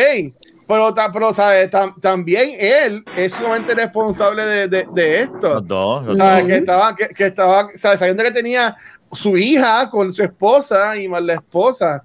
Pero, 0.68 0.92
ta- 0.94 1.10
pero 1.10 1.32
¿sabes? 1.32 1.70
Tam- 1.70 1.98
también 2.00 2.50
él 2.58 3.02
es 3.16 3.32
sumamente 3.32 3.74
responsable 3.74 4.44
de, 4.44 4.68
de, 4.68 4.86
de 4.92 5.20
esto. 5.22 5.54
Los 5.54 5.66
dos. 5.66 6.04
los 6.06 6.18
¿sabes? 6.18 6.40
dos. 6.40 6.46
Que 6.48 6.56
estaba, 6.56 6.94
que, 6.96 7.08
que 7.08 7.26
estaba 7.26 7.68
¿sabes? 7.74 7.98
sabiendo 7.98 8.22
que 8.22 8.30
tenía 8.30 8.76
su 9.10 9.36
hija 9.38 9.88
con 9.90 10.12
su 10.12 10.22
esposa 10.22 10.94
y 10.98 11.08
más 11.08 11.22
la 11.22 11.34
esposa. 11.34 12.04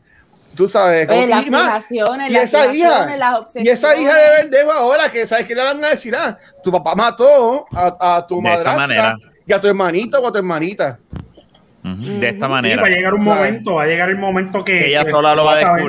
Tú 0.56 0.68
sabes. 0.68 1.10
Oye, 1.10 1.28
las 1.28 1.42
y, 1.42 1.50
fijaciones, 1.50 2.30
y 2.30 2.34
las 2.34 2.44
esa 2.44 2.74
hija, 2.74 3.16
las 3.18 3.32
y 3.34 3.36
obsesiones. 3.40 3.74
esa 3.74 3.96
hija 3.98 4.14
de 4.16 4.30
Verdejo 4.44 4.72
ahora, 4.72 5.10
que 5.12 5.28
sabes 5.28 5.46
que 5.48 5.56
le 5.56 5.64
van 5.64 5.84
a 5.84 5.90
decir, 5.90 6.16
ah, 6.16 6.38
tu 6.64 6.72
papá 6.72 6.96
mató 6.96 7.66
a, 7.74 8.18
a 8.18 8.28
tu 8.28 8.40
madrastra 8.40 8.76
manera. 8.76 9.18
y 9.46 9.52
a 9.52 9.60
tu 9.60 9.68
hermanito 9.68 10.22
o 10.22 10.28
a 10.28 10.32
tu 10.32 10.38
hermanita. 10.38 11.00
De 11.84 12.30
esta. 12.30 12.46
Sí, 12.46 12.52
manera. 12.52 12.82
va 12.82 12.88
a 12.88 12.92
llegar 12.92 13.14
un 13.14 13.24
momento, 13.24 13.76
va 13.76 13.84
a 13.84 13.88
llegar 13.88 14.10
el 14.10 14.18
momento 14.18 14.64
que. 14.64 14.80
Que 14.80 14.88
ella 14.88 15.04
que 15.04 15.12
sola 15.12 15.36
lo 15.36 15.44
va 15.44 15.56
a 15.56 15.58
saber. 15.58 15.84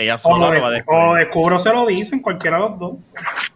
Ella 0.00 0.14
O 0.16 0.18
sola 0.18 0.46
lo, 0.48 0.54
lo 0.54 0.60
va 0.62 0.66
a 0.66 0.70
de- 0.70 0.76
descubrir. 0.76 1.02
o 1.08 1.14
descubro 1.14 1.58
se 1.58 1.72
lo 1.72 1.86
dicen, 1.86 2.20
cualquiera 2.22 2.56
de 2.56 2.62
los 2.62 2.78
dos. 2.78 2.92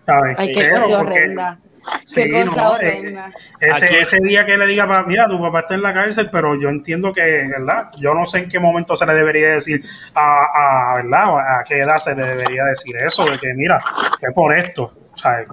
¿Sabes? 0.04 0.36
Ay, 0.38 0.52
qué 0.52 0.60
Pero, 0.60 0.80
cosa 0.80 0.98
porque- 0.98 1.10
horrenda. 1.18 1.58
Sí, 2.06 2.22
Qué 2.30 2.46
cosa 2.46 2.62
no, 2.62 2.70
horrenda. 2.72 3.28
eh, 3.60 3.68
ese, 3.70 3.84
Aquí- 3.86 3.94
ese 3.96 4.18
día 4.22 4.46
que 4.46 4.56
le 4.56 4.66
diga, 4.66 5.04
mira, 5.06 5.28
tu 5.28 5.38
papá 5.40 5.60
está 5.60 5.74
en 5.74 5.82
la 5.82 5.92
cárcel, 5.92 6.30
pero 6.32 6.58
yo 6.58 6.70
entiendo 6.70 7.12
que, 7.12 7.46
¿verdad? 7.50 7.90
Yo 7.98 8.14
no 8.14 8.24
sé 8.24 8.38
en 8.38 8.48
qué 8.48 8.58
momento 8.58 8.96
se 8.96 9.04
le 9.04 9.12
debería 9.12 9.48
decir 9.54 9.82
a, 10.14 10.92
a 10.92 10.94
¿verdad? 11.02 11.58
A 11.60 11.64
qué 11.64 11.80
edad 11.80 11.98
se 11.98 12.14
le 12.14 12.24
debería 12.24 12.64
decir 12.64 12.96
eso, 12.96 13.26
de 13.26 13.38
que, 13.38 13.52
mira, 13.54 13.82
que 14.18 14.32
por 14.34 14.56
esto, 14.56 14.94
El 15.24 15.46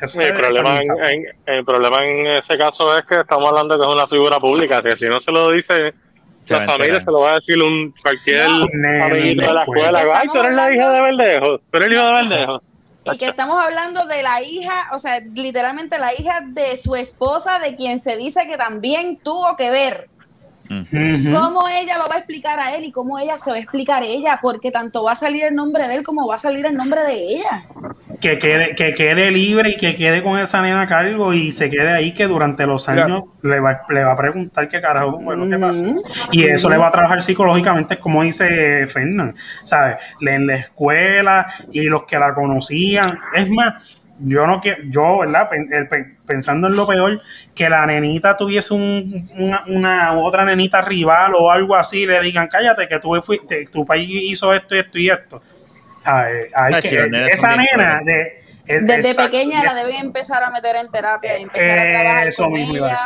es 0.00 0.16
problema, 0.38 0.78
en, 0.78 0.90
en- 1.04 1.26
el 1.46 1.64
problema 1.66 1.98
en 2.02 2.26
ese 2.38 2.56
caso 2.56 2.96
es 2.98 3.04
que 3.06 3.20
estamos 3.20 3.48
hablando 3.48 3.76
que 3.76 3.82
es 3.82 3.88
una 3.94 4.06
figura 4.06 4.38
pública, 4.38 4.80
que 4.82 4.96
si 4.96 5.06
no 5.06 5.20
se 5.20 5.32
lo 5.32 5.50
dice 5.52 5.92
la 6.46 6.66
familia, 6.66 7.00
se 7.00 7.10
lo 7.10 7.20
va 7.20 7.30
a 7.32 7.34
decir 7.36 7.58
un 7.62 7.94
cualquier 8.02 8.48
No. 8.48 9.04
amiguito 9.04 9.46
de 9.46 9.52
la 9.54 9.60
escuela. 9.62 10.04
Ay, 10.14 10.28
tú 10.32 10.38
eres 10.40 10.54
la 10.54 10.72
hija 10.72 10.90
de 10.90 11.00
Verdejo, 11.00 11.58
tú 11.58 11.76
eres 11.76 11.86
el 11.88 11.94
hijo 11.94 12.04
de 12.06 12.12
Verdejo. 12.12 12.62
Y 13.12 13.18
que 13.18 13.26
estamos 13.26 13.62
hablando 13.62 14.06
de 14.06 14.22
la 14.22 14.40
hija, 14.40 14.88
o 14.92 14.98
sea, 14.98 15.20
literalmente 15.20 15.98
la 15.98 16.14
hija 16.14 16.40
de 16.42 16.74
su 16.78 16.96
esposa, 16.96 17.58
de 17.58 17.76
quien 17.76 18.00
se 18.00 18.16
dice 18.16 18.46
que 18.48 18.56
también 18.56 19.18
tuvo 19.18 19.54
que 19.58 19.70
ver. 19.70 20.08
¿Cómo 20.70 21.68
ella 21.68 21.98
lo 21.98 22.06
va 22.08 22.14
a 22.14 22.18
explicar 22.18 22.58
a 22.58 22.74
él 22.74 22.84
y 22.84 22.92
cómo 22.92 23.18
ella 23.18 23.36
se 23.36 23.50
va 23.50 23.56
a 23.56 23.60
explicar 23.60 24.02
a 24.02 24.06
ella? 24.06 24.38
Porque 24.42 24.70
tanto 24.70 25.02
va 25.04 25.12
a 25.12 25.16
salir 25.16 25.44
el 25.44 25.54
nombre 25.54 25.86
de 25.86 25.96
él 25.96 26.02
como 26.02 26.26
va 26.26 26.36
a 26.36 26.38
salir 26.38 26.64
el 26.64 26.74
nombre 26.74 27.02
de 27.02 27.12
ella. 27.34 27.66
Que 28.28 28.38
quede, 28.38 28.74
que 28.74 28.94
quede 28.94 29.30
libre 29.30 29.70
y 29.70 29.76
que 29.76 29.96
quede 29.96 30.22
con 30.22 30.38
esa 30.38 30.62
nena 30.62 30.82
a 30.82 30.86
cargo 30.86 31.34
y 31.34 31.52
se 31.52 31.68
quede 31.68 31.92
ahí 31.92 32.12
que 32.12 32.26
durante 32.26 32.66
los 32.66 32.88
años 32.88 33.24
le, 33.42 33.60
va, 33.60 33.82
le 33.90 34.02
va 34.02 34.12
a 34.12 34.16
preguntar 34.16 34.66
qué 34.68 34.80
carajo 34.80 35.20
fue 35.22 35.36
lo 35.36 35.46
que 35.48 35.58
pasó. 35.58 35.84
Y 36.32 36.44
eso 36.44 36.70
le 36.70 36.78
va 36.78 36.88
a 36.88 36.90
trabajar 36.90 37.22
psicológicamente, 37.22 37.98
como 37.98 38.22
dice 38.22 38.86
Fernán, 38.88 39.34
¿sabes? 39.62 39.96
En 40.22 40.46
la 40.46 40.54
escuela 40.56 41.46
y 41.70 41.84
los 41.84 42.04
que 42.04 42.18
la 42.18 42.34
conocían. 42.34 43.18
Es 43.34 43.48
más, 43.50 43.74
yo 44.20 44.46
no 44.46 44.60
quiero, 44.60 44.82
yo, 44.88 45.18
¿verdad? 45.18 45.48
Pensando 46.26 46.68
en 46.68 46.76
lo 46.76 46.86
peor, 46.86 47.20
que 47.54 47.68
la 47.68 47.84
nenita 47.84 48.36
tuviese 48.36 48.72
un- 48.72 49.30
una, 49.36 49.64
una 49.66 50.12
otra 50.18 50.44
nenita 50.44 50.80
rival 50.80 51.32
o 51.38 51.50
algo 51.50 51.76
así, 51.76 52.06
le 52.06 52.20
digan, 52.20 52.48
cállate, 52.48 52.88
que 52.88 52.98
tú 52.98 53.14
fuiste, 53.22 53.66
tu 53.70 53.84
país 53.84 54.08
hizo 54.10 54.54
esto, 54.54 54.74
esto 54.74 54.98
y 54.98 55.10
esto. 55.10 55.42
Hay 56.04 56.74
Ay, 56.74 56.82
que- 56.82 57.10
esa 57.32 57.56
nena 57.56 58.00
de 58.04 58.42
es- 58.66 58.86
Desde 58.86 59.10
exacto, 59.10 59.30
pequeña 59.30 59.62
la 59.62 59.74
deben 59.74 59.96
empezar 59.96 60.42
a 60.42 60.50
meter 60.50 60.76
en 60.76 60.90
terapia 60.90 61.38
y 61.38 61.42
empezar 61.42 61.78
a 61.78 61.84
Eh, 61.84 61.92
trabajar 61.92 62.26
eso 62.28 62.42
con 62.44 62.52
mismo 62.54 62.74
ella 62.86 62.98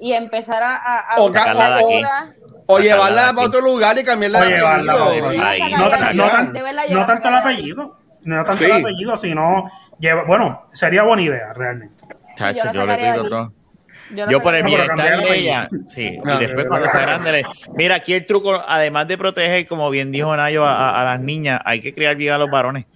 y 0.00 0.12
empezar 0.12 0.62
a, 0.62 0.76
a, 0.76 0.98
a 1.14 1.20
O 1.20 1.28
ayuda. 1.28 2.32
O 2.66 2.76
Sacarla 2.78 2.94
llevarla 2.94 3.32
para 3.34 3.46
otro 3.46 3.60
lugar 3.60 3.98
y 3.98 4.04
cambiarle 4.04 4.38
O 4.38 4.44
de 4.44 4.58
apellido. 4.58 5.44
Ay, 5.44 5.72
no, 5.72 5.90
tanto 5.90 7.28
el 7.28 7.34
apellido, 7.34 7.98
no 8.22 8.44
tanto 8.44 8.58
Sí. 8.64 8.70
el 8.70 8.72
apellido, 8.72 9.16
sino 9.16 9.70
lleva, 9.98 10.22
bueno, 10.24 10.64
sería 10.68 11.02
buena 11.02 11.22
idea 11.22 11.52
realmente. 11.54 12.04
Chacho, 12.36 12.58
yo 12.58 12.64
la 12.64 12.72
yo 12.72 12.86
le 12.86 13.12
pido 13.12 13.28
todo. 13.28 13.52
Yo 14.28 14.40
por 14.42 14.54
el 14.54 14.64
bienestar 14.64 14.96
de 14.98 15.26
el 15.28 15.32
ella, 15.34 15.68
sí. 15.88 16.18
No, 16.24 16.36
y 16.40 16.46
después 16.46 16.66
cuando 16.66 16.88
sea 16.88 17.00
grande, 17.02 17.32
le- 17.32 17.44
mira, 17.74 17.96
aquí 17.96 18.12
el 18.14 18.26
truco, 18.26 18.60
además 18.66 19.06
de 19.08 19.16
proteger, 19.18 19.66
como 19.66 19.88
bien 19.90 20.10
dijo 20.12 20.34
Nayo, 20.36 20.64
a, 20.66 21.02
las 21.04 21.20
niñas, 21.20 21.60
hay 21.64 21.80
que 21.80 21.92
criar 21.92 22.16
bien 22.16 22.32
a 22.34 22.38
los 22.38 22.50
varones. 22.50 22.86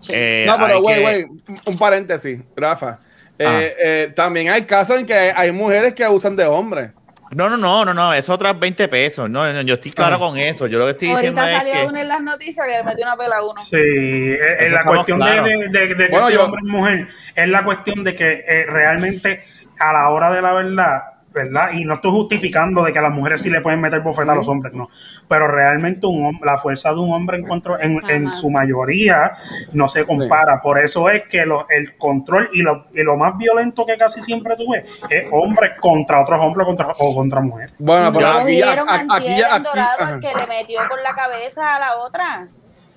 Sí. 0.00 0.12
Eh, 0.14 0.44
No, 0.46 0.56
pero 0.58 0.80
güey, 0.80 0.94
que- 0.96 1.00
güey, 1.02 1.26
un 1.66 1.78
paréntesis, 1.78 2.40
Rafa. 2.56 2.98
Eh, 3.38 3.44
Ah. 3.46 3.60
eh, 3.82 4.12
también 4.14 4.50
hay 4.50 4.62
casos 4.62 4.98
en 4.98 5.06
que 5.06 5.14
hay 5.14 5.50
mujeres 5.52 5.94
que 5.94 6.04
abusan 6.04 6.36
de 6.36 6.44
hombres. 6.44 6.90
No, 7.34 7.48
no, 7.48 7.56
no, 7.56 7.82
no, 7.86 7.94
no, 7.94 8.12
es 8.12 8.28
otras 8.28 8.60
20 8.60 8.88
pesos. 8.88 9.30
No, 9.30 9.50
no, 9.50 9.62
yo 9.62 9.74
estoy 9.76 9.90
claro 9.92 10.16
Ah. 10.16 10.18
con 10.18 10.36
eso. 10.36 10.66
Yo 10.66 10.78
lo 10.78 10.84
que 10.84 10.90
estoy 10.90 11.08
diciendo 11.08 11.40
Ahorita 11.40 11.50
es 11.56 11.58
salió 11.62 11.72
que. 11.80 11.86
uno 11.88 11.98
en 11.98 12.08
las 12.08 12.20
noticias 12.22 12.66
que 12.66 12.72
le 12.76 12.84
metió 12.84 13.06
una 13.06 13.16
pela 13.16 13.36
a 13.36 13.42
uno. 13.42 13.54
Sí, 13.58 14.36
la 14.70 14.84
cuestión 14.84 15.18
de, 15.18 15.30
de- 15.40 15.68
de- 15.70 15.94
de 15.94 16.04
que 16.04 16.10
Bueno, 16.10 16.26
sea 16.26 16.34
yo- 16.36 16.44
hombre 16.44 16.60
o 16.62 16.68
mujer 16.68 17.08
es 17.34 17.48
la 17.48 17.64
cuestión 17.64 18.04
de 18.04 18.14
que 18.14 18.32
eh, 18.46 18.66
realmente 18.68 19.44
a 19.78 19.92
la 19.92 20.08
hora 20.10 20.30
de 20.30 20.42
la 20.42 20.52
verdad, 20.52 21.02
¿verdad? 21.34 21.70
Y 21.72 21.84
no 21.86 21.94
estoy 21.94 22.10
justificando 22.10 22.84
de 22.84 22.92
que 22.92 22.98
a 22.98 23.02
las 23.02 23.12
mujeres 23.12 23.40
sí 23.40 23.48
le 23.48 23.62
pueden 23.62 23.80
meter 23.80 24.00
bofeta 24.00 24.32
a 24.32 24.34
los 24.34 24.46
hombres, 24.48 24.74
no. 24.74 24.90
Pero 25.28 25.48
realmente 25.48 26.06
un 26.06 26.24
hom- 26.24 26.44
la 26.44 26.58
fuerza 26.58 26.90
de 26.92 26.98
un 27.00 27.10
hombre 27.12 27.38
en, 27.38 27.46
contra- 27.46 27.78
en, 27.80 27.98
en 28.10 28.28
su 28.28 28.50
mayoría 28.50 29.32
no 29.72 29.88
se 29.88 30.04
compara. 30.04 30.60
Por 30.60 30.78
eso 30.78 31.08
es 31.08 31.22
que 31.22 31.46
lo- 31.46 31.66
el 31.70 31.96
control 31.96 32.50
y 32.52 32.60
lo, 32.60 32.86
y 32.92 33.02
lo 33.02 33.16
más 33.16 33.38
violento 33.38 33.86
que 33.86 33.96
casi 33.96 34.20
siempre 34.20 34.56
tú 34.56 34.70
ves 34.70 34.84
es 35.08 35.24
hombre 35.32 35.76
contra 35.80 36.20
otros 36.20 36.38
hombres 36.40 36.66
contra, 36.66 36.88
o 36.98 37.14
contra 37.14 37.40
mujer. 37.40 37.72
Bueno, 37.78 38.12
pero 38.12 38.28
aquí 38.28 38.58
ya, 38.58 38.72
aquí, 38.72 38.80
aquí 38.82 39.06
antier 39.10 39.38
ya, 39.38 39.46
en 39.46 39.52
aquí, 39.54 39.64
Dorado 39.64 39.96
ajá. 40.00 40.20
que 40.20 40.34
le 40.38 40.46
metió 40.46 40.80
por 40.88 41.02
la 41.02 41.14
cabeza 41.14 41.76
a 41.76 41.80
la 41.80 41.96
otra. 41.96 42.48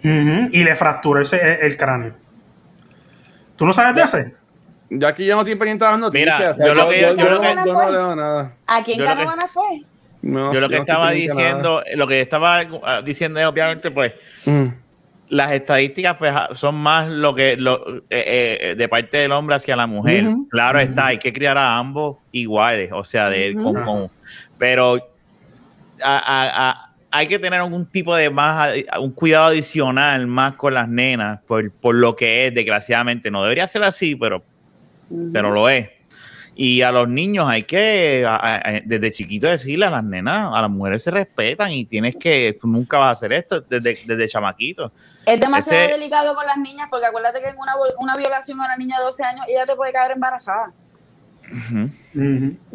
Y 0.03 0.63
le 0.63 0.75
fracturó 0.75 1.21
ese- 1.21 1.41
el, 1.41 1.71
el 1.71 1.77
cráneo. 1.77 2.13
¿Tú 3.55 3.65
no 3.65 3.71
sabes 3.73 3.95
de 3.95 4.01
ese? 4.01 4.35
Ya 4.89 5.07
aquí 5.09 5.25
yo 5.25 5.35
no 5.35 5.41
estoy 5.41 5.55
pendiente 5.55 5.83
de 5.85 5.91
las 5.91 5.99
noticias. 5.99 6.37
Mira, 6.37 6.51
o 6.51 6.53
sea, 6.53 6.67
yo 6.67 6.73
lo 6.75 6.89
que- 6.89 7.01
yo, 7.01 7.15
yo 7.15 7.23
lo 7.29 7.35
no- 7.35 7.41
que- 7.41 7.55
yo 7.65 7.73
no 7.73 7.91
leo 7.91 8.15
nada. 8.15 8.53
¿A 8.67 8.83
quién 8.83 8.99
Yo 8.99 9.05
Caravana 9.05 9.47
fue? 9.47 9.81
No, 10.21 10.53
Yo 10.53 10.59
lo 10.59 10.69
que 10.69 10.77
estaba 10.77 11.11
diciendo, 11.11 11.83
lo 11.95 12.07
que 12.07 12.21
estaba 12.21 12.59
ah, 12.83 13.01
diciendo 13.03 13.39
es 13.39 13.45
obviamente, 13.45 13.91
pues. 13.91 14.13
Mm. 14.45 14.65
las 15.29 15.51
estadísticas 15.53 16.17
pues, 16.17 16.31
ah, 16.35 16.49
son 16.53 16.75
más 16.75 17.09
lo 17.09 17.33
que 17.33 17.57
lo, 17.57 17.97
eh, 18.11 18.59
eh, 18.61 18.75
de 18.77 18.87
parte 18.87 19.17
del 19.17 19.31
hombre 19.31 19.55
hacia 19.55 19.75
la 19.75 19.87
mujer. 19.87 20.23
Claro 20.51 20.79
está, 20.79 21.07
hay 21.07 21.17
que 21.17 21.33
criar 21.33 21.57
a 21.57 21.77
ambos 21.77 22.17
iguales, 22.31 22.91
o 22.93 23.03
sea, 23.03 23.29
de 23.31 23.55
Ujú. 23.55 23.73
con- 23.73 23.83
con- 23.85 24.11
pero 24.59 24.97
a- 26.03 26.17
a- 26.17 26.69
a- 26.69 26.93
hay 27.09 27.27
que 27.27 27.39
tener 27.39 27.59
algún 27.59 27.87
tipo 27.87 28.15
de 28.15 28.29
más 28.29 28.71
un 28.99 29.11
cuidado 29.11 29.45
adicional 29.47 30.27
más 30.27 30.53
con 30.55 30.75
las 30.75 30.87
nenas 30.87 31.39
por, 31.47 31.71
por 31.71 31.95
lo 31.95 32.15
que 32.15 32.45
es, 32.47 32.53
desgraciadamente. 32.53 33.31
No 33.31 33.41
debería 33.41 33.67
ser 33.67 33.81
así, 33.83 34.15
pero, 34.15 34.43
pero 35.33 35.51
lo 35.51 35.69
es. 35.69 35.89
Y 36.57 36.81
a 36.83 36.91
los 36.93 37.09
niños 37.09 37.47
hay 37.49 37.63
que, 37.63 38.23
a- 38.25 38.35
a- 38.37 38.55
a- 38.55 38.81
desde 38.85 39.11
chiquito 39.11 39.45
decirle 39.47 39.87
a 39.87 39.89
las 39.89 40.03
nenas, 40.05 40.51
a 40.53 40.61
las 40.61 40.69
mujeres 40.69 41.03
se 41.03 41.11
respetan 41.11 41.71
y 41.71 41.83
tienes 41.85 42.15
que, 42.15 42.57
tú 42.59 42.67
nunca 42.67 42.97
vas 42.97 43.09
a 43.09 43.11
hacer 43.11 43.33
esto 43.33 43.59
desde, 43.59 43.99
desde 44.05 44.27
chamaquito. 44.29 44.89
Es 45.25 45.37
demasiado 45.39 45.83
Ese- 45.83 45.93
delicado 45.93 46.33
con 46.33 46.45
las 46.45 46.57
niñas 46.57 46.87
porque 46.89 47.07
acuérdate 47.07 47.41
que 47.41 47.49
en 47.49 47.57
una, 47.57 47.73
una 47.99 48.15
violación 48.15 48.61
a 48.61 48.65
una 48.65 48.77
niña 48.77 48.97
de 48.99 49.03
12 49.03 49.23
años 49.25 49.45
ella 49.49 49.65
te 49.65 49.75
puede 49.75 49.91
quedar 49.91 50.11
embarazada. 50.11 50.71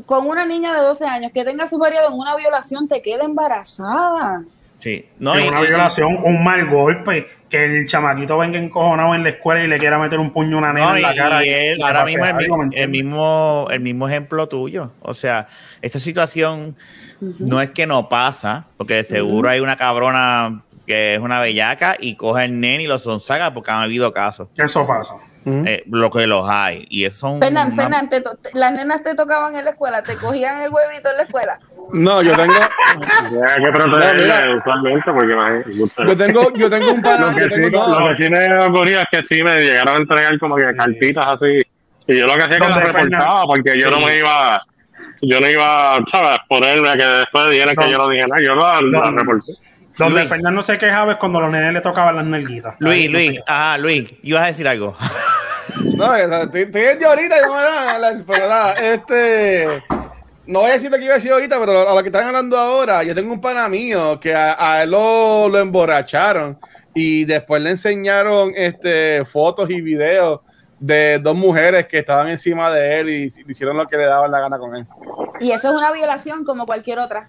Con 0.07 0.27
una 0.29 0.45
niña 0.47 0.75
de 0.75 0.81
12 0.83 1.05
años 1.07 1.33
que 1.33 1.45
tenga 1.45 1.67
su 1.67 1.79
periodo 1.81 2.09
en 2.09 2.15
una 2.19 2.37
violación 2.37 2.87
te 2.87 3.01
queda 3.03 3.25
embarazada. 3.25 4.45
Sí. 4.81 5.07
No, 5.19 5.39
y- 5.39 5.47
una 5.47 5.63
y- 5.63 5.67
violación, 5.69 6.19
un 6.25 6.43
mal 6.43 6.67
golpe, 6.67 7.29
que 7.49 7.65
el 7.65 7.87
chamaquito 7.87 8.39
venga 8.39 8.59
encojonado 8.59 9.15
en 9.15 9.23
la 9.25 9.31
escuela 9.31 9.63
y 9.63 9.67
le 9.67 9.79
quiera 9.79 9.99
meter 9.99 10.19
un 10.21 10.31
puño 10.31 10.57
a 10.57 10.59
una 10.61 10.73
nena 10.73 10.91
No, 10.91 10.97
en 10.97 11.03
la 11.03 11.15
cara. 11.15 11.45
y 11.45 11.49
y 11.49 11.53
él, 11.53 11.83
ahora 11.83 12.05
mismo 12.05 12.25
el, 12.73 12.89
mismo 12.89 13.67
el 13.71 13.81
mismo 13.81 14.09
ejemplo 14.09 14.49
tuyo. 14.49 14.93
O 15.03 15.15
sea, 15.15 15.49
esa 15.83 15.99
situación 16.01 16.77
no 17.21 17.61
es 17.61 17.71
que 17.71 17.87
no 17.87 18.09
pasa, 18.09 18.67
porque 18.77 18.95
de 18.95 19.05
seguro 19.05 19.49
hay 19.49 19.61
una 19.61 19.77
cabrona 19.77 20.63
que 20.87 21.15
es 21.15 21.21
una 21.21 21.41
bellaca 21.41 21.97
y 22.01 22.15
coge 22.17 22.45
el 22.47 22.59
nene 22.59 22.85
y 22.85 22.87
lo 22.87 22.99
sonsaga 22.99 23.53
porque 23.53 23.71
han 23.71 23.83
habido 23.83 24.13
casos. 24.13 24.49
Eso 24.57 24.87
pasa. 24.87 25.15
Eh, 25.47 25.83
lo 25.91 26.11
que 26.11 26.27
los 26.27 26.47
hay. 26.49 26.87
Y 26.91 27.05
eso 27.07 27.21
son. 27.21 27.41
Fernan, 27.41 27.69
una- 27.69 27.77
Fernan, 27.77 28.11
te 28.11 28.21
to- 28.21 28.37
te- 28.37 28.51
las 28.59 28.73
nenas 28.73 29.03
te 29.03 29.15
tocaban 29.15 29.57
en 29.57 29.65
la 29.65 29.71
escuela, 29.71 30.03
te 30.03 30.17
cogían 30.17 30.61
el 30.63 30.71
huevito 30.71 31.11
en 31.11 31.17
la 31.17 31.23
escuela. 31.23 31.59
No, 31.93 32.23
yo 32.23 32.37
tengo, 32.37 32.53
yo 36.07 36.17
tengo, 36.17 36.53
yo 36.55 36.71
tengo 36.71 36.93
un 36.93 37.03
pana, 37.03 37.31
Lo 37.31 37.35
que, 37.35 37.41
yo 37.43 37.49
sí, 37.57 37.63
tengo, 37.63 37.89
no, 37.89 38.01
lo 38.01 38.09
que 38.17 38.25
sí 38.25 38.31
me 38.31 38.65
ocurría 38.65 39.03
es 39.03 39.07
que 39.11 39.23
sí 39.25 39.43
me 39.43 39.57
llegaron 39.61 39.97
a 39.97 39.99
entregar 39.99 40.39
como 40.39 40.57
que 40.57 40.75
cartitas 40.77 41.25
así. 41.27 41.63
Y 42.07 42.19
yo 42.19 42.27
lo 42.27 42.35
que 42.35 42.43
hacía 42.43 42.57
es 42.57 42.63
que 42.63 42.69
¿Dónde, 42.69 42.85
las 42.85 42.93
reportaba 42.95 43.43
porque 43.45 43.79
yo 43.79 43.91
no 43.91 43.99
Sí. 43.99 44.05
me 44.05 44.19
iba, 44.19 44.63
yo 45.23 45.41
no 45.41 45.49
iba, 45.49 45.99
¿sabes? 46.11 46.39
Ponerme 46.49 46.89
a 46.91 46.97
que 46.97 47.05
después 47.05 47.51
dijeran 47.51 47.77
que 47.77 47.91
yo 47.91 47.99
no 47.99 48.09
dije 48.09 48.27
nada. 48.27 48.43
Yo 48.43 48.55
las 48.55 48.83
la 48.83 49.11
reporté. 49.11 49.53
Donde 50.01 50.21
Luis. 50.21 50.29
Fernando 50.29 50.63
se 50.63 50.79
quejaba 50.79 51.13
es 51.13 51.19
cuando 51.19 51.41
los 51.41 51.51
nenes 51.51 51.73
le 51.73 51.81
tocaban 51.81 52.17
las 52.17 52.25
nalguitas. 52.27 52.75
Ahí 52.75 52.79
Luis, 52.81 53.07
no 53.07 53.13
Luis, 53.19 53.41
ajá, 53.47 53.79
Luis, 53.79 54.15
ibas 54.23 54.43
a 54.43 54.47
decir 54.47 54.67
algo. 54.69 54.97
no, 55.97 56.15
estoy, 56.17 56.63
estoy 56.63 57.05
ahorita 57.05 57.39
y 57.39 57.43
no 57.43 57.55
me 57.57 57.63
da 57.63 57.99
la- 57.99 58.23
pero 58.27 58.49
nada, 58.49 58.73
este, 58.75 59.83
no 60.47 60.61
voy 60.61 60.71
a 60.71 60.73
decir 60.75 60.91
lo 60.91 60.97
que 60.99 61.05
iba 61.05 61.13
a 61.15 61.17
decir 61.17 61.33
ahorita, 61.33 61.59
pero 61.61 61.89
a 61.89 61.95
lo 61.95 62.03
que 62.03 62.09
están 62.09 62.27
hablando 62.27 62.59
ahora, 62.59 63.03
yo 63.03 63.15
tengo 63.15 63.33
un 63.33 63.41
pana 63.41 63.69
mío 63.69 64.19
que 64.21 64.35
a, 64.35 64.57
a 64.59 64.83
él 64.83 64.91
lo, 64.91 65.49
lo 65.49 65.59
emborracharon 65.59 66.59
y 66.95 67.25
después 67.25 67.63
le 67.63 67.71
enseñaron 67.71 68.53
este, 68.57 69.25
fotos 69.25 69.71
y 69.71 69.81
videos 69.81 70.41
de 70.81 71.19
dos 71.19 71.35
mujeres 71.37 71.87
que 71.87 71.99
estaban 71.99 72.29
encima 72.29 72.73
de 72.73 73.01
él 73.01 73.09
y 73.11 73.29
le 73.29 73.53
hicieron 73.53 73.77
lo 73.77 73.87
que 73.87 73.97
le 73.99 74.07
daban 74.07 74.31
la 74.31 74.41
gana 74.41 74.59
con 74.59 74.75
él. 74.75 74.87
Y 75.39 75.53
eso 75.53 75.69
es 75.69 75.75
una 75.75 75.93
violación 75.93 76.43
como 76.45 76.65
cualquier 76.67 76.99
otra. 76.99 77.29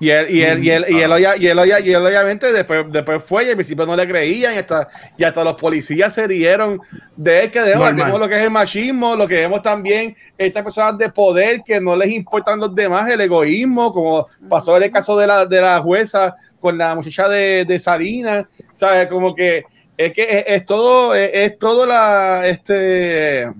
Y 0.00 0.08
él, 0.08 0.30
y 0.30 0.42
él, 0.42 0.64
y 0.64 0.70
él, 0.70 0.84
y 0.88 1.00
él, 1.00 1.10
y 1.38 1.46
él, 1.46 1.86
y 1.86 1.92
él 1.92 2.06
obviamente 2.06 2.50
después, 2.52 2.86
después 2.88 3.22
fue 3.22 3.44
y 3.44 3.50
al 3.50 3.54
principio 3.54 3.84
no 3.84 3.94
le 3.94 4.08
creían 4.08 4.54
y 4.54 4.56
hasta, 4.56 4.88
y 5.18 5.24
hasta 5.24 5.44
los 5.44 5.54
policías 5.54 6.14
se 6.14 6.26
rieron 6.26 6.80
de 7.16 7.44
él 7.44 7.50
que 7.50 7.60
de 7.60 7.76
vemos 7.76 8.18
lo 8.18 8.26
que 8.26 8.36
es 8.36 8.42
el 8.42 8.50
machismo, 8.50 9.14
lo 9.14 9.28
que 9.28 9.34
vemos 9.34 9.60
también 9.60 10.16
estas 10.38 10.62
personas 10.62 10.96
de 10.96 11.10
poder 11.10 11.62
que 11.62 11.82
no 11.82 11.94
les 11.94 12.10
importan 12.12 12.58
los 12.58 12.74
demás, 12.74 13.10
el 13.10 13.20
egoísmo, 13.20 13.92
como 13.92 14.26
pasó 14.48 14.74
en 14.78 14.84
el 14.84 14.90
caso 14.90 15.18
de 15.18 15.26
la, 15.26 15.44
de 15.44 15.60
la 15.60 15.78
jueza 15.80 16.34
con 16.58 16.78
la 16.78 16.94
muchacha 16.94 17.28
de, 17.28 17.66
de 17.66 17.78
Salinas, 17.78 18.46
¿sabes? 18.72 19.06
Como 19.06 19.34
que 19.34 19.64
es 19.98 20.14
que 20.14 20.22
es, 20.22 20.44
es 20.46 20.64
todo, 20.64 21.14
es, 21.14 21.30
es 21.34 21.58
todo 21.58 21.84
la, 21.84 22.48
este, 22.48 23.52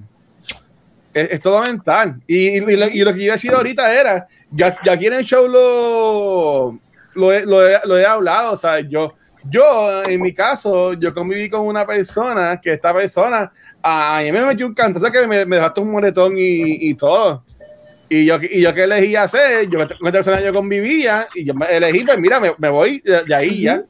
es, 1.15 1.33
es 1.33 1.41
todo 1.41 1.61
mental. 1.63 2.21
Y, 2.27 2.59
y 2.59 2.77
lo, 2.77 2.89
y 2.89 3.01
lo 3.01 3.15
que 3.15 3.23
iba 3.23 3.33
a 3.33 3.37
decir 3.37 3.53
ahorita 3.53 3.93
era, 3.95 4.27
ya, 4.51 4.77
ya 4.85 4.93
aquí 4.93 5.07
en 5.07 5.15
el 5.15 5.25
show 5.25 5.49
lo, 5.49 6.79
lo, 7.15 7.33
he, 7.33 7.45
lo, 7.45 7.69
he, 7.69 7.79
lo 7.85 7.99
he 7.99 8.05
hablado, 8.05 8.53
o 8.53 8.57
sea, 8.57 8.81
yo, 8.81 9.15
yo 9.49 10.05
en 10.05 10.21
mi 10.21 10.33
caso, 10.33 10.95
yo 10.95 11.15
conviví 11.15 11.49
con 11.49 11.61
una 11.63 11.87
persona 11.87 12.61
que 12.61 12.73
esta 12.73 12.93
persona, 12.93 13.53
a 13.83 14.21
mí 14.23 14.33
me 14.33 14.45
metió 14.45 14.67
un 14.67 14.75
canto, 14.75 14.99
o 14.99 15.01
sea, 15.01 15.11
que 15.11 15.27
me, 15.27 15.47
me 15.47 15.57
dejaste 15.57 15.81
un 15.81 15.91
moretón 15.91 16.35
y, 16.37 16.89
y 16.89 16.95
todo. 16.95 17.45
Y 18.13 18.25
yo, 18.25 18.39
y 18.43 18.61
yo 18.61 18.75
qué 18.75 18.85
elegí 18.85 19.15
hacer, 19.15 19.69
yo 19.69 19.79
con 19.79 20.09
esta 20.09 20.11
persona 20.11 20.41
yo 20.41 20.53
convivía 20.53 21.29
y 21.33 21.45
yo 21.45 21.55
me 21.55 21.67
elegí, 21.67 22.03
pues 22.05 22.19
mira, 22.19 22.41
me, 22.41 22.53
me 22.59 22.69
voy 22.69 23.01
de, 23.05 23.23
de 23.23 23.35
ahí 23.35 23.63
ya. 23.63 23.83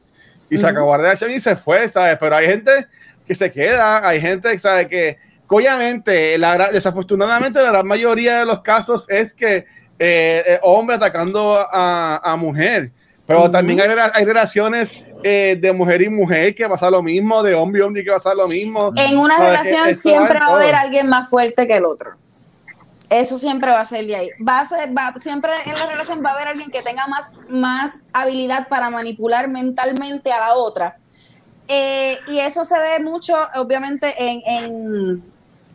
Y 0.50 0.58
se 0.58 0.66
acabó 0.66 0.90
la 0.96 1.04
relación 1.04 1.30
y 1.30 1.40
se 1.40 1.56
fue, 1.56 1.88
¿sabes? 1.88 2.18
Pero 2.20 2.36
hay 2.36 2.46
gente 2.46 2.88
que 3.26 3.34
se 3.34 3.50
queda, 3.50 4.06
hay 4.06 4.20
gente, 4.20 4.58
¿sabes? 4.58 4.88
Que 4.88 5.16
obviamente, 5.50 6.38
la, 6.38 6.68
desafortunadamente, 6.70 7.62
la 7.62 7.70
gran 7.70 7.86
mayoría 7.86 8.38
de 8.38 8.46
los 8.46 8.60
casos 8.60 9.08
es 9.10 9.34
que 9.34 9.56
eh, 9.56 10.44
eh, 10.46 10.58
hombre 10.62 10.96
atacando 10.96 11.56
a, 11.58 12.16
a 12.22 12.36
mujer. 12.36 12.90
Pero 13.26 13.48
también 13.48 13.80
hay, 13.80 13.88
rela- 13.88 14.10
hay 14.12 14.24
relaciones 14.24 14.92
eh, 15.22 15.56
de 15.60 15.72
mujer 15.72 16.02
y 16.02 16.08
mujer 16.08 16.52
que 16.52 16.68
pasa 16.68 16.90
lo 16.90 17.00
mismo, 17.00 17.42
de 17.44 17.54
hombre 17.54 17.80
y 17.80 17.82
hombre 17.84 18.02
que 18.02 18.10
pasa 18.10 18.34
lo 18.34 18.48
mismo. 18.48 18.92
En 18.96 19.18
una 19.18 19.36
¿Sabes? 19.36 19.50
relación 19.52 19.88
Esto 19.88 20.08
siempre 20.08 20.40
va 20.40 20.46
a 20.46 20.54
haber 20.56 20.74
alguien 20.74 21.08
más 21.08 21.30
fuerte 21.30 21.66
que 21.68 21.76
el 21.76 21.84
otro. 21.84 22.10
Eso 23.08 23.38
siempre 23.38 23.70
va 23.70 23.80
a 23.80 23.84
ser 23.84 24.06
de 24.06 24.16
ahí. 24.16 24.30
Va 24.46 24.60
a 24.60 24.68
ser, 24.68 24.96
va, 24.96 25.14
siempre 25.20 25.50
en 25.64 25.74
la 25.78 25.86
relación 25.86 26.24
va 26.24 26.30
a 26.30 26.32
haber 26.34 26.48
alguien 26.48 26.70
que 26.70 26.82
tenga 26.82 27.06
más, 27.06 27.34
más 27.48 28.00
habilidad 28.12 28.66
para 28.68 28.90
manipular 28.90 29.48
mentalmente 29.48 30.32
a 30.32 30.40
la 30.40 30.54
otra. 30.54 30.96
Eh, 31.68 32.18
y 32.26 32.40
eso 32.40 32.64
se 32.64 32.76
ve 32.78 33.04
mucho, 33.04 33.36
obviamente, 33.54 34.12
en, 34.18 34.42
en, 34.44 35.24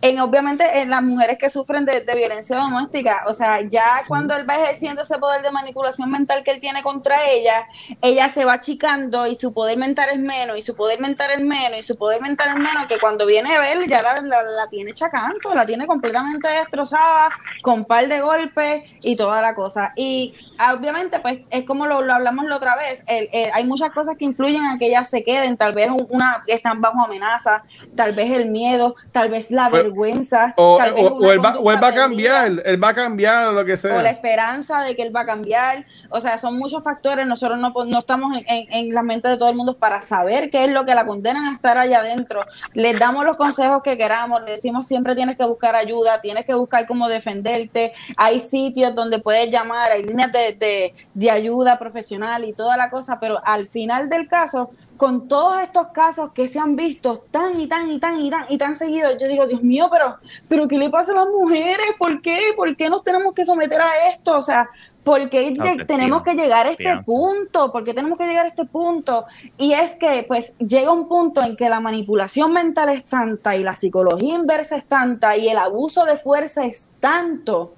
en, 0.02 0.20
obviamente 0.20 0.80
en 0.82 0.90
las 0.90 1.02
mujeres 1.02 1.38
que 1.40 1.50
sufren 1.50 1.86
de, 1.86 2.02
de 2.02 2.16
violencia 2.16 2.58
doméstica. 2.58 3.24
O 3.28 3.34
sea, 3.34 3.62
ya 3.62 4.04
cuando 4.08 4.36
él 4.36 4.48
va 4.48 4.56
ejerciendo 4.56 5.02
ese 5.02 5.18
poder 5.18 5.42
de 5.42 5.52
manipulación 5.52 6.12
mental 6.12 6.44
que 6.44 6.52
él 6.52 6.60
tiene 6.60 6.84
contra 6.84 7.16
ella, 7.30 7.68
ella 8.02 8.30
se 8.30 8.46
va 8.46 8.54
achicando 8.54 9.26
y 9.28 9.36
su 9.36 9.54
poder 9.54 9.78
mental 9.78 10.10
es 10.12 10.20
menos, 10.20 10.58
y 10.58 10.62
su 10.62 10.76
poder 10.76 11.00
mental 11.00 11.32
es 11.32 11.42
menos, 11.42 11.80
y 11.80 11.82
su 11.84 11.98
poder 11.98 12.22
mental 12.22 12.50
es 12.50 12.56
menos, 12.56 12.86
que 12.88 13.00
cuando 13.00 13.26
viene 13.26 13.56
a 13.56 13.60
ver 13.60 13.88
ya 13.88 14.02
la, 14.02 14.16
la, 14.22 14.44
la 14.44 14.68
tiene 14.70 14.92
chacanto, 14.94 15.54
la 15.56 15.66
tiene 15.66 15.88
completamente 15.88 16.48
destrozada, 16.50 17.30
con 17.62 17.84
par 17.84 18.08
de 18.08 18.22
golpes 18.22 18.84
y 19.02 19.16
toda 19.16 19.42
la 19.42 19.56
cosa. 19.56 19.92
Y 19.96 20.34
obviamente, 20.74 21.20
pues 21.20 21.40
es 21.50 21.66
como 21.66 21.88
lo, 21.88 22.02
lo 22.02 22.14
hablamos 22.14 22.46
la 22.46 22.58
otra 22.58 22.76
vez, 22.76 23.04
el- 23.08 23.30
el- 23.34 23.52
hay 23.54 23.66
muchas 23.66 23.90
cosas 23.92 24.16
que 24.18 24.26
influyen 24.26 24.66
a 24.66 24.78
que 24.78 24.88
ellas 24.88 25.10
se 25.10 25.24
queden, 25.24 25.58
tal 25.58 25.74
vez 25.74 25.90
un- 25.90 26.06
una 26.10 26.42
que 26.46 26.54
están 26.54 26.82
bajo 26.82 27.04
amenaza, 27.04 27.64
tal 27.96 28.14
vez 28.14 28.32
el 28.32 28.48
miedo, 28.48 28.96
tal 29.12 29.30
vez 29.30 29.52
la 29.52 29.70
Pues, 29.70 29.85
vergüenza, 29.86 30.54
O, 30.58 30.78
tal 30.78 30.94
vez 30.94 31.04
o- 31.04 31.08
o 31.08 31.18
una 31.20 31.32
él 31.34 31.40
va, 31.40 31.50
o 31.50 31.52
él 31.52 31.54
conducta 31.54 31.72
va 31.82 31.88
a 31.88 31.92
perdida 31.92 32.02
cambiar, 32.04 32.62
él 32.66 32.84
va 32.84 32.90
a 32.90 32.94
cambiar 32.96 33.54
lo 33.54 33.66
que 33.66 33.72
o 33.74 33.76
la 33.76 33.78
sea. 33.78 34.10
esperanza 34.10 34.82
de 34.82 34.96
que 34.96 35.02
él 35.02 35.16
va 35.16 35.22
a 35.22 35.26
cambiar. 35.26 35.86
O 36.10 36.22
sea, 36.22 36.38
son 36.38 36.58
muchos 36.58 36.84
factores. 36.84 37.26
Nosotros 37.28 37.58
no, 37.60 37.74
no 37.86 38.00
estamos 38.00 38.38
en, 38.38 38.46
en- 38.48 38.74
en 38.74 38.94
la 38.94 39.02
mente 39.04 39.28
de 39.28 39.38
todo 39.38 39.50
el 39.50 39.56
mundo 39.56 39.76
para 39.76 40.02
saber 40.02 40.50
qué 40.50 40.66
es 40.66 40.72
lo 40.72 40.86
que 40.86 40.96
la 40.96 41.06
condenan 41.06 41.46
a 41.46 41.54
estar 41.56 41.78
allá 41.78 42.00
adentro. 42.00 42.42
Les 42.74 42.98
damos 43.00 43.26
los 43.26 43.38
consejos 43.38 43.82
que 43.84 43.98
queramos. 43.98 44.42
Le 44.44 44.52
decimos 44.54 44.88
siempre 44.88 45.16
tienes 45.16 45.38
que 45.38 45.46
buscar 45.46 45.76
ayuda, 45.76 46.22
tienes 46.22 46.46
que 46.46 46.54
buscar 46.54 46.86
cómo 46.86 47.08
defenderte. 47.08 47.94
Hay 48.18 48.40
sitios 48.40 48.94
donde 48.96 49.20
puedes 49.20 49.50
llamar, 49.50 49.92
hay 49.92 50.04
líneas 50.04 50.32
de, 50.32 50.54
de- 50.54 50.94
de 51.14 51.32
ayuda 51.32 51.78
profesional 51.80 52.44
y 52.46 52.54
toda 52.54 52.78
la 52.78 52.90
cosa. 52.90 53.20
Pero 53.20 53.40
al 53.46 53.68
final 53.68 54.10
del 54.10 54.28
caso, 54.28 54.72
con 54.98 55.28
todos 55.28 55.62
estos 55.62 55.88
casos 55.88 56.32
que 56.32 56.48
se 56.48 56.60
han 56.60 56.76
visto 56.76 57.26
tan 57.32 57.60
y 57.60 57.68
tan 57.68 57.92
y 57.92 58.00
tan 58.00 58.20
y 58.22 58.30
tan 58.30 58.46
y 58.50 58.58
tan 58.58 58.76
seguidos, 58.76 59.18
yo 59.20 59.28
digo, 59.28 59.46
Dios 59.48 59.62
mío, 59.62 59.90
pero, 59.92 60.18
pero 60.48 60.68
¿qué 60.68 60.78
le 60.78 60.90
pasa 60.90 61.12
a 61.12 61.16
las 61.16 61.28
mujeres? 61.28 61.88
¿Por 61.98 62.22
qué? 62.22 62.54
¿Por 62.56 62.76
qué 62.76 62.90
nos 62.90 63.04
tenemos 63.04 63.34
que 63.34 63.46
someter 63.46 63.82
a 63.82 64.10
esto? 64.10 64.38
O 64.38 64.42
sea, 64.42 64.70
¿por 65.04 65.30
qué 65.30 65.54
tenemos 65.86 66.24
que 66.24 66.34
llegar 66.34 66.68
a 66.68 66.72
este 66.72 66.98
punto? 67.06 67.72
¿Por 67.72 67.84
qué 67.84 67.94
tenemos 67.94 68.18
que 68.18 68.26
llegar 68.26 68.46
a 68.46 68.50
este 68.50 68.66
punto? 68.66 69.26
Y 69.58 69.74
es 69.74 69.96
que, 69.96 70.26
pues, 70.28 70.58
llega 70.58 70.92
un 70.92 71.08
punto 71.08 71.44
en 71.44 71.56
que 71.56 71.70
la 71.70 71.80
manipulación 71.80 72.54
mental 72.54 72.90
es 72.90 73.06
tanta 73.06 73.56
y 73.56 73.64
la 73.64 73.74
psicología 73.74 74.36
inversa 74.36 74.78
es 74.78 74.86
tanta 74.86 75.38
y 75.38 75.50
el 75.50 75.58
abuso 75.58 76.06
de 76.06 76.16
fuerza 76.16 76.66
es 76.66 76.92
tanto 77.00 77.74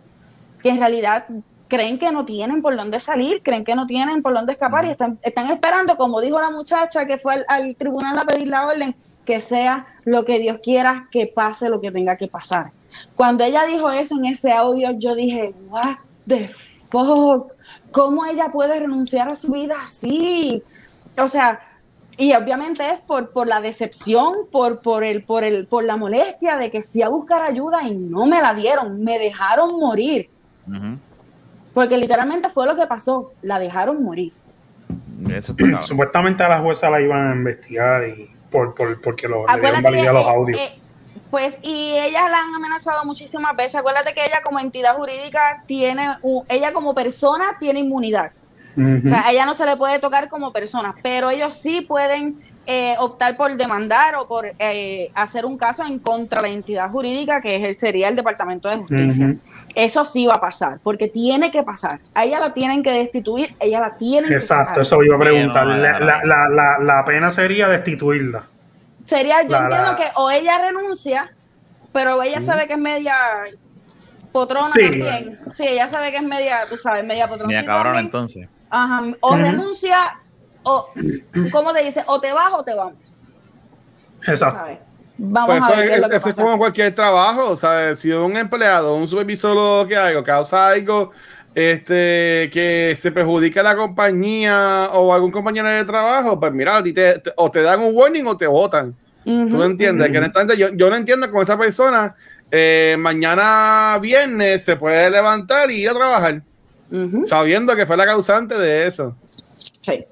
que 0.61 0.69
en 0.69 0.79
realidad 0.79 1.25
creen 1.67 1.99
que 1.99 2.11
no 2.11 2.25
tienen 2.25 2.61
por 2.61 2.75
dónde 2.75 2.99
salir, 2.99 3.41
creen 3.43 3.65
que 3.65 3.75
no 3.75 3.85
tienen 3.87 4.21
por 4.21 4.33
dónde 4.33 4.53
escapar 4.53 4.85
y 4.85 4.89
están, 4.89 5.19
están 5.21 5.49
esperando, 5.49 5.95
como 5.97 6.21
dijo 6.21 6.39
la 6.39 6.49
muchacha 6.49 7.05
que 7.05 7.17
fue 7.17 7.33
al, 7.33 7.45
al 7.47 7.75
tribunal 7.75 8.17
a 8.17 8.23
pedir 8.23 8.47
la 8.47 8.65
orden, 8.65 8.95
que 9.25 9.39
sea 9.39 9.87
lo 10.05 10.23
que 10.23 10.39
Dios 10.39 10.59
quiera, 10.63 11.07
que 11.11 11.27
pase 11.27 11.69
lo 11.69 11.81
que 11.81 11.91
tenga 11.91 12.15
que 12.15 12.27
pasar. 12.27 12.71
Cuando 13.15 13.43
ella 13.43 13.65
dijo 13.65 13.89
eso 13.91 14.15
en 14.15 14.25
ese 14.25 14.51
audio, 14.51 14.91
yo 14.91 15.15
dije, 15.15 15.53
what 15.69 15.97
the 16.27 16.49
fuck, 16.89 17.51
¿cómo 17.91 18.25
ella 18.25 18.49
puede 18.51 18.79
renunciar 18.79 19.29
a 19.29 19.35
su 19.35 19.51
vida 19.51 19.75
así? 19.81 20.63
O 21.17 21.27
sea, 21.27 21.59
y 22.17 22.33
obviamente 22.33 22.89
es 22.89 23.01
por, 23.01 23.29
por 23.31 23.47
la 23.47 23.61
decepción, 23.61 24.33
por, 24.51 24.81
por, 24.81 25.03
el, 25.03 25.23
por, 25.23 25.43
el, 25.43 25.67
por 25.67 25.83
la 25.83 25.97
molestia 25.97 26.57
de 26.57 26.71
que 26.71 26.81
fui 26.81 27.03
a 27.03 27.09
buscar 27.09 27.43
ayuda 27.43 27.83
y 27.83 27.93
no 27.93 28.25
me 28.25 28.41
la 28.41 28.53
dieron, 28.53 29.03
me 29.03 29.19
dejaron 29.19 29.79
morir. 29.79 30.29
Porque 31.77 31.95
literalmente 31.95 32.49
fue 32.49 32.65
lo 32.65 32.75
que 32.75 32.87
pasó, 32.87 33.33
la 33.43 33.59
dejaron 33.59 34.03
morir. 34.03 34.33
Eso 35.31 35.53
está. 35.55 35.79
Supuestamente 35.79 36.41
a 36.41 36.49
la 36.49 36.57
jueza 36.57 36.89
la 36.89 36.99
iban 36.99 37.31
a 37.31 37.35
investigar 37.35 38.07
y 38.07 38.31
por, 38.49 38.73
por, 38.73 38.99
porque 38.99 39.27
lo, 39.27 39.45
le 39.45 39.61
dieron 39.61 39.83
validez 39.83 40.07
a 40.07 40.13
los 40.13 40.25
eh, 40.25 40.29
audios. 40.29 40.59
eh, 40.59 40.79
Pues, 41.29 41.59
y 41.61 41.91
ellas 41.99 42.31
la 42.31 42.39
han 42.39 42.55
amenazado 42.55 43.05
muchísimas 43.05 43.55
veces. 43.55 43.75
Acuérdate 43.75 44.15
que 44.15 44.25
ella 44.25 44.41
como 44.43 44.59
entidad 44.59 44.95
jurídica 44.95 45.63
tiene, 45.67 46.17
ella 46.49 46.73
como 46.73 46.95
persona 46.95 47.45
tiene 47.59 47.81
inmunidad. 47.81 48.31
O 48.75 49.07
sea, 49.07 49.27
a 49.27 49.31
ella 49.31 49.45
no 49.45 49.53
se 49.53 49.63
le 49.67 49.77
puede 49.77 49.99
tocar 49.99 50.29
como 50.29 50.51
persona, 50.51 50.95
pero 51.03 51.29
ellos 51.29 51.53
sí 51.53 51.81
pueden 51.81 52.41
eh, 52.69 52.95
optar 52.99 53.37
por 53.37 53.55
demandar 53.55 54.15
o 54.17 54.27
por 54.27 54.45
eh, 54.59 55.09
hacer 55.15 55.45
un 55.45 55.57
caso 55.57 55.85
en 55.85 55.99
contra 55.99 56.41
de 56.41 56.49
la 56.49 56.53
entidad 56.53 56.91
jurídica 56.91 57.39
que 57.41 57.55
es 57.55 57.63
el- 57.63 57.79
sería 57.79 58.09
el 58.09 58.15
Departamento 58.17 58.67
de 58.67 58.77
Justicia. 58.77 59.35
Eso 59.73 60.03
sí 60.03 60.25
va 60.27 60.33
a 60.33 60.41
pasar, 60.41 60.77
porque 60.83 61.07
tiene 61.07 61.49
que 61.49 61.63
pasar. 61.63 61.99
A 62.13 62.25
ella 62.25 62.39
la 62.41 62.53
tienen 62.53 62.83
que 62.83 62.91
destituir, 62.91 63.55
ella 63.59 63.79
la 63.79 63.95
tienen 63.97 64.29
que 64.29 64.35
Exacto, 64.35 64.81
eso 64.81 65.01
iba 65.01 65.15
a 65.15 65.19
preguntar. 65.19 65.65
La, 65.65 65.93
no, 65.93 65.99
no. 65.99 66.05
la, 66.05 66.23
la, 66.25 66.49
la, 66.49 66.77
la 66.79 67.05
pena 67.05 67.31
sería 67.31 67.69
destituirla. 67.69 68.43
Sería, 69.05 69.41
yo 69.43 69.49
La- 69.49 69.63
entiendo 69.63 69.91
la- 69.91 69.95
que 69.95 70.03
o 70.15 70.29
ella 70.29 70.57
renuncia, 70.59 71.31
pero 71.93 72.21
ella 72.21 72.41
sabe 72.41 72.67
que 72.67 72.73
es 72.73 72.79
media 72.79 73.15
potrona 74.33 74.67
Sí. 74.67 74.81
también. 74.81 75.39
Sí, 75.53 75.65
ella 75.67 75.87
sabe 75.87 76.11
que 76.11 76.17
es 76.17 76.23
media, 76.23 76.59
tú 76.69 76.75
sabes, 76.77 77.05
media 77.05 77.27
potrona. 77.27 77.47
Mira, 77.47 77.61
Sí, 77.61 77.65
cabrón, 77.65 77.93
también. 77.93 78.05
entonces. 78.07 78.49
Ajá, 78.69 79.03
o 79.21 79.35
renuncia, 79.37 80.17
o, 80.67 80.89
¿cómo 81.51 81.73
te 81.73 81.83
dice? 81.83 82.03
O 82.07 82.19
te 82.19 82.31
vas 82.33 82.51
o 82.53 82.63
te 82.63 82.75
vamos. 82.75 83.23
Exacto. 84.25 84.59
¿sabes? 84.65 84.79
Vamos 85.19 85.49
Pues 85.49 85.63
a 85.63 85.67
eso, 85.67 85.77
ver 85.77 85.85
qué 85.87 85.91
es 85.93 85.95
es, 85.97 86.01
lo 86.03 86.09
que 86.09 86.15
eso 86.17 86.29
es 86.29 86.35
pasa. 86.35 86.43
como 86.45 86.57
cualquier 86.59 86.93
trabajo, 86.95 87.55
¿sabes? 87.55 87.99
Si 87.99 88.11
un 88.11 88.37
empleado, 88.37 88.95
un 88.95 89.07
supervisor 89.07 89.57
o 89.57 89.81
lo 89.83 89.87
que 89.87 89.95
algo 89.95 90.23
causa 90.23 90.67
algo 90.67 91.11
este, 91.55 92.49
que 92.53 92.93
se 92.95 93.11
perjudica 93.11 93.61
a 93.61 93.63
la 93.63 93.75
compañía 93.75 94.89
o 94.93 95.11
algún 95.13 95.31
compañero 95.31 95.69
de 95.71 95.83
trabajo, 95.85 96.39
pues 96.39 96.51
mira, 96.53 96.83
te, 96.83 96.93
te- 96.93 97.33
o 97.35 97.49
te 97.49 97.61
dan 97.63 97.79
un 97.79 97.95
warning 97.95 98.27
o 98.27 98.37
te 98.37 98.45
votan. 98.45 98.95
¿Tú 99.25 99.57
me 99.57 99.65
entiendes? 99.65 100.09
Que 100.11 100.19
honestamente 100.19 100.55
yo, 100.55 100.69
yo 100.73 100.89
no 100.89 100.95
entiendo 100.95 101.29
cómo 101.29 101.41
esa 101.41 101.57
persona 101.57 102.15
eh, 102.51 102.95
mañana 102.99 103.97
viernes 103.99 104.63
se 104.63 104.75
puede 104.77 105.09
levantar 105.09 105.69
y 105.71 105.81
ir 105.81 105.89
a 105.89 105.93
trabajar, 105.95 106.41
sabiendo 107.25 107.75
que 107.75 107.85
fue 107.85 107.97
la 107.97 108.05
causante 108.05 108.55
de 108.57 108.85
eso. 108.87 109.15
Sí. 109.81 110.05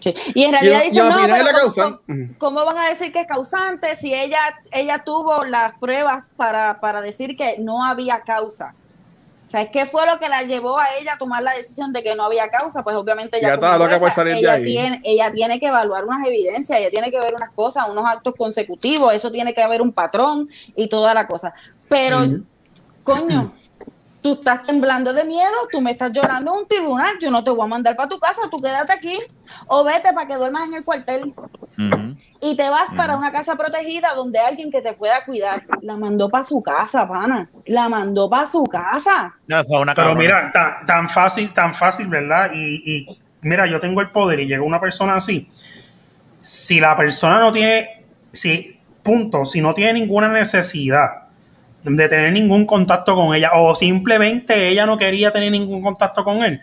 Sí. 0.00 0.14
Y 0.34 0.44
en 0.44 0.52
realidad 0.52 0.82
dicen, 0.82 1.08
no, 1.08 1.16
pero 1.26 2.34
¿cómo, 2.38 2.64
van 2.64 2.78
a 2.78 2.88
decir 2.88 3.12
que 3.12 3.20
es 3.20 3.26
causante 3.26 3.94
si 3.94 4.14
ella, 4.14 4.40
ella 4.72 5.02
tuvo 5.04 5.44
las 5.44 5.76
pruebas 5.78 6.30
para, 6.36 6.80
para 6.80 7.00
decir 7.00 7.36
que 7.36 7.56
no 7.58 7.84
había 7.84 8.20
causa? 8.20 8.74
O 9.48 9.50
sea, 9.50 9.70
¿qué 9.70 9.86
fue 9.86 10.06
lo 10.06 10.18
que 10.18 10.28
la 10.28 10.42
llevó 10.42 10.78
a 10.78 10.94
ella 11.00 11.14
a 11.14 11.18
tomar 11.18 11.42
la 11.42 11.54
decisión 11.54 11.90
de 11.90 12.02
que 12.02 12.14
no 12.14 12.24
había 12.24 12.50
causa? 12.50 12.84
Pues 12.84 12.94
obviamente 12.96 13.38
ella, 13.38 13.56
como 13.56 13.98
jueza, 13.98 14.10
salir 14.10 14.46
ahí. 14.46 14.62
tiene, 14.62 15.00
ella 15.02 15.32
tiene 15.32 15.58
que 15.58 15.68
evaluar 15.68 16.04
unas 16.04 16.26
evidencias, 16.26 16.78
ella 16.78 16.90
tiene 16.90 17.10
que 17.10 17.18
ver 17.18 17.34
unas 17.34 17.50
cosas, 17.52 17.88
unos 17.88 18.04
actos 18.06 18.34
consecutivos, 18.36 19.14
eso 19.14 19.32
tiene 19.32 19.54
que 19.54 19.62
haber 19.62 19.80
un 19.80 19.90
patrón 19.90 20.50
y 20.76 20.86
toda 20.88 21.14
la 21.14 21.26
cosa. 21.26 21.54
Pero, 21.88 22.18
coño, 23.02 23.54
tú 24.22 24.34
estás 24.34 24.64
temblando 24.64 25.12
de 25.12 25.24
miedo, 25.24 25.52
tú 25.70 25.80
me 25.80 25.92
estás 25.92 26.12
llorando 26.12 26.52
en 26.52 26.58
un 26.60 26.68
tribunal, 26.68 27.14
yo 27.20 27.30
no 27.30 27.42
te 27.42 27.50
voy 27.50 27.64
a 27.64 27.68
mandar 27.68 27.96
para 27.96 28.08
tu 28.08 28.18
casa, 28.18 28.42
tú 28.50 28.58
quédate 28.58 28.92
aquí 28.92 29.18
o 29.66 29.84
vete 29.84 30.12
para 30.12 30.26
que 30.26 30.34
duermas 30.34 30.68
en 30.68 30.74
el 30.74 30.84
cuartel 30.84 31.34
y 32.40 32.56
te 32.56 32.68
vas 32.68 32.90
para 32.96 33.16
una 33.16 33.30
casa 33.30 33.54
protegida 33.54 34.14
donde 34.14 34.38
hay 34.38 34.46
alguien 34.46 34.70
que 34.70 34.82
te 34.82 34.94
pueda 34.94 35.24
cuidar. 35.24 35.64
La 35.82 35.96
mandó 35.96 36.28
para 36.28 36.42
su 36.42 36.60
casa, 36.60 37.06
pana. 37.06 37.48
La 37.66 37.88
mandó 37.88 38.28
para 38.28 38.46
su 38.46 38.64
casa. 38.64 39.34
No, 39.46 39.62
una 39.80 39.94
Pero 39.94 40.16
mira, 40.16 40.50
tan, 40.52 40.84
tan 40.86 41.08
fácil, 41.08 41.52
tan 41.54 41.74
fácil, 41.74 42.08
¿verdad? 42.08 42.50
Y, 42.52 42.82
y 42.84 43.18
mira, 43.42 43.66
yo 43.66 43.78
tengo 43.78 44.00
el 44.00 44.10
poder 44.10 44.40
y 44.40 44.48
llega 44.48 44.62
una 44.62 44.80
persona 44.80 45.14
así. 45.14 45.48
Si 46.40 46.80
la 46.80 46.96
persona 46.96 47.38
no 47.38 47.52
tiene, 47.52 48.04
si, 48.32 48.80
punto, 49.04 49.44
si 49.44 49.60
no 49.60 49.72
tiene 49.72 50.00
ninguna 50.00 50.28
necesidad 50.28 51.27
de 51.96 52.08
tener 52.08 52.32
ningún 52.32 52.66
contacto 52.66 53.14
con 53.14 53.34
ella 53.34 53.50
o 53.54 53.74
simplemente 53.74 54.68
ella 54.68 54.86
no 54.86 54.96
quería 54.96 55.30
tener 55.30 55.50
ningún 55.52 55.82
contacto 55.82 56.24
con 56.24 56.44
él, 56.44 56.60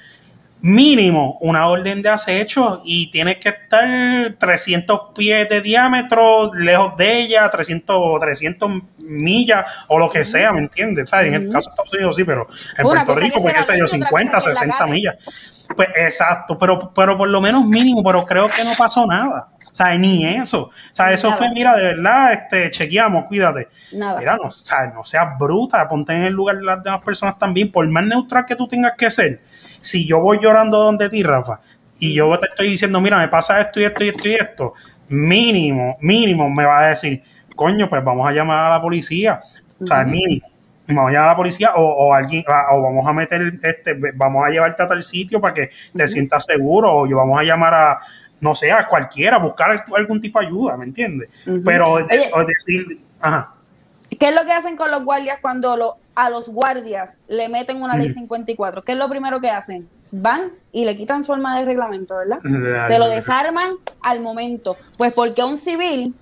mínimo 0.61 1.38
una 1.41 1.67
orden 1.67 2.01
de 2.01 2.09
acecho 2.09 2.82
y 2.84 3.11
tienes 3.11 3.38
que 3.38 3.49
estar 3.49 4.36
300 4.38 5.01
pies 5.15 5.47
de 5.47 5.61
diámetro 5.61 6.53
lejos 6.53 6.97
de 6.97 7.19
ella, 7.19 7.49
300 7.49 7.95
o 7.99 8.19
300 8.19 8.71
millas 8.99 9.65
o 9.88 9.99
lo 9.99 10.09
que 10.09 10.26
sea, 10.26 10.51
¿me 10.53 10.59
entiendes? 10.59 11.09
¿Sabes? 11.09 11.28
En 11.28 11.34
el 11.36 11.51
caso 11.51 11.69
de 11.69 11.73
Estados 11.73 11.93
Unidos 11.93 12.15
sí, 12.15 12.23
pero 12.23 12.47
en 12.78 12.86
Una 12.86 13.05
Puerto 13.05 13.21
Rico, 13.21 13.41
pues 13.41 13.53
sea 13.53 13.61
qué 13.61 13.63
sé 13.63 13.78
yo, 13.78 13.86
la 13.86 13.91
ley 13.91 13.99
y 13.99 14.03
otra 14.03 14.09
50, 14.09 14.32
cosa 14.32 14.49
que 14.49 14.53
la 14.53 14.59
60 14.59 14.78
gane. 14.80 14.91
millas. 14.91 15.15
Pues 15.76 15.89
exacto, 15.95 16.57
pero, 16.57 16.91
pero 16.93 17.17
por 17.17 17.30
lo 17.30 17.41
menos 17.41 17.65
mínimo, 17.65 18.03
pero 18.03 18.23
creo 18.23 18.47
que 18.47 18.63
no 18.63 18.71
pasó 18.78 19.05
nada. 19.05 19.49
O 19.76 19.78
sea, 19.78 19.97
ni 19.97 20.26
eso. 20.26 20.67
O 20.67 20.71
sea, 20.93 21.11
eso 21.11 21.28
Nada. 21.28 21.38
fue, 21.38 21.51
mira, 21.51 21.76
de 21.76 21.84
verdad, 21.84 22.32
este, 22.32 22.71
chequeamos, 22.71 23.26
cuídate. 23.26 23.67
Nada. 23.91 24.17
Mira, 24.17 24.38
no, 24.38 24.43
o 24.43 24.51
sea, 24.51 24.88
no 24.88 25.03
seas 25.03 25.38
bruta, 25.38 25.86
ponte 25.89 26.13
en 26.13 26.21
el 26.21 26.32
lugar 26.32 26.55
de 26.55 26.63
las 26.63 26.82
demás 26.82 27.01
personas 27.01 27.38
también, 27.38 27.69
por 27.73 27.86
más 27.89 28.05
neutral 28.05 28.45
que 28.45 28.55
tú 28.55 28.69
tengas 28.69 28.93
que 28.97 29.11
ser. 29.11 29.41
Si 29.82 30.07
yo 30.07 30.21
voy 30.21 30.39
llorando 30.41 30.78
donde 30.78 31.09
ti, 31.09 31.23
Rafa, 31.23 31.59
y 31.99 32.13
yo 32.13 32.39
te 32.39 32.47
estoy 32.47 32.69
diciendo, 32.69 33.01
mira, 33.01 33.17
me 33.17 33.28
pasa 33.28 33.59
esto 33.59 33.82
y 33.82 33.84
esto 33.84 34.05
y 34.05 34.07
esto 34.07 34.30
y 34.30 34.36
esto, 34.36 34.73
mínimo, 35.09 35.97
mínimo 35.99 36.49
me 36.49 36.63
va 36.63 36.80
a 36.80 36.88
decir, 36.91 37.21
coño, 37.53 37.89
pues 37.89 38.01
vamos 38.01 38.30
a 38.30 38.32
llamar 38.32 38.67
a 38.67 38.69
la 38.78 38.82
policía. 38.82 39.41
O 39.82 39.86
sea, 39.86 40.05
mínimo. 40.05 40.47
Vamos 40.88 41.09
a 41.09 41.13
llamar 41.13 41.28
a 41.28 41.32
la 41.34 41.38
policía 41.38 41.73
o, 41.76 41.84
o 41.84 42.13
alguien, 42.13 42.45
o 42.71 42.82
vamos 42.82 43.05
a 43.05 43.11
meter, 43.11 43.59
este, 43.61 43.99
vamos 44.15 44.45
a 44.47 44.51
llevarte 44.51 44.84
a 44.84 44.88
tal 44.88 45.03
sitio 45.03 45.41
para 45.41 45.53
que 45.53 45.69
te 45.93 46.07
sientas 46.07 46.45
seguro, 46.45 46.95
o 46.95 47.07
yo 47.09 47.17
vamos 47.17 47.41
a 47.41 47.43
llamar 47.43 47.73
a, 47.73 47.99
no 48.42 48.54
sé, 48.56 48.72
a 48.72 48.88
cualquiera, 48.88 49.38
buscar 49.38 49.84
algún 49.96 50.20
tipo 50.22 50.40
de 50.40 50.48
ayuda, 50.48 50.78
¿me 50.78 50.86
entiendes? 50.86 51.30
Pero 51.64 51.92
Oye. 51.92 52.32
o 52.34 52.44
decir, 52.46 53.00
ajá. 53.20 53.52
¿Qué 54.20 54.30
es 54.30 54.36
lo 54.36 54.46
que 54.46 54.52
hacen 54.54 54.78
con 54.78 54.92
los 54.92 55.04
guardias 55.04 55.40
cuando 55.42 55.76
lo- 55.76 55.98
a 56.16 56.30
los 56.30 56.48
guardias 56.50 57.18
le 57.28 57.50
meten 57.50 57.82
una 57.82 57.98
ley 57.98 58.10
54? 58.12 58.84
¿Qué 58.84 58.94
es 58.94 58.98
lo 58.98 59.10
primero 59.10 59.42
que 59.42 59.50
hacen? 59.50 59.90
Van 60.12 60.52
y 60.72 60.86
le 60.86 60.96
quitan 60.96 61.24
su 61.24 61.34
arma 61.34 61.60
de 61.60 61.66
reglamento, 61.66 62.16
¿verdad? 62.16 62.40
Te 62.88 63.00
lo 63.00 63.08
desarman 63.10 63.74
al 64.02 64.22
momento. 64.22 64.78
Pues 64.98 65.14
porque 65.14 65.42
a 65.42 65.46
un 65.46 65.58
civil 65.58 66.14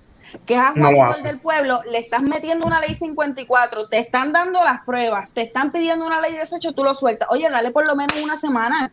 que 0.46 0.54
es 0.54 0.60
No 0.74 0.86
agitador 0.88 1.10
hace. 1.10 1.28
del 1.28 1.40
pueblo, 1.40 1.80
le 1.88 1.98
estás 1.98 2.22
metiendo 2.22 2.66
una 2.66 2.80
ley 2.80 2.94
54, 2.96 3.86
te 3.86 3.98
están 3.98 4.32
dando 4.32 4.64
las 4.64 4.82
pruebas, 4.84 5.28
te 5.32 5.42
están 5.42 5.70
pidiendo 5.70 6.04
una 6.04 6.20
ley 6.20 6.32
de 6.32 6.38
desecho, 6.40 6.72
tú 6.72 6.82
lo 6.82 6.94
sueltas. 6.96 7.28
Oye, 7.30 7.48
dale 7.48 7.70
por 7.70 7.86
lo 7.86 7.94
menos 7.94 8.16
una 8.20 8.36
semana. 8.36 8.90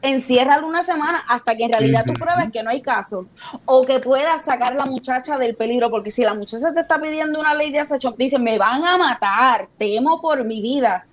Enciérralo 0.00 0.66
una 0.68 0.84
semana 0.84 1.24
hasta 1.28 1.56
que 1.56 1.64
en 1.64 1.72
realidad 1.72 2.04
tú 2.06 2.12
pruebes 2.12 2.50
que 2.52 2.62
no 2.62 2.70
hay 2.70 2.80
caso 2.80 3.26
o 3.64 3.84
que 3.84 3.98
puedas 3.98 4.44
sacar 4.44 4.72
a 4.74 4.76
la 4.76 4.86
muchacha 4.86 5.36
del 5.38 5.56
peligro, 5.56 5.90
porque 5.90 6.12
si 6.12 6.22
la 6.22 6.34
muchacha 6.34 6.72
te 6.72 6.80
está 6.80 7.00
pidiendo 7.00 7.40
una 7.40 7.52
ley 7.54 7.72
de 7.72 7.80
desecho, 7.80 8.14
dice, 8.16 8.38
me 8.38 8.58
van 8.58 8.84
a 8.84 8.96
matar, 8.96 9.66
temo 9.76 10.20
por 10.20 10.44
mi 10.44 10.62
vida. 10.62 11.04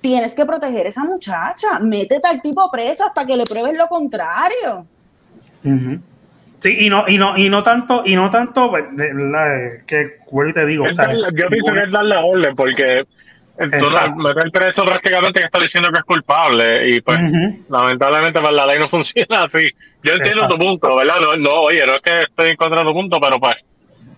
Tienes 0.00 0.34
que 0.34 0.44
proteger 0.44 0.86
a 0.86 0.88
esa 0.88 1.04
muchacha, 1.04 1.78
métete 1.80 2.26
al 2.26 2.42
tipo 2.42 2.68
preso 2.70 3.06
hasta 3.06 3.24
que 3.24 3.36
le 3.36 3.44
pruebes 3.44 3.78
lo 3.78 3.86
contrario. 3.86 4.84
Sí, 6.58 6.86
y 6.86 6.90
no, 6.90 7.04
y 7.06 7.18
no, 7.18 7.36
y 7.38 7.48
no 7.48 7.62
tanto, 7.62 8.02
y 8.04 8.16
no 8.16 8.30
tanto, 8.30 8.70
pues, 8.70 8.84
eh, 8.98 9.82
que 9.86 10.18
te 10.54 10.66
digo, 10.66 10.84
o 10.84 10.88
Es 10.88 10.96
sea, 10.96 11.06
darle- 11.06 11.28
es- 11.28 11.36
yo 11.36 11.48
pienso 11.48 11.72
que 11.72 11.82
es 11.84 11.90
darle 11.92 12.16
orden 12.16 12.56
porque 12.56 13.04
no- 13.58 14.16
meter 14.16 14.50
preso 14.50 14.84
prácticamente 14.84 15.40
que 15.40 15.46
está 15.46 15.60
diciendo 15.60 15.90
que 15.92 15.98
es 15.98 16.04
culpable 16.04 16.88
y 16.90 17.00
pues 17.00 17.18
lamentablemente 17.68 18.40
pues, 18.40 18.52
la 18.52 18.66
ley 18.66 18.78
no 18.78 18.88
funciona 18.88 19.44
así. 19.44 19.64
Yo 20.02 20.12
entiendo 20.12 20.40
Exacto. 20.42 20.54
tu 20.56 20.60
punto, 20.64 20.96
¿verdad? 20.96 21.14
No, 21.20 21.36
no, 21.36 21.50
oye, 21.62 21.84
no 21.86 21.94
es 21.96 22.02
que 22.02 22.22
estoy 22.22 22.50
en 22.50 22.56
contra 22.56 22.80
de 22.80 22.86
tu 22.86 22.92
punto, 22.92 23.18
pero 23.20 23.38
pues 23.38 23.56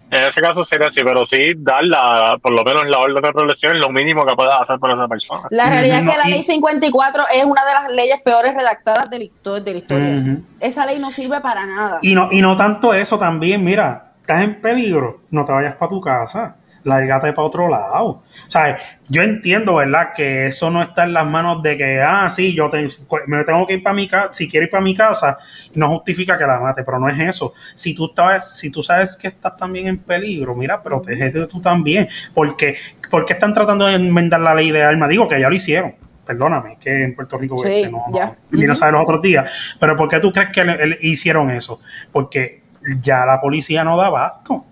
en 0.08 0.22
ese 0.22 0.40
caso 0.40 0.64
sería 0.64 0.86
así, 0.86 1.02
pero 1.02 1.26
sí 1.26 1.52
dar 1.56 1.82
la, 1.82 2.38
por 2.40 2.52
lo 2.52 2.62
menos 2.62 2.84
la 2.86 2.98
orden 2.98 3.20
de 3.20 3.32
protección 3.32 3.74
es 3.74 3.80
lo 3.80 3.90
mínimo 3.90 4.24
que 4.24 4.34
puedas 4.36 4.60
hacer 4.60 4.78
por 4.78 4.90
esa 4.92 5.08
persona. 5.08 5.42
La 5.50 5.68
realidad 5.68 5.98
es 6.04 6.10
que 6.10 6.16
la 6.16 6.24
ley 6.28 6.42
54 6.44 7.24
es 7.34 7.44
una 7.44 7.64
de 7.64 7.72
las 7.72 7.88
leyes 7.90 8.20
peores 8.24 8.54
redactadas 8.54 9.10
de 9.10 9.18
la, 9.18 9.24
histo- 9.24 9.60
de 9.62 9.72
la 9.72 9.78
historia. 9.78 10.36
Esa 10.60 10.86
ley 10.86 10.98
no 11.00 11.10
sirve 11.10 11.40
para 11.40 11.66
nada. 11.66 11.98
Y 12.02 12.14
no, 12.14 12.28
y 12.30 12.40
no 12.40 12.56
tanto 12.56 12.94
eso 12.94 13.18
también, 13.18 13.64
mira, 13.64 14.12
estás 14.20 14.42
en 14.44 14.60
peligro, 14.60 15.22
no 15.30 15.44
te 15.44 15.52
vayas 15.52 15.74
para 15.74 15.88
tu 15.88 16.00
casa, 16.00 16.56
lárgate 16.86 17.32
para 17.32 17.46
otro 17.48 17.68
lado. 17.68 18.06
O 18.06 18.22
sea, 18.46 18.78
yo 19.08 19.22
entiendo, 19.22 19.74
¿verdad? 19.74 20.12
Que 20.14 20.46
eso 20.46 20.70
no 20.70 20.82
está 20.82 21.02
en 21.04 21.12
las 21.12 21.26
manos 21.26 21.62
de 21.62 21.76
que, 21.76 22.00
ah, 22.00 22.30
sí, 22.30 22.54
yo 22.54 22.70
te- 22.70 22.88
me 23.26 23.42
tengo 23.44 23.66
que 23.66 23.74
ir 23.74 23.82
para 23.82 23.94
mi 23.94 24.06
casa, 24.06 24.28
si 24.32 24.48
quiero 24.48 24.64
ir 24.64 24.70
para 24.70 24.82
mi 24.84 24.94
casa, 24.94 25.36
no 25.74 25.88
justifica 25.90 26.38
que 26.38 26.46
la 26.46 26.60
mate, 26.60 26.84
pero 26.84 26.98
no 27.00 27.08
es 27.08 27.18
eso. 27.18 27.52
Si 27.74 27.94
tú, 27.94 28.06
estás, 28.06 28.56
si 28.56 28.70
tú 28.70 28.82
sabes 28.84 29.16
que 29.16 29.28
estás 29.28 29.56
también 29.56 29.88
en 29.88 29.98
peligro, 29.98 30.54
mira, 30.54 30.80
protégete 30.82 31.46
tú 31.48 31.60
también, 31.60 32.08
porque, 32.32 32.76
porque 33.10 33.32
están 33.32 33.52
tratando 33.52 33.86
de 33.86 33.94
enmendar 33.96 34.40
la 34.40 34.54
ley 34.54 34.70
de 34.70 34.82
armas, 34.84 35.08
digo 35.08 35.28
que 35.28 35.40
ya 35.40 35.48
lo 35.48 35.54
hicieron. 35.56 35.94
Perdóname, 36.24 36.76
que 36.80 37.04
en 37.04 37.14
Puerto 37.14 37.38
Rico 37.38 37.56
Sí, 37.56 37.68
este, 37.72 37.90
no, 37.90 38.04
no- 38.08 38.36
mira, 38.50 38.72
Ujú. 38.72 38.78
sabes 38.80 38.92
los 38.94 39.02
otros 39.02 39.22
días. 39.22 39.76
Pero 39.78 39.96
¿por 39.96 40.08
qué 40.08 40.18
tú 40.18 40.32
crees 40.32 40.50
que 40.50 40.64
le- 40.64 40.86
le 40.86 40.98
hicieron 41.00 41.50
eso? 41.50 41.80
Porque 42.10 42.62
ya 43.00 43.24
la 43.26 43.40
policía 43.40 43.84
no 43.84 43.96
da 43.96 44.06
abasto. 44.06 44.64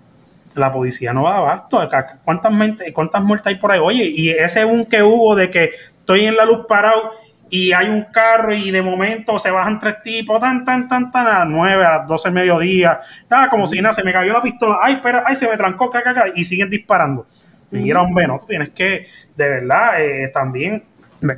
La 0.54 0.70
policía 0.72 1.12
no 1.12 1.24
da 1.24 1.36
abasto. 1.38 1.80
Acá, 1.80 2.18
¿Cuántas, 2.24 2.52
mente- 2.52 2.92
cuántas 2.92 3.22
muertes 3.22 3.48
hay 3.48 3.56
por 3.56 3.72
ahí? 3.72 3.80
Oye, 3.80 4.04
y 4.04 4.30
ese 4.30 4.64
boom 4.64 4.86
que 4.86 5.02
hubo 5.02 5.34
de 5.34 5.50
que 5.50 5.72
estoy 5.98 6.26
en 6.26 6.36
la 6.36 6.44
luz 6.44 6.66
parado 6.68 7.10
y 7.50 7.72
hay 7.72 7.88
un 7.88 8.04
carro 8.12 8.54
y 8.54 8.70
de 8.70 8.82
momento 8.82 9.38
se 9.38 9.50
bajan 9.50 9.78
tres 9.78 9.96
tipos, 10.02 10.40
tan, 10.40 10.64
tan, 10.64 10.88
tan, 10.88 11.10
tan, 11.12 11.26
a 11.26 11.38
las 11.40 11.48
9, 11.48 11.84
a 11.84 11.90
las 11.98 12.06
12 12.06 12.28
del 12.28 12.34
mediodía, 12.34 13.00
estaba 13.22 13.48
como 13.48 13.66
si 13.66 13.80
nada, 13.80 13.92
se 13.92 14.02
me 14.02 14.12
cayó 14.12 14.32
la 14.32 14.42
pistola, 14.42 14.78
ay, 14.82 14.94
espera, 14.94 15.24
ay, 15.26 15.36
se 15.36 15.48
me 15.48 15.56
trancó, 15.56 15.90
caca, 15.90 16.14
caca, 16.14 16.28
y 16.34 16.44
siguen 16.44 16.70
disparando. 16.70 17.26
Me 17.70 17.80
dijeron, 17.80 18.06
hombre, 18.06 18.26
no, 18.26 18.38
tú 18.38 18.46
tienes 18.46 18.70
que, 18.70 19.08
de 19.36 19.48
verdad, 19.48 20.00
eh, 20.02 20.30
también, 20.32 20.84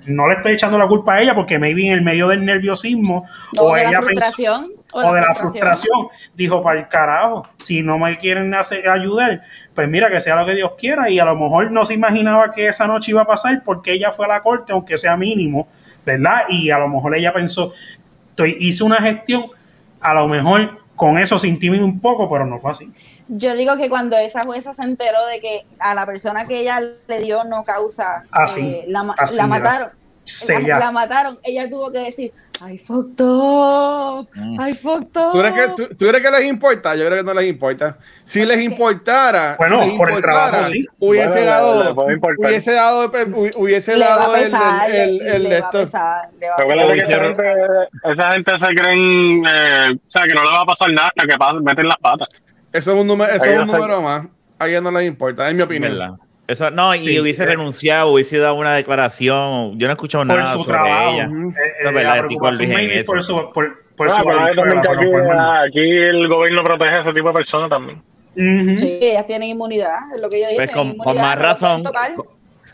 no 0.06 0.26
le 0.28 0.34
estoy 0.34 0.52
echando 0.52 0.78
la 0.78 0.86
culpa 0.86 1.14
a 1.14 1.20
ella 1.22 1.34
porque 1.34 1.59
maybe 1.59 1.86
en 1.86 1.93
el 1.93 2.02
medio 2.02 2.28
del 2.28 2.44
nerviosismo 2.44 3.26
O, 3.59 3.62
o, 3.62 3.74
de 3.74 3.82
ella 3.82 4.01
la 4.01 4.06
pensó- 4.06 4.36
o 5.05 5.12
de 5.14 5.20
la 5.20 5.35
frustración, 5.35 6.09
dijo, 6.35 6.62
para 6.62 6.81
el 6.81 6.89
carajo, 6.89 7.48
si 7.59 7.82
no 7.82 7.98
me 7.98 8.16
quieren 8.18 8.55
hacer, 8.55 8.89
ayudar, 8.89 9.43
pues 9.74 9.89
mira, 9.89 10.10
que 10.10 10.20
sea 10.20 10.36
lo 10.36 10.47
que 10.47 10.55
Dios 10.55 10.73
quiera, 10.78 11.10
y 11.10 11.18
a 11.18 11.24
lo 11.24 11.36
mejor 11.36 11.70
no 11.70 11.85
se 11.85 11.94
imaginaba 11.94 12.51
que 12.51 12.68
esa 12.68 12.86
noche 12.86 13.10
iba 13.12 13.23
a 13.23 13.27
pasar 13.27 13.62
porque 13.64 13.93
ella 13.93 14.12
fue 14.12 14.24
a 14.27 14.28
la 14.28 14.43
corte, 14.43 14.73
aunque 14.73 14.98
sea 14.98 15.16
mínimo, 15.16 15.68
¿verdad? 16.05 16.43
Y 16.48 16.70
a 16.70 16.78
lo 16.78 16.89
mejor 16.89 17.14
ella 17.14 17.32
pensó, 17.32 17.73
estoy, 18.31 18.56
hice 18.60 18.85
una 18.85 18.97
gestión, 18.97 19.44
a 20.01 20.14
lo 20.14 20.28
mejor 20.28 20.78
con 20.94 21.18
eso 21.18 21.39
se 21.39 21.48
intimida 21.48 21.85
un 21.85 22.01
poco, 22.01 22.31
pero 22.31 22.47
no 22.47 22.59
fue 22.59 22.70
así. 22.70 22.93
Yo 23.28 23.56
digo 23.56 23.77
que 23.77 23.89
cuando 23.89 24.16
esa 24.16 24.44
jueza 24.44 24.73
se 24.73 24.85
enteró 24.85 25.27
de 25.27 25.40
que 25.40 25.66
a 25.81 25.94
la 25.94 26.06
persona 26.06 26.44
que 26.47 26.60
ella 26.60 26.81
le 27.09 27.20
dio 27.20 27.43
no 27.44 27.64
causa, 27.64 28.23
Así, 28.31 28.60
eh, 28.68 28.85
la, 28.86 29.02
ma- 29.02 29.14
así, 29.18 29.36
la 29.36 29.47
mira, 29.47 29.59
mataron. 29.59 29.89
La, 30.48 30.78
la 30.78 30.93
mataron. 30.93 31.39
Ella 31.43 31.68
tuvo 31.68 31.90
que 31.93 31.98
decir, 32.01 32.32
I 32.59 32.78
fucked 32.78 33.20
up, 33.20 34.28
I 34.59 34.73
fucked 34.73 35.15
up. 35.16 35.33
¿Tú 35.33 35.39
crees, 35.41 35.53
que, 35.55 35.69
tú, 35.77 35.95
tú 35.95 36.07
crees 36.09 36.23
que 36.24 36.31
les 36.31 36.45
importa? 36.45 36.95
Yo 36.97 37.05
creo 37.05 37.19
que 37.19 37.24
no 37.24 37.35
les 37.35 37.49
importa. 37.51 37.99
Si 38.24 38.47
les 38.47 38.62
importara, 38.62 39.57
Bueno, 39.59 39.83
si 39.83 39.89
les 39.91 39.99
por 39.99 40.11
el 40.11 40.23
trabajo, 40.23 40.65
sí. 40.65 40.83
hubiese 40.99 41.35
Bueno, 41.35 41.47
dado, 41.51 41.95
hubiese 42.39 42.73
dado, 42.73 43.12
hu- 43.12 43.51
hubiese 43.57 43.97
le 43.99 44.07
va 44.07 44.15
a 44.15 44.19
dado 44.19 44.37
el, 44.37 44.43
pesar, 44.43 44.91
el, 44.91 45.19
le- 45.19 45.37
el, 45.37 45.43
le 45.43 45.49
va 45.51 45.55
a 45.55 45.59
esto. 45.59 45.78
pesar, 45.81 46.28
le 46.41 46.49
va 46.49 46.55
a 46.55 46.57
Recuerda 46.57 46.93
pesar. 46.93 47.37
que 47.37 48.12
esa 48.12 48.33
gente, 48.33 48.59
se 48.59 48.66
creen, 48.74 49.43
eh, 49.47 49.89
o 50.07 50.11
sea, 50.11 50.23
que 50.27 50.35
no 50.35 50.45
le 50.45 50.51
va 50.51 50.61
a 50.62 50.66
pasar 50.66 50.91
nada 50.93 51.09
hasta 51.15 51.27
que 51.27 51.61
meten 51.62 51.89
las 51.89 51.99
patas. 51.99 52.28
Eso 52.73 52.93
es 52.95 53.01
un 53.01 53.07
número, 53.07 53.33
eso 53.33 53.45
es 53.45 53.59
un 53.61 53.66
número 53.66 54.01
más. 54.01 54.27
A 54.59 54.66
ella 54.69 54.81
no 54.81 54.91
les 54.93 55.07
importa, 55.07 55.51
en 55.51 55.57
mi 55.57 55.62
opinión. 55.62 56.19
Eso, 56.48 56.70
no, 56.70 56.94
y 56.94 56.98
Sí, 57.01 57.18
hubiese 57.20 57.43
eh. 57.43 57.47
renunciado, 57.47 58.12
hubiese 58.12 58.39
dado 58.39 58.55
una 58.55 58.74
declaración. 58.74 59.78
Yo 59.78 59.86
no 59.86 59.90
he 59.90 59.93
escuchado 59.94 60.24
Por 60.24 60.36
nada 60.36 60.52
su 60.52 60.59
sobre 60.59 60.68
trabajo. 60.78 61.10
ella. 61.14 61.24
Eh, 61.24 61.28
eh, 61.28 61.73
Eso 61.81 61.89
es 61.89 61.94
verdad, 61.94 62.24
por 63.06 63.23
su, 63.23 63.35
por, 63.52 63.85
por 63.97 64.09
Ah, 64.09 64.10
su 64.12 64.31
aquí, 64.31 64.60
más. 65.10 65.66
aquí 65.68 65.81
el 65.81 66.28
gobierno 66.28 66.62
protege 66.62 66.90
a 66.97 67.01
ese 67.01 67.12
tipo 67.12 67.28
de 67.28 67.35
personas 67.35 67.68
también. 67.70 68.01
Ujú. 68.36 68.77
Sí, 68.78 68.98
ellas 69.01 69.27
tienen 69.27 69.48
inmunidad, 69.51 69.97
es 70.14 70.20
lo 70.20 70.28
que 70.28 70.40
yo 70.43 70.47
dije. 70.48 70.56
Pues 70.59 70.70
con, 70.73 70.97
con 70.98 71.16
más 71.16 71.39
razón, 71.39 71.82
con, 71.82 71.94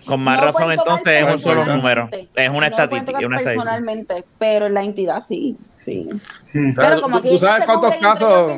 con 0.05 0.21
más 0.21 0.39
No 0.41 0.47
razón 0.47 0.73
entonces 0.73 1.23
es 1.23 1.29
un 1.31 1.39
solo 1.39 1.65
número. 1.65 2.09
Es 2.35 2.49
una 2.51 2.61
No 2.61 2.67
estadística. 2.67 3.19
una 3.19 3.37
estadística. 3.37 3.45
personalmente, 3.45 4.25
pero 4.39 4.67
en 4.67 4.75
la 4.75 4.83
entidad 4.83 5.21
sí, 5.21 5.57
sí. 5.77 6.09
Pero 6.53 6.97
tú- 6.97 7.03
como 7.03 7.17
tú 7.17 7.21
aquí 7.21 7.29
ellos 7.29 7.41
sabes 7.41 7.65
cuántos 7.65 7.95
casos- 7.97 8.53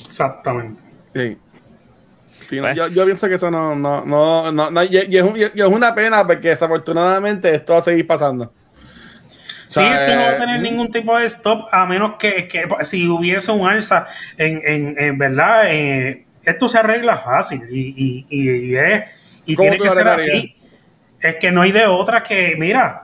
Exactamente. 0.00 0.82
Sí. 1.14 1.38
Sí, 2.48 2.60
Pues. 2.60 2.74
yo, 2.74 2.88
yo 2.88 3.04
pienso 3.06 3.28
que 3.28 3.34
eso 3.34 3.50
no, 3.50 3.74
no, 3.74 4.04
no, 4.04 4.52
no, 4.52 4.70
no, 4.70 4.82
y, 4.84 4.88
y 5.08 5.16
es, 5.18 5.22
un- 5.24 5.36
y 5.36 5.42
es 5.42 5.66
una 5.66 5.94
pena 5.94 6.26
porque 6.26 6.48
desafortunadamente 6.48 7.54
esto 7.54 7.72
va 7.74 7.78
a 7.80 7.82
seguir 7.82 8.06
pasando. 8.06 8.54
Sí, 9.68 9.80
O 9.90 9.92
sea, 9.92 9.94
esto 9.96 10.14
no 10.14 10.24
va 10.24 10.30
a 10.30 10.34
eh, 10.34 10.36
tener 10.36 10.60
ningún 10.60 10.90
tipo 10.90 11.18
de 11.18 11.26
stop 11.26 11.68
a 11.72 11.86
menos 11.86 12.14
que, 12.18 12.48
que 12.48 12.66
si 12.84 13.08
hubiese 13.08 13.50
un 13.50 13.66
alza 13.68 14.06
en, 14.36 14.60
en, 14.64 14.94
en 14.98 15.18
verdad, 15.18 15.64
eh, 15.72 16.26
esto 16.44 16.68
se 16.68 16.78
arregla 16.78 17.18
fácil 17.18 17.62
y, 17.70 17.94
y, 17.96 18.26
y, 18.28 18.72
y 18.72 18.76
es, 18.76 19.04
y 19.46 19.56
¿Cómo 19.56 19.70
tiene 19.70 19.78
que 19.80 19.90
ser 19.90 20.08
así. 20.08 20.56
Es 21.20 21.36
que 21.36 21.50
no 21.52 21.62
hay 21.62 21.72
de 21.72 21.86
otra 21.86 22.22
que, 22.22 22.54
mira, 22.58 23.03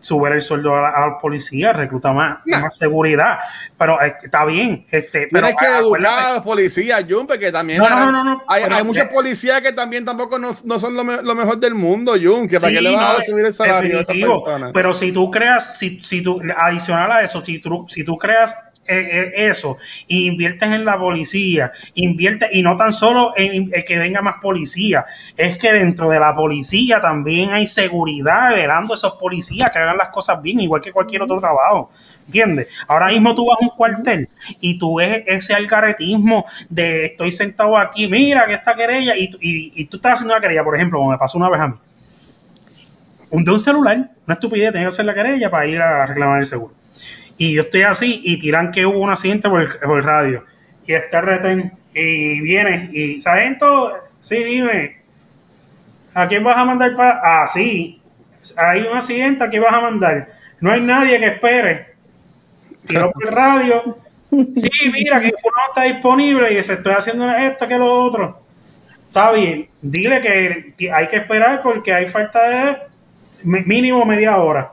subir 0.00 0.32
el 0.32 0.42
sueldo 0.42 0.76
a 0.76 0.82
la, 0.82 0.88
a 0.90 1.06
la 1.08 1.18
policía, 1.18 1.72
recluta 1.72 2.12
más, 2.12 2.38
más 2.46 2.76
seguridad. 2.76 3.38
Pero 3.78 4.00
eh, 4.02 4.14
está 4.22 4.44
bien, 4.44 4.84
este, 4.90 5.28
pero 5.30 5.46
Tienes 5.46 5.60
que 5.60 5.66
ah, 5.66 5.78
educar 5.78 6.18
a 6.26 6.34
los 6.34 6.42
policías, 6.42 7.04
Jun, 7.08 7.26
porque 7.26 7.52
también 7.52 7.78
No, 7.78 7.88
no, 7.88 7.96
hay, 7.96 8.00
no, 8.06 8.12
no, 8.12 8.24
no, 8.24 8.42
hay, 8.48 8.62
hay 8.64 8.84
muchos 8.84 9.06
policías 9.08 9.60
que 9.60 9.72
también 9.72 10.04
tampoco 10.04 10.38
no, 10.38 10.50
no 10.64 10.78
son 10.78 10.94
lo, 10.94 11.04
me- 11.04 11.22
lo 11.22 11.34
mejor 11.34 11.58
del 11.58 11.74
mundo, 11.74 12.12
Jun, 12.20 12.46
que 12.48 12.58
para 12.60 12.72
qué 12.72 12.80
le 12.80 12.96
vas 12.96 13.18
a 13.18 13.22
subir 13.22 13.46
el 13.46 13.54
salario 13.54 13.98
a 13.98 14.02
esa 14.02 14.12
persona. 14.44 14.70
Pero 14.72 14.94
si 14.94 15.12
tú 15.12 15.30
creas, 15.30 15.78
si, 15.78 16.00
si 16.02 16.22
tú, 16.22 16.40
adicional 16.56 17.10
a 17.12 17.22
eso, 17.22 17.40
si 17.42 17.58
tú, 17.60 17.86
si 17.88 18.04
tú 18.04 18.16
creas 18.16 18.52
eh, 18.52 18.56
eh, 18.56 18.69
eso, 18.86 19.76
e 20.08 20.16
inviertes 20.16 20.70
en 20.70 20.84
la 20.84 20.98
policía, 20.98 21.70
inviertes, 21.94 22.48
y 22.52 22.62
no 22.62 22.76
tan 22.76 22.92
solo 22.92 23.32
en, 23.36 23.70
en 23.72 23.84
que 23.84 23.98
venga 23.98 24.22
más 24.22 24.36
policía, 24.42 25.04
es 25.36 25.58
que 25.58 25.72
dentro 25.72 26.08
de 26.10 26.18
la 26.18 26.34
policía 26.34 27.00
también 27.00 27.50
hay 27.50 27.66
seguridad, 27.66 28.54
velando 28.54 28.94
a 28.94 28.96
esos 28.96 29.12
policías 29.14 29.70
que 29.70 29.78
hagan 29.78 29.96
las 29.96 30.08
cosas 30.08 30.40
bien, 30.42 30.60
igual 30.60 30.82
que 30.82 30.92
cualquier 30.92 31.22
otro 31.22 31.38
trabajo. 31.40 31.90
¿Entiendes? 32.26 32.68
Ahora 32.86 33.08
mismo 33.08 33.34
tú 33.34 33.46
vas 33.46 33.58
a 33.60 33.64
un 33.64 33.70
cuartel 33.70 34.28
y 34.60 34.78
tú 34.78 34.96
ves 34.96 35.24
ese 35.26 35.52
algaretismo 35.52 36.46
de 36.68 37.06
estoy 37.06 37.32
sentado 37.32 37.76
aquí, 37.76 38.06
mira 38.06 38.46
que 38.46 38.54
esta 38.54 38.76
querella, 38.76 39.16
y, 39.16 39.24
y, 39.40 39.72
y 39.74 39.84
tú 39.86 39.96
estás 39.96 40.14
haciendo 40.14 40.34
una 40.34 40.40
querella, 40.40 40.62
por 40.62 40.76
ejemplo, 40.76 40.98
como 40.98 41.10
me 41.10 41.18
pasó 41.18 41.38
una 41.38 41.48
vez 41.48 41.60
a 41.60 41.68
mí 41.68 41.74
un 43.30 43.44
de 43.44 43.52
un 43.52 43.60
celular, 43.60 44.10
una 44.26 44.34
estupidez, 44.34 44.72
tenía 44.72 44.86
que 44.86 44.88
hacer 44.88 45.04
la 45.04 45.14
querella 45.14 45.50
para 45.50 45.66
ir 45.66 45.80
a 45.80 46.06
reclamar 46.06 46.40
el 46.40 46.46
seguro. 46.46 46.74
Y 47.40 47.54
yo 47.54 47.62
estoy 47.62 47.84
así 47.84 48.20
y 48.22 48.38
tiran 48.38 48.70
que 48.70 48.84
hubo 48.84 48.98
un 49.00 49.08
accidente 49.08 49.48
por 49.48 49.62
el, 49.62 49.68
el 49.68 50.04
radio. 50.04 50.44
Y 50.86 50.92
este 50.92 51.22
retén 51.22 51.72
y 51.94 52.38
viene 52.42 52.90
y, 52.92 53.22
sargento, 53.22 53.92
sí, 54.20 54.44
dime, 54.44 55.00
¿a 56.12 56.28
quién 56.28 56.44
vas 56.44 56.58
a 56.58 56.66
mandar 56.66 56.94
para...? 56.94 57.18
Ah, 57.24 57.46
hay 58.58 58.82
un 58.82 58.94
accidente, 58.94 59.42
¿a 59.42 59.48
quién 59.48 59.62
vas 59.62 59.72
a 59.72 59.80
mandar? 59.80 60.34
No 60.60 60.70
hay 60.70 60.82
nadie 60.82 61.18
que 61.18 61.26
espere. 61.28 61.94
Tiró 62.86 63.10
por 63.10 63.26
el 63.26 63.32
radio. 63.34 63.96
Sí, 64.30 64.90
mira, 64.92 65.18
que 65.18 65.28
no 65.28 65.66
está 65.66 65.84
disponible 65.84 66.52
y 66.52 66.62
se 66.62 66.74
estoy 66.74 66.92
haciendo 66.92 67.26
esto, 67.30 67.66
que 67.66 67.78
lo 67.78 68.02
otro. 68.04 68.42
Está 69.08 69.32
bien, 69.32 69.66
dile 69.80 70.20
que 70.20 70.92
hay 70.92 71.08
que 71.08 71.16
esperar 71.16 71.62
porque 71.62 71.94
hay 71.94 72.06
falta 72.06 72.48
de 72.50 72.76
mínimo 73.44 74.04
media 74.04 74.36
hora. 74.36 74.72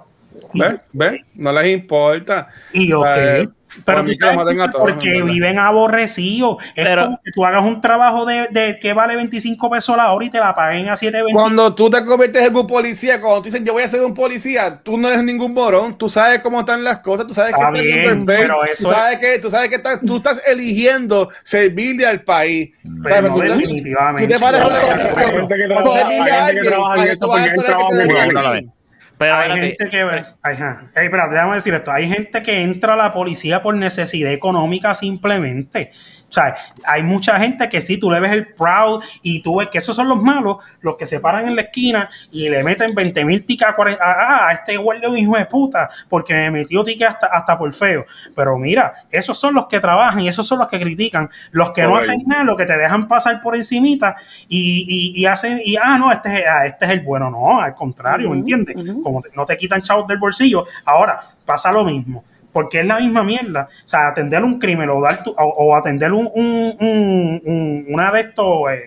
¿Ves? 0.54 0.76
¿Ves? 0.94 1.22
No 1.36 1.52
les 1.52 1.74
importa. 1.74 2.48
y 2.74 2.92
ok. 2.94 3.06
sea, 3.06 3.48
Pero 3.86 4.06
tú 4.06 4.14
sabes 4.16 4.36
maten 4.38 4.60
a 4.62 4.66
que 4.66 4.72
todos, 4.72 4.90
porque 4.90 5.22
viven 5.22 5.60
aborrecidos. 5.60 6.58
Es 6.76 6.84
Pero- 6.84 7.04
como 7.06 7.22
que 7.24 7.32
tú 7.32 7.46
hagas 7.46 7.64
un 7.64 7.80
trabajo 7.80 8.26
de, 8.26 8.48
de 8.50 8.80
que 8.80 8.94
vale 8.94 9.16
25 9.16 9.70
pesos 9.70 9.96
la 9.96 10.12
hora 10.14 10.26
y 10.26 10.30
te 10.32 10.40
la 10.40 10.56
paguen 10.56 10.90
a 10.90 10.96
7.20. 10.96 11.32
Cuando 11.34 11.76
tú 11.76 11.88
te 11.90 12.04
conviertes 12.04 12.48
en 12.48 12.56
un 12.56 12.66
policía, 12.66 13.22
cuando 13.22 13.40
tú 13.42 13.46
dices 13.46 13.62
yo 13.64 13.74
voy 13.74 13.84
a 13.84 13.88
ser 13.88 14.02
un 14.02 14.16
policía, 14.16 14.80
tú 14.82 14.98
no 14.98 15.10
eres 15.10 15.22
ningún 15.22 15.54
morón, 15.54 15.96
tú 15.98 16.10
sabes 16.10 16.40
cómo 16.40 16.62
están 16.62 16.84
las 16.84 17.00
cosas, 17.00 17.28
tú 17.28 17.34
sabes 17.36 17.52
Está 17.54 17.72
que 17.72 17.82
bien, 17.82 18.00
estás 18.00 18.14
en 18.14 18.26
perfecto, 18.26 18.56
pero 18.56 18.66
tú 18.66 18.74
eso 18.74 18.90
sabes 18.90 19.20
que 19.20 19.40
tú 19.40 19.52
sabes 19.52 19.70
que 19.70 19.76
estás- 19.76 20.00
tú 20.04 20.18
estás 20.18 20.42
eligiendo 20.48 21.30
servirle 21.44 22.06
al 22.08 22.22
país. 22.22 22.72
Pero 23.04 23.16
¿Sabes? 23.16 23.30
no 23.32 23.36
Tú- 23.36 23.42
definitivamente. 23.44 24.28
tú 24.28 24.34
te 24.34 24.40
paras 24.40 24.62
en 24.62 24.68
una 24.68 24.80
gente 24.80 25.04
que 25.04 25.10
servirle 25.10 26.32
a 26.32 26.46
alguien, 26.46 26.66
para 26.66 27.16
tú 27.16 27.28
vas 27.28 27.42
a 27.42 27.46
esperar 27.46 27.78
te 27.90 27.96
den 27.96 28.72
Pero 29.18 29.36
hay 29.36 29.50
espérate, 29.50 29.68
gente 29.68 29.90
que 29.90 30.02
ajá. 30.44 30.88
Ey, 30.96 31.06
espérate, 31.06 31.34
déjame 31.34 31.56
decir 31.56 31.74
esto. 31.74 31.92
Hay 31.92 32.08
gente 32.08 32.44
que 32.44 32.62
entra 32.62 32.94
a 32.94 32.96
la 32.98 33.14
policía 33.14 33.64
por 33.64 33.76
necesidad 33.76 34.32
económica 34.32 34.94
simplemente. 34.94 35.92
O 36.30 36.34
sea, 36.34 36.58
hay 36.86 37.04
mucha 37.04 37.40
gente 37.40 37.70
que 37.70 37.80
sí, 37.82 37.98
tú 37.98 38.12
le 38.12 38.20
ves 38.20 38.34
el 38.34 38.48
proud 38.54 39.02
y 39.22 39.42
tú 39.42 39.56
ves 39.60 39.70
que 39.70 39.78
esos 39.78 39.96
son 39.96 40.10
los 40.10 40.22
malos, 40.22 40.58
los 40.82 40.98
que 40.98 41.08
se 41.08 41.22
paran 41.22 41.48
en 41.48 41.56
la 41.56 41.62
esquina 41.62 42.10
y 42.32 42.50
le 42.50 42.64
meten 42.66 42.94
20 42.94 43.24
mil 43.24 43.46
tickets 43.46 43.72
a, 43.72 43.76
40 43.76 44.48
a 44.50 44.52
este 44.52 44.76
guardia 44.76 45.08
un 45.10 45.18
hijo 45.18 45.38
de 45.38 45.46
puta 45.46 45.90
porque 46.10 46.34
me 46.34 46.52
metió 46.52 46.84
ticket 46.84 47.08
hasta, 47.08 47.28
hasta 47.28 47.58
por 47.58 47.74
feo. 47.74 48.06
Pero 48.36 48.58
mira, 48.58 49.06
esos 49.10 49.40
son 49.40 49.54
los 49.56 49.68
que 49.68 49.80
trabajan 49.80 50.20
y 50.20 50.28
esos 50.28 50.46
son 50.46 50.60
los 50.60 50.68
que 50.68 50.80
critican. 50.82 51.30
Los 51.52 51.72
que 51.72 51.84
no 51.84 51.96
hacen 52.00 52.24
nada, 52.28 52.44
los 52.44 52.58
que 52.58 52.66
te 52.66 52.76
dejan 52.78 53.08
pasar 53.08 53.42
por 53.42 53.56
encimita 53.56 54.18
y, 54.50 55.14
y, 55.16 55.22
y 55.22 55.26
hacen, 55.26 55.62
y 55.64 55.78
ah, 55.78 55.98
no, 55.98 56.12
este 56.12 56.40
es, 56.40 56.46
ah, 56.46 56.66
este 56.66 56.86
es 56.86 56.92
el 56.92 57.00
bueno. 57.02 57.30
No, 57.32 57.62
al 57.62 57.74
contrario, 57.74 58.30
¿me 58.32 58.36
entiendes? 58.40 58.76
Como 59.02 59.22
te- 59.22 59.30
no 59.34 59.46
te 59.46 59.56
quitan 59.56 59.82
chavos 59.82 60.06
del 60.08 60.18
bolsillo. 60.18 60.66
Ahora, 60.84 61.22
pasa 61.46 61.72
lo 61.72 61.86
mismo. 61.86 62.26
Porque 62.58 62.80
es 62.80 62.88
la 62.88 62.98
misma 63.00 63.24
mierda. 63.24 63.70
O 63.86 63.88
sea, 63.90 64.08
atender 64.08 64.44
un 64.44 64.58
crimen 64.58 64.90
o, 64.90 65.00
dar 65.00 65.22
tu- 65.22 65.32
o, 65.38 65.44
o 65.44 65.76
atender 65.76 66.12
un, 66.12 66.28
un- 66.34 66.76
un- 66.80 67.42
un- 67.46 67.86
una 67.90 68.12
de 68.12 68.22
estos, 68.22 68.72
eh, 68.72 68.80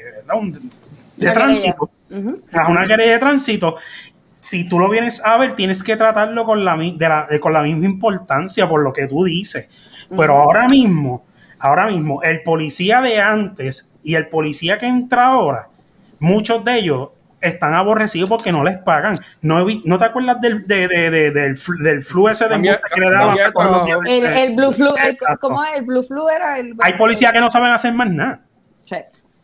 de 1.17 1.27
Una 1.27 1.33
tránsito, 1.35 1.91
a 2.59 2.69
una 2.69 2.85
querella 2.85 3.13
de 3.13 3.19
tránsito, 3.21 3.77
si 4.41 4.69
tú 4.69 4.79
lo 4.81 4.89
vienes 4.89 5.23
a 5.25 5.37
ver, 5.37 5.55
tienes 5.55 5.83
que 5.85 5.97
tratarlo 5.97 6.45
con 6.45 6.65
la, 6.65 6.77
de 6.77 7.09
la- 7.09 7.27
de- 7.31 7.39
con 7.39 7.53
la 7.53 7.63
misma 7.63 7.85
importancia 7.85 8.69
por 8.69 8.83
lo 8.83 8.93
que 8.93 9.07
tú 9.07 9.23
dices. 9.25 9.69
Pero 10.17 10.35
ahora 10.43 10.67
mismo, 10.69 11.23
ahora 11.61 11.87
mismo, 11.87 12.23
el 12.23 12.43
policía 12.43 13.01
de 13.01 13.21
antes 13.21 13.95
y 14.03 14.17
el 14.17 14.27
policía 14.29 14.79
que 14.79 14.87
entra 14.87 15.27
ahora, 15.27 15.69
muchos 16.19 16.65
de 16.65 16.79
ellos 16.79 17.11
están 17.41 17.75
aborrecidos 17.75 18.29
porque 18.29 18.53
no 18.53 18.63
les 18.65 18.79
pagan. 18.79 19.19
No, 19.41 19.65
¿no 19.85 19.99
te 19.99 20.05
acuerdas 20.05 20.41
del, 20.41 20.67
de- 20.67 20.89
de- 20.89 21.11
de- 21.11 21.31
del, 21.31 21.57
flu, 21.57 21.77
del 21.83 22.03
flu 22.03 22.29
ese 22.29 22.45
de 22.45 22.51
Cambia- 22.51 22.81
que 22.95 23.01
le 23.01 23.11
daban 23.11 23.37
trabajo. 23.37 23.85
dientes? 23.85 24.13
El, 24.13 24.27
el 24.27 24.57
blue 24.57 24.73
flu, 24.73 24.89
el-. 25.03 25.17
¿cómo 25.41 25.65
es? 25.65 25.71
El 25.77 25.83
blue 25.85 26.03
flu 26.03 26.29
era 26.29 26.59
el. 26.59 26.75
Hay 26.81 26.95
policías 26.95 27.33
que 27.33 27.41
no 27.41 27.51
saben 27.51 27.73
hacer 27.73 27.93
más 27.93 28.11
nada. 28.11 28.41
Sí. 28.85 28.97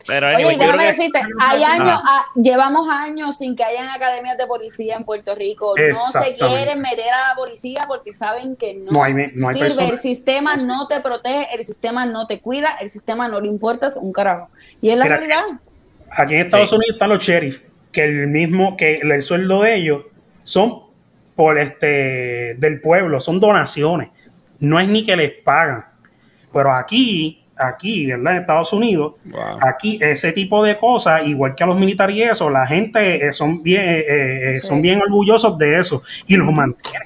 Pero 0.09 0.29
Oye, 0.29 0.37
anyway, 0.37 0.57
déjame 0.57 0.83
que- 0.85 0.89
decirte, 0.89 1.19
hay 1.41 1.65
Ah. 1.65 1.73
años, 1.73 2.01
ah, 2.05 2.25
llevamos 2.37 2.89
años 2.89 3.37
sin 3.39 3.57
que 3.57 3.65
hayan 3.65 3.89
academias 3.89 4.39
de 4.39 4.47
policía 4.47 4.95
en 4.95 5.03
Puerto 5.03 5.35
Rico. 5.35 5.75
No 5.77 6.21
se 6.23 6.37
quieren 6.37 6.81
meter 6.81 7.13
a 7.13 7.31
la 7.31 7.35
policía 7.35 7.87
porque 7.89 8.15
saben 8.15 8.55
que 8.55 8.75
no, 8.75 8.93
No 8.93 9.03
hay- 9.03 9.15
no 9.35 9.49
hay 9.49 9.55
sirve. 9.55 9.67
personas. 9.69 9.91
El 9.91 9.99
sistema 9.99 10.57
no 10.59 10.87
te 10.87 11.01
protege, 11.01 11.49
el 11.55 11.65
sistema 11.65 12.07
no 12.07 12.29
te 12.29 12.41
cuida, 12.41 12.77
el 12.81 12.89
sistema 12.89 13.27
no 13.27 13.41
le 13.41 13.49
importa 13.49 13.89
un 14.01 14.13
carajo. 14.13 14.49
Y 14.81 14.91
es 14.91 14.97
la 14.97 15.07
Mira, 15.07 15.17
realidad. 15.17 15.45
Aquí 16.13 16.35
en 16.35 16.41
Estados 16.43 16.69
Sí. 16.71 16.77
Unidos 16.77 16.95
están 16.95 17.09
los 17.09 17.19
sheriffs, 17.21 17.63
que 17.97 18.05
el 18.05 18.29
mismo, 18.29 18.77
que 18.77 18.97
el, 18.99 19.11
el 19.11 19.23
sueldo 19.23 19.63
de 19.63 19.75
ellos 19.75 20.03
son 20.45 20.81
por 21.35 21.59
este 21.59 22.55
del 22.59 22.79
pueblo, 22.83 23.23
son 23.23 23.41
donaciones. 23.41 24.11
No 24.61 24.79
es 24.79 24.87
ni 24.87 25.03
que 25.03 25.17
les 25.17 25.31
pagan. 25.33 25.87
Pero 26.53 26.73
aquí, 26.73 27.43
aquí, 27.57 28.07
¿verdad? 28.07 28.35
En 28.35 28.41
Estados 28.43 28.73
Unidos, 28.75 29.15
Wow. 29.25 29.41
aquí 29.63 29.99
ese 30.03 30.33
tipo 30.33 30.63
de 30.63 30.77
cosas, 30.79 31.27
igual 31.27 31.55
que 31.55 31.65
a 31.65 31.67
los 31.67 31.79
militares 31.79 32.15
y 32.17 32.23
eso, 32.23 32.51
la 32.51 32.67
gente 32.67 33.27
eh, 33.27 33.33
son 33.33 33.63
bien, 33.63 33.83
eh, 33.83 34.05
eh, 34.09 34.59
Sí. 34.61 34.67
son 34.67 34.83
bien 34.83 35.01
orgullosos 35.01 35.57
de 35.57 35.79
eso 35.79 36.03
y 36.27 36.37
los 36.37 36.53
mantienen. 36.53 37.03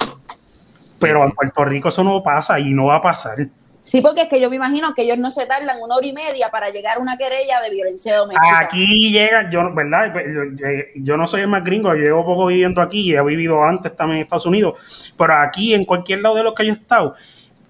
Pero 0.99 1.23
en 1.25 1.31
Puerto 1.31 1.65
Rico 1.65 1.89
eso 1.89 2.03
no 2.03 2.21
pasa 2.23 2.59
y 2.59 2.75
no 2.75 2.87
va 2.87 2.97
a 2.97 3.03
pasar. 3.03 3.47
Sí, 3.91 4.01
porque 4.01 4.21
es 4.23 4.29
que 4.29 4.41
yo 4.41 4.49
me 4.49 4.55
imagino 4.55 4.95
que 4.95 5.03
ellos 5.03 5.19
no 5.19 5.33
se 5.33 5.47
tardan 5.47 5.77
una 5.83 5.97
hora 5.97 6.07
y 6.07 6.13
media 6.13 6.49
para 6.49 6.71
llegar 6.71 6.99
a 6.99 7.01
una 7.01 7.17
querella 7.17 7.61
de 7.61 7.71
violencia 7.71 8.17
doméstica. 8.19 8.61
Aquí 8.61 9.11
llega, 9.11 9.51
yo, 9.51 9.75
¿verdad? 9.75 10.15
Yo, 10.15 10.65
eh, 10.65 10.93
yo 10.95 11.17
no 11.17 11.27
soy 11.27 11.41
el 11.41 11.49
más 11.49 11.65
gringo, 11.65 11.93
yo 11.97 12.03
llevo 12.03 12.25
poco 12.25 12.47
viviendo 12.47 12.81
aquí 12.83 13.01
y 13.01 13.17
he 13.17 13.23
vivido 13.25 13.65
antes 13.65 13.97
también 13.97 14.19
en 14.19 14.23
Estados 14.23 14.47
Unidos, 14.47 15.13
pero 15.19 15.35
aquí 15.35 15.75
en 15.75 15.85
cualquier 15.85 16.21
lado 16.21 16.37
de 16.37 16.45
los 16.45 16.55
que 16.55 16.67
yo 16.67 16.71
he 16.71 16.77
estado, 16.77 17.17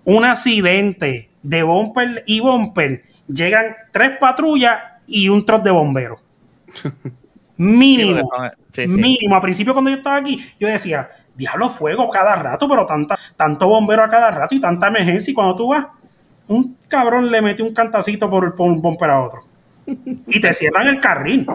un 0.04 0.26
accidente 0.26 1.30
de 1.42 1.62
bumper 1.62 2.22
y 2.26 2.40
bumper, 2.40 3.02
llegan 3.26 3.74
tres 3.90 4.18
patrullas 4.20 4.78
y 5.06 5.30
un 5.30 5.46
troc 5.46 5.62
de 5.62 5.70
bomberos. 5.70 6.20
Mínimo, 7.56 8.30
Sí, 8.74 8.82
sí. 8.82 8.88
mínimo. 8.88 9.36
Al 9.36 9.40
principio 9.40 9.72
cuando 9.72 9.90
yo 9.90 9.96
estaba 9.96 10.16
aquí, 10.16 10.38
yo 10.58 10.68
decía, 10.68 11.08
diablo 11.34 11.70
fuego 11.70 12.10
cada 12.10 12.36
rato, 12.36 12.68
pero 12.68 12.84
tanta, 12.84 13.18
tanto 13.36 13.68
bombero 13.68 14.04
a 14.04 14.10
cada 14.10 14.30
rato 14.30 14.54
y 14.54 14.60
tanta 14.60 14.88
emergencia 14.88 15.30
y 15.30 15.34
cuando 15.34 15.56
tú 15.56 15.68
vas, 15.68 15.86
un 16.50 16.76
cabrón 16.88 17.30
le 17.30 17.40
mete 17.42 17.62
un 17.62 17.72
cantacito 17.72 18.28
por, 18.28 18.54
por 18.56 18.68
un 18.68 18.82
bumper 18.82 19.10
a 19.10 19.20
otro. 19.22 19.44
Y 19.86 20.40
te 20.40 20.52
cierran 20.52 20.88
el 20.88 21.00
carril. 21.00 21.46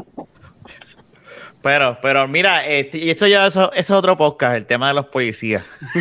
Pero, 1.62 1.98
pero 2.02 2.28
mira, 2.28 2.66
este, 2.66 3.00
y 3.00 3.10
eso 3.10 3.26
ya 3.28 3.48
eso, 3.48 3.72
eso 3.74 3.94
es 3.94 3.98
otro 4.00 4.18
podcast, 4.18 4.56
el 4.56 4.66
tema 4.66 4.88
de 4.90 4.94
los 4.94 5.08
policías. 5.08 5.64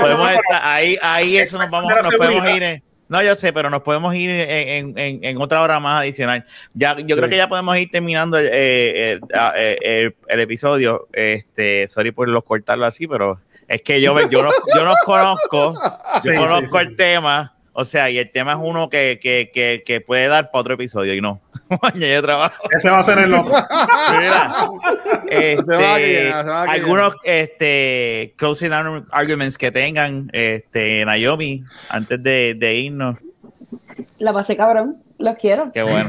Podemos 0.00 0.30
estar- 0.30 0.60
ahí, 0.62 0.98
ahí 1.02 1.36
eso 1.36 1.58
nos 1.58 1.70
vamos, 1.70 1.92
nos 1.94 2.16
podemos 2.16 2.48
ir. 2.50 2.62
en- 2.62 2.82
no, 3.08 3.22
yo 3.22 3.36
sé, 3.36 3.52
pero 3.52 3.68
nos 3.68 3.82
podemos 3.82 4.14
ir 4.14 4.30
en, 4.30 4.98
en- 4.98 5.22
en- 5.22 5.36
otra 5.42 5.60
hora 5.60 5.78
más 5.78 6.00
adicional. 6.00 6.46
Ya, 6.72 6.96
yo 6.98 7.16
creo 7.16 7.28
que 7.28 7.36
ya 7.36 7.48
podemos 7.48 7.76
ir 7.76 7.90
terminando 7.90 8.38
el, 8.38 8.46
eh, 8.46 8.50
eh, 8.54 9.20
ah, 9.34 9.52
eh, 9.56 9.76
el- 9.82 10.16
el 10.28 10.40
episodio. 10.40 11.06
Este, 11.12 11.86
sorry 11.88 12.10
por 12.12 12.28
los 12.28 12.42
cortarlo 12.42 12.86
así, 12.86 13.06
pero 13.06 13.38
es 13.68 13.82
que 13.82 14.00
yo, 14.00 14.18
yo, 14.30 14.42
no, 14.42 14.50
yo 14.74 14.84
no 14.86 14.94
conozco, 15.04 15.74
yo 16.24 16.34
conozco 16.34 16.78
sí. 16.78 16.84
el 16.86 16.96
tema. 16.96 17.54
O 17.74 17.84
sea, 17.86 18.10
y 18.10 18.18
el 18.18 18.30
tema 18.30 18.52
es 18.52 18.58
uno 18.60 18.90
que, 18.90 19.18
que, 19.22 19.50
que, 19.52 19.82
que 19.86 20.00
puede 20.02 20.28
dar 20.28 20.50
para 20.50 20.60
otro 20.60 20.74
episodio 20.74 21.14
y 21.14 21.20
no. 21.22 21.40
Mañana 21.82 22.14
yo 22.14 22.22
trabajo. 22.22 22.68
Ese 22.70 22.90
va 22.90 22.98
a 22.98 23.02
ser 23.02 23.18
el 23.20 23.32
otro. 23.32 23.52
Mira, 24.20 24.54
este, 25.30 26.32
algunos 26.32 27.14
este, 27.24 28.34
closing 28.36 28.72
ar- 28.72 29.04
arguments 29.10 29.56
que 29.58 29.70
tengan, 29.72 30.28
este, 30.32 31.04
Naomi, 31.04 31.62
antes 31.88 32.22
de, 32.22 32.54
de 32.58 32.74
irnos. 32.74 33.16
La 34.18 34.32
pasé 34.32 34.56
cabrón, 34.56 34.98
los 35.18 35.36
quiero. 35.36 35.70
Qué 35.72 35.82
bueno. 35.82 36.08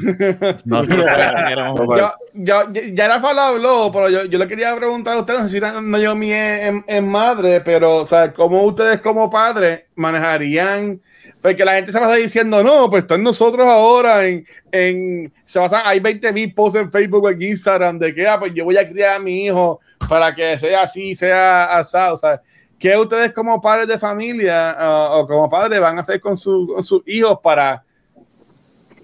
Nosotros 0.65 1.05
también 1.05 1.47
queremos- 1.47 1.97
Yo, 1.97 2.13
yo, 2.33 2.63
ya 2.93 3.07
Rafa 3.07 3.33
lo 3.33 3.41
habló, 3.41 3.89
pero 3.91 4.09
yo, 4.09 4.25
yo 4.25 4.37
le 4.37 4.47
quería 4.47 4.75
preguntar 4.75 5.15
a 5.17 5.19
ustedes, 5.21 5.39
no 5.41 5.47
sé 5.47 5.59
si 5.59 5.61
Naomi 5.61 6.31
es, 6.31 6.73
es- 6.73 6.83
es 6.87 7.03
madre, 7.03 7.61
pero, 7.61 7.95
o 7.97 8.05
sea, 8.05 8.33
¿cómo 8.33 8.63
ustedes 8.63 8.99
como 9.01 9.29
padres 9.29 9.83
manejarían? 9.95 11.01
Porque 11.43 11.65
la 11.65 11.73
gente 11.73 11.91
se 11.91 11.99
pasa 11.99 12.15
diciendo, 12.15 12.63
no, 12.63 12.89
pues 12.89 13.03
están 13.03 13.21
nosotros 13.21 13.67
ahora 13.67 14.25
en, 14.25 14.45
en 14.71 15.31
se 15.43 15.59
pasa, 15.59 15.85
hay 15.87 15.99
20 15.99 16.31
mil 16.31 16.53
posts 16.53 16.79
en 16.79 16.89
Facebook 16.89 17.25
o 17.25 17.29
en 17.29 17.41
Instagram 17.41 17.99
de 17.99 18.15
que, 18.15 18.25
ah, 18.25 18.39
pues 18.39 18.53
yo 18.55 18.63
voy 18.63 18.77
a 18.77 18.89
criar 18.89 19.17
a 19.17 19.19
mi 19.19 19.43
hijo 19.45 19.81
para 20.07 20.33
que 20.33 20.57
sea 20.57 20.83
así, 20.83 21.13
sea 21.13 21.65
asado, 21.77 22.13
o 22.13 22.17
sea, 22.17 22.41
¿qué 22.79 22.95
ustedes 22.95 23.33
como 23.33 23.59
padres 23.59 23.89
de 23.89 23.99
familia 23.99 24.71
ah, 24.71 25.17
o 25.17 25.27
como 25.27 25.49
padres 25.49 25.81
van 25.81 25.97
a 25.97 25.99
hacer 26.01 26.21
con, 26.21 26.37
su- 26.37 26.71
con 26.75 26.81
sus 26.81 27.01
hijos 27.07 27.37
para 27.43 27.83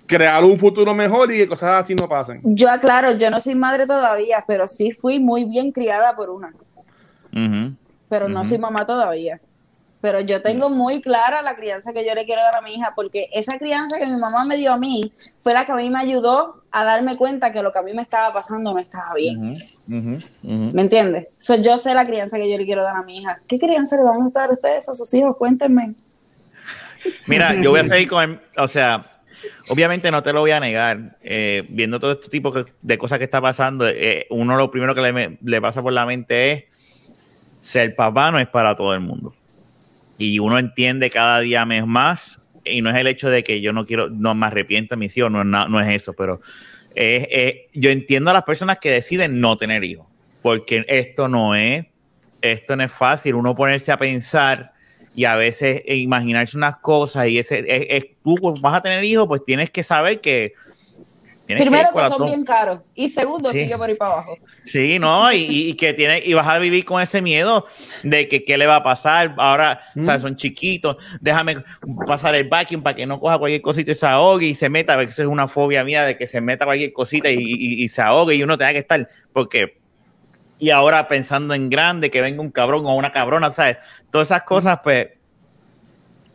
crear 0.08 0.42
un 0.44 0.58
futuro 0.58 0.94
mejor 0.94 1.32
y 1.34 1.40
que 1.40 1.48
cosas 1.50 1.84
así 1.84 1.94
no 1.94 2.08
pasen? 2.08 2.40
Yo 2.44 2.70
aclaro, 2.72 3.12
yo 3.18 3.30
no 3.30 3.42
soy 3.42 3.56
madre 3.56 3.86
todavía, 3.86 4.46
pero 4.48 4.66
sí 4.68 4.92
fui 4.94 5.20
muy 5.20 5.44
bien 5.44 5.74
criada 5.74 6.16
por 6.16 6.30
una. 6.30 6.54
Pero 8.10 8.30
no 8.30 8.46
soy 8.46 8.58
mamá 8.58 8.86
todavía. 8.86 9.40
Pero 10.02 10.22
yo 10.22 10.42
tengo 10.42 10.70
muy 10.70 11.02
clara 11.02 11.42
la 11.42 11.56
crianza 11.56 11.92
que 11.92 12.06
yo 12.06 12.16
le 12.16 12.26
quiero 12.26 12.42
dar 12.42 12.56
a 12.56 12.62
mi 12.62 12.76
hija, 12.76 12.94
porque 12.96 13.30
esa 13.34 13.58
crianza 13.58 13.98
que 13.98 14.06
mi 14.06 14.18
mamá 14.18 14.46
me 14.46 14.56
dio 14.56 14.74
a 14.74 14.78
mí 14.78 15.12
fue 15.40 15.54
la 15.54 15.66
que 15.66 15.74
a 15.74 15.76
mí 15.76 15.90
me 15.90 16.00
ayudó 16.00 16.64
a 16.72 16.84
darme 16.86 17.18
cuenta 17.18 17.52
que 17.52 17.62
lo 17.62 17.74
que 17.74 17.80
a 17.80 17.82
mí 17.82 17.94
me 17.94 18.02
estaba 18.02 18.34
pasando 18.34 18.74
no 18.74 18.80
estaba 18.80 19.14
bien. 19.16 19.58
¿Me 19.88 20.82
entiendes? 20.82 21.28
So, 21.38 21.56
yo 21.56 21.78
sé 21.78 21.94
la 21.94 22.06
crianza 22.06 22.38
que 22.38 22.50
yo 22.50 22.58
le 22.58 22.66
quiero 22.66 22.84
dar 22.84 22.96
a 22.96 23.04
mi 23.04 23.18
hija. 23.18 23.40
¿Qué 23.48 23.60
crianza 23.60 23.98
le 23.98 24.04
van 24.04 24.22
a 24.22 24.30
dar 24.30 24.50
a 24.50 24.54
ustedes 24.54 24.88
a 24.88 24.94
sus 24.94 25.14
hijos? 25.14 25.36
Cuéntenme. 25.36 25.96
Mira, 27.28 27.54
yo 27.62 27.72
voy 27.72 27.82
a 27.82 27.84
seguir 27.84 28.08
con 28.08 28.40
o 28.58 28.68
sea, 28.68 29.06
obviamente 29.70 30.12
no 30.12 30.24
te 30.24 30.32
lo 30.32 30.42
voy 30.42 30.52
a 30.52 30.60
negar, 30.60 31.18
eh, 31.22 31.66
viendo 31.70 32.00
todo 32.00 32.14
este 32.14 32.30
tipo 32.30 32.54
de 32.82 32.98
cosas 32.98 33.18
que 33.18 33.26
está 33.26 33.42
pasando, 33.42 33.88
eh, 33.88 34.28
uno 34.30 34.56
lo 34.56 34.72
primero 34.72 34.96
que 34.96 35.02
le, 35.02 35.38
le 35.42 35.62
pasa 35.62 35.82
por 35.82 35.94
la 35.94 36.06
mente 36.06 36.52
es, 36.52 36.64
ser 37.62 37.96
papá 37.96 38.32
no 38.32 38.40
es 38.40 38.48
para 38.48 38.76
todo 38.76 38.94
el 38.94 39.02
mundo. 39.02 39.34
Y 40.20 40.38
uno 40.38 40.60
entiende 40.60 41.10
cada 41.10 41.40
día 41.40 41.66
más, 41.88 42.40
y 42.64 42.82
no 42.84 42.92
es 42.92 42.96
el 42.98 43.08
hecho 43.08 43.30
de 43.32 43.44
que 43.44 43.62
yo 43.62 43.74
no 43.74 43.86
quiero, 43.88 44.10
no 44.12 44.36
me 44.36 44.46
arrepienta 44.46 44.96
mis 44.96 45.18
hijos, 45.18 45.32
no, 45.32 45.44
na- 45.44 45.68
no 45.68 45.80
es 45.82 45.88
eso, 45.90 46.14
pero 46.14 46.40
yo 47.74 47.90
entiendo 47.90 48.30
a 48.30 48.34
las 48.34 48.44
personas 48.44 48.78
que 48.80 48.92
deciden 48.92 49.40
no 49.40 49.58
tener 49.58 49.84
hijos, 49.84 50.06
porque 50.44 50.84
esto 50.88 51.28
no 51.28 51.56
es, 51.56 51.86
esto 52.42 52.76
no 52.76 52.84
es 52.84 52.92
fácil, 52.92 53.36
uno 53.36 53.56
ponerse 53.56 53.92
a 53.92 53.98
pensar 53.98 54.74
y 55.16 55.24
a 55.26 55.36
veces 55.36 55.82
imaginarse 55.88 56.56
unas 56.58 56.78
cosas 56.78 57.28
y 57.28 57.40
ese 57.40 57.60
es, 57.68 57.86
es- 57.90 58.06
tú 58.24 58.36
pues, 58.42 58.60
vas 58.62 58.76
a 58.76 58.82
tener 58.82 59.04
hijos, 59.04 59.28
pues 59.28 59.44
tienes 59.44 59.70
que 59.70 59.84
saber 59.84 60.22
que 60.22 60.54
tienes 61.56 61.64
Primero 61.64 61.90
que 61.94 62.00
la 62.00 62.10
son 62.10 62.26
bien 62.26 62.44
caros 62.44 62.80
y 62.94 63.10
segundo 63.10 63.50
Sí. 63.52 63.62
sigue 63.64 63.76
por 63.78 63.90
ahí 63.90 63.96
para 63.96 64.12
abajo. 64.14 64.38
Sí, 64.66 65.00
no, 65.00 65.32
y, 65.34 65.38
y- 65.70 65.74
que 65.74 65.94
tiene, 65.94 66.22
y 66.24 66.34
vas 66.34 66.48
a 66.48 66.60
vivir 66.60 66.86
con 66.86 67.02
ese 67.02 67.22
miedo 67.22 67.66
de 68.04 68.28
que 68.28 68.44
qué 68.46 68.58
le 68.58 68.68
va 68.68 68.78
a 68.78 68.84
pasar. 68.84 69.34
Ahora, 69.38 69.82
o 70.00 70.04
sea, 70.04 70.20
son 70.20 70.36
chiquitos, 70.36 70.98
déjame 71.22 71.64
pasar 72.06 72.36
el 72.36 72.48
vacuum 72.48 72.84
para 72.84 72.96
que 72.96 73.06
no 73.06 73.20
coja 73.20 73.38
cualquier 73.40 73.62
cosita 73.62 73.92
y 73.92 73.96
se 73.96 74.06
ahogue 74.06 74.46
y 74.46 74.54
se 74.56 74.70
meta, 74.70 74.94
porque 74.96 75.10
eso 75.10 75.24
es 75.24 75.28
una 75.28 75.48
fobia 75.48 75.84
mía 75.84 76.04
de 76.04 76.16
que 76.16 76.28
se 76.28 76.40
meta 76.40 76.66
cualquier 76.66 76.94
cosita 76.94 77.30
y, 77.30 77.38
y- 77.40 77.84
y 77.84 77.88
se 77.90 78.02
ahogue 78.02 78.36
y 78.36 78.44
uno 78.44 78.58
tenga 78.58 78.74
que 78.74 78.80
estar, 78.80 79.10
porque 79.34 79.78
y 80.60 80.72
ahora 80.72 81.08
pensando 81.08 81.54
en 81.54 81.70
grande, 81.70 82.12
que 82.12 82.20
venga 82.22 82.42
un 82.42 82.52
cabrón 82.52 82.86
o 82.86 82.94
una 82.96 83.12
cabrona, 83.12 83.50
¿sabes? 83.50 83.78
Todas 84.12 84.28
esas 84.28 84.44
cosas, 84.44 84.80
pues, 84.84 85.08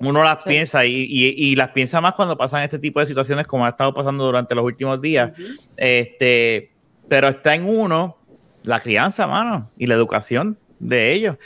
uno 0.07 0.23
las 0.25 0.43
Sí. 0.45 0.51
piensa 0.51 0.85
y, 0.85 0.93
y- 1.09 1.35
y 1.37 1.57
las 1.57 1.71
piensa 1.71 2.01
más 2.01 2.15
cuando 2.15 2.37
pasan 2.37 2.63
este 2.63 2.79
tipo 2.79 3.01
de 3.01 3.07
situaciones 3.07 3.47
como 3.47 3.65
ha 3.67 3.71
estado 3.71 3.93
pasando 3.95 4.25
durante 4.25 4.55
los 4.55 4.65
últimos 4.65 5.01
días. 5.01 5.33
Este, 5.77 6.71
pero 7.09 7.29
está 7.29 7.55
en 7.55 7.65
uno 7.69 8.17
la 8.65 8.81
crianza, 8.81 9.27
mano, 9.27 9.69
y 9.77 9.87
la 9.87 9.95
educación 9.95 10.59
de 10.79 11.13
ellos. 11.13 11.37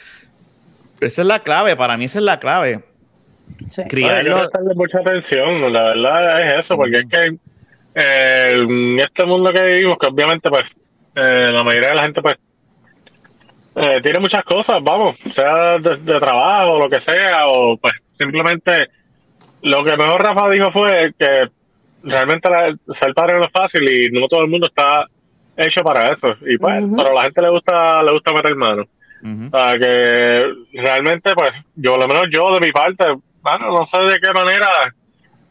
Esa 1.01 1.23
es 1.23 1.29
la 1.29 1.41
clave, 1.41 1.77
para 1.77 1.97
mí 1.97 2.05
esa 2.07 2.19
es 2.19 2.25
la 2.25 2.39
clave. 2.41 2.85
Sí. 3.67 3.81
No, 3.81 3.85
hay 3.85 3.89
que 3.89 3.97
Criarlo. 3.97 4.39
prestarle 4.39 4.75
mucha 4.75 4.99
atención, 4.99 5.73
la 5.73 5.83
verdad 5.83 6.59
es 6.59 6.65
eso, 6.65 6.77
porque 6.77 6.99
es 6.99 7.07
que 7.11 7.37
eh, 7.95 8.51
en 8.53 8.99
este 9.01 9.25
mundo 9.25 9.53
que 9.53 9.63
vivimos, 9.63 9.97
que 9.99 10.07
obviamente 10.07 10.49
pues 10.51 10.69
eh, 11.17 11.51
la 11.53 11.63
mayoría 11.65 11.89
de 11.91 11.95
la 11.97 12.03
gente 12.05 12.21
pues 12.23 12.37
eh, 13.77 14.01
tiene 14.03 14.19
muchas 14.19 14.45
cosas, 14.45 14.77
vamos, 14.83 15.17
sea 15.35 15.79
de, 15.79 15.97
de 15.97 16.21
trabajo 16.21 16.73
o 16.73 16.79
lo 16.81 16.91
que 16.91 17.01
sea, 17.01 17.47
o 17.47 17.77
pues 17.77 17.95
simplemente 18.19 18.89
lo 19.63 19.85
que 19.85 19.97
mejor 19.97 20.23
Rafa 20.23 20.49
dijo 20.51 20.71
fue 20.73 21.13
que 21.19 21.49
realmente 22.03 22.49
la- 22.51 22.77
ser 22.95 23.15
padre 23.15 23.35
no 23.39 23.45
es 23.45 23.53
fácil 23.53 23.89
y 23.89 24.11
no 24.11 24.29
todo 24.29 24.43
el 24.43 24.49
mundo 24.49 24.67
está 24.69 25.07
hecho 25.57 25.83
para 25.83 26.13
eso, 26.13 26.29
y 26.47 26.57
pues, 26.59 26.85
pero 26.97 27.11
a 27.11 27.15
la 27.15 27.23
gente 27.25 27.43
le 27.43 27.51
gusta, 27.51 28.03
le 28.03 28.13
gusta 28.13 28.33
meter 28.33 28.55
mano. 28.55 28.85
O 29.47 29.51
sea, 29.51 29.73
que 29.77 30.53
realmente, 30.75 31.35
pues, 31.35 31.51
yo, 31.75 31.93
por 31.93 32.01
lo 32.03 32.07
menos 32.09 32.25
yo 32.33 32.53
de 32.55 32.61
mi 32.61 32.71
parte, 32.71 33.05
bueno, 33.43 33.73
no 33.77 33.85
sé 33.85 33.99
de 34.03 34.21
qué 34.21 34.33
manera, 34.33 34.69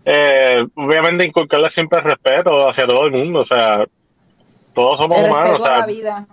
eh, 0.06 0.66
obviamente 0.76 1.26
inculcarle 1.28 1.70
siempre 1.70 2.00
el 2.00 2.06
respeto 2.06 2.70
hacia 2.70 2.88
todo 2.88 3.06
el 3.06 3.12
mundo, 3.12 3.42
o 3.42 3.46
sea, 3.46 3.84
todos 4.74 4.98
somos 5.00 5.18
El 5.18 5.26
humanos, 5.30 5.50
respeto 5.50 5.64
o 5.64 5.66
a 5.66 5.70
sea, 5.70 5.80
la 5.80 5.86
vida. 5.86 6.28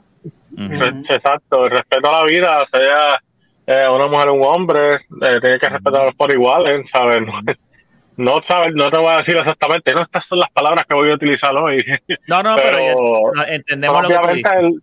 Exacto, 1.10 1.64
el 1.64 1.70
respeto 1.72 2.08
a 2.08 2.20
la 2.20 2.24
vida, 2.24 2.66
sea 2.66 3.20
eh, 3.66 3.88
una 3.88 4.06
mujer 4.08 4.28
o 4.28 4.34
un 4.34 4.44
hombre, 4.44 4.96
eh, 4.96 5.40
tiene 5.40 5.58
que 5.58 5.68
respetarlos 5.68 6.14
por 6.14 6.30
iguales, 6.30 6.88
¿sabes? 6.90 7.22
No, 7.22 7.40
no 8.16 8.42
sabes, 8.42 8.74
no 8.74 8.90
te 8.90 8.98
voy 8.98 9.12
a 9.12 9.18
decir 9.18 9.36
exactamente, 9.36 9.92
no, 9.92 10.02
estas 10.02 10.26
son 10.26 10.38
las 10.38 10.50
palabras 10.50 10.84
que 10.86 10.94
voy 10.94 11.10
a 11.10 11.14
utilizar 11.14 11.54
hoy. 11.56 11.84
No, 12.28 12.42
no, 12.42 12.56
pero, 12.56 13.32
entendemos 13.46 14.08
lo 14.08 14.20
que 14.20 14.34
dices. 14.34 14.52
el, 14.58 14.82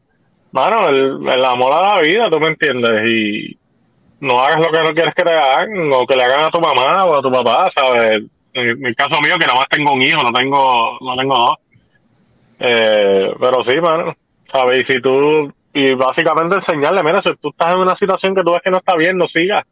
mano, 0.51 0.87
el, 0.89 1.27
el 1.27 1.45
amor 1.45 1.73
a 1.73 1.95
la 1.95 2.01
vida, 2.01 2.29
tú 2.29 2.39
me 2.39 2.49
entiendes, 2.49 3.07
y 3.07 3.57
no 4.21 4.39
hagas 4.39 4.59
lo 4.59 4.71
que 4.71 4.79
no 4.79 4.93
quieres 4.93 5.15
que 5.15 5.23
te 5.23 5.33
hagan, 5.33 5.91
o 5.91 6.05
que 6.05 6.15
le 6.15 6.23
hagan 6.23 6.45
a 6.45 6.49
tu 6.49 6.59
mamá 6.59 7.05
o 7.05 7.17
a 7.17 7.21
tu 7.21 7.31
papá, 7.31 7.69
¿sabes? 7.71 8.13
En, 8.13 8.29
en 8.53 8.85
el 8.85 8.95
caso 8.95 9.19
mío, 9.21 9.37
que 9.39 9.45
nada 9.45 9.59
más 9.59 9.69
tengo 9.69 9.93
un 9.93 10.01
hijo, 10.01 10.21
no 10.23 10.31
tengo, 10.31 10.97
no 10.99 11.15
tengo 11.15 11.35
dos. 11.35 11.57
Eh, 12.59 13.33
pero 13.39 13.63
sí, 13.63 13.79
mano, 13.81 14.15
¿sabes? 14.51 14.81
Y 14.81 14.93
si 14.93 15.01
tú, 15.01 15.51
y 15.73 15.93
básicamente 15.93 16.55
enseñarle, 16.55 17.03
mira, 17.03 17.21
si 17.21 17.35
tú 17.35 17.49
estás 17.49 17.73
en 17.73 17.79
una 17.79 17.95
situación 17.95 18.35
que 18.35 18.43
tú 18.43 18.51
ves 18.53 18.61
que 18.63 18.71
no 18.71 18.77
está 18.77 18.95
bien, 18.95 19.17
no 19.17 19.27
sigas. 19.27 19.65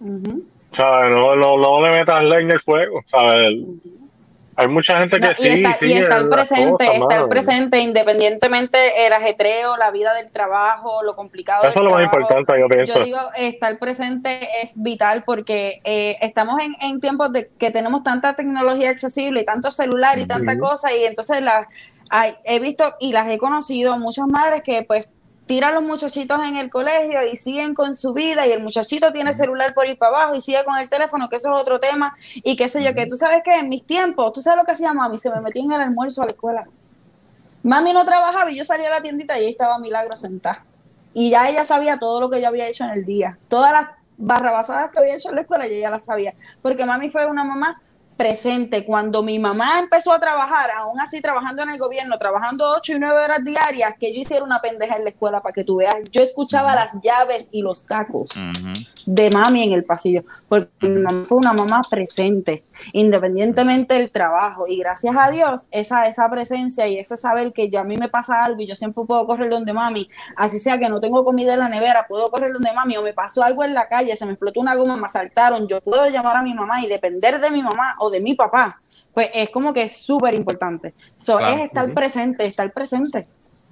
Ujú. 0.00 0.42
¿sabes? 0.72 1.10
No, 1.10 1.36
no, 1.36 1.56
no 1.56 1.82
le 1.82 1.92
metas 1.92 2.22
leña 2.22 2.40
en 2.40 2.50
el 2.52 2.60
fuego, 2.60 3.02
¿sabes? 3.06 3.58
Hay 4.56 4.68
mucha 4.68 4.98
gente 4.98 5.18
que 5.18 5.26
No, 5.26 5.34
sí, 5.34 5.48
y, 5.48 5.62
estar, 5.62 5.76
y 5.82 5.88
sigue 5.88 6.02
estar 6.02 6.22
las 6.22 6.30
presente, 6.30 6.86
cosas, 6.86 6.94
estar 6.94 7.28
presente 7.28 7.78
independientemente 7.78 9.06
el 9.06 9.12
ajetreo, 9.12 9.78
la 9.78 9.90
vida 9.90 10.12
del 10.12 10.30
trabajo, 10.30 11.02
lo 11.02 11.16
complicado 11.16 11.66
Eso 11.66 11.78
es 11.78 11.84
lo 11.84 11.92
más 11.92 12.02
importante, 12.02 12.52
yo 12.60 12.68
pienso. 12.68 12.94
Yo 12.94 13.04
digo, 13.04 13.18
estar 13.36 13.78
presente 13.78 14.48
es 14.62 14.82
vital 14.82 15.22
porque 15.24 15.80
eh, 15.84 16.18
estamos 16.20 16.60
en, 16.60 16.76
en 16.82 17.00
tiempos 17.00 17.32
de 17.32 17.48
que 17.58 17.70
tenemos 17.70 18.02
tanta 18.02 18.34
tecnología 18.34 18.90
accesible 18.90 19.40
y 19.40 19.44
tanto 19.44 19.70
celular 19.70 20.18
y 20.18 20.26
tanta 20.26 20.52
Ujú. 20.52 20.60
cosa 20.60 20.94
y 20.94 21.04
entonces 21.04 21.42
las 21.42 21.66
hay- 22.10 22.36
he 22.44 22.58
visto 22.58 22.94
y 23.00 23.12
las 23.12 23.28
he 23.30 23.38
conocido 23.38 23.96
muchas 23.98 24.26
madres 24.26 24.62
que 24.62 24.82
pues 24.82 25.08
tiran 25.46 25.74
los 25.74 25.82
muchachitos 25.82 26.38
en 26.44 26.56
el 26.56 26.70
colegio 26.70 27.26
y 27.26 27.34
siguen 27.36 27.74
con 27.74 27.94
su 27.94 28.12
vida 28.12 28.46
y 28.46 28.52
el 28.52 28.62
muchachito 28.62 29.12
tiene 29.12 29.32
celular 29.32 29.74
por 29.74 29.86
ir 29.88 29.98
para 29.98 30.16
abajo 30.16 30.34
y 30.36 30.40
sigue 30.40 30.62
con 30.64 30.78
el 30.78 30.88
teléfono, 30.88 31.28
que 31.28 31.36
eso 31.36 31.52
es 31.54 31.60
otro 31.60 31.80
tema 31.80 32.14
y 32.34 32.56
qué 32.56 32.68
sé 32.68 32.84
yo, 32.84 32.94
que 32.94 33.06
tú 33.06 33.16
sabes 33.16 33.42
que 33.42 33.58
en 33.58 33.68
mis 33.68 33.84
tiempos, 33.84 34.32
tú 34.32 34.42
sabes 34.42 34.58
lo 34.60 34.64
que 34.64 34.72
hacía 34.72 34.92
mami, 34.92 35.18
se 35.18 35.30
me 35.30 35.40
metía 35.40 35.62
en 35.64 35.72
el 35.72 35.80
almuerzo 35.80 36.22
a 36.22 36.26
la 36.26 36.32
escuela. 36.32 36.66
Mami 37.62 37.92
no 37.92 38.04
trabajaba 38.04 38.50
y 38.50 38.56
yo 38.56 38.64
salía 38.64 38.88
a 38.88 38.90
la 38.90 39.02
tiendita 39.02 39.38
y 39.38 39.44
ahí 39.44 39.50
estaba 39.50 39.78
Milagro 39.78 40.16
sentada. 40.16 40.64
Y 41.12 41.30
ya 41.30 41.48
ella 41.48 41.64
sabía 41.64 41.98
todo 41.98 42.20
lo 42.20 42.30
que 42.30 42.40
yo 42.40 42.48
había 42.48 42.68
hecho 42.68 42.84
en 42.84 42.90
el 42.90 43.04
día. 43.04 43.36
Todas 43.48 43.72
las 43.72 43.88
barrabasadas 44.16 44.90
que 44.90 44.98
había 45.00 45.14
hecho 45.16 45.30
en 45.30 45.34
la 45.34 45.40
escuela, 45.42 45.66
ella 45.66 45.80
ya 45.80 45.90
las 45.90 46.04
sabía. 46.04 46.34
Porque 46.62 46.86
mami 46.86 47.10
fue 47.10 47.26
una 47.26 47.42
mamá 47.44 47.82
presente. 48.20 48.84
Cuando 48.84 49.22
mi 49.22 49.38
mamá 49.38 49.78
empezó 49.78 50.12
a 50.12 50.20
trabajar, 50.20 50.70
aún 50.76 51.00
así 51.00 51.22
trabajando 51.22 51.62
en 51.62 51.70
el 51.70 51.78
gobierno, 51.78 52.18
trabajando 52.18 52.70
ocho 52.76 52.92
y 52.92 52.98
nueve 52.98 53.18
horas 53.18 53.42
diarias, 53.42 53.94
que 53.98 54.12
yo 54.12 54.20
hiciera 54.20 54.44
una 54.44 54.60
pendeja 54.60 54.96
en 54.96 55.04
la 55.04 55.10
escuela 55.10 55.40
para 55.40 55.54
que 55.54 55.64
tú 55.64 55.76
veas. 55.76 55.96
Yo 56.10 56.22
escuchaba 56.22 56.74
las 56.74 56.92
llaves 57.00 57.48
y 57.50 57.62
los 57.62 57.86
tacos 57.86 58.28
de 59.06 59.30
mami 59.30 59.62
en 59.62 59.72
el 59.72 59.84
pasillo, 59.84 60.22
porque 60.50 60.86
mi 60.86 61.00
mamá 61.00 61.24
fue 61.26 61.38
una 61.38 61.54
mamá 61.54 61.80
presente, 61.88 62.62
independientemente 62.92 63.94
del 63.94 64.12
trabajo. 64.12 64.66
Y 64.68 64.78
gracias 64.78 65.16
a 65.18 65.30
Dios, 65.30 65.66
esa, 65.70 66.06
esa 66.06 66.28
presencia 66.30 66.86
y 66.86 66.98
ese 66.98 67.16
saber 67.16 67.52
que 67.52 67.68
yo, 67.68 67.80
a 67.80 67.84
mí 67.84 67.96
me 67.96 68.08
pasa 68.08 68.44
algo 68.44 68.60
y 68.62 68.66
yo 68.66 68.74
siempre 68.74 69.04
puedo 69.06 69.26
correr 69.26 69.50
donde 69.50 69.72
mami, 69.72 70.08
así 70.36 70.58
sea 70.58 70.78
que 70.78 70.88
no 70.88 71.00
tengo 71.00 71.24
comida 71.24 71.54
en 71.54 71.60
la 71.60 71.68
nevera, 71.68 72.06
puedo 72.08 72.30
correr 72.30 72.52
donde 72.52 72.72
mami, 72.72 72.96
o 72.96 73.02
me 73.02 73.12
pasó 73.12 73.42
algo 73.42 73.64
en 73.64 73.74
la 73.74 73.88
calle, 73.88 74.14
se 74.16 74.26
me 74.26 74.32
explotó 74.32 74.60
una 74.60 74.74
goma, 74.74 74.96
me 74.96 75.06
asaltaron, 75.06 75.66
yo 75.68 75.80
puedo 75.80 76.08
llamar 76.08 76.36
a 76.36 76.42
mi 76.42 76.54
mamá 76.54 76.82
y 76.82 76.86
depender 76.86 77.40
de 77.40 77.50
mi 77.50 77.62
mamá 77.62 77.94
o 77.98 78.10
de 78.10 78.20
mi 78.20 78.34
papá. 78.34 78.80
Pues 79.12 79.30
es 79.34 79.50
como 79.50 79.72
que 79.72 79.82
es 79.82 79.96
súper 79.96 80.34
importante. 80.34 80.94
So, 81.18 81.38
Claro. 81.38 81.56
Es 81.56 81.66
estar 81.66 81.94
presente, 81.94 82.46
estar 82.46 82.70
presente. 82.72 83.22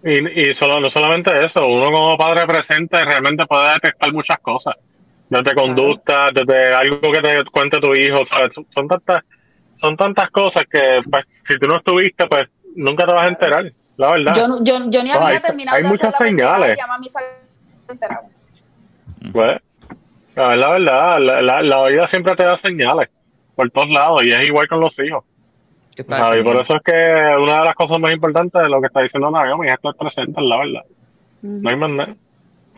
Y, 0.03 0.51
y 0.51 0.55
solo, 0.55 0.81
no 0.81 0.91
solamente 0.91 1.45
eso, 1.45 1.67
uno 1.67 1.91
como 1.91 2.17
padre 2.17 2.47
presente 2.47 3.05
realmente 3.05 3.45
puede 3.47 3.75
detectar 3.75 4.13
muchas 4.13 4.39
cosas. 4.39 4.75
Desde 5.31 5.55
conducta, 5.55 6.29
desde 6.33 6.73
algo 6.75 7.01
que 7.13 7.21
te 7.21 7.45
cuente 7.53 7.79
tu 7.81 7.93
hijo, 7.95 8.25
¿sabes? 8.27 8.55
Son- 8.55 8.67
Son 8.71 8.89
tantas, 8.89 9.23
son 9.75 9.97
tantas 9.97 10.31
cosas 10.31 10.65
que 10.71 11.01
pues, 11.11 11.25
si 11.45 11.59
tú 11.59 11.67
no 11.69 11.77
estuviste, 11.77 12.27
pues 12.27 12.49
nunca 12.77 13.05
te 13.07 13.13
vas 13.13 13.25
a 13.25 13.29
enterar, 13.29 13.71
la 13.97 14.13
verdad. 14.13 14.35
Yo, 14.35 14.49
no- 14.49 14.65
yo, 14.65 14.79
yo 14.89 15.03
ni 15.03 15.11
No, 15.11 15.17
había 15.17 15.37
hay- 15.37 15.41
terminado 15.43 15.77
hay 15.77 15.83
de 15.83 15.89
hacer 15.89 16.07
muchas 16.07 16.21
la 16.21 16.27
señales. 16.27 16.79
y 17.03 17.09
se 17.09 17.19
enteraba. 17.93 18.23
Pues, 19.33 19.61
la 20.35 20.47
verdad, 20.49 20.79
la 20.79 21.17
verdad, 21.35 21.63
la, 21.63 21.87
vida 21.89 22.07
siempre 22.07 22.37
te 22.37 22.45
da 22.45 22.57
señales 22.57 23.09
por 23.57 23.71
todos 23.71 23.89
lados 23.91 24.23
y 24.25 24.33
es 24.33 24.47
igual 24.47 24.69
con 24.69 24.81
los 24.81 24.97
hijos. 25.01 25.25
¿Qué 25.97 26.05
tal, 26.05 26.19
¿sabes? 26.21 26.41
Y 26.41 26.43
por 26.45 26.57
eso 26.57 26.77
es 26.77 26.83
que 26.83 26.93
una 27.43 27.59
de 27.59 27.65
las 27.65 27.75
cosas 27.75 28.01
más 28.01 28.13
importantes 28.13 28.63
de 28.63 28.69
lo 28.69 28.81
que 28.81 28.87
está 28.87 29.01
diciendo 29.01 29.31
Naomi 29.31 29.67
es 29.67 29.75
estar 29.75 29.95
presente, 29.95 30.41
la 30.41 30.57
verdad. 30.59 30.85
No 31.43 31.71
hay 31.71 31.77
más 31.77 31.91
nada. 31.91 32.15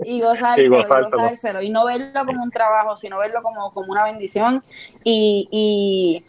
y 0.05 0.21
gozárselo, 0.23 0.65
Y 0.65 0.69
gozárselo, 1.05 1.63
y 1.63 1.71
no 1.71 1.85
verlo 1.85 2.25
como 2.27 2.43
un 2.43 2.51
trabajo, 2.51 2.97
sino 2.97 3.19
verlo 3.19 3.43
como, 3.43 3.73
como 3.73 3.93
una 3.93 4.05
bendición. 4.05 4.63
Y, 5.05 5.49
y 5.51 6.25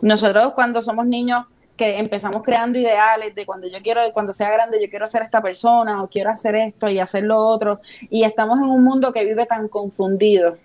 nosotros 0.00 0.52
cuando 0.54 0.82
somos 0.82 1.06
niños 1.06 1.46
que 1.76 1.98
empezamos 1.98 2.42
creando 2.42 2.78
ideales 2.78 3.34
de 3.34 3.46
cuando 3.46 3.68
yo 3.68 3.78
quiero, 3.78 4.02
cuando 4.12 4.32
sea 4.32 4.50
grande, 4.50 4.82
yo 4.82 4.90
quiero 4.90 5.06
ser 5.06 5.22
esta 5.22 5.40
persona 5.40 6.02
o 6.02 6.08
quiero 6.08 6.30
hacer 6.30 6.56
esto 6.56 6.88
y 6.88 6.98
hacer 6.98 7.22
lo 7.24 7.38
otro. 7.38 7.80
Y 8.10 8.24
estamos 8.24 8.58
en 8.58 8.64
un 8.64 8.82
mundo 8.82 9.12
que 9.12 9.24
vive 9.24 9.46
tan 9.46 9.68
confundido 9.68 10.58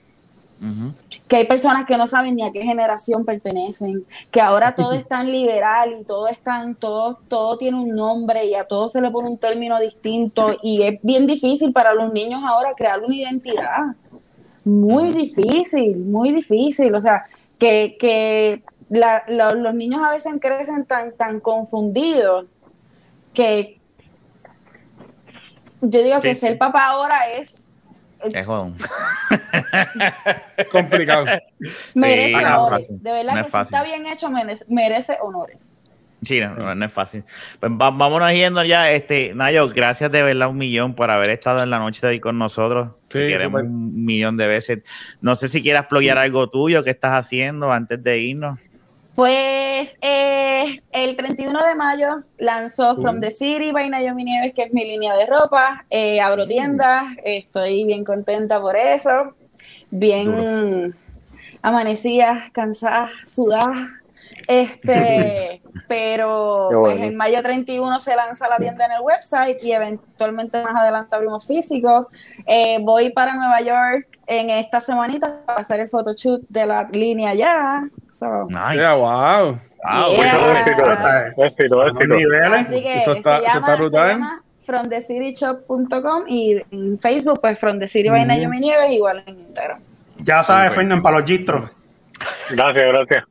Que 1.27 1.37
hay 1.37 1.45
personas 1.47 1.85
que 1.85 1.97
no 1.97 2.07
saben 2.07 2.35
ni 2.35 2.43
a 2.43 2.51
qué 2.51 2.61
generación 2.63 3.25
pertenecen, 3.25 4.05
que 4.31 4.39
ahora 4.41 4.75
todo 4.75 4.93
es 4.99 5.07
tan 5.07 5.31
liberal 5.31 5.93
y 5.99 6.03
todo 6.05 6.27
es 6.27 6.39
tan, 6.39 6.75
todo, 6.75 7.19
todo 7.27 7.57
tiene 7.57 7.77
un 7.77 7.89
nombre 7.95 8.45
y 8.45 8.53
a 8.55 8.65
todo 8.65 8.87
se 8.89 9.01
le 9.01 9.11
pone 9.11 9.29
un 9.29 9.37
término 9.37 9.79
distinto 9.79 10.55
y 10.61 10.83
es 10.83 10.99
bien 11.01 11.27
difícil 11.27 11.73
para 11.73 11.93
los 11.93 12.13
niños 12.13 12.41
ahora 12.45 12.73
crear 12.75 12.99
una 13.01 13.15
identidad. 13.15 13.95
Muy 14.65 15.11
difícil, 15.11 15.97
muy 15.97 16.31
difícil. 16.31 16.93
O 16.95 17.01
sea, 17.01 17.25
que, 17.59 17.97
que 17.99 18.63
la- 18.89 19.23
la- 19.27 19.49
los 19.51 19.73
niños 19.73 20.01
a 20.01 20.11
veces 20.11 20.33
crecen 20.39 20.85
tan, 20.85 21.11
tan 21.17 21.39
confundidos 21.39 22.45
que 23.33 23.79
yo 25.81 26.01
digo 26.03 26.21
que 26.21 26.33
Sí, 26.33 26.41
ser 26.41 26.57
papá 26.57 26.87
ahora 26.87 27.27
es 27.37 27.75
Es 28.31 28.45
jodón. 28.45 28.75
Complicado. 30.71 31.25
merece 31.95 32.35
Sí, 32.39 32.43
honores. 32.45 33.03
De 33.03 33.11
verdad 33.11 33.35
No 33.35 33.41
que 33.41 33.47
es 33.47 33.53
si 33.53 33.59
está 33.59 33.83
bien 33.83 34.05
hecho, 34.05 34.29
merece, 34.29 34.65
merece 34.69 35.17
honores. 35.21 35.73
Sí, 36.23 36.39
no, 36.39 36.55
no, 36.55 36.73
no 36.73 36.85
es 36.85 36.93
fácil. 36.93 37.23
Pues 37.59 37.71
va- 37.73 37.91
vámonos 37.91 38.31
yendo 38.31 38.63
ya. 38.63 38.89
Este, 38.91 39.33
Nayo, 39.35 39.67
gracias 39.67 40.09
de 40.09 40.23
verdad 40.23 40.47
un 40.49 40.57
millón 40.57 40.95
por 40.95 41.11
haber 41.11 41.31
estado 41.31 41.61
en 41.63 41.69
la 41.69 41.79
noche 41.79 41.99
de 42.01 42.13
hoy 42.13 42.19
con 42.21 42.37
nosotros. 42.37 42.87
Sí, 43.09 43.19
Te 43.19 43.27
queremos 43.27 43.63
un 43.63 44.05
millón 44.05 44.37
de 44.37 44.47
veces. 44.47 44.79
No 45.19 45.35
sé 45.35 45.49
si 45.49 45.61
quieras 45.61 45.87
ployar 45.87 46.17
algo 46.17 46.49
tuyo 46.49 46.81
que 46.83 46.91
estás 46.91 47.11
haciendo 47.13 47.71
antes 47.73 48.01
de 48.01 48.19
irnos. 48.19 48.59
Pues 49.15 49.99
eh, 50.01 50.81
el 50.91 51.15
31 51.15 51.59
de 51.65 51.75
mayo 51.75 52.23
lanzó 52.39 52.95
From 52.95 53.19
the 53.19 53.29
City 53.29 53.71
by 53.71 53.89
Naomi 53.89 54.23
Nieves, 54.23 54.53
que 54.53 54.63
es 54.63 54.73
mi 54.73 54.85
línea 54.85 55.15
de 55.15 55.27
ropa. 55.27 55.85
Eh, 55.89 56.19
abro 56.19 56.47
tiendas, 56.47 57.05
estoy 57.23 57.83
bien 57.83 58.03
contenta 58.03 58.59
por 58.59 58.75
eso. 58.75 59.35
Bien 59.91 60.95
amanecida, 61.61 62.49
cansada, 62.53 63.09
sudada. 63.25 63.89
Este, 64.47 65.61
pero 65.87 66.69
pues 66.71 66.99
en 67.01 67.15
mayo 67.15 67.41
31 67.41 67.99
se 67.99 68.15
lanza 68.15 68.47
la 68.49 68.57
tienda 68.57 68.85
en 68.85 68.93
el 68.93 69.01
website 69.01 69.57
y 69.61 69.71
eventualmente 69.71 70.61
más 70.63 70.75
adelante 70.75 71.15
abrimos 71.15 71.47
físico. 71.47 72.09
Eh, 72.45 72.79
voy 72.81 73.11
para 73.11 73.35
Nueva 73.35 73.61
York 73.61 74.19
en 74.27 74.49
esta 74.49 74.79
semanita 74.79 75.41
para 75.45 75.61
hacer 75.61 75.79
el 75.79 75.89
photoshoot 75.89 76.41
de 76.49 76.65
la 76.65 76.89
línea 76.91 77.33
ya. 77.33 77.89
So, 78.13 78.45
Nice. 78.47 78.75
Yeah, 78.75 78.93
wow. 78.95 79.03
Wow, 79.03 79.57
Yeah. 79.83 80.37
bueno, 80.37 80.59
Éxito, 80.59 81.43
éxito, 81.45 81.87
éxito. 81.87 82.15
niveles. 82.15 82.67
Así 82.67 82.81
que 82.81 82.97
Eso 82.99 83.13
está- 83.13 83.39
se, 83.39 83.45
eso 83.45 83.53
llama, 83.53 83.59
está 83.59 83.75
se 83.75 83.81
brutal. 83.81 84.09
llama 84.11 84.43
fromthecityshop.com 84.65 86.23
y 86.29 86.61
en 86.71 86.99
Facebook, 86.99 87.41
pues 87.41 87.59
From 87.59 87.79
the 87.79 87.87
City 87.87 88.07
by 88.09 88.25
Naomi 88.25 88.59
Nieves, 88.59 88.91
igual 88.91 89.23
en 89.25 89.39
Instagram. 89.39 89.79
Ya 90.19 90.41
sabes, 90.43 90.73
Fernan, 90.73 91.01
para 91.01 91.19
los 91.19 91.27
gistros. 91.29 91.69
Gracias, 92.49 92.83
gracias. 92.93 93.23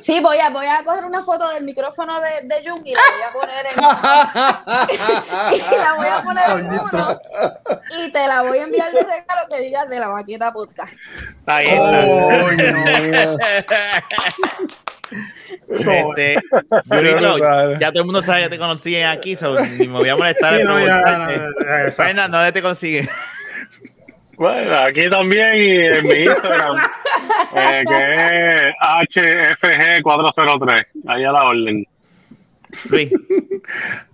Sí, 0.00 0.20
voy 0.20 0.38
a, 0.38 0.50
voy 0.50 0.66
a 0.66 0.84
coger 0.84 1.04
una 1.04 1.22
foto 1.22 1.48
del 1.50 1.64
micrófono 1.64 2.20
de, 2.20 2.42
de 2.42 2.68
Jung 2.68 2.82
y 2.84 2.94
la 2.94 3.00
voy 3.12 3.22
a 3.22 3.32
poner 3.32 3.66
en, 3.66 3.72
y 5.54 5.58
la 5.76 5.94
voy 5.96 6.06
a 6.06 6.22
poner 6.22 6.50
en 6.50 6.66
uno 6.80 7.20
y 7.98 8.12
te 8.12 8.26
la 8.26 8.42
voy 8.42 8.58
a 8.58 8.62
enviar 8.64 8.92
de 8.92 9.00
regalo 9.00 9.48
que 9.50 9.60
digas 9.60 9.88
de 9.88 9.98
la 9.98 10.08
maqueta 10.08 10.52
podcast. 10.52 10.94
Ahí 11.46 11.68
está. 11.68 13.36
Este, 15.68 16.40
Yurito, 16.86 17.38
ya 17.78 17.90
todo 17.90 18.00
el 18.00 18.04
mundo 18.04 18.22
sabe, 18.22 18.42
ya 18.42 18.50
te 18.50 18.58
conocí 18.58 18.96
aquí, 19.02 19.36
so, 19.36 19.58
ni 19.60 19.86
me 19.86 19.98
voy 19.98 20.08
a 20.08 20.16
molestar. 20.16 20.56
Sí, 20.56 20.64
no, 20.64 20.78
ya, 20.84 20.98
no, 20.98 21.30
exacto. 21.30 22.02
Fernan, 22.02 22.30
¿dónde 22.30 22.52
te 22.52 22.62
consigues? 22.62 23.08
Bueno, 24.42 24.76
aquí 24.76 25.08
también 25.08 25.54
y 25.54 25.86
en 25.86 26.02
mi 26.08 26.14
Instagram, 26.24 26.76
eh, 27.56 27.84
que 27.86 28.10
es 28.48 29.22
HFG403. 29.62 30.86
Ahí 31.06 31.24
a 31.24 31.30
la 31.30 31.42
orden. 31.44 31.86
Luis. 32.88 33.10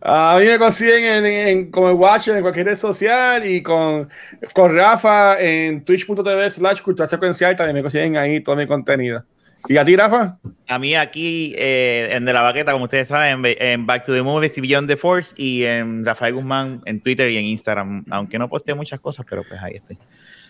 A 0.03 0.37
mí 0.39 0.45
me 0.47 0.59
consiguen 0.59 1.05
en, 1.05 1.27
en- 1.27 1.71
como 1.71 1.89
el 1.89 1.95
Watcher 1.95 2.37
en 2.37 2.43
cualquier 2.43 2.67
red 2.67 2.75
social 2.75 3.47
y 3.47 3.63
con, 3.63 4.09
con 4.53 4.77
Rafa 4.77 5.41
en 5.41 5.83
twitch.tv 5.85 6.51
slash 6.51 6.83
cultura 6.83 7.07
secuencial 7.07 7.57
también 7.57 7.77
me 7.77 7.83
consiguen 7.83 8.17
ahí 8.19 8.41
todo 8.43 8.57
mi 8.57 8.67
contenido. 8.67 9.25
¿Y 9.69 9.77
a 9.77 9.85
ti, 9.85 9.97
Rafa? 9.97 10.39
A 10.67 10.79
mí 10.79 10.95
aquí 10.95 11.55
eh, 11.59 12.09
en 12.13 12.25
De 12.25 12.33
la 12.33 12.41
Baqueta, 12.41 12.73
como 12.73 12.85
ustedes 12.85 13.09
saben, 13.09 13.43
en, 13.45 13.87
Back 13.87 14.07
to 14.07 14.15
the 14.15 14.23
Movies 14.23 14.57
y 14.57 14.63
Beyond 14.63 14.89
the 14.89 14.97
Force 14.97 15.35
y 15.37 15.65
en 15.65 16.07
Rafael 16.07 16.35
Guzmán 16.35 16.81
en 16.87 17.01
Twitter 17.03 17.31
y 17.31 17.37
en 17.37 17.45
Instagram, 17.45 18.05
aunque 18.11 18.39
no 18.39 18.49
posteo 18.49 18.77
muchas 18.77 18.99
cosas, 18.99 19.27
pero 19.29 19.45
pues 19.47 19.61
ahí 19.63 19.75
estoy. 19.75 19.99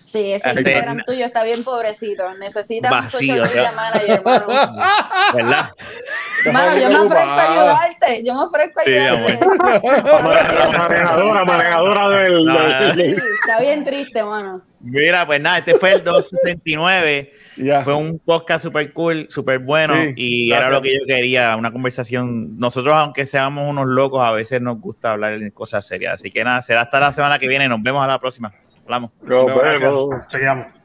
Sí, 0.09 0.32
ese 0.32 0.48
Este, 0.48 0.60
Instagram 0.62 1.05
tuyo 1.05 1.26
está 1.26 1.44
bien 1.44 1.62
pobrecito. 1.64 2.32
Necesitas 2.39 2.90
un 2.90 2.98
Vacío, 2.98 3.44
social 3.44 3.56
media 3.56 3.72
manager, 3.76 4.10
hermano. 4.10 4.47
¿Verdad? 5.35 5.70
Mano, 6.52 6.78
yo 6.80 6.89
me 6.89 6.98
ofrezco 7.01 7.30
a 7.30 7.52
ayudarte. 7.52 8.22
Yo 8.24 8.35
me 8.35 8.40
ofrezco 8.40 8.80
a 8.80 8.85
Sí, 8.85 8.90
ayudarte. 8.94 9.47
La 9.82 10.78
manejadora, 10.78 11.44
manejadora 11.44 12.09
del. 12.22 12.44
No, 12.44 12.94
Sí, 12.94 13.14
está 13.43 13.60
bien 13.60 13.85
triste, 13.85 14.24
mano. 14.24 14.62
Mira, 14.80 15.26
pues 15.26 15.40
nada, 15.43 15.59
este 15.59 15.74
fue 15.74 15.93
el 15.93 16.02
269. 16.05 17.32
Ya. 17.59 17.82
Fue 17.82 17.94
un 17.94 18.18
podcast 18.18 18.64
súper 18.64 18.93
cool, 18.94 19.26
súper 19.28 19.59
bueno 19.59 19.94
Sí, 19.94 20.12
y 20.16 20.48
gracias. 20.48 20.66
era 20.68 20.74
lo 20.74 20.80
que 20.80 20.94
yo 20.94 21.01
quería, 21.06 21.55
una 21.56 21.70
conversación. 21.70 22.56
Nosotros, 22.59 22.94
aunque 22.94 23.26
seamos 23.26 23.68
unos 23.68 23.86
locos, 23.89 24.24
a 24.24 24.30
veces 24.30 24.62
nos 24.62 24.80
gusta 24.80 25.10
hablar 25.10 25.39
de 25.39 25.51
cosas 25.52 25.85
serias. 25.86 26.14
Así 26.14 26.30
que 26.30 26.44
nada, 26.44 26.62
será 26.62 26.80
hasta 26.82 26.98
la 26.98 27.12
semana 27.12 27.39
que 27.39 27.47
viene. 27.48 27.68
Nos 27.68 27.82
vemos 27.82 28.02
a 28.02 28.06
la 28.06 28.18
próxima. 28.18 28.55
Hablamos. 28.89 29.10
Vemos. 29.20 30.24
Seguimos. 30.28 30.77